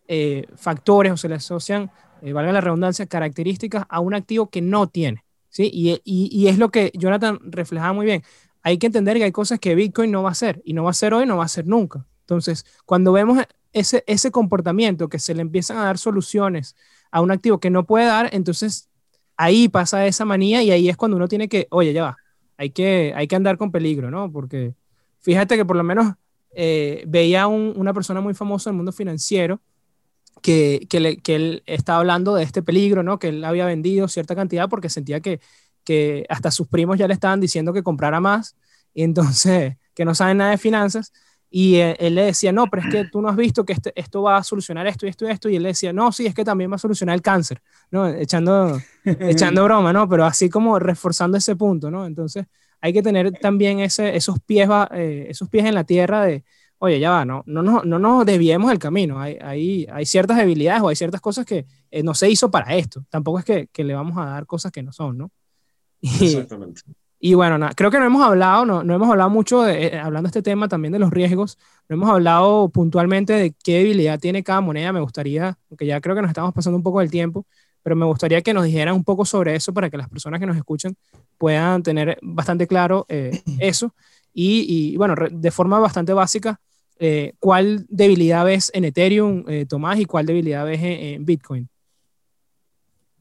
eh, 0.09 0.47
factores 0.57 1.12
o 1.12 1.18
se 1.18 1.28
le 1.28 1.34
asocian, 1.34 1.90
eh, 2.22 2.32
valga 2.32 2.53
la 2.53 2.62
redundancia, 2.62 3.05
características 3.05 3.84
a 3.90 4.01
un 4.01 4.14
activo 4.14 4.49
que 4.49 4.62
no 4.62 4.86
tiene. 4.86 5.24
¿sí? 5.51 5.70
Y, 5.70 5.90
y, 6.05 6.30
y, 6.32 6.49
es 6.49 6.57
lo 6.57 6.70
que 6.70 6.90
Jonathan 6.95 7.38
reflejaba 7.43 7.93
muy 7.93 8.07
bien 8.07 8.22
hay 8.63 8.79
que 8.79 8.87
entender 8.87 9.17
que 9.17 9.25
hay 9.25 9.33
cosas 9.33 9.59
que 9.59 9.75
Bitcoin 9.75 10.11
no 10.11 10.23
va 10.23 10.31
a 10.31 10.33
hacer 10.33 10.63
y 10.65 10.73
no 10.73 10.85
va 10.85 10.91
a 10.91 10.95
ser 10.95 11.15
hoy, 11.15 11.27
no 11.27 11.37
va 11.37 11.45
a 11.45 11.49
ser 11.49 11.67
nunca. 11.67 12.07
Entonces, 12.21 12.65
cuando 12.87 13.13
vemos 13.13 13.39
ese, 13.73 14.05
ese 14.07 14.31
comportamiento 14.31 15.09
que 15.09 15.19
se 15.19 15.35
le 15.35 15.43
empiezan 15.43 15.79
a 15.79 15.85
dar 15.85 15.99
soluciones 15.99 16.77
a 17.11 17.21
un 17.21 17.31
activo 17.31 17.59
que 17.59 17.71
no 17.71 17.85
puede 17.85 18.07
dar, 18.07 18.31
entonces 18.33 18.89
ahí 19.37 19.69
pasa 19.69 20.07
esa 20.07 20.25
manía 20.25 20.63
y 20.63 20.71
ahí 20.71 20.89
es 20.89 20.97
cuando 20.97 21.17
uno 21.17 21.29
tiene 21.29 21.49
que, 21.49 21.67
oye, 21.71 21.93
ya 21.93 22.05
va, 22.05 22.17
hay 22.57 22.71
que, 22.71 23.13
hay 23.17 23.27
que 23.27 23.37
andar 23.37 23.59
con 23.59 23.73
peligro, 23.73 24.11
¿no? 24.11 24.31
Porque 24.31 24.75
fíjate 25.21 25.57
que 25.57 25.65
por 25.65 25.77
lo 25.77 25.83
menos 25.83 26.15
eh, 26.55 27.05
veía 27.07 27.47
una 27.49 27.93
persona 27.93 28.21
muy 28.21 28.35
famosa 28.35 28.71
en 28.71 28.75
el 28.75 28.77
mundo 28.77 28.93
financiero 28.93 29.61
que, 30.43 30.87
que, 30.89 31.19
que 31.19 31.35
él 31.35 31.63
estaba 31.67 31.99
hablando 31.99 32.35
de 32.35 32.45
este 32.45 32.63
peligro, 32.63 33.03
¿no? 33.03 33.19
Que 33.19 33.29
él 33.29 33.45
había 33.45 33.67
vendido 33.67 34.09
cierta 34.09 34.37
cantidad 34.37 34.69
porque 34.69 34.89
sentía 34.89 35.21
que 35.21 35.41
que 35.85 36.24
hasta 36.28 36.51
sus 36.51 36.68
primos 36.68 36.99
ya 36.99 37.09
le 37.09 37.14
estaban 37.14 37.41
diciendo 37.41 37.72
que 37.72 37.83
comprara 37.83 38.20
más, 38.20 38.57
y 38.95 39.03
entonces, 39.03 39.76
que 39.95 40.05
no 40.05 40.14
saben 40.14 40.39
nada 40.39 40.53
de 40.53 40.59
finanzas, 40.59 41.12
y 41.55 41.76
eh, 41.76 41.97
él, 41.99 42.14
le 42.14 42.24
decía, 42.24 42.51
no, 42.51 42.66
pero 42.68 42.83
es 42.83 42.89
que 42.89 43.05
tú 43.05 43.20
no 43.20 43.28
has 43.28 43.37
visto 43.37 43.64
que 43.64 43.74
este, 43.74 43.93
esto 43.95 44.22
va 44.22 44.39
a 44.39 44.43
solucionar 44.43 44.87
esto 44.87 45.05
y 45.05 45.11
esto 45.11 45.26
y 45.26 45.30
esto, 45.30 45.49
y 45.51 45.57
él 45.57 45.62
le 45.62 45.68
decía, 45.70 45.93
no, 45.93 46.11
sí, 46.11 46.24
es 46.24 46.35
que 46.35 46.45
también 46.45 46.70
va 46.70 46.76
a 46.76 46.78
solucionar 46.78 47.14
el 47.14 47.20
cáncer, 47.20 47.61
¿no? 47.91 48.09
Echando, 48.09 48.78
echando 49.05 49.64
broma, 49.64 49.93
¿no? 49.93 50.09
Pero 50.09 50.24
así 50.24 50.49
como 50.49 50.78
reforzando 50.78 51.37
ese 51.37 51.55
punto, 51.55 51.91
¿no? 51.91 52.07
Entonces, 52.07 52.47
hay 52.80 52.93
que 52.95 53.03
tener 53.03 53.33
también 53.33 53.80
ese, 53.80 54.16
esos, 54.16 54.41
pies, 54.41 54.68
eh, 54.93 55.26
esos 55.28 55.49
pies 55.51 55.66
en 55.66 55.74
la 55.74 55.85
tierra 55.85 56.24
de, 56.24 56.43
oye, 56.78 56.99
ya 56.99 57.11
va, 57.11 57.24
no, 57.24 57.45
no, 57.47 57.62
no, 57.62 57.83
no 57.85 57.99
nos 57.99 58.26
desviemos 58.26 58.72
el 58.72 58.78
camino. 58.78 59.20
Hay, 59.20 59.39
hay, 59.41 59.87
hay, 59.93 60.05
ciertas 60.05 60.37
debilidades 60.37 60.83
o 60.83 60.89
hay 60.89 60.97
ciertas 60.97 61.20
cosas 61.20 61.47
que 61.47 61.64
eh, 61.91 62.03
no 62.03 62.12
se 62.14 62.28
hizo 62.28 62.51
para 62.51 62.74
esto. 62.74 63.05
Tampoco 63.09 63.39
es 63.39 63.45
que, 63.45 63.68
que, 63.68 63.85
le 63.85 63.95
vamos 63.95 64.18
a 64.18 64.24
dar 64.24 64.47
cosas 64.47 64.72
que 64.72 64.83
no 64.83 64.93
son, 64.93 65.16
¿no? 65.16 65.30
Exactamente. 66.03 66.82
Y 67.24 67.34
bueno, 67.34 67.57
nada, 67.57 67.72
creo 67.76 67.90
que 67.90 68.00
no 68.00 68.07
hemos 68.07 68.22
hablado, 68.26 68.66
no, 68.66 68.82
no 68.82 68.94
hemos 68.94 69.09
hablado 69.09 69.30
mucho, 69.30 69.62
de, 69.62 69.86
eh, 69.86 69.98
hablando 69.98 70.26
de 70.26 70.30
este 70.30 70.42
tema 70.42 70.66
también 70.66 70.92
de 70.92 70.98
los 70.98 71.11
riesgos, 71.11 71.57
no 71.88 71.94
hemos 71.94 72.11
hablado 72.11 72.68
puntualmente 72.68 73.32
de 73.32 73.55
qué 73.62 73.78
debilidad 73.78 74.18
tiene 74.18 74.42
cada 74.42 74.61
moneda. 74.61 74.92
Me 74.92 75.00
gustaría, 75.00 75.57
aunque 75.70 75.86
ya 75.86 76.00
creo 76.00 76.16
que 76.16 76.22
nos 76.22 76.30
estamos 76.30 76.53
pasando 76.53 76.76
un 76.76 76.82
poco 76.82 76.98
del 76.98 77.12
tiempo, 77.12 77.46
pero 77.82 77.96
me 77.96 78.07
gustaría 78.07 78.42
que 78.42 78.55
nos 78.55 78.64
dijeran 78.64 78.94
un 78.94 79.05
poco 79.05 79.24
sobre 79.24 79.55
eso 79.55 79.72
para 79.72 79.90
que 79.90 79.96
las 79.96 80.09
personas 80.09 80.40
que 80.40 80.46
nos 80.46 80.57
escuchan 80.57 80.96
puedan 81.38 81.82
tener 81.82 82.18
bastante 82.22 82.66
claro 82.66 83.07
eh, 83.09 83.42
eso. 83.59 83.94
Y, 84.34 84.92
y, 84.92 84.96
bueno, 84.96 85.14
de 85.30 85.50
forma 85.50 85.78
bastante 85.78 86.12
básica, 86.12 86.61
eh, 86.98 87.34
¿cuál 87.38 87.84
debilidad 87.88 88.44
ves 88.44 88.70
en 88.74 88.84
Ethereum, 88.84 89.44
eh, 89.48 89.66
Tomás, 89.68 90.00
y 90.00 90.07
cuál 90.07 90.24
debilidad 90.24 90.64
ves 90.64 90.80
en, 90.80 91.00
en, 91.00 91.24
Bitcoin? 91.24 91.68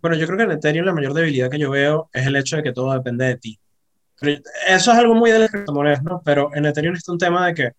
Bueno, 0.01 0.17
yo 0.17 0.25
creo 0.25 0.37
que 0.37 0.43
en 0.43 0.51
Ethereum 0.51 0.85
la 0.85 0.93
mayor 0.93 1.13
debilidad 1.13 1.49
que 1.49 1.59
yo 1.59 1.69
veo 1.69 2.09
es 2.11 2.25
el 2.25 2.35
hecho 2.35 2.57
de 2.57 2.63
que 2.63 2.73
todo 2.73 2.93
depende 2.93 3.25
de 3.25 3.37
ti. 3.37 3.59
Pero 4.19 4.41
eso 4.67 4.91
es 4.91 4.97
algo 4.97 5.15
muy 5.15 5.31
de 5.31 5.39
las 5.39 5.51
criptomonedas, 5.51 6.03
¿no? 6.03 6.21
Pero 6.23 6.51
en 6.55 6.65
Ethereum 6.65 6.95
está 6.95 7.11
un 7.11 7.17
tema 7.17 7.47
de 7.47 7.53
que... 7.53 7.71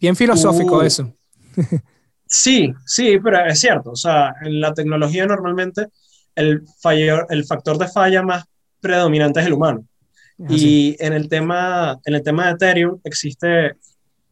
Bien 0.00 0.16
filosófico 0.16 0.80
tú, 0.80 0.82
eso. 0.82 1.14
sí, 2.26 2.72
sí, 2.84 3.18
pero 3.22 3.44
es 3.44 3.58
cierto. 3.58 3.90
O 3.90 3.96
sea, 3.96 4.34
en 4.42 4.60
la 4.60 4.74
tecnología 4.74 5.26
normalmente 5.26 5.86
el, 6.34 6.62
fallo, 6.80 7.28
el 7.28 7.44
factor 7.44 7.78
de 7.78 7.88
falla 7.88 8.22
más 8.22 8.44
predominante 8.80 9.40
es 9.40 9.46
el 9.46 9.52
humano. 9.52 9.84
Y 10.48 10.96
en 10.98 11.12
el, 11.12 11.28
tema, 11.28 12.00
en 12.04 12.14
el 12.14 12.22
tema 12.22 12.46
de 12.46 12.52
Ethereum 12.52 12.98
existe, 13.04 13.76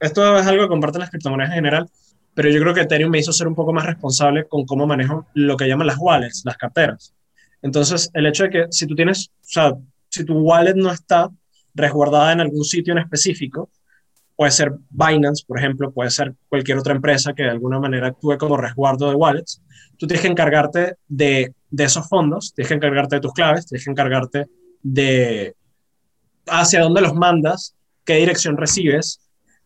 esto 0.01 0.39
es 0.39 0.47
algo 0.47 0.64
que 0.64 0.68
comparten 0.68 1.01
las 1.01 1.11
criptomonedas 1.11 1.51
en 1.51 1.57
general, 1.57 1.89
pero 2.35 2.49
yo 2.51 2.61
creo 2.61 2.74
que 2.74 2.83
Ethereum 2.83 3.11
me 3.11 3.18
hizo 3.18 3.33
ser 3.33 3.49
un 3.49 3.55
poco 3.55 3.72
más 3.72 3.87
responsable 3.87 4.47
con 4.47 4.64
cómo 4.64 4.87
manejo 4.87 5.26
lo 5.35 5.57
que 5.57 5.68
llaman 5.68 5.87
las 5.87 5.99
wallets, 5.99 6.43
las 6.45 6.57
carteras. 6.57 7.14
Entonces, 7.62 8.11
el 8.14 8.26
hecho 8.26 8.45
de 8.45 8.51
que 8.51 8.66
si 8.70 8.87
tu 8.87 10.39
wallet 10.39 10.74
no 10.74 10.91
está 10.91 11.31
resguardada 11.74 12.33
en 12.33 12.41
algún 12.41 12.64
sitio 12.64 12.93
en 12.93 12.99
específico, 12.99 13.70
puede 14.37 14.53
ser 14.53 14.72
Binance, 14.89 15.45
por 15.47 15.59
ejemplo, 15.59 15.93
puede 15.93 16.11
ser 16.11 16.35
cualquier 16.49 16.78
otra 16.78 16.95
empresa 16.95 17.35
que 17.35 17.43
de 17.43 17.51
alguna 17.51 17.78
manera 17.78 18.09
actúe 18.09 18.39
como 18.39 18.57
resguardo 18.57 19.11
de 19.11 19.14
wallets, 19.14 19.61
tú 19.99 20.07
tienes 20.07 20.22
que 20.22 20.28
encargarte 20.28 20.97
de, 21.09 21.55
de 21.70 21.85
esos 21.85 22.09
fondos, 22.09 22.55
tienes 22.55 22.68
que 22.68 22.74
encargarte 22.76 23.16
de 23.16 23.20
tus 23.20 23.35
claves, 23.35 23.66
tienes 23.66 23.85
que 23.85 23.91
encargarte 23.91 24.47
de 24.83 25.55
hacia 26.47 26.81
dónde 26.81 27.03
los 27.03 27.14
mandas, 27.14 27.76
qué 28.05 28.14
dirección 28.14 28.57
recibes, 28.57 29.20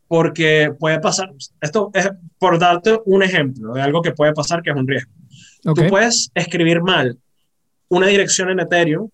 porque 0.08 0.72
puede 0.78 1.00
pasar, 1.00 1.32
esto 1.60 1.90
es 1.94 2.10
por 2.38 2.58
darte 2.58 3.00
un 3.06 3.22
ejemplo 3.22 3.72
de 3.74 3.82
algo 3.82 4.02
que 4.02 4.12
puede 4.12 4.32
pasar 4.32 4.62
que 4.62 4.70
es 4.70 4.76
un 4.76 4.86
riesgo. 4.86 5.10
Okay. 5.64 5.84
Tú 5.84 5.90
puedes 5.90 6.30
escribir 6.34 6.82
mal 6.82 7.18
una 7.88 8.06
dirección 8.06 8.50
en 8.50 8.60
Ethereum 8.60 9.08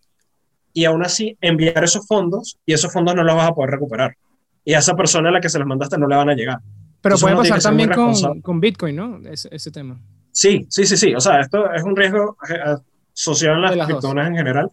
y 0.72 0.84
aún 0.84 1.04
así 1.04 1.36
enviar 1.40 1.82
esos 1.84 2.06
fondos 2.06 2.58
y 2.64 2.72
esos 2.72 2.92
fondos 2.92 3.14
no 3.14 3.22
los 3.22 3.34
vas 3.34 3.50
a 3.50 3.54
poder 3.54 3.70
recuperar. 3.70 4.16
Y 4.64 4.74
a 4.74 4.78
esa 4.78 4.94
persona 4.94 5.30
a 5.30 5.32
la 5.32 5.40
que 5.40 5.48
se 5.48 5.58
los 5.58 5.66
mandaste 5.66 5.98
no 5.98 6.06
le 6.06 6.16
van 6.16 6.30
a 6.30 6.34
llegar. 6.34 6.58
Pero 7.00 7.14
Entonces, 7.14 7.36
puede 7.36 7.48
pasar 7.48 7.62
también 7.62 7.90
con, 7.90 8.40
con, 8.42 8.60
Bitcoin, 8.60 8.94
¿no? 8.94 9.20
Ese, 9.28 9.48
ese, 9.52 9.70
tema. 9.70 9.98
Sí, 10.32 10.66
sí, 10.68 10.84
sí, 10.84 10.96
sí. 10.96 11.14
O 11.14 11.20
sea, 11.20 11.40
esto 11.40 11.72
es 11.72 11.82
un 11.82 11.96
riesgo 11.96 12.36
asociado 13.14 13.56
en 13.56 13.62
las, 13.62 13.76
las 13.76 13.86
criptomonedas 13.86 14.28
en 14.28 14.36
general. 14.36 14.70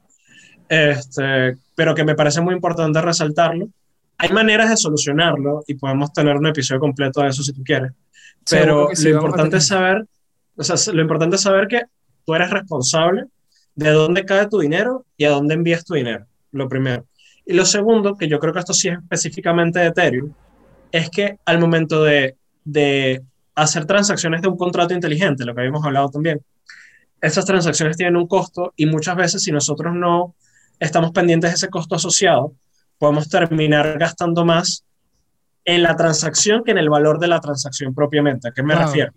Este, 0.68 1.58
pero 1.74 1.96
que 1.96 2.04
me 2.04 2.16
parece 2.16 2.42
muy 2.42 2.54
importante 2.54 3.02
resaltarlo. 3.02 3.70
Hay 4.18 4.30
maneras 4.30 4.70
de 4.70 4.78
solucionarlo 4.78 5.64
y 5.68 5.76
podemos 5.76 6.12
tener 6.12 6.36
un 6.36 6.48
episodio 6.48 6.80
completo 6.80 7.22
de 7.22 7.30
eso 7.30 7.44
si 7.44 7.54
tú 7.54 7.64
quieres. 7.64 7.92
Pero 8.50 8.90
sí, 8.94 9.10
lo 9.10 9.16
importante 9.16 9.58
es 9.58 9.68
saber, 9.68 10.06
o 10.56 10.64
sea, 10.64 10.94
lo 10.94 11.02
importante 11.02 11.36
es 11.36 11.42
saber 11.42 11.68
que 11.68 11.82
tú 12.26 12.34
eres 12.34 12.50
responsable 12.50 13.26
de 13.76 13.92
dónde 13.92 14.26
cae 14.26 14.48
tu 14.48 14.60
dinero 14.60 15.06
y 15.18 15.26
a 15.26 15.30
dónde 15.30 15.54
envías 15.54 15.86
tu 15.86 15.94
dinero, 15.94 16.26
lo 16.52 16.68
primero. 16.68 17.06
Y 17.46 17.54
lo 17.54 17.66
segundo, 17.66 18.16
que 18.16 18.28
yo 18.28 18.40
creo 18.40 18.54
que 18.54 18.60
esto 18.60 18.74
sí 18.74 18.90
es 18.90 18.98
específicamente 18.98 19.80
de 19.80 19.88
Ethereum, 19.88 20.34
es 20.92 21.10
que 21.10 21.38
al 21.46 21.60
momento 21.60 22.04
de, 22.04 22.36
de 22.64 23.22
hacer 23.56 23.86
transacciones 23.86 24.42
de 24.42 24.48
un 24.48 24.58
contrato 24.58 24.94
inteligente, 24.94 25.46
lo 25.46 25.54
que 25.54 25.62
habíamos 25.62 25.86
hablado 25.86 26.10
también, 26.10 26.42
esas 27.22 27.46
transacciones 27.46 27.98
tienen 27.98 28.16
un 28.16 28.28
costo 28.28 28.74
y 28.76 28.86
muchas 28.86 29.16
veces 29.16 29.44
si 29.44 29.52
nosotros 29.52 29.94
no 29.96 30.36
estamos 30.80 31.12
pendientes 31.12 31.52
de 31.52 31.56
ese 31.56 31.70
costo 31.70 31.96
asociado, 31.96 32.54
podemos 32.98 33.30
terminar 33.30 33.98
gastando 33.98 34.46
más 34.46 34.84
en 35.66 35.84
la 35.84 35.96
transacción 35.96 36.64
que 36.64 36.72
en 36.72 36.78
el 36.78 36.90
valor 36.90 37.20
de 37.20 37.28
la 37.28 37.40
transacción 37.40 37.94
propiamente. 37.94 38.48
¿A 38.48 38.52
qué 38.52 38.64
me 38.64 38.76
wow. 38.76 38.86
refiero? 38.86 39.14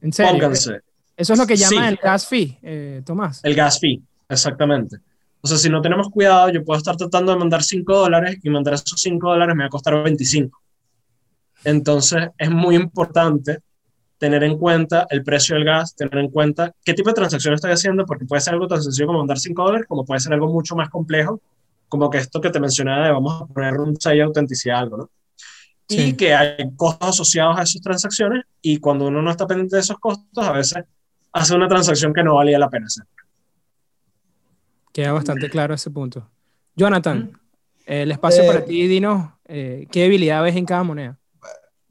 ¿En 0.00 0.12
serio? 0.12 0.32
Pónganse. 0.32 0.80
Eso 1.16 1.32
es 1.34 1.38
lo 1.38 1.46
que 1.46 1.56
llaman 1.56 1.84
sí. 1.84 1.88
el 1.90 1.96
gas 1.96 2.26
fee, 2.26 2.58
eh, 2.62 3.02
Tomás. 3.04 3.40
El 3.44 3.54
gas 3.54 3.78
fee, 3.78 4.00
exactamente. 4.28 4.98
O 5.42 5.48
sea, 5.48 5.58
si 5.58 5.68
no 5.68 5.82
tenemos 5.82 6.08
cuidado, 6.10 6.50
yo 6.50 6.64
puedo 6.64 6.78
estar 6.78 6.96
tratando 6.96 7.32
de 7.32 7.38
mandar 7.38 7.62
5 7.62 7.94
dólares 7.94 8.38
y 8.42 8.50
mandar 8.50 8.74
esos 8.74 9.00
5 9.00 9.28
dólares 9.28 9.54
me 9.56 9.64
va 9.64 9.66
a 9.66 9.70
costar 9.70 10.02
25. 10.02 10.58
Entonces, 11.64 12.28
es 12.38 12.50
muy 12.50 12.76
importante 12.76 13.58
tener 14.18 14.44
en 14.44 14.58
cuenta 14.58 15.06
el 15.10 15.22
precio 15.24 15.56
del 15.56 15.64
gas, 15.64 15.94
tener 15.96 16.18
en 16.18 16.30
cuenta 16.30 16.72
qué 16.84 16.92
tipo 16.94 17.08
de 17.08 17.14
transacción 17.14 17.54
estoy 17.54 17.72
haciendo, 17.72 18.04
porque 18.04 18.26
puede 18.26 18.42
ser 18.42 18.54
algo 18.54 18.68
tan 18.68 18.82
sencillo 18.82 19.06
como 19.06 19.18
mandar 19.18 19.38
5 19.38 19.62
dólares, 19.62 19.86
como 19.88 20.04
puede 20.04 20.20
ser 20.20 20.34
algo 20.34 20.48
mucho 20.48 20.76
más 20.76 20.90
complejo, 20.90 21.40
como 21.90 22.08
que 22.08 22.16
esto 22.16 22.40
que 22.40 22.48
te 22.48 22.58
mencionaba 22.58 23.04
de 23.04 23.12
vamos 23.12 23.42
a 23.42 23.46
poner 23.46 23.74
un 23.78 24.00
sello 24.00 24.16
de 24.16 24.22
autenticidad 24.22 24.78
algo, 24.78 24.96
¿no? 24.96 25.10
Sí. 25.86 26.00
Y 26.00 26.12
que 26.14 26.32
hay 26.32 26.56
costos 26.76 27.10
asociados 27.10 27.58
a 27.58 27.62
esas 27.62 27.82
transacciones 27.82 28.44
y 28.62 28.78
cuando 28.78 29.08
uno 29.08 29.20
no 29.20 29.30
está 29.30 29.46
pendiente 29.46 29.76
de 29.76 29.82
esos 29.82 29.98
costos, 29.98 30.46
a 30.46 30.52
veces 30.52 30.84
hace 31.32 31.54
una 31.54 31.68
transacción 31.68 32.14
que 32.14 32.22
no 32.22 32.36
valía 32.36 32.58
la 32.58 32.70
pena 32.70 32.86
hacer. 32.86 33.04
Queda 34.92 35.12
bastante 35.12 35.50
claro 35.50 35.74
ese 35.74 35.90
punto. 35.90 36.26
Jonathan, 36.74 37.38
el 37.84 38.12
espacio 38.12 38.44
eh, 38.44 38.46
para 38.46 38.64
ti, 38.64 38.86
dinos, 38.86 39.30
eh, 39.46 39.86
¿qué 39.90 40.02
debilidad 40.02 40.42
ves 40.42 40.56
en 40.56 40.64
cada 40.64 40.84
moneda? 40.84 41.18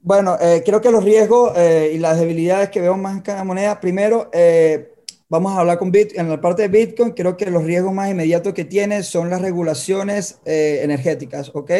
Bueno, 0.02 0.38
eh, 0.40 0.62
creo 0.64 0.80
que 0.80 0.90
los 0.90 1.04
riesgos 1.04 1.52
eh, 1.56 1.92
y 1.94 1.98
las 1.98 2.18
debilidades 2.18 2.70
que 2.70 2.80
veo 2.80 2.96
más 2.96 3.16
en 3.16 3.20
cada 3.20 3.44
moneda, 3.44 3.78
primero, 3.80 4.30
eh, 4.32 4.94
vamos 5.30 5.52
a 5.52 5.60
hablar 5.60 5.78
con 5.78 5.90
Bitcoin. 5.90 6.20
En 6.20 6.28
la 6.28 6.40
parte 6.40 6.62
de 6.62 6.68
Bitcoin, 6.68 7.12
creo 7.12 7.38
que 7.38 7.50
los 7.50 7.64
riesgos 7.64 7.94
más 7.94 8.10
inmediatos 8.10 8.52
que 8.52 8.66
tiene 8.66 9.02
son 9.02 9.30
las 9.30 9.40
regulaciones 9.40 10.40
eh, 10.44 10.80
energéticas, 10.82 11.50
¿ok? 11.54 11.70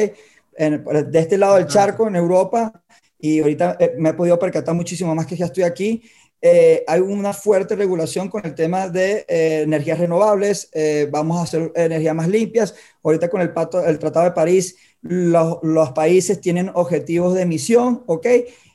En, 0.57 0.83
de 0.85 1.19
este 1.19 1.37
lado 1.37 1.57
del 1.57 1.67
charco, 1.67 2.09
en 2.09 2.17
Europa, 2.17 2.83
y 3.19 3.41
ahorita 3.41 3.77
eh, 3.79 3.93
me 3.99 4.11
he 4.11 4.15
podido 4.15 4.39
percatar 4.39 4.75
muchísimo 4.75 5.15
más 5.15 5.27
que 5.27 5.37
ya 5.37 5.45
estoy 5.45 5.65
aquí, 5.65 6.03
eh, 6.43 6.85
hay 6.87 7.01
una 7.01 7.35
fuerte 7.35 7.77
regulación 7.77 8.29
con 8.31 8.47
el 8.47 8.55
tema 8.55 8.89
de 8.89 9.27
eh, 9.29 9.63
energías 9.63 9.99
renovables, 9.99 10.71
eh, 10.73 11.07
vamos 11.11 11.39
a 11.39 11.43
hacer 11.43 11.71
energías 11.75 12.15
más 12.15 12.29
limpias. 12.29 12.75
Ahorita 13.03 13.29
con 13.29 13.43
el, 13.43 13.53
pacto, 13.53 13.85
el 13.85 13.99
Tratado 13.99 14.25
de 14.27 14.33
París, 14.33 14.77
los, 15.03 15.59
los, 15.63 15.93
países 15.93 16.41
tienen 16.41 16.71
objetivos 16.73 17.35
de 17.35 17.43
emisión, 17.43 18.05
¿ok? 18.07 18.27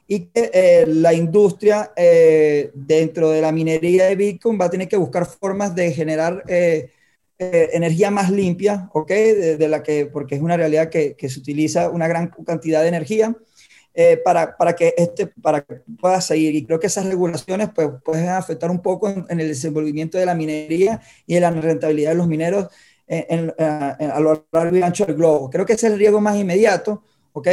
Y 0.08 0.28
que 0.28 0.51
eh, 0.53 0.86
la 0.88 1.14
industria 1.14 1.91
eh, 1.95 2.72
dentro 2.74 3.32
de 3.32 3.41
la 3.41 3.51
minería 3.51 4.06
de 4.06 4.16
Bitcoin 4.16 4.60
va 4.60 4.66
a 4.66 4.70
tener 4.70 4.88
que 4.88 4.97
buscar 4.97 5.26
formas 5.26 5.74
de 5.76 5.91
generar 5.91 6.43
energía 7.38 8.12
más 8.12 8.30
limpia, 8.30 8.89
¿ok? 8.93 9.10
De, 9.10 9.58
de, 9.58 9.68
la 9.68 9.84
que, 9.84 10.06
porque 10.06 10.36
es 10.36 10.41
una 10.41 10.56
realidad 10.56 10.89
que, 10.89 11.16
que 11.16 11.28
se 11.28 11.39
utiliza 11.39 11.89
una 11.89 12.08
gran 12.08 12.32
cantidad 12.45 12.82
de 12.82 12.88
energía 12.88 13.36
eh, 13.97 14.18
para, 14.18 14.58
para, 14.58 14.76
que 14.76 14.93
este, 14.97 15.28
para 15.28 15.62
que 15.62 15.76
pueda 16.01 16.20
seguir. 16.20 16.53
Y 16.53 16.66
creo 16.66 16.82
que 16.82 16.88
esas 16.88 17.06
regulaciones 17.06 17.70
pues, 17.74 17.88
pueden 18.03 18.28
afectar 18.28 18.70
un 18.70 18.82
poco 18.82 19.08
en, 19.08 19.26
en 19.30 19.39
el 19.39 19.47
desenvolvimiento 19.47 20.18
de 20.18 20.26
la 20.26 20.36
minería 20.36 21.01
y 21.26 21.36
en 21.36 21.41
la 21.41 21.51
rentabilidad 21.51 22.12
de 22.12 22.18
los 22.18 22.28
mineros 22.28 22.68
en, 23.08 23.26
en, 23.30 23.53
en, 23.58 24.12
a 24.12 24.20
lo 24.20 24.45
largo 24.51 24.76
y 24.76 24.82
ancho 24.82 25.06
del 25.06 25.16
globo. 25.16 25.49
Creo 25.49 25.66
que 25.66 25.74
ese 25.74 25.88
es 25.88 25.93
el 25.93 25.99
riesgo 25.99 26.20
más 26.20 26.36
inmediato, 26.36 27.03
¿ok? 27.32 27.47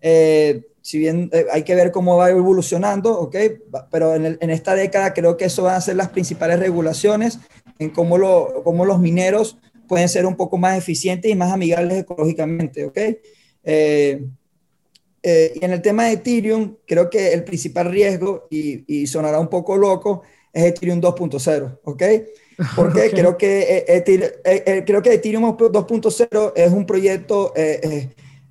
Eh, 0.00 0.62
si 0.82 0.98
bien 0.98 1.30
eh, 1.32 1.46
hay 1.52 1.62
que 1.62 1.74
ver 1.74 1.92
cómo 1.92 2.16
va 2.16 2.30
evolucionando, 2.30 3.18
¿ok? 3.18 3.36
Pero 3.90 4.14
en, 4.14 4.26
el, 4.26 4.38
en, 4.40 4.50
esta 4.50 4.74
década 4.74 5.12
creo 5.12 5.36
que 5.36 5.46
eso 5.46 5.64
van 5.64 5.76
a 5.76 5.80
ser 5.80 5.96
las 5.96 6.08
principales 6.08 6.58
regulaciones 6.58 7.38
en 7.78 7.90
cómo, 7.90 8.18
lo, 8.18 8.62
cómo 8.64 8.84
los 8.84 8.98
mineros 8.98 9.58
pueden 9.88 10.08
ser 10.08 10.26
un 10.26 10.36
poco 10.36 10.56
más 10.56 10.78
eficientes 10.78 11.30
y 11.30 11.34
más 11.34 11.52
amigables 11.52 11.98
ecológicamente, 11.98 12.84
¿ok? 12.84 12.98
Eh, 13.64 14.24
eh, 15.22 15.52
y 15.54 15.64
en 15.64 15.72
el 15.72 15.82
tema 15.82 16.06
de 16.06 16.12
Ethereum, 16.12 16.76
creo 16.86 17.10
que 17.10 17.32
el 17.32 17.44
principal 17.44 17.90
riesgo, 17.90 18.46
y, 18.50 18.84
y 18.86 19.06
sonará 19.06 19.38
un 19.38 19.48
poco 19.48 19.76
loco, 19.76 20.22
es 20.52 20.64
Ethereum 20.64 21.00
2.0, 21.00 21.80
¿ok? 21.84 22.02
Porque 22.76 23.00
okay. 23.00 23.10
creo, 23.10 23.36
que, 23.36 23.84
Ethereum, 23.86 24.30
creo 24.86 25.02
que 25.02 25.14
Ethereum 25.14 25.44
2.0 25.56 26.52
es 26.56 26.72
un 26.72 26.86
proyecto, 26.86 27.52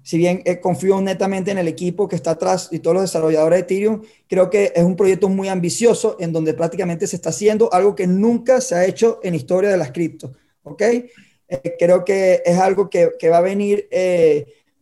si 0.03 0.17
bien 0.17 0.43
confío 0.61 0.99
netamente 1.01 1.51
en 1.51 1.57
el 1.57 1.67
equipo 1.67 2.07
que 2.07 2.15
está 2.15 2.31
atrás 2.31 2.69
y 2.71 2.79
todos 2.79 2.95
los 2.95 3.03
desarrolladores 3.03 3.59
de 3.59 3.61
Ethereum, 3.63 4.01
creo 4.27 4.49
que 4.49 4.71
es 4.75 4.83
un 4.83 4.95
proyecto 4.95 5.29
muy 5.29 5.47
ambicioso 5.47 6.17
en 6.19 6.31
donde 6.33 6.53
prácticamente 6.53 7.07
se 7.07 7.15
está 7.15 7.29
haciendo 7.29 7.71
algo 7.73 7.95
que 7.95 8.07
nunca 8.07 8.61
se 8.61 8.75
ha 8.75 8.85
hecho 8.85 9.19
en 9.23 9.35
historia 9.35 9.69
de 9.69 9.77
las 9.77 9.91
cripto, 9.91 10.33
¿ok? 10.63 10.83
creo 11.79 12.05
que 12.05 12.43
es 12.45 12.57
algo 12.59 12.89
que, 12.89 13.09
va 13.29 13.37
a 13.37 13.41
venir 13.41 13.87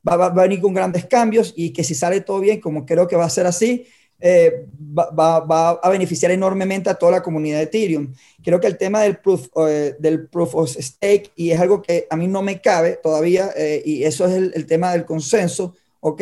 va, 0.08 0.18
va, 0.18 0.26
a 0.28 0.30
venir 0.30 0.62
con 0.62 0.74
grandes 0.74 1.06
cambios 1.06 1.54
y 1.56 1.72
que 1.72 1.84
si 1.84 1.96
sale 1.96 2.22
todo 2.22 2.40
bien, 2.40 2.60
como 2.60 2.86
creo 2.86 3.08
que 3.08 3.16
va 3.16 3.26
a 3.26 3.30
ser 3.30 3.46
así, 3.46 3.88
eh, 4.20 4.66
va, 4.98 5.78
a 5.82 5.90
beneficiar 5.92 6.32
enormemente 6.32 6.90
a 6.90 6.96
toda 6.96 7.12
la 7.12 7.24
comunidad 7.24 7.58
de 7.58 7.66
Ethereum. 7.66 8.14
Creo 8.44 8.60
que 8.60 8.66
el 8.66 8.78
tema 8.78 9.04
del 9.04 9.18
proof, 9.18 9.48
eh, 9.68 9.96
of 10.34 10.70
stake, 10.70 11.32
y 11.36 11.52
es 11.52 11.60
algo 11.60 11.84
que 11.84 12.08
a 12.10 12.16
mí 12.16 12.28
no 12.28 12.42
me 12.42 12.60
cabe 12.60 13.00
todavía, 13.02 13.52
eh, 13.56 13.84
y 13.86 14.04
eso 14.04 14.26
es 14.26 14.34
el, 14.34 14.66
tema 14.66 14.92
del 14.92 15.06
consenso, 15.06 15.76
¿ok? 16.00 16.22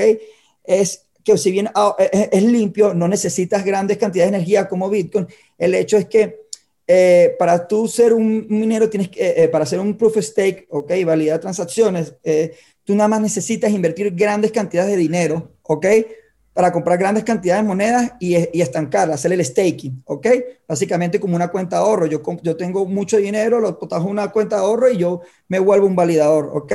Es 0.66 1.06
que 1.24 1.38
si 1.38 1.52
bien 1.52 1.70
ah, 1.74 1.96
es, 1.98 2.44
limpio, 2.44 2.94
no 2.94 3.08
necesitas 3.08 3.64
grandes 3.64 3.98
cantidades 3.98 4.32
de 4.32 4.38
energía 4.38 4.68
como 4.68 4.90
Bitcoin, 4.90 5.28
el 5.58 5.74
hecho 5.74 5.98
es 5.98 6.06
que 6.06 6.44
para 7.40 7.68
tú 7.68 7.88
ser 7.88 8.14
un 8.14 8.46
minero, 8.50 8.90
tienes 8.90 9.10
que, 9.10 9.50
para 9.52 9.64
hacer 9.64 9.80
un 9.80 9.98
proof 9.98 10.18
of 10.18 10.24
stake, 10.24 10.68
¿ok? 10.70 10.92
Validar 11.06 11.40
transacciones, 11.40 12.14
tú 12.84 12.94
nada 12.94 13.08
más 13.08 13.22
necesitas 13.22 13.72
invertir 13.72 14.14
grandes 14.14 14.52
cantidades 14.52 14.92
de 14.92 14.98
dinero, 14.98 15.54
¿ok? 15.64 15.86
Para 16.56 16.72
comprar 16.72 16.98
grandes 16.98 17.26
cantidades 17.26 17.64
de 17.64 17.68
monedas 17.68 18.14
y, 18.18 18.38
y 18.58 18.62
estancar, 18.62 19.12
hacer 19.12 19.34
el 19.34 19.44
staking, 19.44 20.02
¿ok? 20.06 20.28
Básicamente 20.66 21.20
como 21.20 21.36
una 21.36 21.50
cuenta 21.50 21.76
de 21.76 21.82
ahorro. 21.82 22.06
Yo, 22.06 22.22
tengo 22.56 22.86
mucho 22.86 23.18
dinero, 23.18 23.60
lo 23.60 23.76
tajo 23.76 24.08
una 24.08 24.32
cuenta 24.32 24.56
de 24.56 24.62
ahorro 24.62 24.90
y 24.90 24.96
yo 24.96 25.20
me 25.50 25.60
vuelvo 25.60 25.86
un 25.86 25.98
validador, 25.98 26.50
¿ok? 26.54 26.74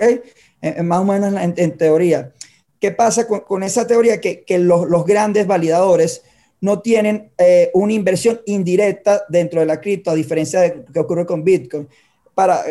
más 0.82 1.00
o 1.00 1.04
menos 1.04 1.34
en, 1.56 1.76
teoría. 1.78 2.30
¿Qué 2.78 2.90
pasa 2.90 3.26
con, 3.26 3.62
esa 3.62 3.86
teoría? 3.86 4.20
Que, 4.20 4.44
los, 4.58 5.06
grandes 5.06 5.46
validadores 5.46 6.24
no 6.60 6.80
tienen 6.80 7.32
eh, 7.38 7.70
una 7.72 7.94
inversión 7.94 8.42
indirecta 8.44 9.24
dentro 9.30 9.60
de 9.60 9.66
la 9.66 9.80
cripto, 9.80 10.10
a 10.10 10.14
diferencia 10.14 10.60
de 10.60 10.84
lo 10.88 10.92
que 10.92 11.00
ocurre 11.00 11.24
con 11.24 11.42
Bitcoin 11.42 11.88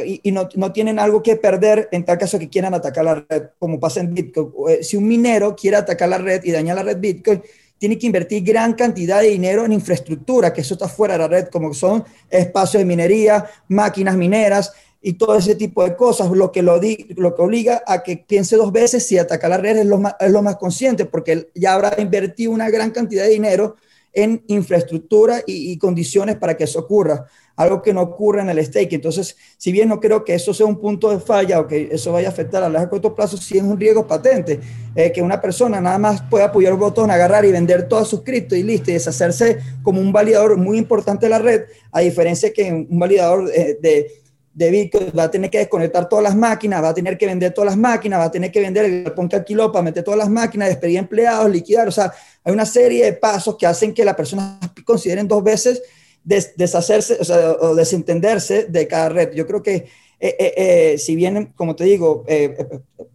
y, 0.05 0.31
no, 0.31 0.71
tienen 0.71 0.99
algo 0.99 1.21
que 1.21 1.35
perder 1.35 1.89
en 1.91 2.05
tal 2.05 2.17
caso 2.17 2.39
que 2.39 2.49
quieran 2.49 2.73
atacar 2.73 3.05
la 3.05 3.25
red, 3.27 3.43
como 3.57 3.79
pasa 3.79 3.99
en 3.99 4.13
Bitcoin. 4.13 4.51
Eh, 4.69 4.83
si 4.83 4.97
un 4.97 5.07
minero 5.07 5.55
quiere 5.55 5.77
atacar 5.77 6.09
la 6.09 6.17
red 6.17 6.43
y 6.43 6.51
dañar 6.51 6.75
la 6.75 6.83
red 6.83 6.99
Bitcoin, 6.99 7.41
tiene 7.77 7.97
que 7.97 8.07
invertir 8.07 8.43
gran 8.43 8.73
cantidad 8.73 9.21
de 9.21 9.29
dinero 9.29 9.65
en 9.65 9.71
infraestructura, 9.71 10.53
que 10.53 10.61
eso 10.61 10.73
está 10.73 10.87
fuera 10.87 11.13
de 11.13 11.19
la 11.19 11.27
red, 11.27 11.47
como 11.47 11.73
son 11.73 12.03
espacios 12.29 12.81
de 12.81 12.85
minería, 12.85 13.45
máquinas 13.69 14.17
mineras 14.17 14.73
y 15.01 15.13
todo 15.13 15.37
ese 15.37 15.55
tipo 15.55 15.83
de 15.83 15.95
cosas, 15.95 16.29
lo 16.31 16.51
que, 16.51 16.61
lo, 16.61 16.79
lo 17.15 17.35
que 17.35 17.41
obliga 17.41 17.81
a 17.87 18.03
que 18.03 18.17
piense 18.17 18.57
dos 18.57 18.73
veces 18.73 19.05
si 19.05 19.17
atacar 19.17 19.49
la 19.49 19.57
red 19.57 19.77
es 19.77 19.85
lo, 19.85 19.97
más, 19.97 20.15
es 20.19 20.29
lo 20.29 20.41
más 20.41 20.57
consciente, 20.57 21.05
porque 21.05 21.49
ya 21.55 21.73
habrá 21.73 21.95
invertido 22.01 22.51
una 22.51 22.69
gran 22.69 22.91
cantidad 22.91 23.23
de 23.23 23.29
dinero 23.29 23.77
en 24.11 24.43
infraestructura 24.47 25.41
y 25.45 25.77
condiciones 25.77 26.35
para 26.35 26.57
que 26.57 26.65
eso 26.65 26.79
ocurra 26.79 27.27
algo 27.59 27.81
que 27.81 27.93
no 27.93 28.01
ocurre 28.01 28.41
en 28.41 28.49
el 28.49 28.65
stake. 28.65 28.93
Entonces, 28.93 29.35
si 29.57 29.73
bien 29.73 29.89
no 29.89 29.99
creo 29.99 30.23
que 30.23 30.33
eso 30.33 30.53
sea 30.53 30.65
un 30.65 30.79
punto 30.79 31.09
de 31.09 31.19
falla 31.19 31.59
o 31.59 31.67
que 31.67 31.89
eso 31.91 32.13
vaya 32.13 32.29
a 32.29 32.31
afectar 32.31 32.63
a 32.63 32.69
largo 32.69 32.91
corto 32.91 33.13
plazo, 33.13 33.35
sí 33.35 33.57
es 33.57 33.63
un 33.63 33.77
riesgo 33.77 34.07
patente, 34.07 34.61
eh, 34.95 35.11
que 35.11 35.21
una 35.21 35.41
persona 35.41 35.81
nada 35.81 35.97
más 35.97 36.21
pueda 36.21 36.45
apoyar 36.45 36.71
un 36.71 36.79
botón, 36.79 37.11
agarrar 37.11 37.43
y 37.43 37.51
vender 37.51 37.89
todas 37.89 38.07
sus 38.07 38.23
cripto 38.23 38.55
y 38.55 38.63
listo, 38.63 38.91
y 38.91 38.93
deshacerse 38.93 39.59
como 39.83 39.99
un 39.99 40.13
validador 40.13 40.55
muy 40.55 40.77
importante 40.77 41.25
de 41.25 41.31
la 41.31 41.39
red, 41.39 41.63
a 41.91 41.99
diferencia 41.99 42.53
que 42.53 42.71
un 42.71 42.97
validador 42.97 43.51
eh, 43.53 43.77
de, 43.81 44.07
de 44.53 44.71
Bitcoin 44.71 45.11
va 45.17 45.23
a 45.23 45.31
tener 45.31 45.49
que 45.49 45.57
desconectar 45.57 46.07
todas 46.07 46.23
las 46.23 46.37
máquinas, 46.37 46.81
va 46.81 46.89
a 46.89 46.93
tener 46.93 47.17
que 47.17 47.25
vender 47.25 47.53
todas 47.53 47.71
las 47.71 47.77
máquinas, 47.77 48.21
va 48.21 48.25
a 48.25 48.31
tener 48.31 48.53
que 48.53 48.61
vender 48.61 48.85
el 48.85 49.03
galpón 49.03 49.27
alquiló 49.33 49.69
para 49.69 49.83
meter 49.83 50.05
todas 50.05 50.17
las 50.17 50.29
máquinas, 50.29 50.69
despedir 50.69 50.97
empleados, 50.97 51.51
liquidar. 51.51 51.89
O 51.89 51.91
sea, 51.91 52.13
hay 52.41 52.53
una 52.53 52.65
serie 52.65 53.03
de 53.03 53.11
pasos 53.11 53.57
que 53.57 53.67
hacen 53.67 53.93
que 53.93 54.05
la 54.05 54.15
persona 54.15 54.57
consideren 54.85 55.27
dos 55.27 55.43
veces 55.43 55.81
deshacerse 56.23 57.17
o, 57.61 57.75
desentenderse 57.75 58.65
de 58.65 58.87
cada 58.87 59.09
red. 59.09 59.33
Yo 59.33 59.47
creo 59.47 59.63
que, 59.63 59.73
eh, 59.73 59.87
eh, 60.19 60.53
eh, 60.57 60.97
si 60.97 61.15
bien, 61.15 61.53
como 61.55 61.75
te 61.75 61.85
digo, 61.85 62.25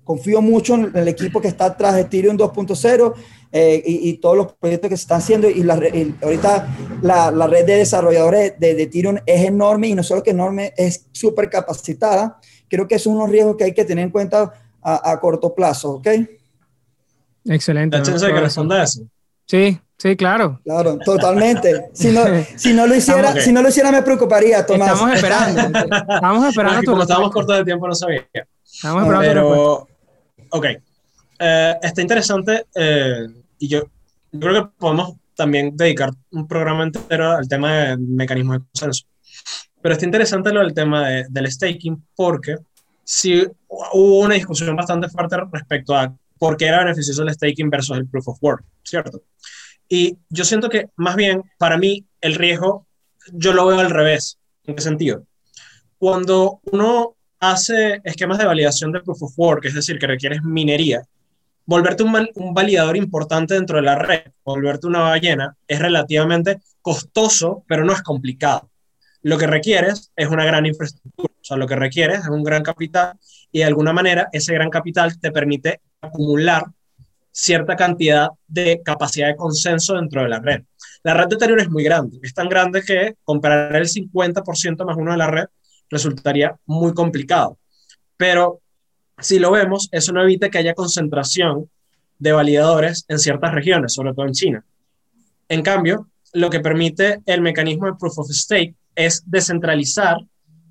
confío 0.02 0.40
mucho 0.40 0.74
en 0.74 0.96
el 0.96 1.08
equipo 1.08 1.40
que 1.40 1.48
está 1.48 1.66
atrás 1.66 1.94
de 1.94 2.02
Ethereum 2.02 2.36
2.0 2.36 3.14
y, 3.52 4.14
todos 4.14 4.36
los 4.36 4.52
proyectos 4.54 4.90
que 4.90 4.96
se 4.96 5.02
están 5.02 5.18
haciendo, 5.18 5.48
y, 5.48 5.62
la, 5.62 5.80
ahorita 6.22 6.76
la, 7.02 7.30
la, 7.30 7.46
red 7.46 7.64
de 7.64 7.76
desarrolladores 7.76 8.58
de, 8.58 8.74
de, 8.74 8.82
Ethereum 8.82 9.18
es 9.26 9.44
enorme 9.44 9.88
y 9.88 9.94
no 9.94 10.02
solo 10.02 10.22
que 10.22 10.30
enorme, 10.30 10.72
es 10.76 11.06
súper 11.12 11.48
capacitada. 11.48 12.40
Creo 12.68 12.88
que 12.88 12.96
es 12.96 13.06
unos 13.06 13.30
riesgos 13.30 13.56
que 13.56 13.64
hay 13.64 13.74
que 13.74 13.84
tener 13.84 14.04
en 14.04 14.10
cuenta 14.10 14.52
a, 14.84 15.18
corto 15.20 15.54
plazo, 15.54 15.92
¿ok? 15.92 16.08
Excelente. 17.46 17.96
que 18.02 18.44
eso? 18.44 18.66
Sí, 19.46 19.78
Sí, 19.96 20.16
claro. 20.16 20.60
Claro, 20.64 20.98
totalmente. 20.98 21.90
Si 21.92 22.10
no, 22.10 22.24
si 22.56 22.72
no, 22.72 22.86
lo, 22.86 22.94
hiciera, 22.94 23.40
si 23.40 23.52
no 23.52 23.62
lo 23.62 23.68
hiciera, 23.68 23.92
me 23.92 24.02
preocuparía, 24.02 24.66
Tomás. 24.66 24.92
Estamos 24.92 25.14
esperando. 25.14 25.60
Estamos 26.14 26.48
esperando. 26.48 26.90
como 26.90 27.02
estábamos 27.02 27.30
cortos 27.30 27.58
de 27.58 27.64
tiempo, 27.64 27.88
no 27.88 27.94
sabía. 27.94 28.26
Estamos 28.64 29.02
esperando. 29.02 29.28
Pero, 29.28 29.88
ok. 30.50 30.66
Eh, 31.38 31.74
está 31.82 32.00
interesante 32.00 32.66
eh, 32.74 33.26
y 33.58 33.68
yo, 33.68 33.84
yo, 34.32 34.40
creo 34.40 34.64
que 34.64 34.70
podemos 34.78 35.14
también 35.34 35.76
dedicar 35.76 36.10
un 36.30 36.46
programa 36.46 36.84
entero 36.84 37.32
al 37.32 37.48
tema 37.48 37.72
de 37.72 37.96
mecanismos 37.96 38.58
de 38.58 38.64
consenso. 38.64 39.04
Pero 39.80 39.92
está 39.94 40.04
interesante 40.04 40.52
lo 40.52 40.60
del 40.60 40.74
tema 40.74 41.08
del 41.28 41.50
staking 41.50 42.02
porque 42.14 42.56
sí 43.04 43.46
hubo 43.68 44.20
una 44.20 44.34
discusión 44.34 44.74
bastante 44.76 45.08
fuerte 45.08 45.36
respecto 45.52 45.94
a 45.94 46.14
por 46.38 46.56
qué 46.56 46.66
era 46.66 46.78
beneficioso 46.78 47.22
el 47.22 47.34
staking 47.34 47.70
versus 47.70 47.96
el 47.96 48.06
proof 48.06 48.28
of 48.28 48.38
work, 48.40 48.64
¿cierto? 48.82 49.22
Y 49.88 50.18
yo 50.28 50.44
siento 50.44 50.68
que 50.68 50.88
más 50.96 51.16
bien, 51.16 51.42
para 51.58 51.76
mí, 51.76 52.06
el 52.20 52.34
riesgo, 52.34 52.86
yo 53.32 53.52
lo 53.52 53.66
veo 53.66 53.78
al 53.78 53.90
revés. 53.90 54.38
¿En 54.64 54.74
qué 54.74 54.82
sentido? 54.82 55.24
Cuando 55.98 56.60
uno 56.70 57.16
hace 57.40 58.00
esquemas 58.04 58.38
de 58.38 58.46
validación 58.46 58.92
de 58.92 59.00
proof 59.00 59.22
of 59.22 59.38
work, 59.38 59.64
es 59.66 59.74
decir, 59.74 59.98
que 59.98 60.06
requieres 60.06 60.42
minería, 60.42 61.02
volverte 61.66 62.02
un, 62.02 62.28
un, 62.34 62.54
validador 62.54 62.96
importante 62.96 63.54
dentro 63.54 63.76
de 63.76 63.82
la 63.82 63.96
red, 63.96 64.22
volverte 64.44 64.86
una 64.86 65.00
ballena, 65.00 65.56
es 65.66 65.78
relativamente 65.78 66.60
costoso, 66.80 67.64
pero 67.66 67.84
no 67.84 67.92
es 67.92 68.02
complicado. 68.02 68.70
Lo 69.22 69.38
que 69.38 69.46
requieres 69.46 70.12
es 70.16 70.28
una 70.28 70.44
gran 70.44 70.66
infraestructura, 70.66 71.32
o 71.32 71.44
sea, 71.44 71.56
lo 71.56 71.66
que 71.66 71.76
requieres 71.76 72.20
es 72.20 72.28
un 72.28 72.44
gran 72.44 72.62
capital 72.62 73.18
y 73.50 73.60
de 73.60 73.64
alguna 73.64 73.92
manera 73.92 74.28
ese 74.32 74.52
gran 74.52 74.68
capital 74.68 75.18
te 75.18 75.30
permite 75.30 75.80
acumular 76.00 76.64
cierta 77.34 77.74
cantidad 77.74 78.28
de 78.46 78.80
capacidad 78.84 79.26
de 79.26 79.36
consenso 79.36 79.94
dentro 79.96 80.22
de 80.22 80.28
la 80.28 80.38
red. 80.38 80.62
La 81.02 81.14
red 81.14 81.26
de 81.26 81.34
Ethereum 81.34 81.58
es 81.58 81.68
muy 81.68 81.82
grande, 81.82 82.18
es 82.22 82.32
tan 82.32 82.48
grande 82.48 82.82
que 82.82 83.16
comprar 83.24 83.74
el 83.74 83.88
50% 83.88 84.86
más 84.86 84.96
uno 84.96 85.10
de 85.10 85.18
la 85.18 85.26
red 85.26 85.46
resultaría 85.90 86.56
muy 86.64 86.94
complicado. 86.94 87.58
Pero 88.16 88.60
si 89.18 89.40
lo 89.40 89.50
vemos, 89.50 89.88
eso 89.90 90.12
no 90.12 90.22
evita 90.22 90.48
que 90.48 90.58
haya 90.58 90.74
concentración 90.74 91.68
de 92.20 92.32
validadores 92.32 93.04
en 93.08 93.18
ciertas 93.18 93.52
regiones, 93.52 93.92
sobre 93.92 94.14
todo 94.14 94.26
en 94.26 94.32
China. 94.32 94.64
En 95.48 95.62
cambio, 95.62 96.08
lo 96.32 96.50
que 96.50 96.60
permite 96.60 97.20
el 97.26 97.40
mecanismo 97.40 97.86
de 97.86 97.94
proof 97.94 98.20
of 98.20 98.30
stake 98.30 98.76
es 98.94 99.24
descentralizar 99.26 100.18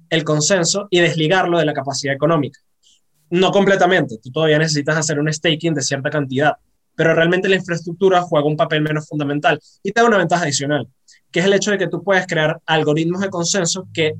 el 0.09 0.23
consenso 0.23 0.87
y 0.89 1.01
desligarlo 1.01 1.59
de 1.59 1.65
la 1.65 1.73
capacidad 1.73 2.15
económica. 2.15 2.59
No 3.29 3.51
completamente, 3.51 4.17
tú 4.21 4.31
todavía 4.31 4.59
necesitas 4.59 4.97
hacer 4.97 5.19
un 5.19 5.31
staking 5.31 5.73
de 5.73 5.81
cierta 5.81 6.09
cantidad, 6.09 6.53
pero 6.95 7.15
realmente 7.15 7.49
la 7.49 7.55
infraestructura 7.55 8.21
juega 8.21 8.47
un 8.47 8.57
papel 8.57 8.81
menos 8.81 9.07
fundamental 9.07 9.59
y 9.81 9.91
te 9.91 10.01
da 10.01 10.07
una 10.07 10.17
ventaja 10.17 10.43
adicional, 10.43 10.87
que 11.31 11.39
es 11.39 11.45
el 11.45 11.53
hecho 11.53 11.71
de 11.71 11.77
que 11.77 11.87
tú 11.87 12.03
puedes 12.03 12.27
crear 12.27 12.59
algoritmos 12.65 13.21
de 13.21 13.29
consenso 13.29 13.87
que 13.93 14.13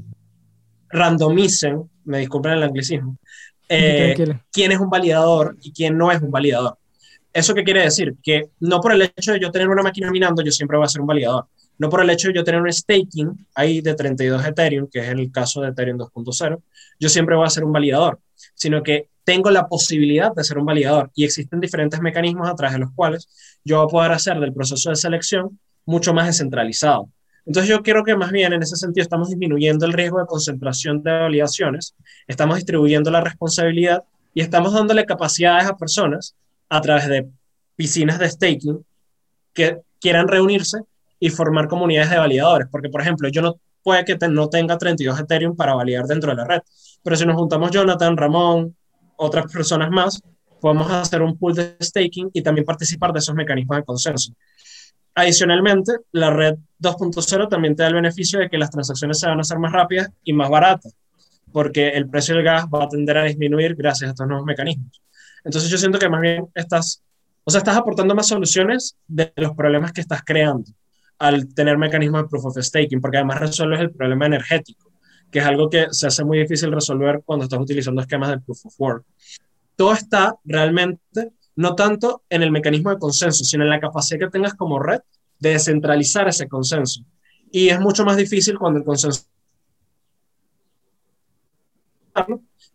randomicen, 0.89 1.89
me 2.05 2.19
disculpen 2.19 2.53
el 2.53 2.63
anglicismo, 2.63 3.17
eh, 3.69 4.15
quién 4.51 4.71
es 4.71 4.79
un 4.79 4.89
validador 4.89 5.57
y 5.61 5.71
quién 5.71 5.97
no 5.97 6.11
es 6.11 6.21
un 6.21 6.31
validador. 6.31 6.77
¿Eso 7.31 7.55
qué 7.55 7.63
quiere 7.63 7.81
decir? 7.81 8.15
Que 8.21 8.49
no 8.59 8.79
por 8.79 8.93
el 8.93 9.01
hecho 9.01 9.33
de 9.33 9.39
yo 9.39 9.51
tener 9.51 9.67
una 9.67 9.81
máquina 9.81 10.11
minando, 10.11 10.43
yo 10.43 10.51
siempre 10.51 10.77
voy 10.77 10.85
a 10.85 10.89
ser 10.89 11.01
un 11.01 11.07
validador. 11.07 11.47
No 11.77 11.89
por 11.89 12.01
el 12.01 12.09
hecho 12.09 12.27
de 12.27 12.35
yo 12.35 12.43
tener 12.43 12.61
un 12.61 12.71
staking 12.71 13.47
ahí 13.55 13.81
de 13.81 13.95
32 13.95 14.45
Ethereum, 14.45 14.87
que 14.91 14.99
es 14.99 15.09
el 15.09 15.31
caso 15.31 15.61
de 15.61 15.69
Ethereum 15.69 15.97
2.0, 15.97 16.61
yo 16.99 17.09
siempre 17.09 17.35
voy 17.35 17.45
a 17.45 17.49
ser 17.49 17.63
un 17.63 17.71
validador 17.71 18.19
sino 18.53 18.83
que 18.83 19.09
tengo 19.23 19.51
la 19.51 19.67
posibilidad 19.67 20.33
de 20.33 20.43
ser 20.43 20.57
un 20.57 20.65
validador 20.65 21.11
y 21.15 21.23
existen 21.23 21.59
diferentes 21.59 22.01
mecanismos 22.01 22.49
a 22.49 22.55
través 22.55 22.73
de 22.73 22.79
los 22.79 22.91
cuales 22.91 23.29
yo 23.63 23.77
voy 23.77 23.85
a 23.85 23.89
poder 23.89 24.11
hacer 24.11 24.39
del 24.39 24.53
proceso 24.53 24.89
de 24.89 24.95
selección 24.95 25.59
mucho 25.85 26.13
más 26.13 26.27
descentralizado. 26.27 27.09
Entonces 27.45 27.69
yo 27.69 27.83
creo 27.83 28.03
que 28.03 28.15
más 28.15 28.31
bien 28.31 28.53
en 28.53 28.63
ese 28.63 28.75
sentido 28.75 29.03
estamos 29.03 29.29
disminuyendo 29.29 29.85
el 29.85 29.93
riesgo 29.93 30.19
de 30.19 30.25
concentración 30.25 31.03
de 31.03 31.11
validaciones, 31.11 31.95
estamos 32.27 32.55
distribuyendo 32.55 33.11
la 33.11 33.21
responsabilidad 33.21 34.03
y 34.33 34.41
estamos 34.41 34.73
dándole 34.73 35.05
capacidades 35.05 35.67
a 35.67 35.75
personas 35.75 36.35
a 36.69 36.81
través 36.81 37.07
de 37.07 37.29
piscinas 37.75 38.19
de 38.19 38.29
staking 38.29 38.85
que 39.53 39.79
quieran 39.99 40.27
reunirse 40.27 40.79
y 41.23 41.29
formar 41.29 41.69
comunidades 41.69 42.09
de 42.09 42.17
validadores. 42.17 42.67
Porque, 42.69 42.89
por 42.89 42.99
ejemplo, 42.99 43.29
yo 43.29 43.41
no 43.41 43.55
puede 43.81 44.03
que 44.03 44.17
no 44.27 44.49
tenga 44.49 44.77
32 44.77 45.21
Ethereum 45.21 45.55
para 45.55 45.73
validar 45.73 46.05
dentro 46.05 46.31
de 46.31 46.35
la 46.35 46.43
red, 46.43 46.59
pero 47.01 47.15
si 47.15 47.25
nos 47.25 47.37
juntamos 47.37 47.71
Jonathan, 47.71 48.17
Ramón, 48.17 48.75
otras 49.15 49.49
personas 49.49 49.89
más, 49.89 50.21
podemos 50.59 50.91
hacer 50.91 51.21
un 51.21 51.37
pool 51.37 51.55
de 51.55 51.77
staking 51.81 52.29
y 52.33 52.41
también 52.41 52.65
participar 52.65 53.13
de 53.13 53.19
esos 53.19 53.33
mecanismos 53.35 53.77
de 53.77 53.83
consenso. 53.85 54.33
Adicionalmente, 55.15 55.93
la 56.11 56.29
red 56.29 56.55
2.0 56.81 57.47
también 57.47 57.73
te 57.73 57.83
da 57.83 57.87
el 57.87 57.95
beneficio 57.95 58.39
de 58.39 58.49
que 58.49 58.57
las 58.57 58.69
transacciones 58.69 59.17
se 59.17 59.27
van 59.27 59.37
a 59.37 59.41
hacer 59.41 59.59
más 59.59 59.71
rápidas 59.71 60.09
y 60.25 60.33
más 60.33 60.49
baratas, 60.49 60.93
porque 61.53 61.87
el 61.87 62.09
precio 62.09 62.35
del 62.35 62.43
gas 62.43 62.65
va 62.65 62.83
a 62.83 62.89
tender 62.89 63.17
a 63.17 63.23
disminuir 63.23 63.75
gracias 63.75 64.09
a 64.09 64.11
estos 64.11 64.27
nuevos 64.27 64.45
mecanismos. 64.45 65.01
Entonces 65.45 65.69
yo 65.69 65.77
siento 65.77 65.99
que 65.99 66.09
más 66.09 66.19
bien 66.19 66.47
estás 66.53 67.01
O 67.45 67.51
sea, 67.51 67.59
estás 67.59 67.77
aportando 67.77 68.13
más 68.13 68.27
soluciones 68.27 68.97
de 69.07 69.31
los 69.37 69.53
problemas 69.55 69.93
que 69.93 70.01
estás 70.01 70.21
creando 70.25 70.69
al 71.23 71.53
tener 71.53 71.77
mecanismos 71.77 72.23
de 72.23 72.27
proof 72.27 72.45
of 72.47 72.57
staking, 72.57 72.99
porque 72.99 73.15
además 73.15 73.39
resuelves 73.39 73.79
el 73.79 73.91
problema 73.91 74.25
energético, 74.25 74.91
que 75.31 75.39
es 75.39 75.45
algo 75.45 75.69
que 75.69 75.87
se 75.91 76.07
hace 76.07 76.25
muy 76.25 76.39
difícil 76.39 76.69
resolver 76.69 77.21
cuando 77.25 77.45
estás 77.45 77.61
utilizando 77.61 78.01
esquemas 78.01 78.29
de 78.31 78.39
proof 78.41 78.65
of 78.65 78.73
work. 78.77 79.05
Todo 79.77 79.93
está 79.93 80.35
realmente 80.43 81.31
no 81.55 81.75
tanto 81.75 82.23
en 82.29 82.43
el 82.43 82.51
mecanismo 82.51 82.89
de 82.89 82.97
consenso, 82.97 83.45
sino 83.45 83.63
en 83.63 83.69
la 83.69 83.79
capacidad 83.79 84.19
que 84.19 84.31
tengas 84.31 84.53
como 84.53 84.79
red 84.79 84.99
de 85.39 85.51
descentralizar 85.51 86.27
ese 86.27 86.49
consenso. 86.49 87.05
Y 87.53 87.69
es 87.69 87.79
mucho 87.79 88.03
más 88.03 88.17
difícil 88.17 88.59
cuando 88.59 88.79
el 88.79 88.85
consenso 88.85 89.23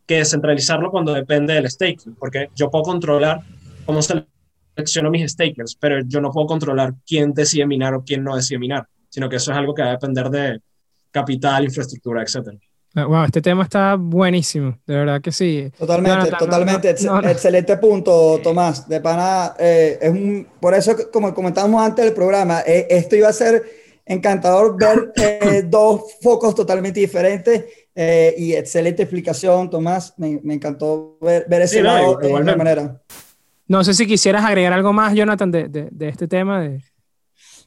que 0.06 0.16
descentralizarlo 0.16 0.90
cuando 0.90 1.12
depende 1.12 1.52
del 1.52 1.70
staking, 1.70 2.14
porque 2.14 2.48
yo 2.56 2.70
puedo 2.70 2.84
controlar 2.84 3.42
cómo 3.84 4.00
selecciono 4.78 5.10
mis 5.10 5.32
stakers, 5.32 5.76
pero 5.76 6.00
yo 6.06 6.20
no 6.20 6.30
puedo 6.30 6.46
controlar 6.46 6.94
quién 7.06 7.32
decide 7.34 7.66
minar 7.66 7.94
o 7.94 8.04
quién 8.04 8.22
no 8.22 8.36
decide 8.36 8.58
minar, 8.58 8.86
sino 9.08 9.28
que 9.28 9.36
eso 9.36 9.50
es 9.50 9.58
algo 9.58 9.74
que 9.74 9.82
va 9.82 9.88
a 9.88 9.92
depender 9.92 10.30
de 10.30 10.60
capital, 11.10 11.64
infraestructura, 11.64 12.22
etc. 12.22 12.58
Wow, 12.94 13.14
ah, 13.16 13.24
este 13.26 13.42
tema 13.42 13.64
está 13.64 13.96
buenísimo, 13.96 14.78
de 14.86 14.96
verdad 14.96 15.20
que 15.20 15.30
sí. 15.30 15.70
Totalmente, 15.78 16.30
totalmente. 16.38 16.90
Excelente 16.90 17.76
punto, 17.76 18.40
Tomás. 18.42 18.88
De 18.88 19.00
pana, 19.00 19.54
eh, 19.58 19.98
es 20.00 20.10
un, 20.10 20.48
por 20.60 20.74
eso, 20.74 20.96
como 21.12 21.32
comentábamos 21.34 21.82
antes 21.82 22.04
del 22.04 22.14
programa, 22.14 22.62
eh, 22.66 22.86
esto 22.90 23.14
iba 23.16 23.28
a 23.28 23.32
ser 23.32 23.62
encantador 24.06 24.76
ver 24.78 25.12
eh, 25.16 25.62
dos 25.66 26.14
focos 26.22 26.54
totalmente 26.54 27.00
diferentes 27.00 27.64
y 28.36 28.54
excelente 28.54 29.02
explicación, 29.02 29.68
Tomás. 29.68 30.14
Me, 30.18 30.40
me 30.44 30.54
encantó 30.54 31.18
ver, 31.20 31.46
ver 31.48 31.62
ese 31.62 31.82
lado 31.82 32.16
de 32.16 32.26
alguna 32.28 32.54
manera. 32.54 33.02
No 33.68 33.84
sé 33.84 33.94
si 33.94 34.06
quisieras 34.06 34.44
agregar 34.44 34.72
algo 34.72 34.92
más, 34.92 35.14
Jonathan, 35.14 35.50
de, 35.50 35.68
de, 35.68 35.88
de 35.90 36.08
este 36.08 36.26
tema. 36.26 36.60
De... 36.62 36.82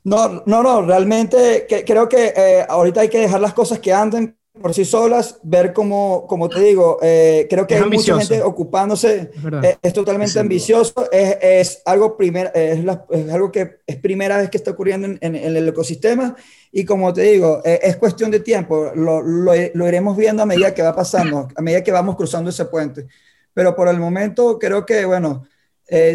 No, 0.04 0.44
no, 0.46 0.64
no, 0.64 0.82
realmente 0.82 1.66
que, 1.70 1.86
creo 1.86 2.10
que 2.10 2.66
ahorita 2.68 3.02
hay 3.02 3.10
que 3.10 3.20
dejar 3.20 3.40
las 3.40 3.54
cosas 3.54 3.80
que 3.80 3.94
anden 3.94 4.36
por 4.60 4.74
sí 4.74 4.84
solas, 4.84 5.40
ver 5.44 5.72
cómo, 5.72 6.26
como 6.28 6.50
te 6.50 6.60
digo, 6.60 6.98
eh, 7.02 7.48
creo 7.50 7.66
que 7.66 7.76
hay 7.76 7.90
mucha 7.90 8.18
gente 8.18 8.42
ocupándose, 8.42 9.32
eh, 9.64 9.78
es, 9.82 9.94
totalmente 9.94 10.38
ambicioso, 10.40 11.10
es, 11.10 11.38
es 11.42 11.82
algo 11.86 12.18
primer, 12.18 12.52
es, 12.54 12.80
es, 12.80 13.30
algo 13.32 13.50
que 13.52 13.78
es 13.88 13.96
primera 13.98 14.38
vez 14.38 14.50
que 14.50 14.58
está 14.58 14.72
ocurriendo 14.72 15.08
en, 15.08 15.20
en, 15.22 15.36
el 15.36 15.68
ecosistema 15.70 16.36
y 16.70 16.84
como 16.84 17.14
te 17.14 17.22
digo, 17.22 17.62
eh, 17.64 17.80
es 17.82 17.96
cuestión 17.96 18.30
de 18.30 18.42
tiempo, 18.42 18.92
lo, 18.94 19.22
lo, 19.22 19.54
lo, 19.74 19.88
iremos 19.88 20.18
viendo 20.18 20.44
a 20.44 20.46
medida 20.46 20.74
que 20.74 20.82
va 20.82 20.94
pasando, 20.94 21.48
a 21.56 21.62
medida 21.62 21.82
que 21.82 21.94
vamos 21.94 22.18
cruzando 22.18 22.50
ese 22.50 22.66
puente, 22.66 23.08
pero 23.54 23.74
por 23.74 23.88
el 23.88 24.00
momento 24.00 24.60
creo 24.60 24.86
que, 24.86 25.06
bueno, 25.06 25.46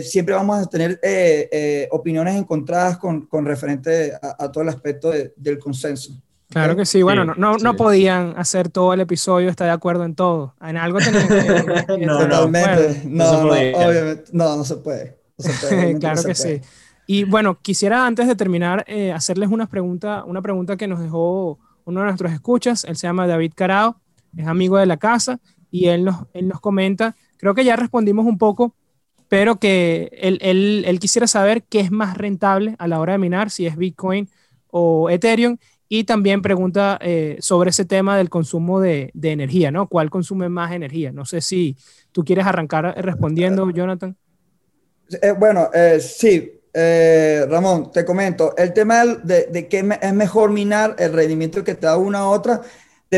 siempre 0.02 0.34
vamos 0.34 0.58
a 0.58 0.66
tener 0.66 0.98
opiniones 1.90 2.36
encontradas 2.36 2.98
con, 2.98 3.26
con 3.26 3.44
referente 3.44 4.12
a, 4.22 4.44
a, 4.44 4.50
todo 4.50 4.62
el 4.62 4.70
aspecto 4.70 5.12
del 5.36 5.58
consenso. 5.58 6.12
Claro 6.48 6.76
que 6.76 6.86
sí, 6.86 7.02
bueno, 7.02 7.24
no, 7.24 7.56
no, 7.56 7.76
podían 7.76 8.34
hacer 8.36 8.68
todo 8.68 8.92
el 8.94 9.00
episodio, 9.00 9.50
está 9.50 9.64
de 9.64 9.72
acuerdo 9.72 10.04
en 10.04 10.14
todo. 10.14 10.54
En 10.60 10.76
algo 10.76 10.98
tenían 10.98 11.26
que... 11.86 12.06
no, 12.06 12.18
Totalmente, 12.20 13.02
no, 13.04 13.44
no, 13.44 13.50
obviamente, 13.50 14.24
no, 14.32 14.56
no 14.56 14.64
se 14.64 14.76
puede. 14.76 15.18
claro 16.00 16.22
que 16.22 16.34
sí. 16.34 16.60
Y 17.08 17.24
bueno, 17.24 17.58
quisiera 17.60 18.06
antes 18.06 18.28
de 18.28 18.36
terminar 18.36 18.84
eh, 18.86 19.12
hacerles 19.12 19.50
una 19.50 19.66
pregunta, 19.66 20.24
una 20.24 20.40
pregunta 20.40 20.76
que 20.76 20.86
nos 20.86 21.00
dejó 21.00 21.58
uno 21.84 22.00
de 22.00 22.06
nuestros 22.06 22.32
escuchas, 22.32 22.84
él 22.84 22.96
se 22.96 23.06
llama 23.06 23.26
David 23.26 23.52
Carao, 23.54 24.00
es 24.36 24.46
amigo 24.46 24.76
de 24.76 24.86
la 24.86 24.96
casa 24.96 25.40
y 25.70 25.86
él 25.86 26.04
nos, 26.04 26.26
él 26.32 26.48
nos 26.48 26.60
comenta, 26.60 27.16
creo 27.38 27.54
que 27.54 27.64
ya 27.64 27.76
respondimos 27.76 28.24
un 28.26 28.38
poco, 28.38 28.74
pero 29.28 29.58
que 29.58 30.10
él, 30.12 30.38
él, 30.40 30.84
él 30.86 30.98
quisiera 31.00 31.26
saber 31.26 31.62
qué 31.64 31.80
es 31.80 31.90
más 31.90 32.16
rentable 32.16 32.76
a 32.78 32.88
la 32.88 33.00
hora 33.00 33.12
de 33.12 33.18
minar, 33.18 33.50
si 33.50 33.66
es 33.66 33.76
Bitcoin 33.76 34.28
o 34.68 35.10
Ethereum, 35.10 35.56
y 35.88 36.04
también 36.04 36.42
pregunta 36.42 36.98
eh, 37.00 37.36
sobre 37.40 37.70
ese 37.70 37.84
tema 37.84 38.16
del 38.16 38.28
consumo 38.28 38.80
de, 38.80 39.10
de, 39.14 39.30
energía, 39.30 39.70
¿no? 39.70 39.88
¿Cuál 39.88 40.10
consume 40.10 40.48
más 40.48 40.72
energía? 40.72 41.12
No 41.12 41.24
sé 41.24 41.40
si 41.40 41.76
tú 42.12 42.24
quieres 42.24 42.46
arrancar 42.46 42.94
respondiendo, 42.98 43.70
Jonathan. 43.70 44.16
Eh, 45.22 45.32
bueno, 45.38 45.70
eh, 45.72 46.00
sí, 46.00 46.52
Ramón, 47.48 47.90
te 47.90 48.04
comento, 48.04 48.54
el 48.56 48.74
tema 48.74 49.06
de, 49.06 49.46
de 49.46 49.68
que 49.68 49.78
es 49.78 50.12
mejor 50.12 50.50
minar 50.50 50.96
el 50.98 51.12
rendimiento 51.12 51.64
que 51.64 51.74
te 51.74 51.86
da 51.86 51.96
una 51.96 52.28
u 52.28 52.32
otra, 52.32 52.60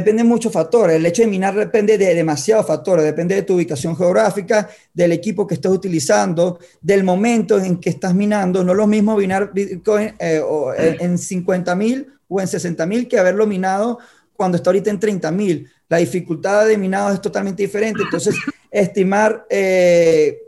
depende 0.00 0.22
de 0.22 0.28
muchos 0.28 0.52
factores. 0.52 0.96
El 0.96 1.06
hecho 1.06 1.22
de 1.22 1.28
minar 1.28 1.54
depende 1.54 1.98
de 1.98 2.14
demasiados 2.14 2.66
factores. 2.66 3.04
Depende 3.04 3.34
de 3.34 3.42
tu 3.42 3.54
ubicación 3.54 3.96
geográfica, 3.96 4.68
del 4.92 5.12
equipo 5.12 5.46
que 5.46 5.54
estés 5.54 5.70
utilizando, 5.70 6.58
del 6.80 7.04
momento 7.04 7.58
en 7.58 7.78
que 7.78 7.90
estás 7.90 8.14
minando. 8.14 8.64
No 8.64 8.72
es 8.72 8.78
lo 8.78 8.86
mismo 8.86 9.16
minar 9.16 9.52
Bitcoin 9.52 10.14
en 10.18 11.18
50 11.18 11.74
mil 11.74 12.06
o 12.28 12.40
en 12.40 12.46
60 12.46 12.86
mil 12.86 13.08
que 13.08 13.18
haberlo 13.18 13.46
minado 13.46 13.98
cuando 14.34 14.56
está 14.56 14.70
ahorita 14.70 14.90
en 14.90 15.00
30 15.00 15.30
mil. 15.32 15.68
La 15.88 15.96
dificultad 15.96 16.66
de 16.66 16.78
minado 16.78 17.12
es 17.12 17.20
totalmente 17.20 17.62
diferente. 17.62 18.02
Entonces, 18.02 18.36
estimar, 18.70 19.46
eh, 19.50 20.42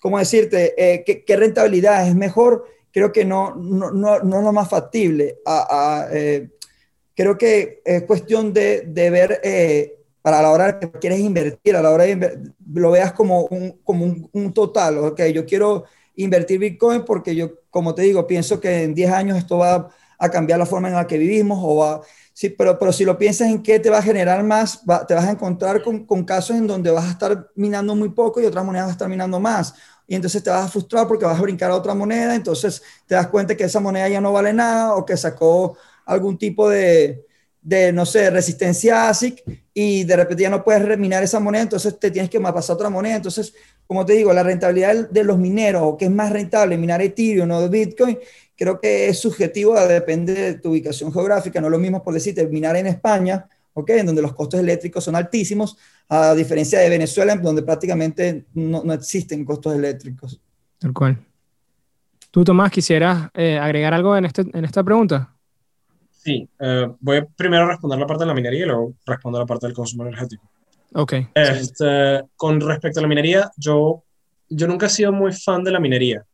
¿cómo 0.00 0.18
decirte?, 0.18 0.74
eh, 0.76 1.04
¿qué, 1.04 1.36
rentabilidad 1.36 2.08
es 2.08 2.14
mejor, 2.14 2.64
creo 2.90 3.12
que 3.12 3.24
no, 3.24 3.54
no, 3.54 3.90
no, 3.90 4.20
no 4.20 4.38
es 4.38 4.44
lo 4.44 4.52
más 4.52 4.68
factible. 4.68 5.38
Eh, 6.12 6.48
creo 7.16 7.36
que 7.36 7.82
es 7.84 8.04
cuestión 8.04 8.52
de, 8.52 8.82
de 8.82 9.10
ver 9.10 9.40
para 10.26 10.42
la 10.42 10.50
hora 10.50 10.78
que 10.80 10.90
quieres 10.90 11.20
invertir, 11.20 11.76
a 11.76 11.82
la 11.82 11.90
hora 11.90 12.02
de 12.02 12.52
lo 12.74 12.90
veas 12.90 13.12
como 13.12 13.46
un, 13.46 13.78
como 13.84 14.04
un, 14.04 14.28
un, 14.32 14.52
total, 14.52 14.98
ok, 14.98 15.22
yo 15.32 15.46
quiero 15.46 15.84
invertir 16.16 16.58
Bitcoin 16.58 17.04
porque 17.04 17.36
yo, 17.36 17.52
como 17.70 17.94
te 17.94 18.02
digo, 18.02 18.26
pienso 18.26 18.60
que 18.60 18.82
en 18.82 18.92
10 18.92 19.12
años 19.12 19.38
esto 19.38 19.58
va 19.58 19.88
a 20.18 20.28
cambiar 20.28 20.58
la 20.58 20.66
forma 20.66 20.88
en 20.88 20.94
la 20.94 21.06
que 21.06 21.16
vivimos 21.16 21.60
o 21.62 21.76
va, 21.76 22.00
sí, 22.32 22.50
pero, 22.50 22.78
pero 22.78 22.92
si 22.92 23.04
lo 23.04 23.16
piensas 23.16 23.48
en 23.48 23.62
qué 23.62 23.78
te 23.78 23.88
va 23.88 23.98
a 23.98 24.02
generar 24.02 24.42
más, 24.42 24.82
te 25.06 25.14
vas 25.14 25.26
a 25.26 25.30
encontrar 25.30 25.82
con, 25.82 26.04
con, 26.04 26.24
casos 26.24 26.56
en 26.56 26.66
donde 26.66 26.90
vas 26.90 27.04
a 27.04 27.10
estar 27.10 27.50
minando 27.54 27.94
muy 27.94 28.08
poco 28.08 28.40
y 28.40 28.46
otras 28.46 28.64
monedas 28.64 28.86
vas 28.86 28.92
a 28.92 28.96
estar 28.96 29.08
minando 29.08 29.38
más. 29.38 29.74
Y 30.08 30.14
entonces 30.14 30.42
te 30.42 30.50
vas 30.50 30.64
a 30.64 30.68
frustrar 30.68 31.06
porque 31.06 31.24
vas 31.24 31.38
a 31.38 31.42
brincar 31.42 31.70
a 31.70 31.76
otra 31.76 31.94
moneda, 31.94 32.34
entonces 32.34 32.82
te 33.06 33.14
das 33.14 33.28
cuenta 33.28 33.56
que 33.56 33.64
esa 33.64 33.80
moneda 33.80 34.08
ya 34.08 34.20
no 34.20 34.32
vale 34.32 34.52
nada 34.52 34.94
o 34.96 35.04
que 35.06 35.16
sacó 35.16 35.76
algún 36.06 36.38
tipo 36.38 36.70
de, 36.70 37.26
de 37.66 37.92
no 37.92 38.06
sé, 38.06 38.30
resistencia 38.30 39.08
ASIC 39.08 39.42
y 39.74 40.04
de 40.04 40.16
repente 40.16 40.44
ya 40.44 40.50
no 40.50 40.62
puedes 40.62 40.82
reminar 40.82 41.24
esa 41.24 41.40
moneda, 41.40 41.62
entonces 41.62 41.98
te 41.98 42.12
tienes 42.12 42.30
que 42.30 42.40
pasar 42.40 42.76
otra 42.76 42.88
moneda. 42.88 43.16
Entonces, 43.16 43.52
como 43.86 44.06
te 44.06 44.14
digo, 44.14 44.32
la 44.32 44.44
rentabilidad 44.44 45.10
de 45.10 45.24
los 45.24 45.36
mineros, 45.36 45.82
o 45.84 45.96
que 45.96 46.06
es 46.06 46.10
más 46.10 46.30
rentable 46.30 46.78
minar 46.78 47.02
Ethereum 47.02 47.50
o 47.50 47.68
Bitcoin, 47.68 48.18
creo 48.56 48.80
que 48.80 49.08
es 49.08 49.18
subjetivo, 49.18 49.74
depende 49.80 50.32
de 50.32 50.54
tu 50.54 50.70
ubicación 50.70 51.12
geográfica. 51.12 51.60
No 51.60 51.66
es 51.66 51.72
lo 51.72 51.78
mismo, 51.78 52.02
por 52.02 52.14
decir, 52.14 52.34
terminar 52.34 52.76
en 52.76 52.86
España, 52.86 53.48
¿ok? 53.74 53.90
En 53.90 54.06
donde 54.06 54.22
los 54.22 54.32
costos 54.32 54.60
eléctricos 54.60 55.02
son 55.02 55.16
altísimos, 55.16 55.76
a 56.08 56.34
diferencia 56.34 56.78
de 56.78 56.88
Venezuela, 56.88 57.32
en 57.32 57.42
donde 57.42 57.62
prácticamente 57.62 58.46
no, 58.54 58.84
no 58.84 58.92
existen 58.92 59.44
costos 59.44 59.74
eléctricos. 59.74 60.40
Tal 60.78 60.92
cual. 60.92 61.18
¿Tú, 62.30 62.44
Tomás, 62.44 62.70
quisieras 62.70 63.28
eh, 63.34 63.58
agregar 63.58 63.92
algo 63.92 64.16
en, 64.16 64.24
este, 64.24 64.42
en 64.52 64.64
esta 64.64 64.84
pregunta? 64.84 65.35
Sí, 66.26 66.48
eh, 66.58 66.88
voy 66.98 67.18
a 67.18 67.24
primero 67.24 67.68
responder 67.68 68.00
la 68.00 68.06
parte 68.06 68.24
de 68.24 68.26
la 68.26 68.34
minería 68.34 68.64
y 68.64 68.66
luego 68.66 68.94
responder 69.06 69.38
la 69.38 69.46
parte 69.46 69.66
del 69.66 69.76
consumo 69.76 70.04
energético. 70.04 70.50
Ok. 70.94 71.12
Este, 71.32 72.22
con 72.34 72.60
respecto 72.60 72.98
a 72.98 73.02
la 73.02 73.08
minería, 73.08 73.48
yo, 73.56 74.02
yo 74.48 74.66
nunca 74.66 74.86
he 74.86 74.88
sido 74.88 75.12
muy 75.12 75.32
fan 75.32 75.62
de 75.62 75.70
la 75.70 75.78
minería 75.78 76.26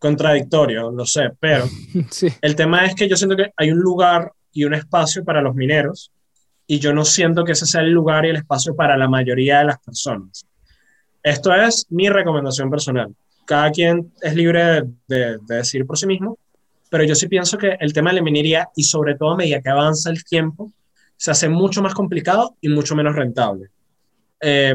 contradictorio, 0.00 0.90
lo 0.90 1.06
sé, 1.06 1.30
pero 1.38 1.64
el 2.40 2.56
tema 2.56 2.86
es 2.86 2.96
que 2.96 3.08
yo 3.08 3.16
siento 3.16 3.36
que 3.36 3.52
hay 3.56 3.70
un 3.70 3.78
lugar 3.78 4.32
y 4.52 4.64
un 4.64 4.74
espacio 4.74 5.24
para 5.24 5.42
los 5.42 5.54
mineros 5.54 6.10
y 6.66 6.80
yo 6.80 6.92
no 6.92 7.04
siento 7.04 7.44
que 7.44 7.52
ese 7.52 7.66
sea 7.66 7.82
el 7.82 7.92
lugar 7.92 8.24
y 8.24 8.30
el 8.30 8.36
espacio 8.36 8.74
para 8.74 8.96
la 8.96 9.08
mayoría 9.08 9.58
de 9.58 9.66
las 9.66 9.78
personas. 9.78 10.44
Esto 11.22 11.54
es 11.54 11.86
mi 11.90 12.08
recomendación 12.08 12.68
personal. 12.68 13.14
Cada 13.44 13.70
quien 13.70 14.10
es 14.22 14.34
libre 14.34 14.84
de, 15.06 15.38
decir 15.46 15.86
por 15.86 15.98
sí 15.98 16.06
mismo, 16.06 16.38
pero 16.90 17.04
yo 17.04 17.14
sí 17.14 17.28
pienso 17.28 17.56
que 17.56 17.76
el 17.80 17.92
tema 17.92 18.10
de 18.10 18.16
la 18.16 18.22
minería 18.22 18.68
y 18.76 18.82
sobre 18.82 19.14
todo 19.14 19.30
a 19.30 19.36
medida 19.36 19.62
que 19.62 19.70
avanza 19.70 20.10
el 20.10 20.22
tiempo, 20.24 20.70
se 21.16 21.30
hace 21.30 21.48
mucho 21.48 21.80
más 21.82 21.94
complicado 21.94 22.56
y 22.60 22.68
mucho 22.68 22.94
menos 22.96 23.14
rentable. 23.14 23.68
Eh, 24.40 24.74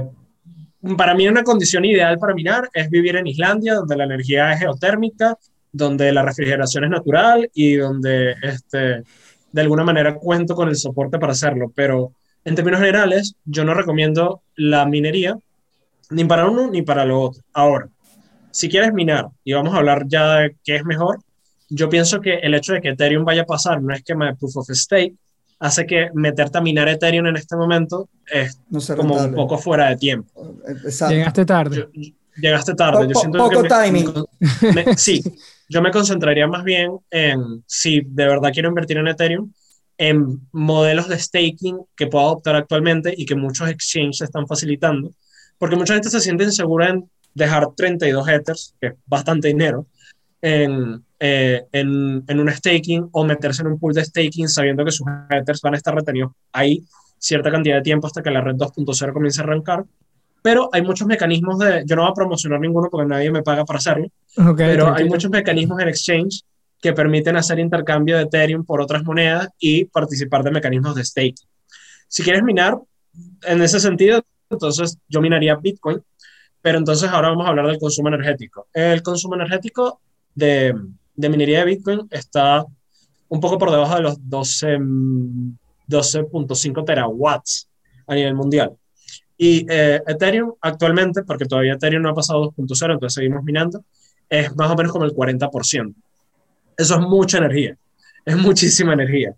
para 0.98 1.14
mí 1.14 1.28
una 1.28 1.44
condición 1.44 1.84
ideal 1.86 2.18
para 2.18 2.34
minar 2.34 2.70
es 2.74 2.90
vivir 2.90 3.16
en 3.18 3.28
Islandia, 3.28 3.76
donde 3.76 3.98
la 3.98 4.06
energía 4.06 4.54
es 4.54 4.60
geotérmica, 4.60 5.38
donde 5.72 6.12
la 6.12 6.24
refrigeración 6.24 6.86
es 6.86 6.90
natural 6.90 7.50
y 7.54 7.76
donde 7.76 8.36
este, 8.42 9.04
de 9.52 9.62
alguna 9.62 9.84
manera 9.84 10.16
cuento 10.16 10.56
con 10.56 10.70
el 10.70 10.76
soporte 10.76 11.20
para 11.20 11.34
hacerlo. 11.34 11.72
Pero 11.76 12.14
en 12.46 12.56
términos 12.56 12.80
generales, 12.80 13.36
yo 13.44 13.66
no 13.66 13.74
recomiendo 13.74 14.42
la 14.56 14.86
minería 14.86 15.38
ni 16.12 16.24
para 16.26 16.48
uno 16.48 16.70
ni 16.70 16.82
para 16.82 17.04
lo 17.04 17.22
otro. 17.22 17.42
Ahora, 17.54 17.90
si 18.52 18.70
quieres 18.70 18.94
minar, 18.94 19.30
y 19.44 19.54
vamos 19.54 19.74
a 19.74 19.78
hablar 19.78 20.04
ya 20.08 20.36
de 20.36 20.56
qué 20.64 20.76
es 20.76 20.86
mejor, 20.86 21.20
yo 21.70 21.90
pienso 21.90 22.22
que 22.22 22.36
el 22.36 22.54
hecho 22.54 22.74
de 22.74 22.82
que 22.82 22.90
Ethereum 22.90 23.26
vaya 23.26 23.44
a 23.44 23.46
pasar 23.46 23.80
un 23.80 23.92
esquema 23.92 24.28
de 24.28 24.36
proof 24.36 24.58
of 24.58 24.70
stake 24.70 25.16
hace 25.60 25.86
que 25.86 26.10
meterte 26.14 26.58
a 26.58 26.62
minar 26.62 26.88
Ethereum 26.88 27.28
en 27.28 27.38
este 27.38 27.56
momento 27.56 28.10
es 28.32 28.60
como 28.96 29.16
un 29.16 29.34
poco 29.34 29.58
fuera 29.58 29.90
de 29.90 29.98
tiempo. 29.98 30.56
Exacto. 30.68 31.14
Llegaste 31.16 31.46
tarde. 31.46 31.90
llegaste 32.36 32.74
tarde. 32.76 33.08
yo 33.08 33.20
siento 33.20 33.38
poco 33.38 33.64
que 33.64 33.70
timing. 33.70 34.14
sí, 34.98 35.24
yo 35.70 35.82
me 35.82 35.92
concentraría 35.92 36.48
más 36.48 36.64
bien 36.64 36.98
en, 37.10 37.64
si 37.66 38.02
de 38.02 38.28
verdad 38.28 38.52
quiero 38.54 38.70
invertir 38.70 38.98
en 38.98 39.08
Ethereum, 39.08 39.52
en 39.98 40.42
modelos 40.52 41.08
de 41.08 41.18
staking 41.18 41.80
que 41.96 42.08
puedo 42.08 42.26
adoptar 42.26 42.56
actualmente 42.56 43.14
y 43.16 43.26
que 43.26 43.36
muchos 43.36 43.70
exchanges 43.70 44.22
están 44.22 44.46
facilitando, 44.46 45.12
porque 45.58 45.78
mucha 45.78 45.94
gente 45.94 46.10
se 46.10 46.20
siente 46.20 46.44
insegura 46.44 46.90
en 46.90 47.10
dejar 47.34 47.68
32 47.76 48.28
Ethers, 48.28 48.76
que 48.80 48.88
es 48.88 48.94
bastante 49.06 49.48
dinero, 49.48 49.88
en, 50.46 51.04
eh, 51.20 51.66
en, 51.72 52.24
en, 52.28 52.40
un 52.40 52.52
staking 52.52 53.10
o 53.12 53.26
meterse 53.26 53.64
en 53.64 53.70
un 53.70 53.80
pool 53.80 53.96
de 53.96 54.06
staking 54.06 54.48
sabiendo 54.48 54.86
que 54.86 54.92
sus 54.92 55.08
Ethers 55.28 55.60
van 55.62 55.74
a 55.74 55.78
estar 55.78 55.96
retenidos 55.96 56.34
ahí 56.52 56.84
cierta 57.18 57.50
cantidad 57.50 57.78
de 57.78 57.82
tiempo 57.82 58.06
hasta 58.06 58.22
que 58.22 58.30
la 58.30 58.42
red 58.42 58.54
2.0 58.54 59.12
comience 59.12 59.42
a 59.42 59.44
arrancar. 59.44 59.86
Pero 60.44 60.70
hay 60.72 60.84
muchos 60.84 61.08
mecanismos 61.08 61.58
de, 61.58 61.84
yo 61.88 61.96
no 61.96 62.04
voy 62.04 62.12
a 62.12 62.14
promocionar 62.14 62.60
ninguno 62.60 62.90
porque 62.92 63.08
nadie 63.08 63.32
me 63.32 63.42
paga 63.42 63.66
para 63.66 63.80
hacerlo, 63.80 64.08
pero 64.56 64.94
hay 64.94 65.10
muchos 65.10 65.32
mecanismos 65.32 65.82
en 65.82 65.88
exchange 65.88 66.44
que 66.80 66.94
permiten 66.94 67.36
hacer 67.36 67.58
intercambio 67.58 68.18
de 68.18 68.24
Ethereum 68.24 68.64
por 68.64 68.80
otras 68.80 69.04
monedas 69.04 69.50
y 69.58 69.86
participar 69.86 70.44
de 70.44 70.52
mecanismos 70.52 70.94
de 70.94 71.04
staking. 71.04 71.48
Si 72.08 72.22
quieres 72.22 72.44
minar, 72.44 72.78
en 73.42 73.62
ese 73.64 73.80
sentido, 73.80 74.24
entonces 74.52 75.00
yo 75.08 75.20
minaría 75.22 75.56
Bitcoin, 75.56 76.04
pero 76.62 76.78
entonces 76.78 77.10
ahora 77.10 77.30
vamos 77.30 77.48
a 77.48 77.50
hablar 77.50 77.66
del 77.66 77.80
consumo 77.80 78.10
energético. 78.10 78.68
El 78.72 79.02
consumo 79.02 79.34
energético 79.34 80.02
de, 80.36 80.76
de 81.16 81.30
minería 81.30 81.60
de 81.60 81.66
Bitcoin 81.66 82.08
está 82.12 82.66
un 83.30 83.40
poco 83.40 83.58
por 83.58 83.72
debajo 83.72 83.96
de 83.96 84.02
los 84.02 84.30
12 84.30 84.78
12.5 85.88 86.86
terawatts 86.86 87.70
a 88.08 88.16
nivel 88.16 88.36
mundial. 88.36 88.76
Y 89.38 89.66
eh, 89.70 90.02
Ethereum 90.08 90.54
actualmente, 90.62 91.24
porque 91.24 91.46
todavía 91.46 91.74
Ethereum 91.74 92.04
no 92.04 92.10
ha 92.10 92.16
pasado 92.16 92.52
2.0, 92.52 92.94
entonces 92.94 93.14
seguimos 93.14 93.44
minando, 93.44 93.84
es 94.30 94.56
más 94.56 94.72
o 94.72 94.76
menos 94.76 94.92
como 94.92 95.06
el 95.06 95.14
40%. 95.14 95.94
Eso 96.78 96.96
es 96.96 97.02
mucha 97.02 97.38
energía, 97.38 97.78
es 98.26 98.38
muchísima 98.38 98.94
energía. 98.94 99.36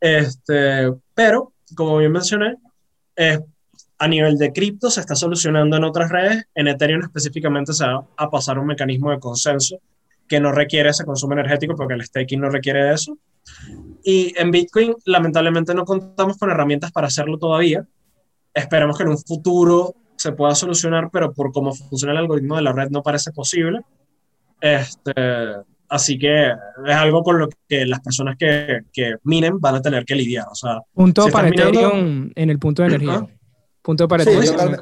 Este, 0.00 0.92
pero, 1.14 1.52
como 1.74 1.98
bien 1.98 2.12
mencioné, 2.12 2.56
a 3.98 4.08
nivel 4.08 4.38
de 4.38 4.52
cripto 4.52 4.90
se 4.90 5.00
está 5.00 5.14
solucionando 5.14 5.76
en 5.76 5.84
otras 5.84 6.10
redes. 6.10 6.44
En 6.54 6.68
Ethereum 6.68 7.02
específicamente 7.02 7.72
se 7.72 7.84
va 7.84 8.06
a 8.16 8.30
pasar 8.30 8.58
un 8.58 8.66
mecanismo 8.66 9.10
de 9.10 9.18
consenso 9.18 9.78
que 10.30 10.38
no 10.38 10.52
requiere 10.52 10.90
ese 10.90 11.04
consumo 11.04 11.32
energético 11.32 11.74
porque 11.74 11.94
el 11.94 12.04
staking 12.04 12.40
no 12.40 12.50
requiere 12.50 12.94
eso. 12.94 13.18
Y 14.04 14.32
en 14.38 14.52
Bitcoin, 14.52 14.94
lamentablemente, 15.04 15.74
no 15.74 15.84
contamos 15.84 16.38
con 16.38 16.50
herramientas 16.50 16.92
para 16.92 17.08
hacerlo 17.08 17.36
todavía. 17.36 17.84
Esperamos 18.54 18.96
que 18.96 19.02
en 19.02 19.08
un 19.08 19.18
futuro 19.18 19.92
se 20.16 20.30
pueda 20.30 20.54
solucionar, 20.54 21.10
pero 21.12 21.32
por 21.32 21.50
cómo 21.50 21.74
funciona 21.74 22.12
el 22.12 22.18
algoritmo 22.18 22.54
de 22.54 22.62
la 22.62 22.72
red 22.72 22.90
no 22.90 23.02
parece 23.02 23.32
posible. 23.32 23.80
Este, 24.60 25.12
así 25.88 26.16
que 26.16 26.50
es 26.50 26.94
algo 26.94 27.24
con 27.24 27.40
lo 27.40 27.48
que 27.68 27.84
las 27.84 27.98
personas 27.98 28.36
que, 28.38 28.82
que 28.92 29.16
minen 29.24 29.58
van 29.58 29.74
a 29.74 29.82
tener 29.82 30.04
que 30.04 30.14
lidiar. 30.14 30.46
O 30.48 30.54
sea, 30.54 30.78
punto 30.94 31.26
para 31.26 31.48
Ethereum 31.48 32.30
en 32.36 32.50
el 32.50 32.58
punto 32.60 32.82
de 32.82 32.88
energía. 32.88 33.26
Punto 33.82 34.06
para 34.06 34.22
sí, 34.22 34.30
Ethereum. 34.30 34.76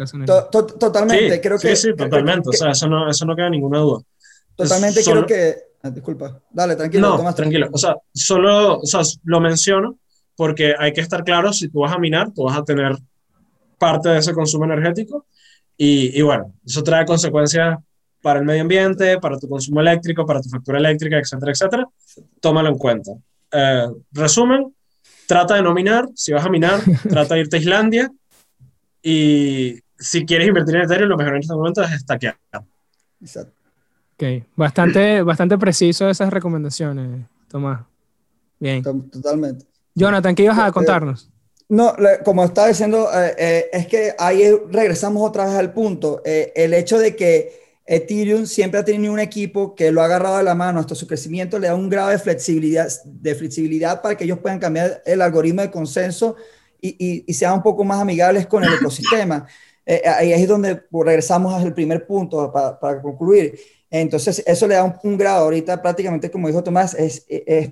totalmente, 0.78 1.40
creo 1.40 1.58
que. 1.58 1.74
Sí, 1.74 1.88
sí, 1.88 1.96
totalmente. 1.96 2.50
o 2.50 2.52
sea, 2.52 2.72
eso 2.72 2.86
no, 2.86 3.08
eso 3.08 3.24
no 3.24 3.34
queda 3.34 3.48
ninguna 3.48 3.78
duda. 3.78 4.02
Totalmente, 4.58 5.02
creo 5.02 5.24
que 5.24 5.68
Ah, 5.82 5.90
disculpa, 5.90 6.42
dale, 6.50 6.74
tranquilo. 6.74 7.22
No, 7.22 7.34
tranquilo. 7.34 7.68
O 7.72 7.78
sea, 7.78 7.96
solo 8.12 8.78
o 8.78 8.86
sea, 8.86 9.02
lo 9.24 9.40
menciono 9.40 9.98
porque 10.36 10.74
hay 10.78 10.92
que 10.92 11.00
estar 11.00 11.24
claro, 11.24 11.52
si 11.52 11.68
tú 11.68 11.80
vas 11.80 11.92
a 11.92 11.98
minar, 11.98 12.32
tú 12.32 12.44
vas 12.44 12.56
a 12.56 12.64
tener 12.64 12.96
parte 13.78 14.08
de 14.08 14.18
ese 14.18 14.32
consumo 14.32 14.64
energético 14.64 15.26
y, 15.76 16.18
y 16.18 16.22
bueno, 16.22 16.52
eso 16.66 16.82
trae 16.82 17.06
consecuencias 17.06 17.78
para 18.20 18.40
el 18.40 18.44
medio 18.44 18.62
ambiente, 18.62 19.18
para 19.18 19.38
tu 19.38 19.48
consumo 19.48 19.80
eléctrico, 19.80 20.26
para 20.26 20.40
tu 20.40 20.48
factura 20.48 20.78
eléctrica, 20.78 21.18
etcétera, 21.18 21.52
etcétera. 21.52 21.88
Tómalo 22.40 22.68
en 22.68 22.78
cuenta. 22.78 23.12
Eh, 23.52 23.88
resumen, 24.12 24.74
trata 25.26 25.54
de 25.54 25.62
no 25.62 25.72
minar. 25.72 26.08
Si 26.14 26.32
vas 26.32 26.44
a 26.44 26.48
minar, 26.48 26.80
trata 27.08 27.36
de 27.36 27.40
irte 27.42 27.56
a 27.56 27.60
Islandia. 27.60 28.12
Y 29.00 29.78
si 29.96 30.26
quieres 30.26 30.48
invertir 30.48 30.74
en 30.74 30.82
Ethereum, 30.82 31.08
lo 31.08 31.16
mejor 31.16 31.34
en 31.34 31.40
este 31.40 31.54
momento 31.54 31.82
es 31.82 31.92
estaquear. 31.92 32.36
Exacto. 33.20 33.57
Ok, 34.20 34.24
bastante, 34.56 35.22
bastante 35.22 35.56
preciso 35.58 36.08
esas 36.08 36.32
recomendaciones, 36.32 37.24
Tomás. 37.46 37.82
Bien. 38.58 38.82
Totalmente. 38.82 39.64
Jonathan, 39.94 40.34
¿qué 40.34 40.42
ibas 40.42 40.58
a 40.58 40.72
contarnos? 40.72 41.30
No, 41.68 41.94
como 42.24 42.44
estaba 42.44 42.66
diciendo, 42.66 43.08
eh, 43.14 43.34
eh, 43.38 43.66
es 43.72 43.86
que 43.86 44.14
ahí 44.18 44.42
regresamos 44.72 45.22
otra 45.22 45.44
vez 45.44 45.54
al 45.54 45.72
punto. 45.72 46.20
Eh, 46.24 46.52
el 46.56 46.74
hecho 46.74 46.98
de 46.98 47.14
que 47.14 47.78
Ethereum 47.86 48.46
siempre 48.46 48.80
ha 48.80 48.84
tenido 48.84 49.12
un 49.12 49.20
equipo 49.20 49.76
que 49.76 49.92
lo 49.92 50.02
ha 50.02 50.06
agarrado 50.06 50.38
de 50.38 50.42
la 50.42 50.56
mano 50.56 50.80
hasta 50.80 50.96
su 50.96 51.06
crecimiento, 51.06 51.60
le 51.60 51.68
da 51.68 51.76
un 51.76 51.88
grado 51.88 52.08
de 52.08 52.18
flexibilidad, 52.18 52.88
de 53.04 53.34
flexibilidad 53.36 54.02
para 54.02 54.16
que 54.16 54.24
ellos 54.24 54.40
puedan 54.40 54.58
cambiar 54.58 55.00
el 55.06 55.22
algoritmo 55.22 55.62
de 55.62 55.70
consenso 55.70 56.34
y, 56.80 57.24
y, 57.24 57.34
sean 57.34 57.54
un 57.54 57.62
poco 57.62 57.84
más 57.84 58.00
amigables 58.00 58.48
con 58.48 58.64
el 58.64 58.74
ecosistema. 58.74 59.46
ahí 60.16 60.32
es 60.32 60.48
donde 60.48 60.82
regresamos 60.90 61.54
al 61.54 61.72
primer 61.72 62.04
punto 62.04 62.50
para, 62.52 62.78
para 62.80 63.00
concluir 63.00 63.58
entonces, 63.90 64.42
eso 64.46 64.66
le 64.66 64.74
da 64.74 65.00
un, 65.02 65.16
grado. 65.16 65.44
Ahorita 65.44 65.80
prácticamente, 65.80 66.30
como 66.30 66.48
dijo 66.48 66.62
Tomás, 66.62 66.94
es, 66.94 67.24
es, 67.28 67.70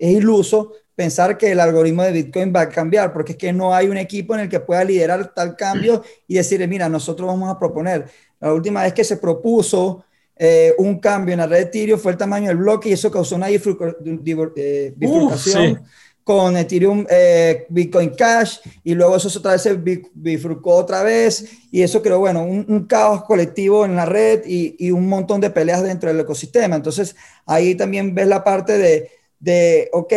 iluso 0.00 0.72
pensar 0.94 1.36
que 1.38 1.52
el 1.52 1.60
algoritmo 1.60 2.02
de 2.02 2.12
Bitcoin 2.12 2.52
va 2.54 2.62
a 2.62 2.68
cambiar, 2.68 3.12
porque 3.12 3.32
es 3.32 3.38
que 3.38 3.52
no 3.52 3.74
hay 3.74 3.88
un 3.88 3.96
equipo 3.96 4.34
en 4.34 4.40
el 4.40 4.48
que 4.48 4.60
pueda 4.60 4.84
liderar 4.84 5.34
tal 5.34 5.56
cambio 5.56 6.02
y 6.26 6.36
decirle, 6.36 6.66
mira, 6.66 6.88
nosotros 6.88 7.26
vamos 7.26 7.50
a 7.50 7.58
proponer. 7.58 8.06
La 8.40 8.52
última 8.52 8.82
vez 8.82 8.92
que 8.92 9.04
se 9.04 9.16
propuso 9.16 10.04
eh, 10.38 10.74
un 10.78 10.98
cambio 10.98 11.32
en 11.32 11.40
la 11.40 11.46
red 11.46 11.56
de 11.56 11.62
Ethereum 11.64 11.98
fue 11.98 12.12
el 12.12 12.18
tamaño 12.18 12.48
del 12.48 12.58
bloque 12.58 12.90
y 12.90 12.92
eso 12.92 13.10
causó 13.10 13.36
una 13.36 13.48
eh, 13.50 14.94
bifurcación 14.96 15.82
con 16.26 16.56
Ethereum 16.56 17.06
eh, 17.08 17.66
Bitcoin 17.68 18.10
Cash 18.10 18.58
y 18.82 18.94
luego 18.94 19.14
eso 19.14 19.28
otra 19.38 19.52
vez 19.52 19.62
se 19.62 19.74
bifurcó 20.12 20.74
otra 20.74 21.04
vez 21.04 21.48
y 21.70 21.82
eso 21.82 22.02
creó, 22.02 22.18
bueno, 22.18 22.42
un, 22.42 22.84
caos 22.88 23.22
colectivo 23.22 23.84
en 23.84 23.94
la 23.94 24.06
red 24.06 24.42
y, 24.44 24.74
y, 24.76 24.90
un 24.90 25.08
montón 25.08 25.40
de 25.40 25.50
peleas 25.50 25.84
dentro 25.84 26.08
del 26.08 26.18
ecosistema. 26.18 26.74
Entonces 26.74 27.14
ahí 27.46 27.76
también 27.76 28.12
ves 28.12 28.26
la 28.26 28.42
parte 28.42 28.76
de, 28.76 29.08
de 29.38 29.88
ok, 29.92 30.12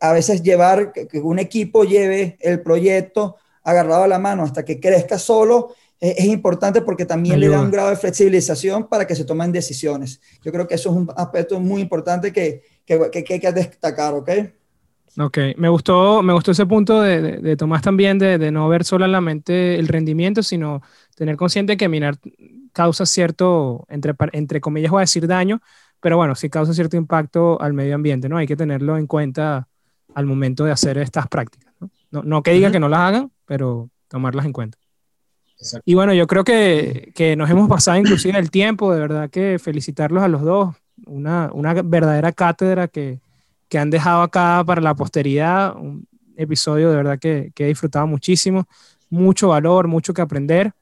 a 0.00 0.14
veces 0.14 0.42
llevar, 0.42 0.94
que 0.94 1.20
un 1.20 1.38
equipo 1.38 1.84
lleve 1.84 2.38
el 2.40 2.62
proyecto 2.62 3.36
agarrado 3.62 4.04
a 4.04 4.08
la 4.08 4.18
mano 4.18 4.44
hasta 4.44 4.64
que 4.64 4.80
crezca 4.80 5.18
solo 5.18 5.74
es, 6.00 6.24
importante 6.24 6.80
porque 6.80 7.04
también 7.04 7.38
le 7.38 7.48
da 7.48 7.60
un 7.60 7.70
grado 7.70 7.90
de 7.90 7.96
flexibilización 7.96 8.88
para 8.88 9.06
que 9.06 9.14
se 9.14 9.26
tomen 9.26 9.52
decisiones. 9.52 10.22
Yo 10.42 10.50
creo 10.52 10.66
que 10.66 10.76
eso 10.76 10.88
es 10.88 10.96
un 10.96 11.12
aspecto 11.14 11.60
muy 11.60 11.82
importante 11.82 12.32
que, 12.32 12.62
que, 12.86 13.10
que, 13.10 13.22
que 13.22 13.34
hay 13.34 13.40
que 13.40 13.52
destacar, 13.52 14.14
¿ok? 14.14 14.30
Ok, 15.16 15.38
me 15.56 15.68
gustó, 15.68 16.22
me 16.22 16.32
gustó 16.32 16.50
ese 16.50 16.66
punto 16.66 17.00
de, 17.00 17.38
de, 17.38 17.56
Tomás 17.56 17.82
también, 17.82 18.18
de, 18.18 18.36
de, 18.36 18.50
no 18.50 18.68
ver 18.68 18.84
solamente 18.84 19.76
el 19.76 19.86
rendimiento, 19.86 20.42
sino 20.42 20.82
tener 21.14 21.36
consciente 21.36 21.76
que 21.76 21.88
minar 21.88 22.18
causa 22.72 23.06
cierto, 23.06 23.86
entre, 23.88 24.14
entre 24.32 24.60
comillas 24.60 24.90
voy 24.90 25.00
a 25.00 25.02
decir 25.02 25.28
daño, 25.28 25.62
pero 26.00 26.16
bueno, 26.16 26.34
sí 26.34 26.50
causa 26.50 26.74
cierto 26.74 26.96
impacto 26.96 27.60
al 27.62 27.74
medio 27.74 27.94
ambiente, 27.94 28.28
¿no? 28.28 28.38
Hay 28.38 28.48
que 28.48 28.56
tenerlo 28.56 28.98
en 28.98 29.06
cuenta 29.06 29.68
al 30.14 30.26
momento 30.26 30.64
de 30.64 30.72
hacer 30.72 30.98
estas 30.98 31.28
prácticas, 31.28 31.72
¿no? 31.80 31.90
No, 32.10 32.22
no 32.24 32.42
que 32.42 32.52
diga 32.52 32.72
que 32.72 32.80
no 32.80 32.88
las 32.88 33.00
hagan, 33.00 33.30
pero 33.46 33.90
tomarlas 34.08 34.46
en 34.46 34.52
cuenta. 34.52 34.78
Y 35.84 35.94
bueno, 35.94 36.12
yo 36.12 36.26
creo 36.26 36.42
que, 36.42 37.12
que, 37.14 37.36
nos 37.36 37.48
hemos 37.48 37.68
pasado 37.68 37.96
inclusive 37.98 38.38
el 38.38 38.50
tiempo, 38.50 38.92
de 38.92 39.00
verdad 39.00 39.30
que 39.30 39.58
felicitarlos 39.60 40.22
a 40.22 40.28
los 40.28 40.42
dos, 40.42 40.74
una, 41.06 41.50
una 41.52 41.74
verdadera 41.74 42.32
cátedra 42.32 42.88
que, 42.88 43.20
que 43.68 43.78
han 43.78 43.90
dejado 43.90 44.22
acá 44.22 44.62
para 44.66 44.80
la 44.80 44.94
posteridad. 44.94 45.76
Un 45.76 46.06
episodio 46.36 46.90
de 46.90 46.96
verdad 46.96 47.18
que, 47.18 47.52
que 47.54 47.64
he 47.64 47.68
disfrutado 47.68 48.06
muchísimo, 48.06 48.66
mucho 49.10 49.48
valor, 49.48 49.88
mucho 49.88 50.12
que 50.12 50.22
aprender 50.22 50.72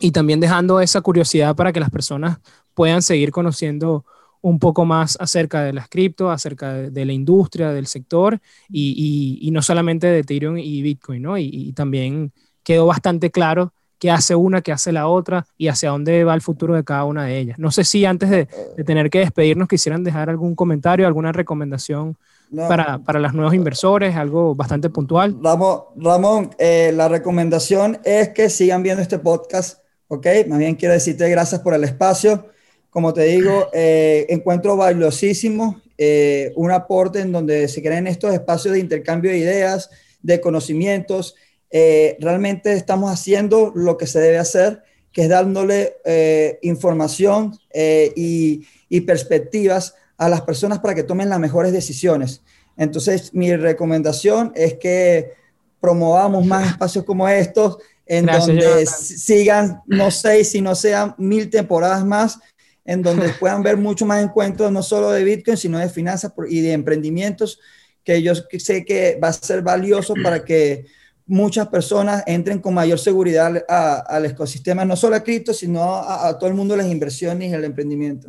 y 0.00 0.10
también 0.10 0.40
dejando 0.40 0.80
esa 0.80 1.00
curiosidad 1.00 1.54
para 1.54 1.72
que 1.72 1.80
las 1.80 1.90
personas 1.90 2.38
puedan 2.74 3.02
seguir 3.02 3.30
conociendo 3.30 4.04
un 4.40 4.58
poco 4.58 4.84
más 4.84 5.16
acerca 5.20 5.62
de 5.62 5.72
las 5.72 5.88
cripto, 5.88 6.30
acerca 6.30 6.72
de, 6.74 7.04
la 7.04 7.12
industria, 7.12 7.70
del 7.70 7.86
sector 7.86 8.40
y, 8.68 9.48
no 9.52 9.62
solamente 9.62 10.08
de 10.08 10.18
Ethereum 10.18 10.58
y 10.58 10.82
Bitcoin, 10.82 11.22
¿no? 11.22 11.38
Y, 11.38 11.72
también 11.74 12.32
quedó 12.64 12.86
bastante 12.86 13.30
claro 13.30 13.72
qué 14.02 14.10
hace 14.10 14.34
una, 14.34 14.62
qué 14.62 14.72
hace 14.72 14.90
la 14.90 15.06
otra 15.06 15.46
y 15.56 15.68
hacia 15.68 15.90
dónde 15.90 16.24
va 16.24 16.34
el 16.34 16.40
futuro 16.40 16.74
de 16.74 16.82
cada 16.82 17.04
una 17.04 17.24
de 17.24 17.38
ellas. 17.38 17.56
No 17.60 17.70
sé 17.70 17.84
si 17.84 18.04
antes 18.04 18.30
de, 18.30 18.48
tener 18.84 19.10
que 19.10 19.20
despedirnos 19.20 19.68
quisieran 19.68 20.02
dejar 20.02 20.28
algún 20.28 20.56
comentario, 20.56 21.06
alguna 21.06 21.30
recomendación 21.30 22.16
para, 22.52 22.98
para, 22.98 23.20
los 23.20 23.32
nuevos 23.32 23.54
inversores, 23.54 24.16
algo 24.16 24.56
bastante 24.56 24.90
puntual. 24.90 25.36
Ramón, 25.40 25.82
Ramón 25.94 26.50
eh, 26.58 26.90
la 26.92 27.06
recomendación 27.06 28.00
es 28.02 28.30
que 28.30 28.50
sigan 28.50 28.82
viendo 28.82 29.00
este 29.00 29.20
podcast, 29.20 29.78
¿ok? 30.08 30.26
Más 30.48 30.58
bien 30.58 30.74
quiero 30.74 30.94
decirte 30.94 31.30
gracias 31.30 31.60
por 31.60 31.72
el 31.72 31.84
espacio. 31.84 32.46
Como 32.90 33.14
te 33.14 33.22
digo, 33.22 33.68
eh, 33.72 34.26
encuentro 34.30 34.76
valiosísimo 34.76 35.80
eh, 35.96 36.50
un 36.56 36.72
aporte 36.72 37.20
en 37.20 37.30
donde 37.30 37.68
se 37.68 37.80
creen 37.80 38.08
estos 38.08 38.34
espacios 38.34 38.74
de 38.74 38.80
intercambio 38.80 39.30
de 39.30 39.38
ideas, 39.38 39.90
de 40.22 40.40
conocimientos, 40.40 41.36
eh, 41.72 42.16
realmente 42.20 42.74
estamos 42.74 43.10
haciendo 43.10 43.72
lo 43.74 43.96
que 43.96 44.06
se 44.06 44.20
debe 44.20 44.38
hacer 44.38 44.82
que 45.12 45.22
es 45.22 45.28
dándole 45.28 45.96
eh, 46.04 46.58
información 46.62 47.58
eh, 47.72 48.12
y, 48.16 48.66
y 48.88 49.02
perspectivas 49.02 49.94
a 50.16 50.28
las 50.28 50.40
personas 50.40 50.78
para 50.78 50.94
que 50.94 51.02
tomen 51.02 51.28
las 51.28 51.38
mejores 51.38 51.72
decisiones. 51.72 52.42
Entonces, 52.76 53.34
mi 53.34 53.54
recomendación 53.54 54.52
es 54.54 54.74
que 54.74 55.32
promovamos 55.80 56.46
más 56.46 56.70
espacios 56.70 57.04
como 57.04 57.28
estos, 57.28 57.78
en 58.06 58.26
donde 58.26 58.86
sigan, 58.86 59.82
no 59.86 60.10
sé, 60.10 60.44
si 60.44 60.60
no 60.60 60.74
sean 60.74 61.14
mil 61.18 61.50
temporadas 61.50 62.04
más, 62.04 62.38
en 62.84 63.02
donde 63.02 63.28
puedan 63.40 63.62
ver 63.62 63.76
mucho 63.76 64.06
más 64.06 64.22
encuentros, 64.22 64.72
no 64.72 64.82
solo 64.82 65.10
de 65.10 65.24
Bitcoin, 65.24 65.56
sino 65.56 65.78
de 65.78 65.88
finanzas 65.88 66.32
y 66.48 66.60
de 66.60 66.72
emprendimientos, 66.72 67.60
que 68.04 68.22
yo 68.22 68.32
sé 68.34 68.84
que 68.84 69.18
va 69.22 69.28
a 69.28 69.32
ser 69.32 69.60
valioso 69.60 70.14
para 70.22 70.44
que 70.44 70.86
muchas 71.26 71.68
personas 71.68 72.22
entren 72.26 72.58
con 72.58 72.74
mayor 72.74 72.98
seguridad 72.98 73.64
al 73.68 74.26
ecosistema, 74.26 74.84
no 74.84 74.96
solo 74.96 75.16
a 75.16 75.20
cripto, 75.20 75.52
sino 75.52 75.96
a, 75.96 76.36
todo 76.38 76.48
el 76.48 76.54
mundo 76.54 76.74
de 76.74 76.82
las 76.82 76.92
inversiones 76.92 77.50
y 77.50 77.54
el 77.54 77.64
emprendimiento. 77.64 78.28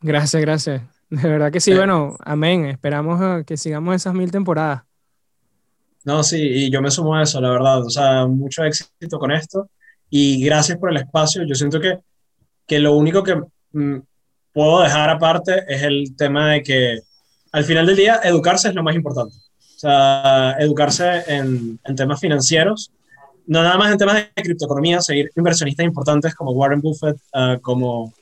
Gracias, 0.00 0.40
gracias. 0.40 0.82
De 1.10 1.28
verdad 1.28 1.52
que 1.52 1.60
sí, 1.60 1.72
bueno, 1.72 2.16
amén. 2.24 2.66
Esperamos 2.66 3.44
que 3.44 3.56
sigamos 3.56 3.94
esas 3.94 4.14
mil 4.14 4.30
temporadas. 4.30 4.82
No, 6.04 6.22
sí, 6.22 6.38
y 6.40 6.70
yo 6.70 6.80
me 6.82 6.90
sumo 6.90 7.16
a 7.16 7.22
eso, 7.22 7.40
la 7.40 7.50
verdad. 7.50 7.84
O 7.84 7.90
sea, 7.90 8.26
mucho 8.26 8.64
éxito 8.64 9.18
con 9.18 9.32
esto 9.32 9.70
y 10.08 10.44
gracias 10.44 10.78
por 10.78 10.90
el 10.90 10.98
espacio. 10.98 11.44
Yo 11.44 11.54
siento 11.54 11.80
que, 11.80 11.98
que 12.66 12.78
lo 12.78 12.96
único 12.96 13.22
que 13.22 13.40
mm, 13.72 13.98
puedo 14.52 14.82
dejar 14.82 15.10
aparte 15.10 15.64
es 15.68 15.82
el 15.82 16.14
tema 16.16 16.52
de 16.52 16.62
que 16.62 17.00
al 17.52 17.64
final 17.64 17.86
del 17.86 17.96
día 17.96 18.20
educarse 18.22 18.68
es 18.68 18.74
lo 18.74 18.82
más 18.82 18.94
importante. 18.94 19.36
Educarse 20.58 21.22
en, 21.28 21.78
temas 21.96 22.20
financieros, 22.20 22.92
no 23.46 23.62
nada 23.62 23.76
más 23.76 23.92
en 23.92 23.98
temas 23.98 24.16
de 24.16 24.42
criptoeconomía, 24.42 25.00
seguir 25.00 25.30
inversionistas 25.36 25.86
importantes 25.86 26.34
como 26.34 26.52
Warren 26.52 26.80
Buffett, 26.80 27.16
uh, 27.34 27.60
como 27.60 28.12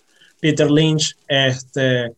Peter 0.41 0.71
Lynch, 0.71 1.17
este, 1.29 2.13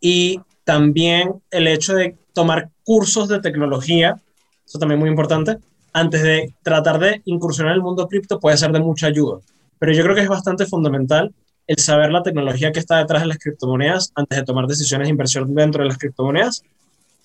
y 0.00 0.38
también 0.64 1.34
el 1.50 1.66
hecho 1.66 1.94
de 1.94 2.16
tomar 2.32 2.70
cursos 2.84 3.28
de 3.28 3.40
tecnología, 3.40 4.20
eso 4.66 4.78
también 4.78 5.00
muy 5.00 5.08
importante, 5.08 5.56
antes 5.92 6.22
de 6.22 6.54
tratar 6.62 6.98
de 6.98 7.22
incursionar 7.24 7.72
en 7.72 7.76
el 7.76 7.82
mundo 7.82 8.06
cripto 8.08 8.38
puede 8.38 8.56
ser 8.56 8.72
de 8.72 8.80
mucha 8.80 9.06
ayuda. 9.06 9.38
Pero 9.78 9.92
yo 9.92 10.02
creo 10.02 10.14
que 10.14 10.20
es 10.20 10.28
bastante 10.28 10.66
fundamental 10.66 11.32
el 11.66 11.78
saber 11.78 12.10
la 12.10 12.22
tecnología 12.22 12.72
que 12.72 12.80
está 12.80 12.98
detrás 12.98 13.22
de 13.22 13.28
las 13.28 13.38
criptomonedas 13.38 14.12
antes 14.14 14.38
de 14.38 14.44
tomar 14.44 14.66
decisiones 14.66 15.06
de 15.06 15.10
inversión 15.10 15.54
dentro 15.54 15.82
de 15.82 15.88
las 15.88 15.98
criptomonedas 15.98 16.62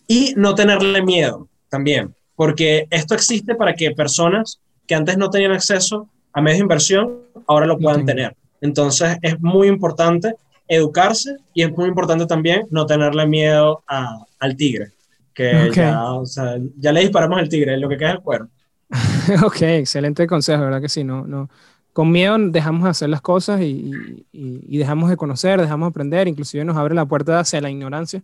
y 0.08 0.34
no 0.38 0.56
tenerle 0.56 1.02
miedo 1.02 1.49
también, 1.70 2.14
porque 2.36 2.88
esto 2.90 3.14
existe 3.14 3.56
para 3.56 3.74
que 3.74 3.92
personas 3.92 4.60
que 4.88 4.96
antes 4.96 5.18
no 5.18 5.30
tenían 5.30 5.52
acceso 5.52 6.10
a 6.34 6.42
medios 6.42 6.60
de 6.60 6.64
inversión 6.64 7.20
ahora 7.48 7.66
lo 7.66 7.78
puedan 7.78 8.06
tener. 8.06 8.36
Entonces 8.62 9.18
es 9.22 9.40
muy 9.40 9.68
importante 9.68 10.36
educarse 10.68 11.38
y 11.54 11.64
es 11.64 11.72
muy 11.76 11.88
importante 11.88 12.26
también 12.26 12.68
no 12.70 12.86
tenerle 12.86 13.26
miedo 13.26 13.84
al 13.88 14.56
tigre, 14.56 14.92
que 15.34 15.72
ya, 15.74 16.14
o 16.14 16.26
sea, 16.26 16.58
ya, 16.78 16.92
le 16.92 17.02
disparamos 17.02 17.40
al 17.40 17.50
tigre, 17.50 17.78
lo 17.78 17.90
que 17.90 17.98
queda 17.98 18.10
es 18.10 18.16
el 18.16 18.22
cuero. 18.22 18.48
ok, 19.44 19.62
excelente 19.62 20.28
consejo, 20.28 20.64
¿verdad 20.64 20.82
que 20.82 20.90
sí? 20.90 21.04
No, 21.04 21.26
no, 21.26 21.50
con 21.94 22.12
miedo 22.12 22.38
dejamos 22.38 22.84
de 22.84 22.90
hacer 22.90 23.10
las 23.10 23.22
cosas 23.22 23.62
y, 23.62 24.26
y, 24.32 24.78
dejamos 24.78 25.10
de 25.10 25.18
conocer, 25.18 25.60
dejamos 25.60 25.88
de 25.88 25.90
aprender, 25.90 26.28
inclusive 26.28 26.64
nos 26.64 26.78
abre 26.78 26.94
la 26.94 27.06
puerta 27.06 27.40
hacia 27.40 27.62
la 27.62 27.70
ignorancia 27.70 28.22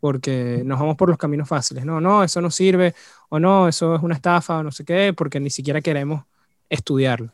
porque 0.00 0.62
nos 0.64 0.78
vamos 0.78 0.96
por 0.96 1.08
los 1.08 1.18
caminos 1.18 1.48
fáciles, 1.48 1.84
no, 1.84 2.00
no, 2.00 2.22
eso 2.22 2.40
no 2.40 2.50
sirve, 2.50 2.94
o 3.28 3.38
no, 3.38 3.68
eso 3.68 3.94
es 3.94 4.02
una 4.02 4.14
estafa, 4.14 4.58
o 4.58 4.62
no 4.62 4.70
sé 4.70 4.84
qué, 4.84 5.12
porque 5.16 5.40
ni 5.40 5.50
siquiera 5.50 5.80
queremos 5.80 6.24
estudiarlo. 6.68 7.32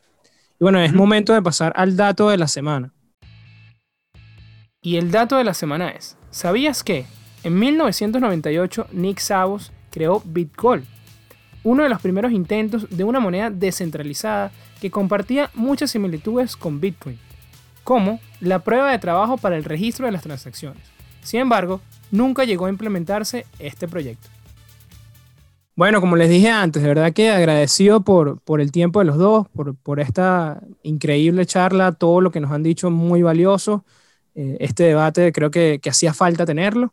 Y 0.61 0.65
bueno, 0.65 0.81
es 0.81 0.93
momento 0.93 1.33
de 1.33 1.43
pasar 1.43 1.73
al 1.77 1.97
dato 1.97 2.29
de 2.29 2.39
la 2.39 2.49
semana. 2.49 2.93
Y 4.81 4.97
el 4.97 5.11
dato 5.11 5.37
de 5.37 5.45
la 5.45 5.55
semana 5.55 5.91
es, 5.91 6.17
¿sabías 6.31 6.83
que 6.83 7.07
en 7.45 7.59
1998 7.59 8.89
Nick 8.93 9.19
Savos 9.19 9.73
creó 9.91 10.23
Bitcoin? 10.25 10.85
Uno 11.65 11.85
de 11.85 11.89
los 11.89 12.01
primeros 12.01 12.33
intentos 12.33 12.89
de 12.91 13.05
una 13.05 13.21
moneda 13.21 13.51
descentralizada 13.51 14.51
que 14.81 14.91
compartía 14.91 15.51
muchas 15.55 15.93
similitudes 15.93 16.57
con 16.57 16.81
Bitcoin, 16.81 17.19
como 17.85 18.19
la 18.41 18.59
prueba 18.59 18.91
de 18.91 18.99
trabajo 18.99 19.37
para 19.37 19.57
el 19.57 19.63
registro 19.63 20.07
de 20.07 20.13
las 20.13 20.23
transacciones. 20.23 20.83
Sin 21.23 21.39
embargo, 21.39 21.81
nunca 22.13 22.45
llegó 22.45 22.67
a 22.67 22.71
implementarse 22.71 23.47
este 23.59 23.89
proyecto. 23.89 24.29
Bueno, 25.75 26.01
como 26.01 26.17
les 26.17 26.29
dije 26.29 26.51
antes, 26.51 26.83
de 26.83 26.89
verdad 26.89 27.13
que 27.15 27.31
agradecido 27.31 28.03
por, 28.03 28.39
por 28.43 28.61
el 28.61 28.71
tiempo 28.71 29.01
de 29.01 29.07
los 29.07 29.17
dos, 29.17 29.49
por, 29.49 29.75
por 29.75 30.01
esta 30.01 30.63
increíble 30.83 31.47
charla, 31.47 31.93
todo 31.93 32.21
lo 32.21 32.31
que 32.31 32.41
nos 32.41 32.53
han 32.53 32.63
dicho 32.63 32.91
muy 32.91 33.23
valioso. 33.23 33.85
Eh, 34.35 34.59
este 34.61 34.85
debate 34.85 35.33
creo 35.33 35.51
que, 35.51 35.81
que, 35.83 35.91
hacía 35.91 36.15
falta 36.15 36.47
tenerlo 36.47 36.93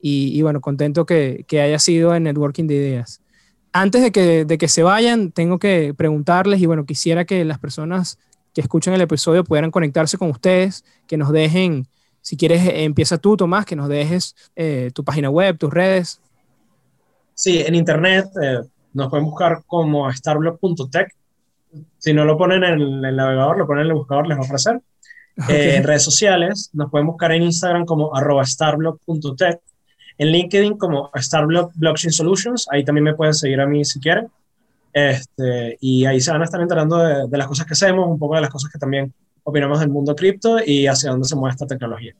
y, 0.00 0.40
bueno, 0.42 0.60
contento 0.60 1.06
que, 1.06 1.44
que, 1.48 1.60
haya 1.60 1.78
sido 1.78 2.14
en 2.14 2.24
Networking 2.24 2.66
de 2.66 2.74
Ideas. 2.74 3.22
Antes 3.72 4.02
de 4.02 4.12
que, 4.12 4.44
de 4.44 4.58
que 4.58 4.68
se 4.68 4.82
vayan, 4.82 5.32
tengo 5.32 5.58
que 5.58 5.94
preguntarles 5.96 6.60
y 6.60 6.66
bueno, 6.66 6.84
quisiera 6.84 7.24
que 7.24 7.44
las 7.44 7.58
personas 7.58 8.18
que 8.54 8.60
escuchan 8.60 8.94
el 8.94 9.00
episodio 9.00 9.44
pudieran 9.44 9.70
conectarse 9.70 10.18
con 10.18 10.30
ustedes, 10.30 10.84
que 11.06 11.16
nos 11.16 11.30
dejen, 11.30 11.86
si 12.26 12.36
quieres, 12.36 12.60
empieza 12.74 13.18
tú, 13.18 13.36
Tomás, 13.36 13.64
que 13.64 13.76
nos 13.76 13.88
dejes 13.88 14.34
eh, 14.56 14.90
tu 14.92 15.04
página 15.04 15.30
web, 15.30 15.56
tus 15.56 15.72
redes. 15.72 16.20
Sí, 17.34 17.60
en 17.60 17.76
internet 17.76 18.26
eh, 18.42 18.62
nos 18.94 19.10
pueden 19.10 19.26
buscar 19.26 19.62
como 19.64 20.12
starblock.tech. 20.12 21.14
Si 21.98 22.12
no 22.12 22.24
lo 22.24 22.36
ponen 22.36 22.64
en 22.64 22.80
el 23.04 23.14
navegador, 23.14 23.56
lo 23.58 23.66
ponen 23.68 23.84
en 23.84 23.90
el 23.90 23.94
buscador, 23.94 24.26
les 24.26 24.36
va 24.36 24.42
a 24.42 24.44
ofrecer. 24.44 24.80
Eh, 25.48 25.76
en 25.76 25.84
redes 25.84 26.02
sociales 26.02 26.68
nos 26.72 26.90
pueden 26.90 27.06
buscar 27.06 27.30
en 27.30 27.44
Instagram 27.44 27.84
como 27.84 28.12
arroba 28.16 28.44
starblock.tech, 28.44 29.60
en 30.18 30.28
LinkedIn 30.32 30.78
como 30.78 31.12
Starblock 31.14 31.74
Blockchain 31.76 32.10
Solutions, 32.10 32.66
ahí 32.72 32.84
también 32.84 33.04
me 33.04 33.14
pueden 33.14 33.34
seguir 33.34 33.60
a 33.60 33.66
mí 33.68 33.84
si 33.84 34.00
quieren. 34.00 34.26
Este, 34.92 35.78
y 35.80 36.04
ahí 36.06 36.20
se 36.20 36.32
van 36.32 36.42
a 36.42 36.46
estar 36.46 36.60
enterando 36.60 36.96
de, 36.96 37.28
de, 37.28 37.38
las 37.38 37.46
cosas 37.46 37.66
que 37.66 37.74
hacemos, 37.74 38.08
un 38.08 38.18
poco 38.18 38.34
de 38.34 38.40
las 38.40 38.50
cosas 38.50 38.68
que 38.72 38.80
también 38.80 39.14
opinamos 39.46 39.80
del 39.80 39.88
mundo 39.90 40.16
cripto 40.16 40.58
y 40.64 40.86
hacia 40.88 41.10
dónde 41.10 41.28
se 41.28 41.36
mueve 41.36 41.52
esta 41.52 41.66
tecnología. 41.66 42.16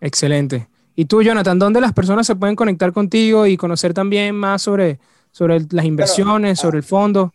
Excelente. 0.00 0.68
Y 0.94 1.06
tú, 1.06 1.20
Jonathan, 1.20 1.58
¿dónde 1.58 1.80
las 1.80 1.92
personas 1.92 2.28
se 2.28 2.36
pueden 2.36 2.54
conectar 2.54 2.92
contigo 2.92 3.44
y 3.46 3.56
conocer 3.56 3.92
también 3.92 4.36
más 4.36 4.62
sobre, 4.62 5.00
sobre 5.32 5.66
las 5.70 5.84
inversiones, 5.84 6.60
sobre 6.60 6.78
el 6.78 6.84
fondo? 6.84 7.32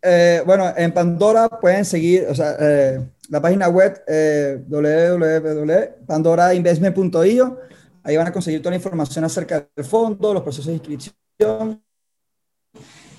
Eh, 0.00 0.44
bueno, 0.46 0.72
en 0.76 0.92
Pandora 0.92 1.48
pueden 1.48 1.84
seguir, 1.84 2.26
o 2.28 2.34
sea, 2.34 2.54
eh, 2.60 3.00
la 3.28 3.42
página 3.42 3.68
web 3.68 4.00
eh, 4.06 4.62
www.pandorainvestment.io. 4.68 7.58
Ahí 8.04 8.16
van 8.16 8.28
a 8.28 8.32
conseguir 8.32 8.60
toda 8.60 8.70
la 8.70 8.76
información 8.76 9.24
acerca 9.24 9.66
del 9.74 9.84
fondo, 9.84 10.32
los 10.32 10.44
procesos 10.44 10.66
de 10.66 10.74
inscripción. 10.74 11.82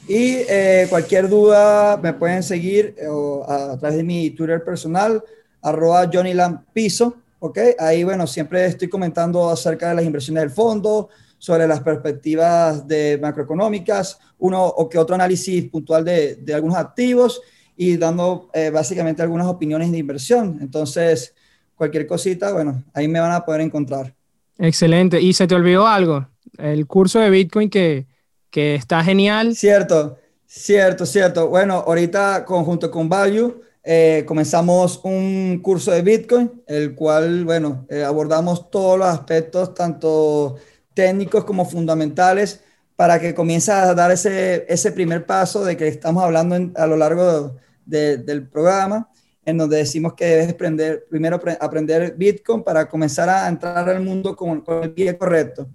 Y 0.08 0.36
eh, 0.50 0.88
cualquier 0.90 1.30
duda 1.30 1.98
me 1.98 2.14
pueden 2.14 2.44
seguir 2.44 2.96
eh, 2.98 3.08
a, 3.48 3.78
través 3.80 3.98
de 3.98 4.04
mi 4.04 4.32
Twitter 4.32 4.64
personal, 4.64 5.24
arroba 5.62 6.10
Johnny 6.12 6.34
Lampiso. 6.34 7.16
¿ok? 7.40 7.60
Ahí, 7.80 8.04
bueno, 8.04 8.28
siempre 8.28 8.66
estoy 8.66 8.90
comentando 8.90 9.50
acerca 9.50 9.90
de 9.90 9.96
las 9.96 10.06
inversiones 10.06 10.44
del 10.44 10.52
fondo, 10.52 11.10
sobre 11.38 11.68
las 11.68 11.82
perspectivas 11.82 12.88
de 12.88 13.20
macroeconómicas, 13.22 14.18
uno 14.40 14.66
o 14.66 14.88
que 14.88 14.98
otro 14.98 15.16
análisis 15.16 15.70
puntual 15.70 16.06
de, 16.06 16.36
de 16.36 16.54
algunos 16.54 16.78
activos 16.78 17.42
y 17.76 17.98
dando 17.98 18.50
eh, 18.54 18.70
básicamente 18.70 19.22
algunas 19.22 19.48
opiniones 19.48 19.92
de 19.92 19.98
inversión. 19.98 20.60
Entonces, 20.62 21.34
cualquier 21.76 22.08
cosita, 22.08 22.54
bueno, 22.54 22.84
ahí 22.94 23.08
me 23.08 23.20
van 23.20 23.32
a 23.32 23.44
poder 23.44 23.62
encontrar. 23.62 24.14
Excelente. 24.58 25.20
¿Y 25.20 25.34
se 25.34 25.48
te 25.48 25.56
olvidó 25.56 25.88
algo? 25.88 26.28
El 26.58 26.86
curso 26.88 27.20
de 27.20 27.30
Bitcoin 27.30 27.70
que, 27.70 28.06
que 28.54 28.76
está 28.76 29.04
genial. 29.04 29.56
Cierto, 29.56 30.20
cierto, 30.46 31.08
cierto. 31.08 31.50
Bueno, 31.50 31.84
ahorita 31.88 32.46
conjunto 32.46 32.92
con 32.92 33.10
Value 33.10 33.64
eh, 33.84 34.24
comenzamos 34.28 35.02
un 35.04 35.60
curso 35.62 35.92
de 35.92 36.04
Bitcoin, 36.04 36.64
el 36.68 36.94
cual, 36.94 37.46
bueno, 37.46 37.88
eh, 37.90 38.04
abordamos 38.04 38.70
todos 38.70 39.00
los 39.00 39.08
aspectos, 39.08 39.74
tanto 39.74 40.58
técnicos 40.94 41.46
como 41.46 41.66
fundamentales, 41.66 42.62
para 42.96 43.20
que 43.20 43.34
comience 43.34 43.72
a 43.72 43.96
dar 43.96 44.12
ese, 44.12 44.66
ese 44.70 44.92
primer 44.92 45.26
paso 45.26 45.66
de 45.66 45.76
que 45.76 45.88
estamos 45.88 46.24
hablando 46.24 46.56
a 46.80 46.86
lo 46.86 46.96
largo 46.96 47.58
del 47.88 48.48
programa, 48.48 49.10
en 49.46 49.58
donde 49.58 49.78
decimos 49.78 50.14
que 50.14 50.26
debes 50.26 50.50
aprender, 50.50 51.08
primero 51.10 51.42
aprender 51.60 52.14
Bitcoin 52.16 52.62
para 52.62 52.88
comenzar 52.88 53.28
a 53.30 53.48
entrar 53.48 53.90
al 53.90 54.02
mundo 54.02 54.36
con, 54.36 54.62
con 54.62 54.84
el 54.84 54.92
pie 54.92 55.18
correcto. 55.18 55.68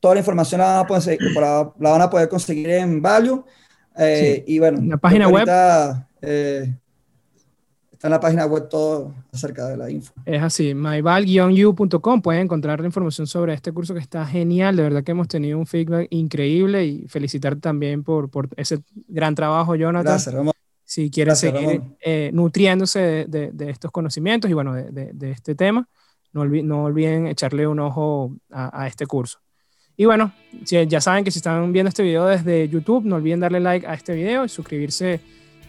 Toda 0.00 0.14
la 0.14 0.20
información 0.20 0.60
la 0.60 0.66
van 0.66 0.78
a 0.78 0.86
poder, 0.86 1.18
la 1.78 1.90
van 1.90 2.02
a 2.02 2.10
poder 2.10 2.28
conseguir 2.28 2.70
en 2.70 3.00
Value. 3.00 3.44
Eh, 3.96 4.44
y 4.46 4.58
bueno, 4.58 4.80
la 4.82 4.96
página 4.96 5.28
web. 5.28 5.46
Eh, 6.22 6.74
está 8.00 8.08
en 8.08 8.12
la 8.12 8.20
página 8.20 8.46
web 8.46 8.66
todo 8.70 9.14
acerca 9.30 9.68
de 9.68 9.76
la 9.76 9.90
info. 9.90 10.14
Es 10.24 10.42
así, 10.42 10.74
myval-u.com 10.74 12.22
pueden 12.22 12.44
encontrar 12.44 12.80
la 12.80 12.86
información 12.86 13.26
sobre 13.26 13.52
este 13.52 13.72
curso 13.72 13.92
que 13.92 14.00
está 14.00 14.24
genial, 14.24 14.76
de 14.76 14.84
verdad 14.84 15.04
que 15.04 15.10
hemos 15.10 15.28
tenido 15.28 15.58
un 15.58 15.66
feedback 15.66 16.06
increíble 16.08 16.86
y 16.86 17.08
felicitar 17.08 17.56
también 17.56 18.02
por, 18.02 18.30
por 18.30 18.48
ese 18.56 18.78
gran 19.06 19.34
trabajo, 19.34 19.74
Jonathan. 19.74 20.12
Gracias, 20.12 20.34
Ramón. 20.34 20.54
si 20.82 21.10
quieren 21.10 21.36
seguir 21.36 21.82
eh, 22.00 22.30
nutriéndose 22.32 23.26
de, 23.28 23.52
estos 23.68 23.90
conocimientos 23.90 24.50
y 24.50 24.54
bueno, 24.54 24.72
de, 24.74 25.30
este 25.30 25.54
tema, 25.54 25.86
no, 26.32 26.46
no, 26.46 26.84
olviden 26.84 27.26
echarle 27.26 27.66
un 27.66 27.80
ojo 27.80 28.34
a, 28.50 28.86
este 28.86 29.04
curso. 29.04 29.40
Y 30.00 30.06
bueno, 30.06 30.32
ya 30.62 30.98
saben 31.02 31.24
que 31.24 31.30
si 31.30 31.40
están 31.40 31.74
viendo 31.74 31.90
este 31.90 32.02
video 32.02 32.24
desde 32.24 32.66
YouTube, 32.70 33.04
no 33.04 33.16
olviden 33.16 33.38
darle 33.38 33.60
like 33.60 33.86
a 33.86 33.92
este 33.92 34.14
video 34.14 34.46
y 34.46 34.48
suscribirse 34.48 35.20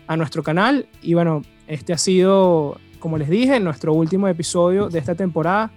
a 0.08 0.16
nuestro 0.16 0.42
canal. 0.42 0.88
Y 1.02 1.16
bueno, 1.16 1.42
este 1.68 1.92
ha 1.92 1.98
sido, 1.98 2.80
como 3.00 3.18
les 3.18 3.30
dije, 3.30 3.60
nuestro 3.60 3.94
último 3.94 4.30
episodio 4.30 4.88
de 4.88 5.00
esta 5.00 5.16
temporada. 5.16 5.70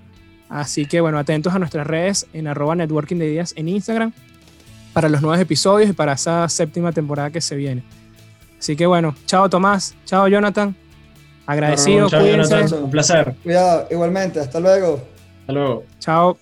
Así 0.49 0.87
que 0.87 1.01
bueno, 1.01 1.19
atentos 1.19 1.53
a 1.53 1.59
nuestras 1.59 1.85
redes 1.85 2.29
en 2.33 2.47
arroba 2.47 2.77
networking 2.77 3.17
de 3.17 3.27
ideas 3.33 3.55
en 3.57 3.69
Instagram 3.69 4.13
para 4.93 5.09
los 5.09 5.21
nuevos 5.21 5.41
episodios 5.41 5.91
y 5.91 5.93
para 5.93 6.13
esa 6.13 6.49
séptima 6.49 6.93
temporada 6.93 7.31
que 7.31 7.41
se 7.41 7.57
viene. 7.57 7.83
Así 8.57 8.77
que 8.77 8.87
bueno, 8.87 9.17
chao 9.27 9.51
Tomás, 9.51 9.97
chao 10.05 10.29
Jonathan. 10.29 10.77
Agradecido, 11.45 12.09
cuídense. 12.09 12.73
un 12.77 12.89
placer. 12.89 13.35
Cuidado, 13.43 13.89
igualmente, 13.91 14.39
hasta 14.39 14.61
luego. 14.61 15.03
Hasta 15.41 15.53
luego. 15.53 15.85
Chao. 15.99 16.39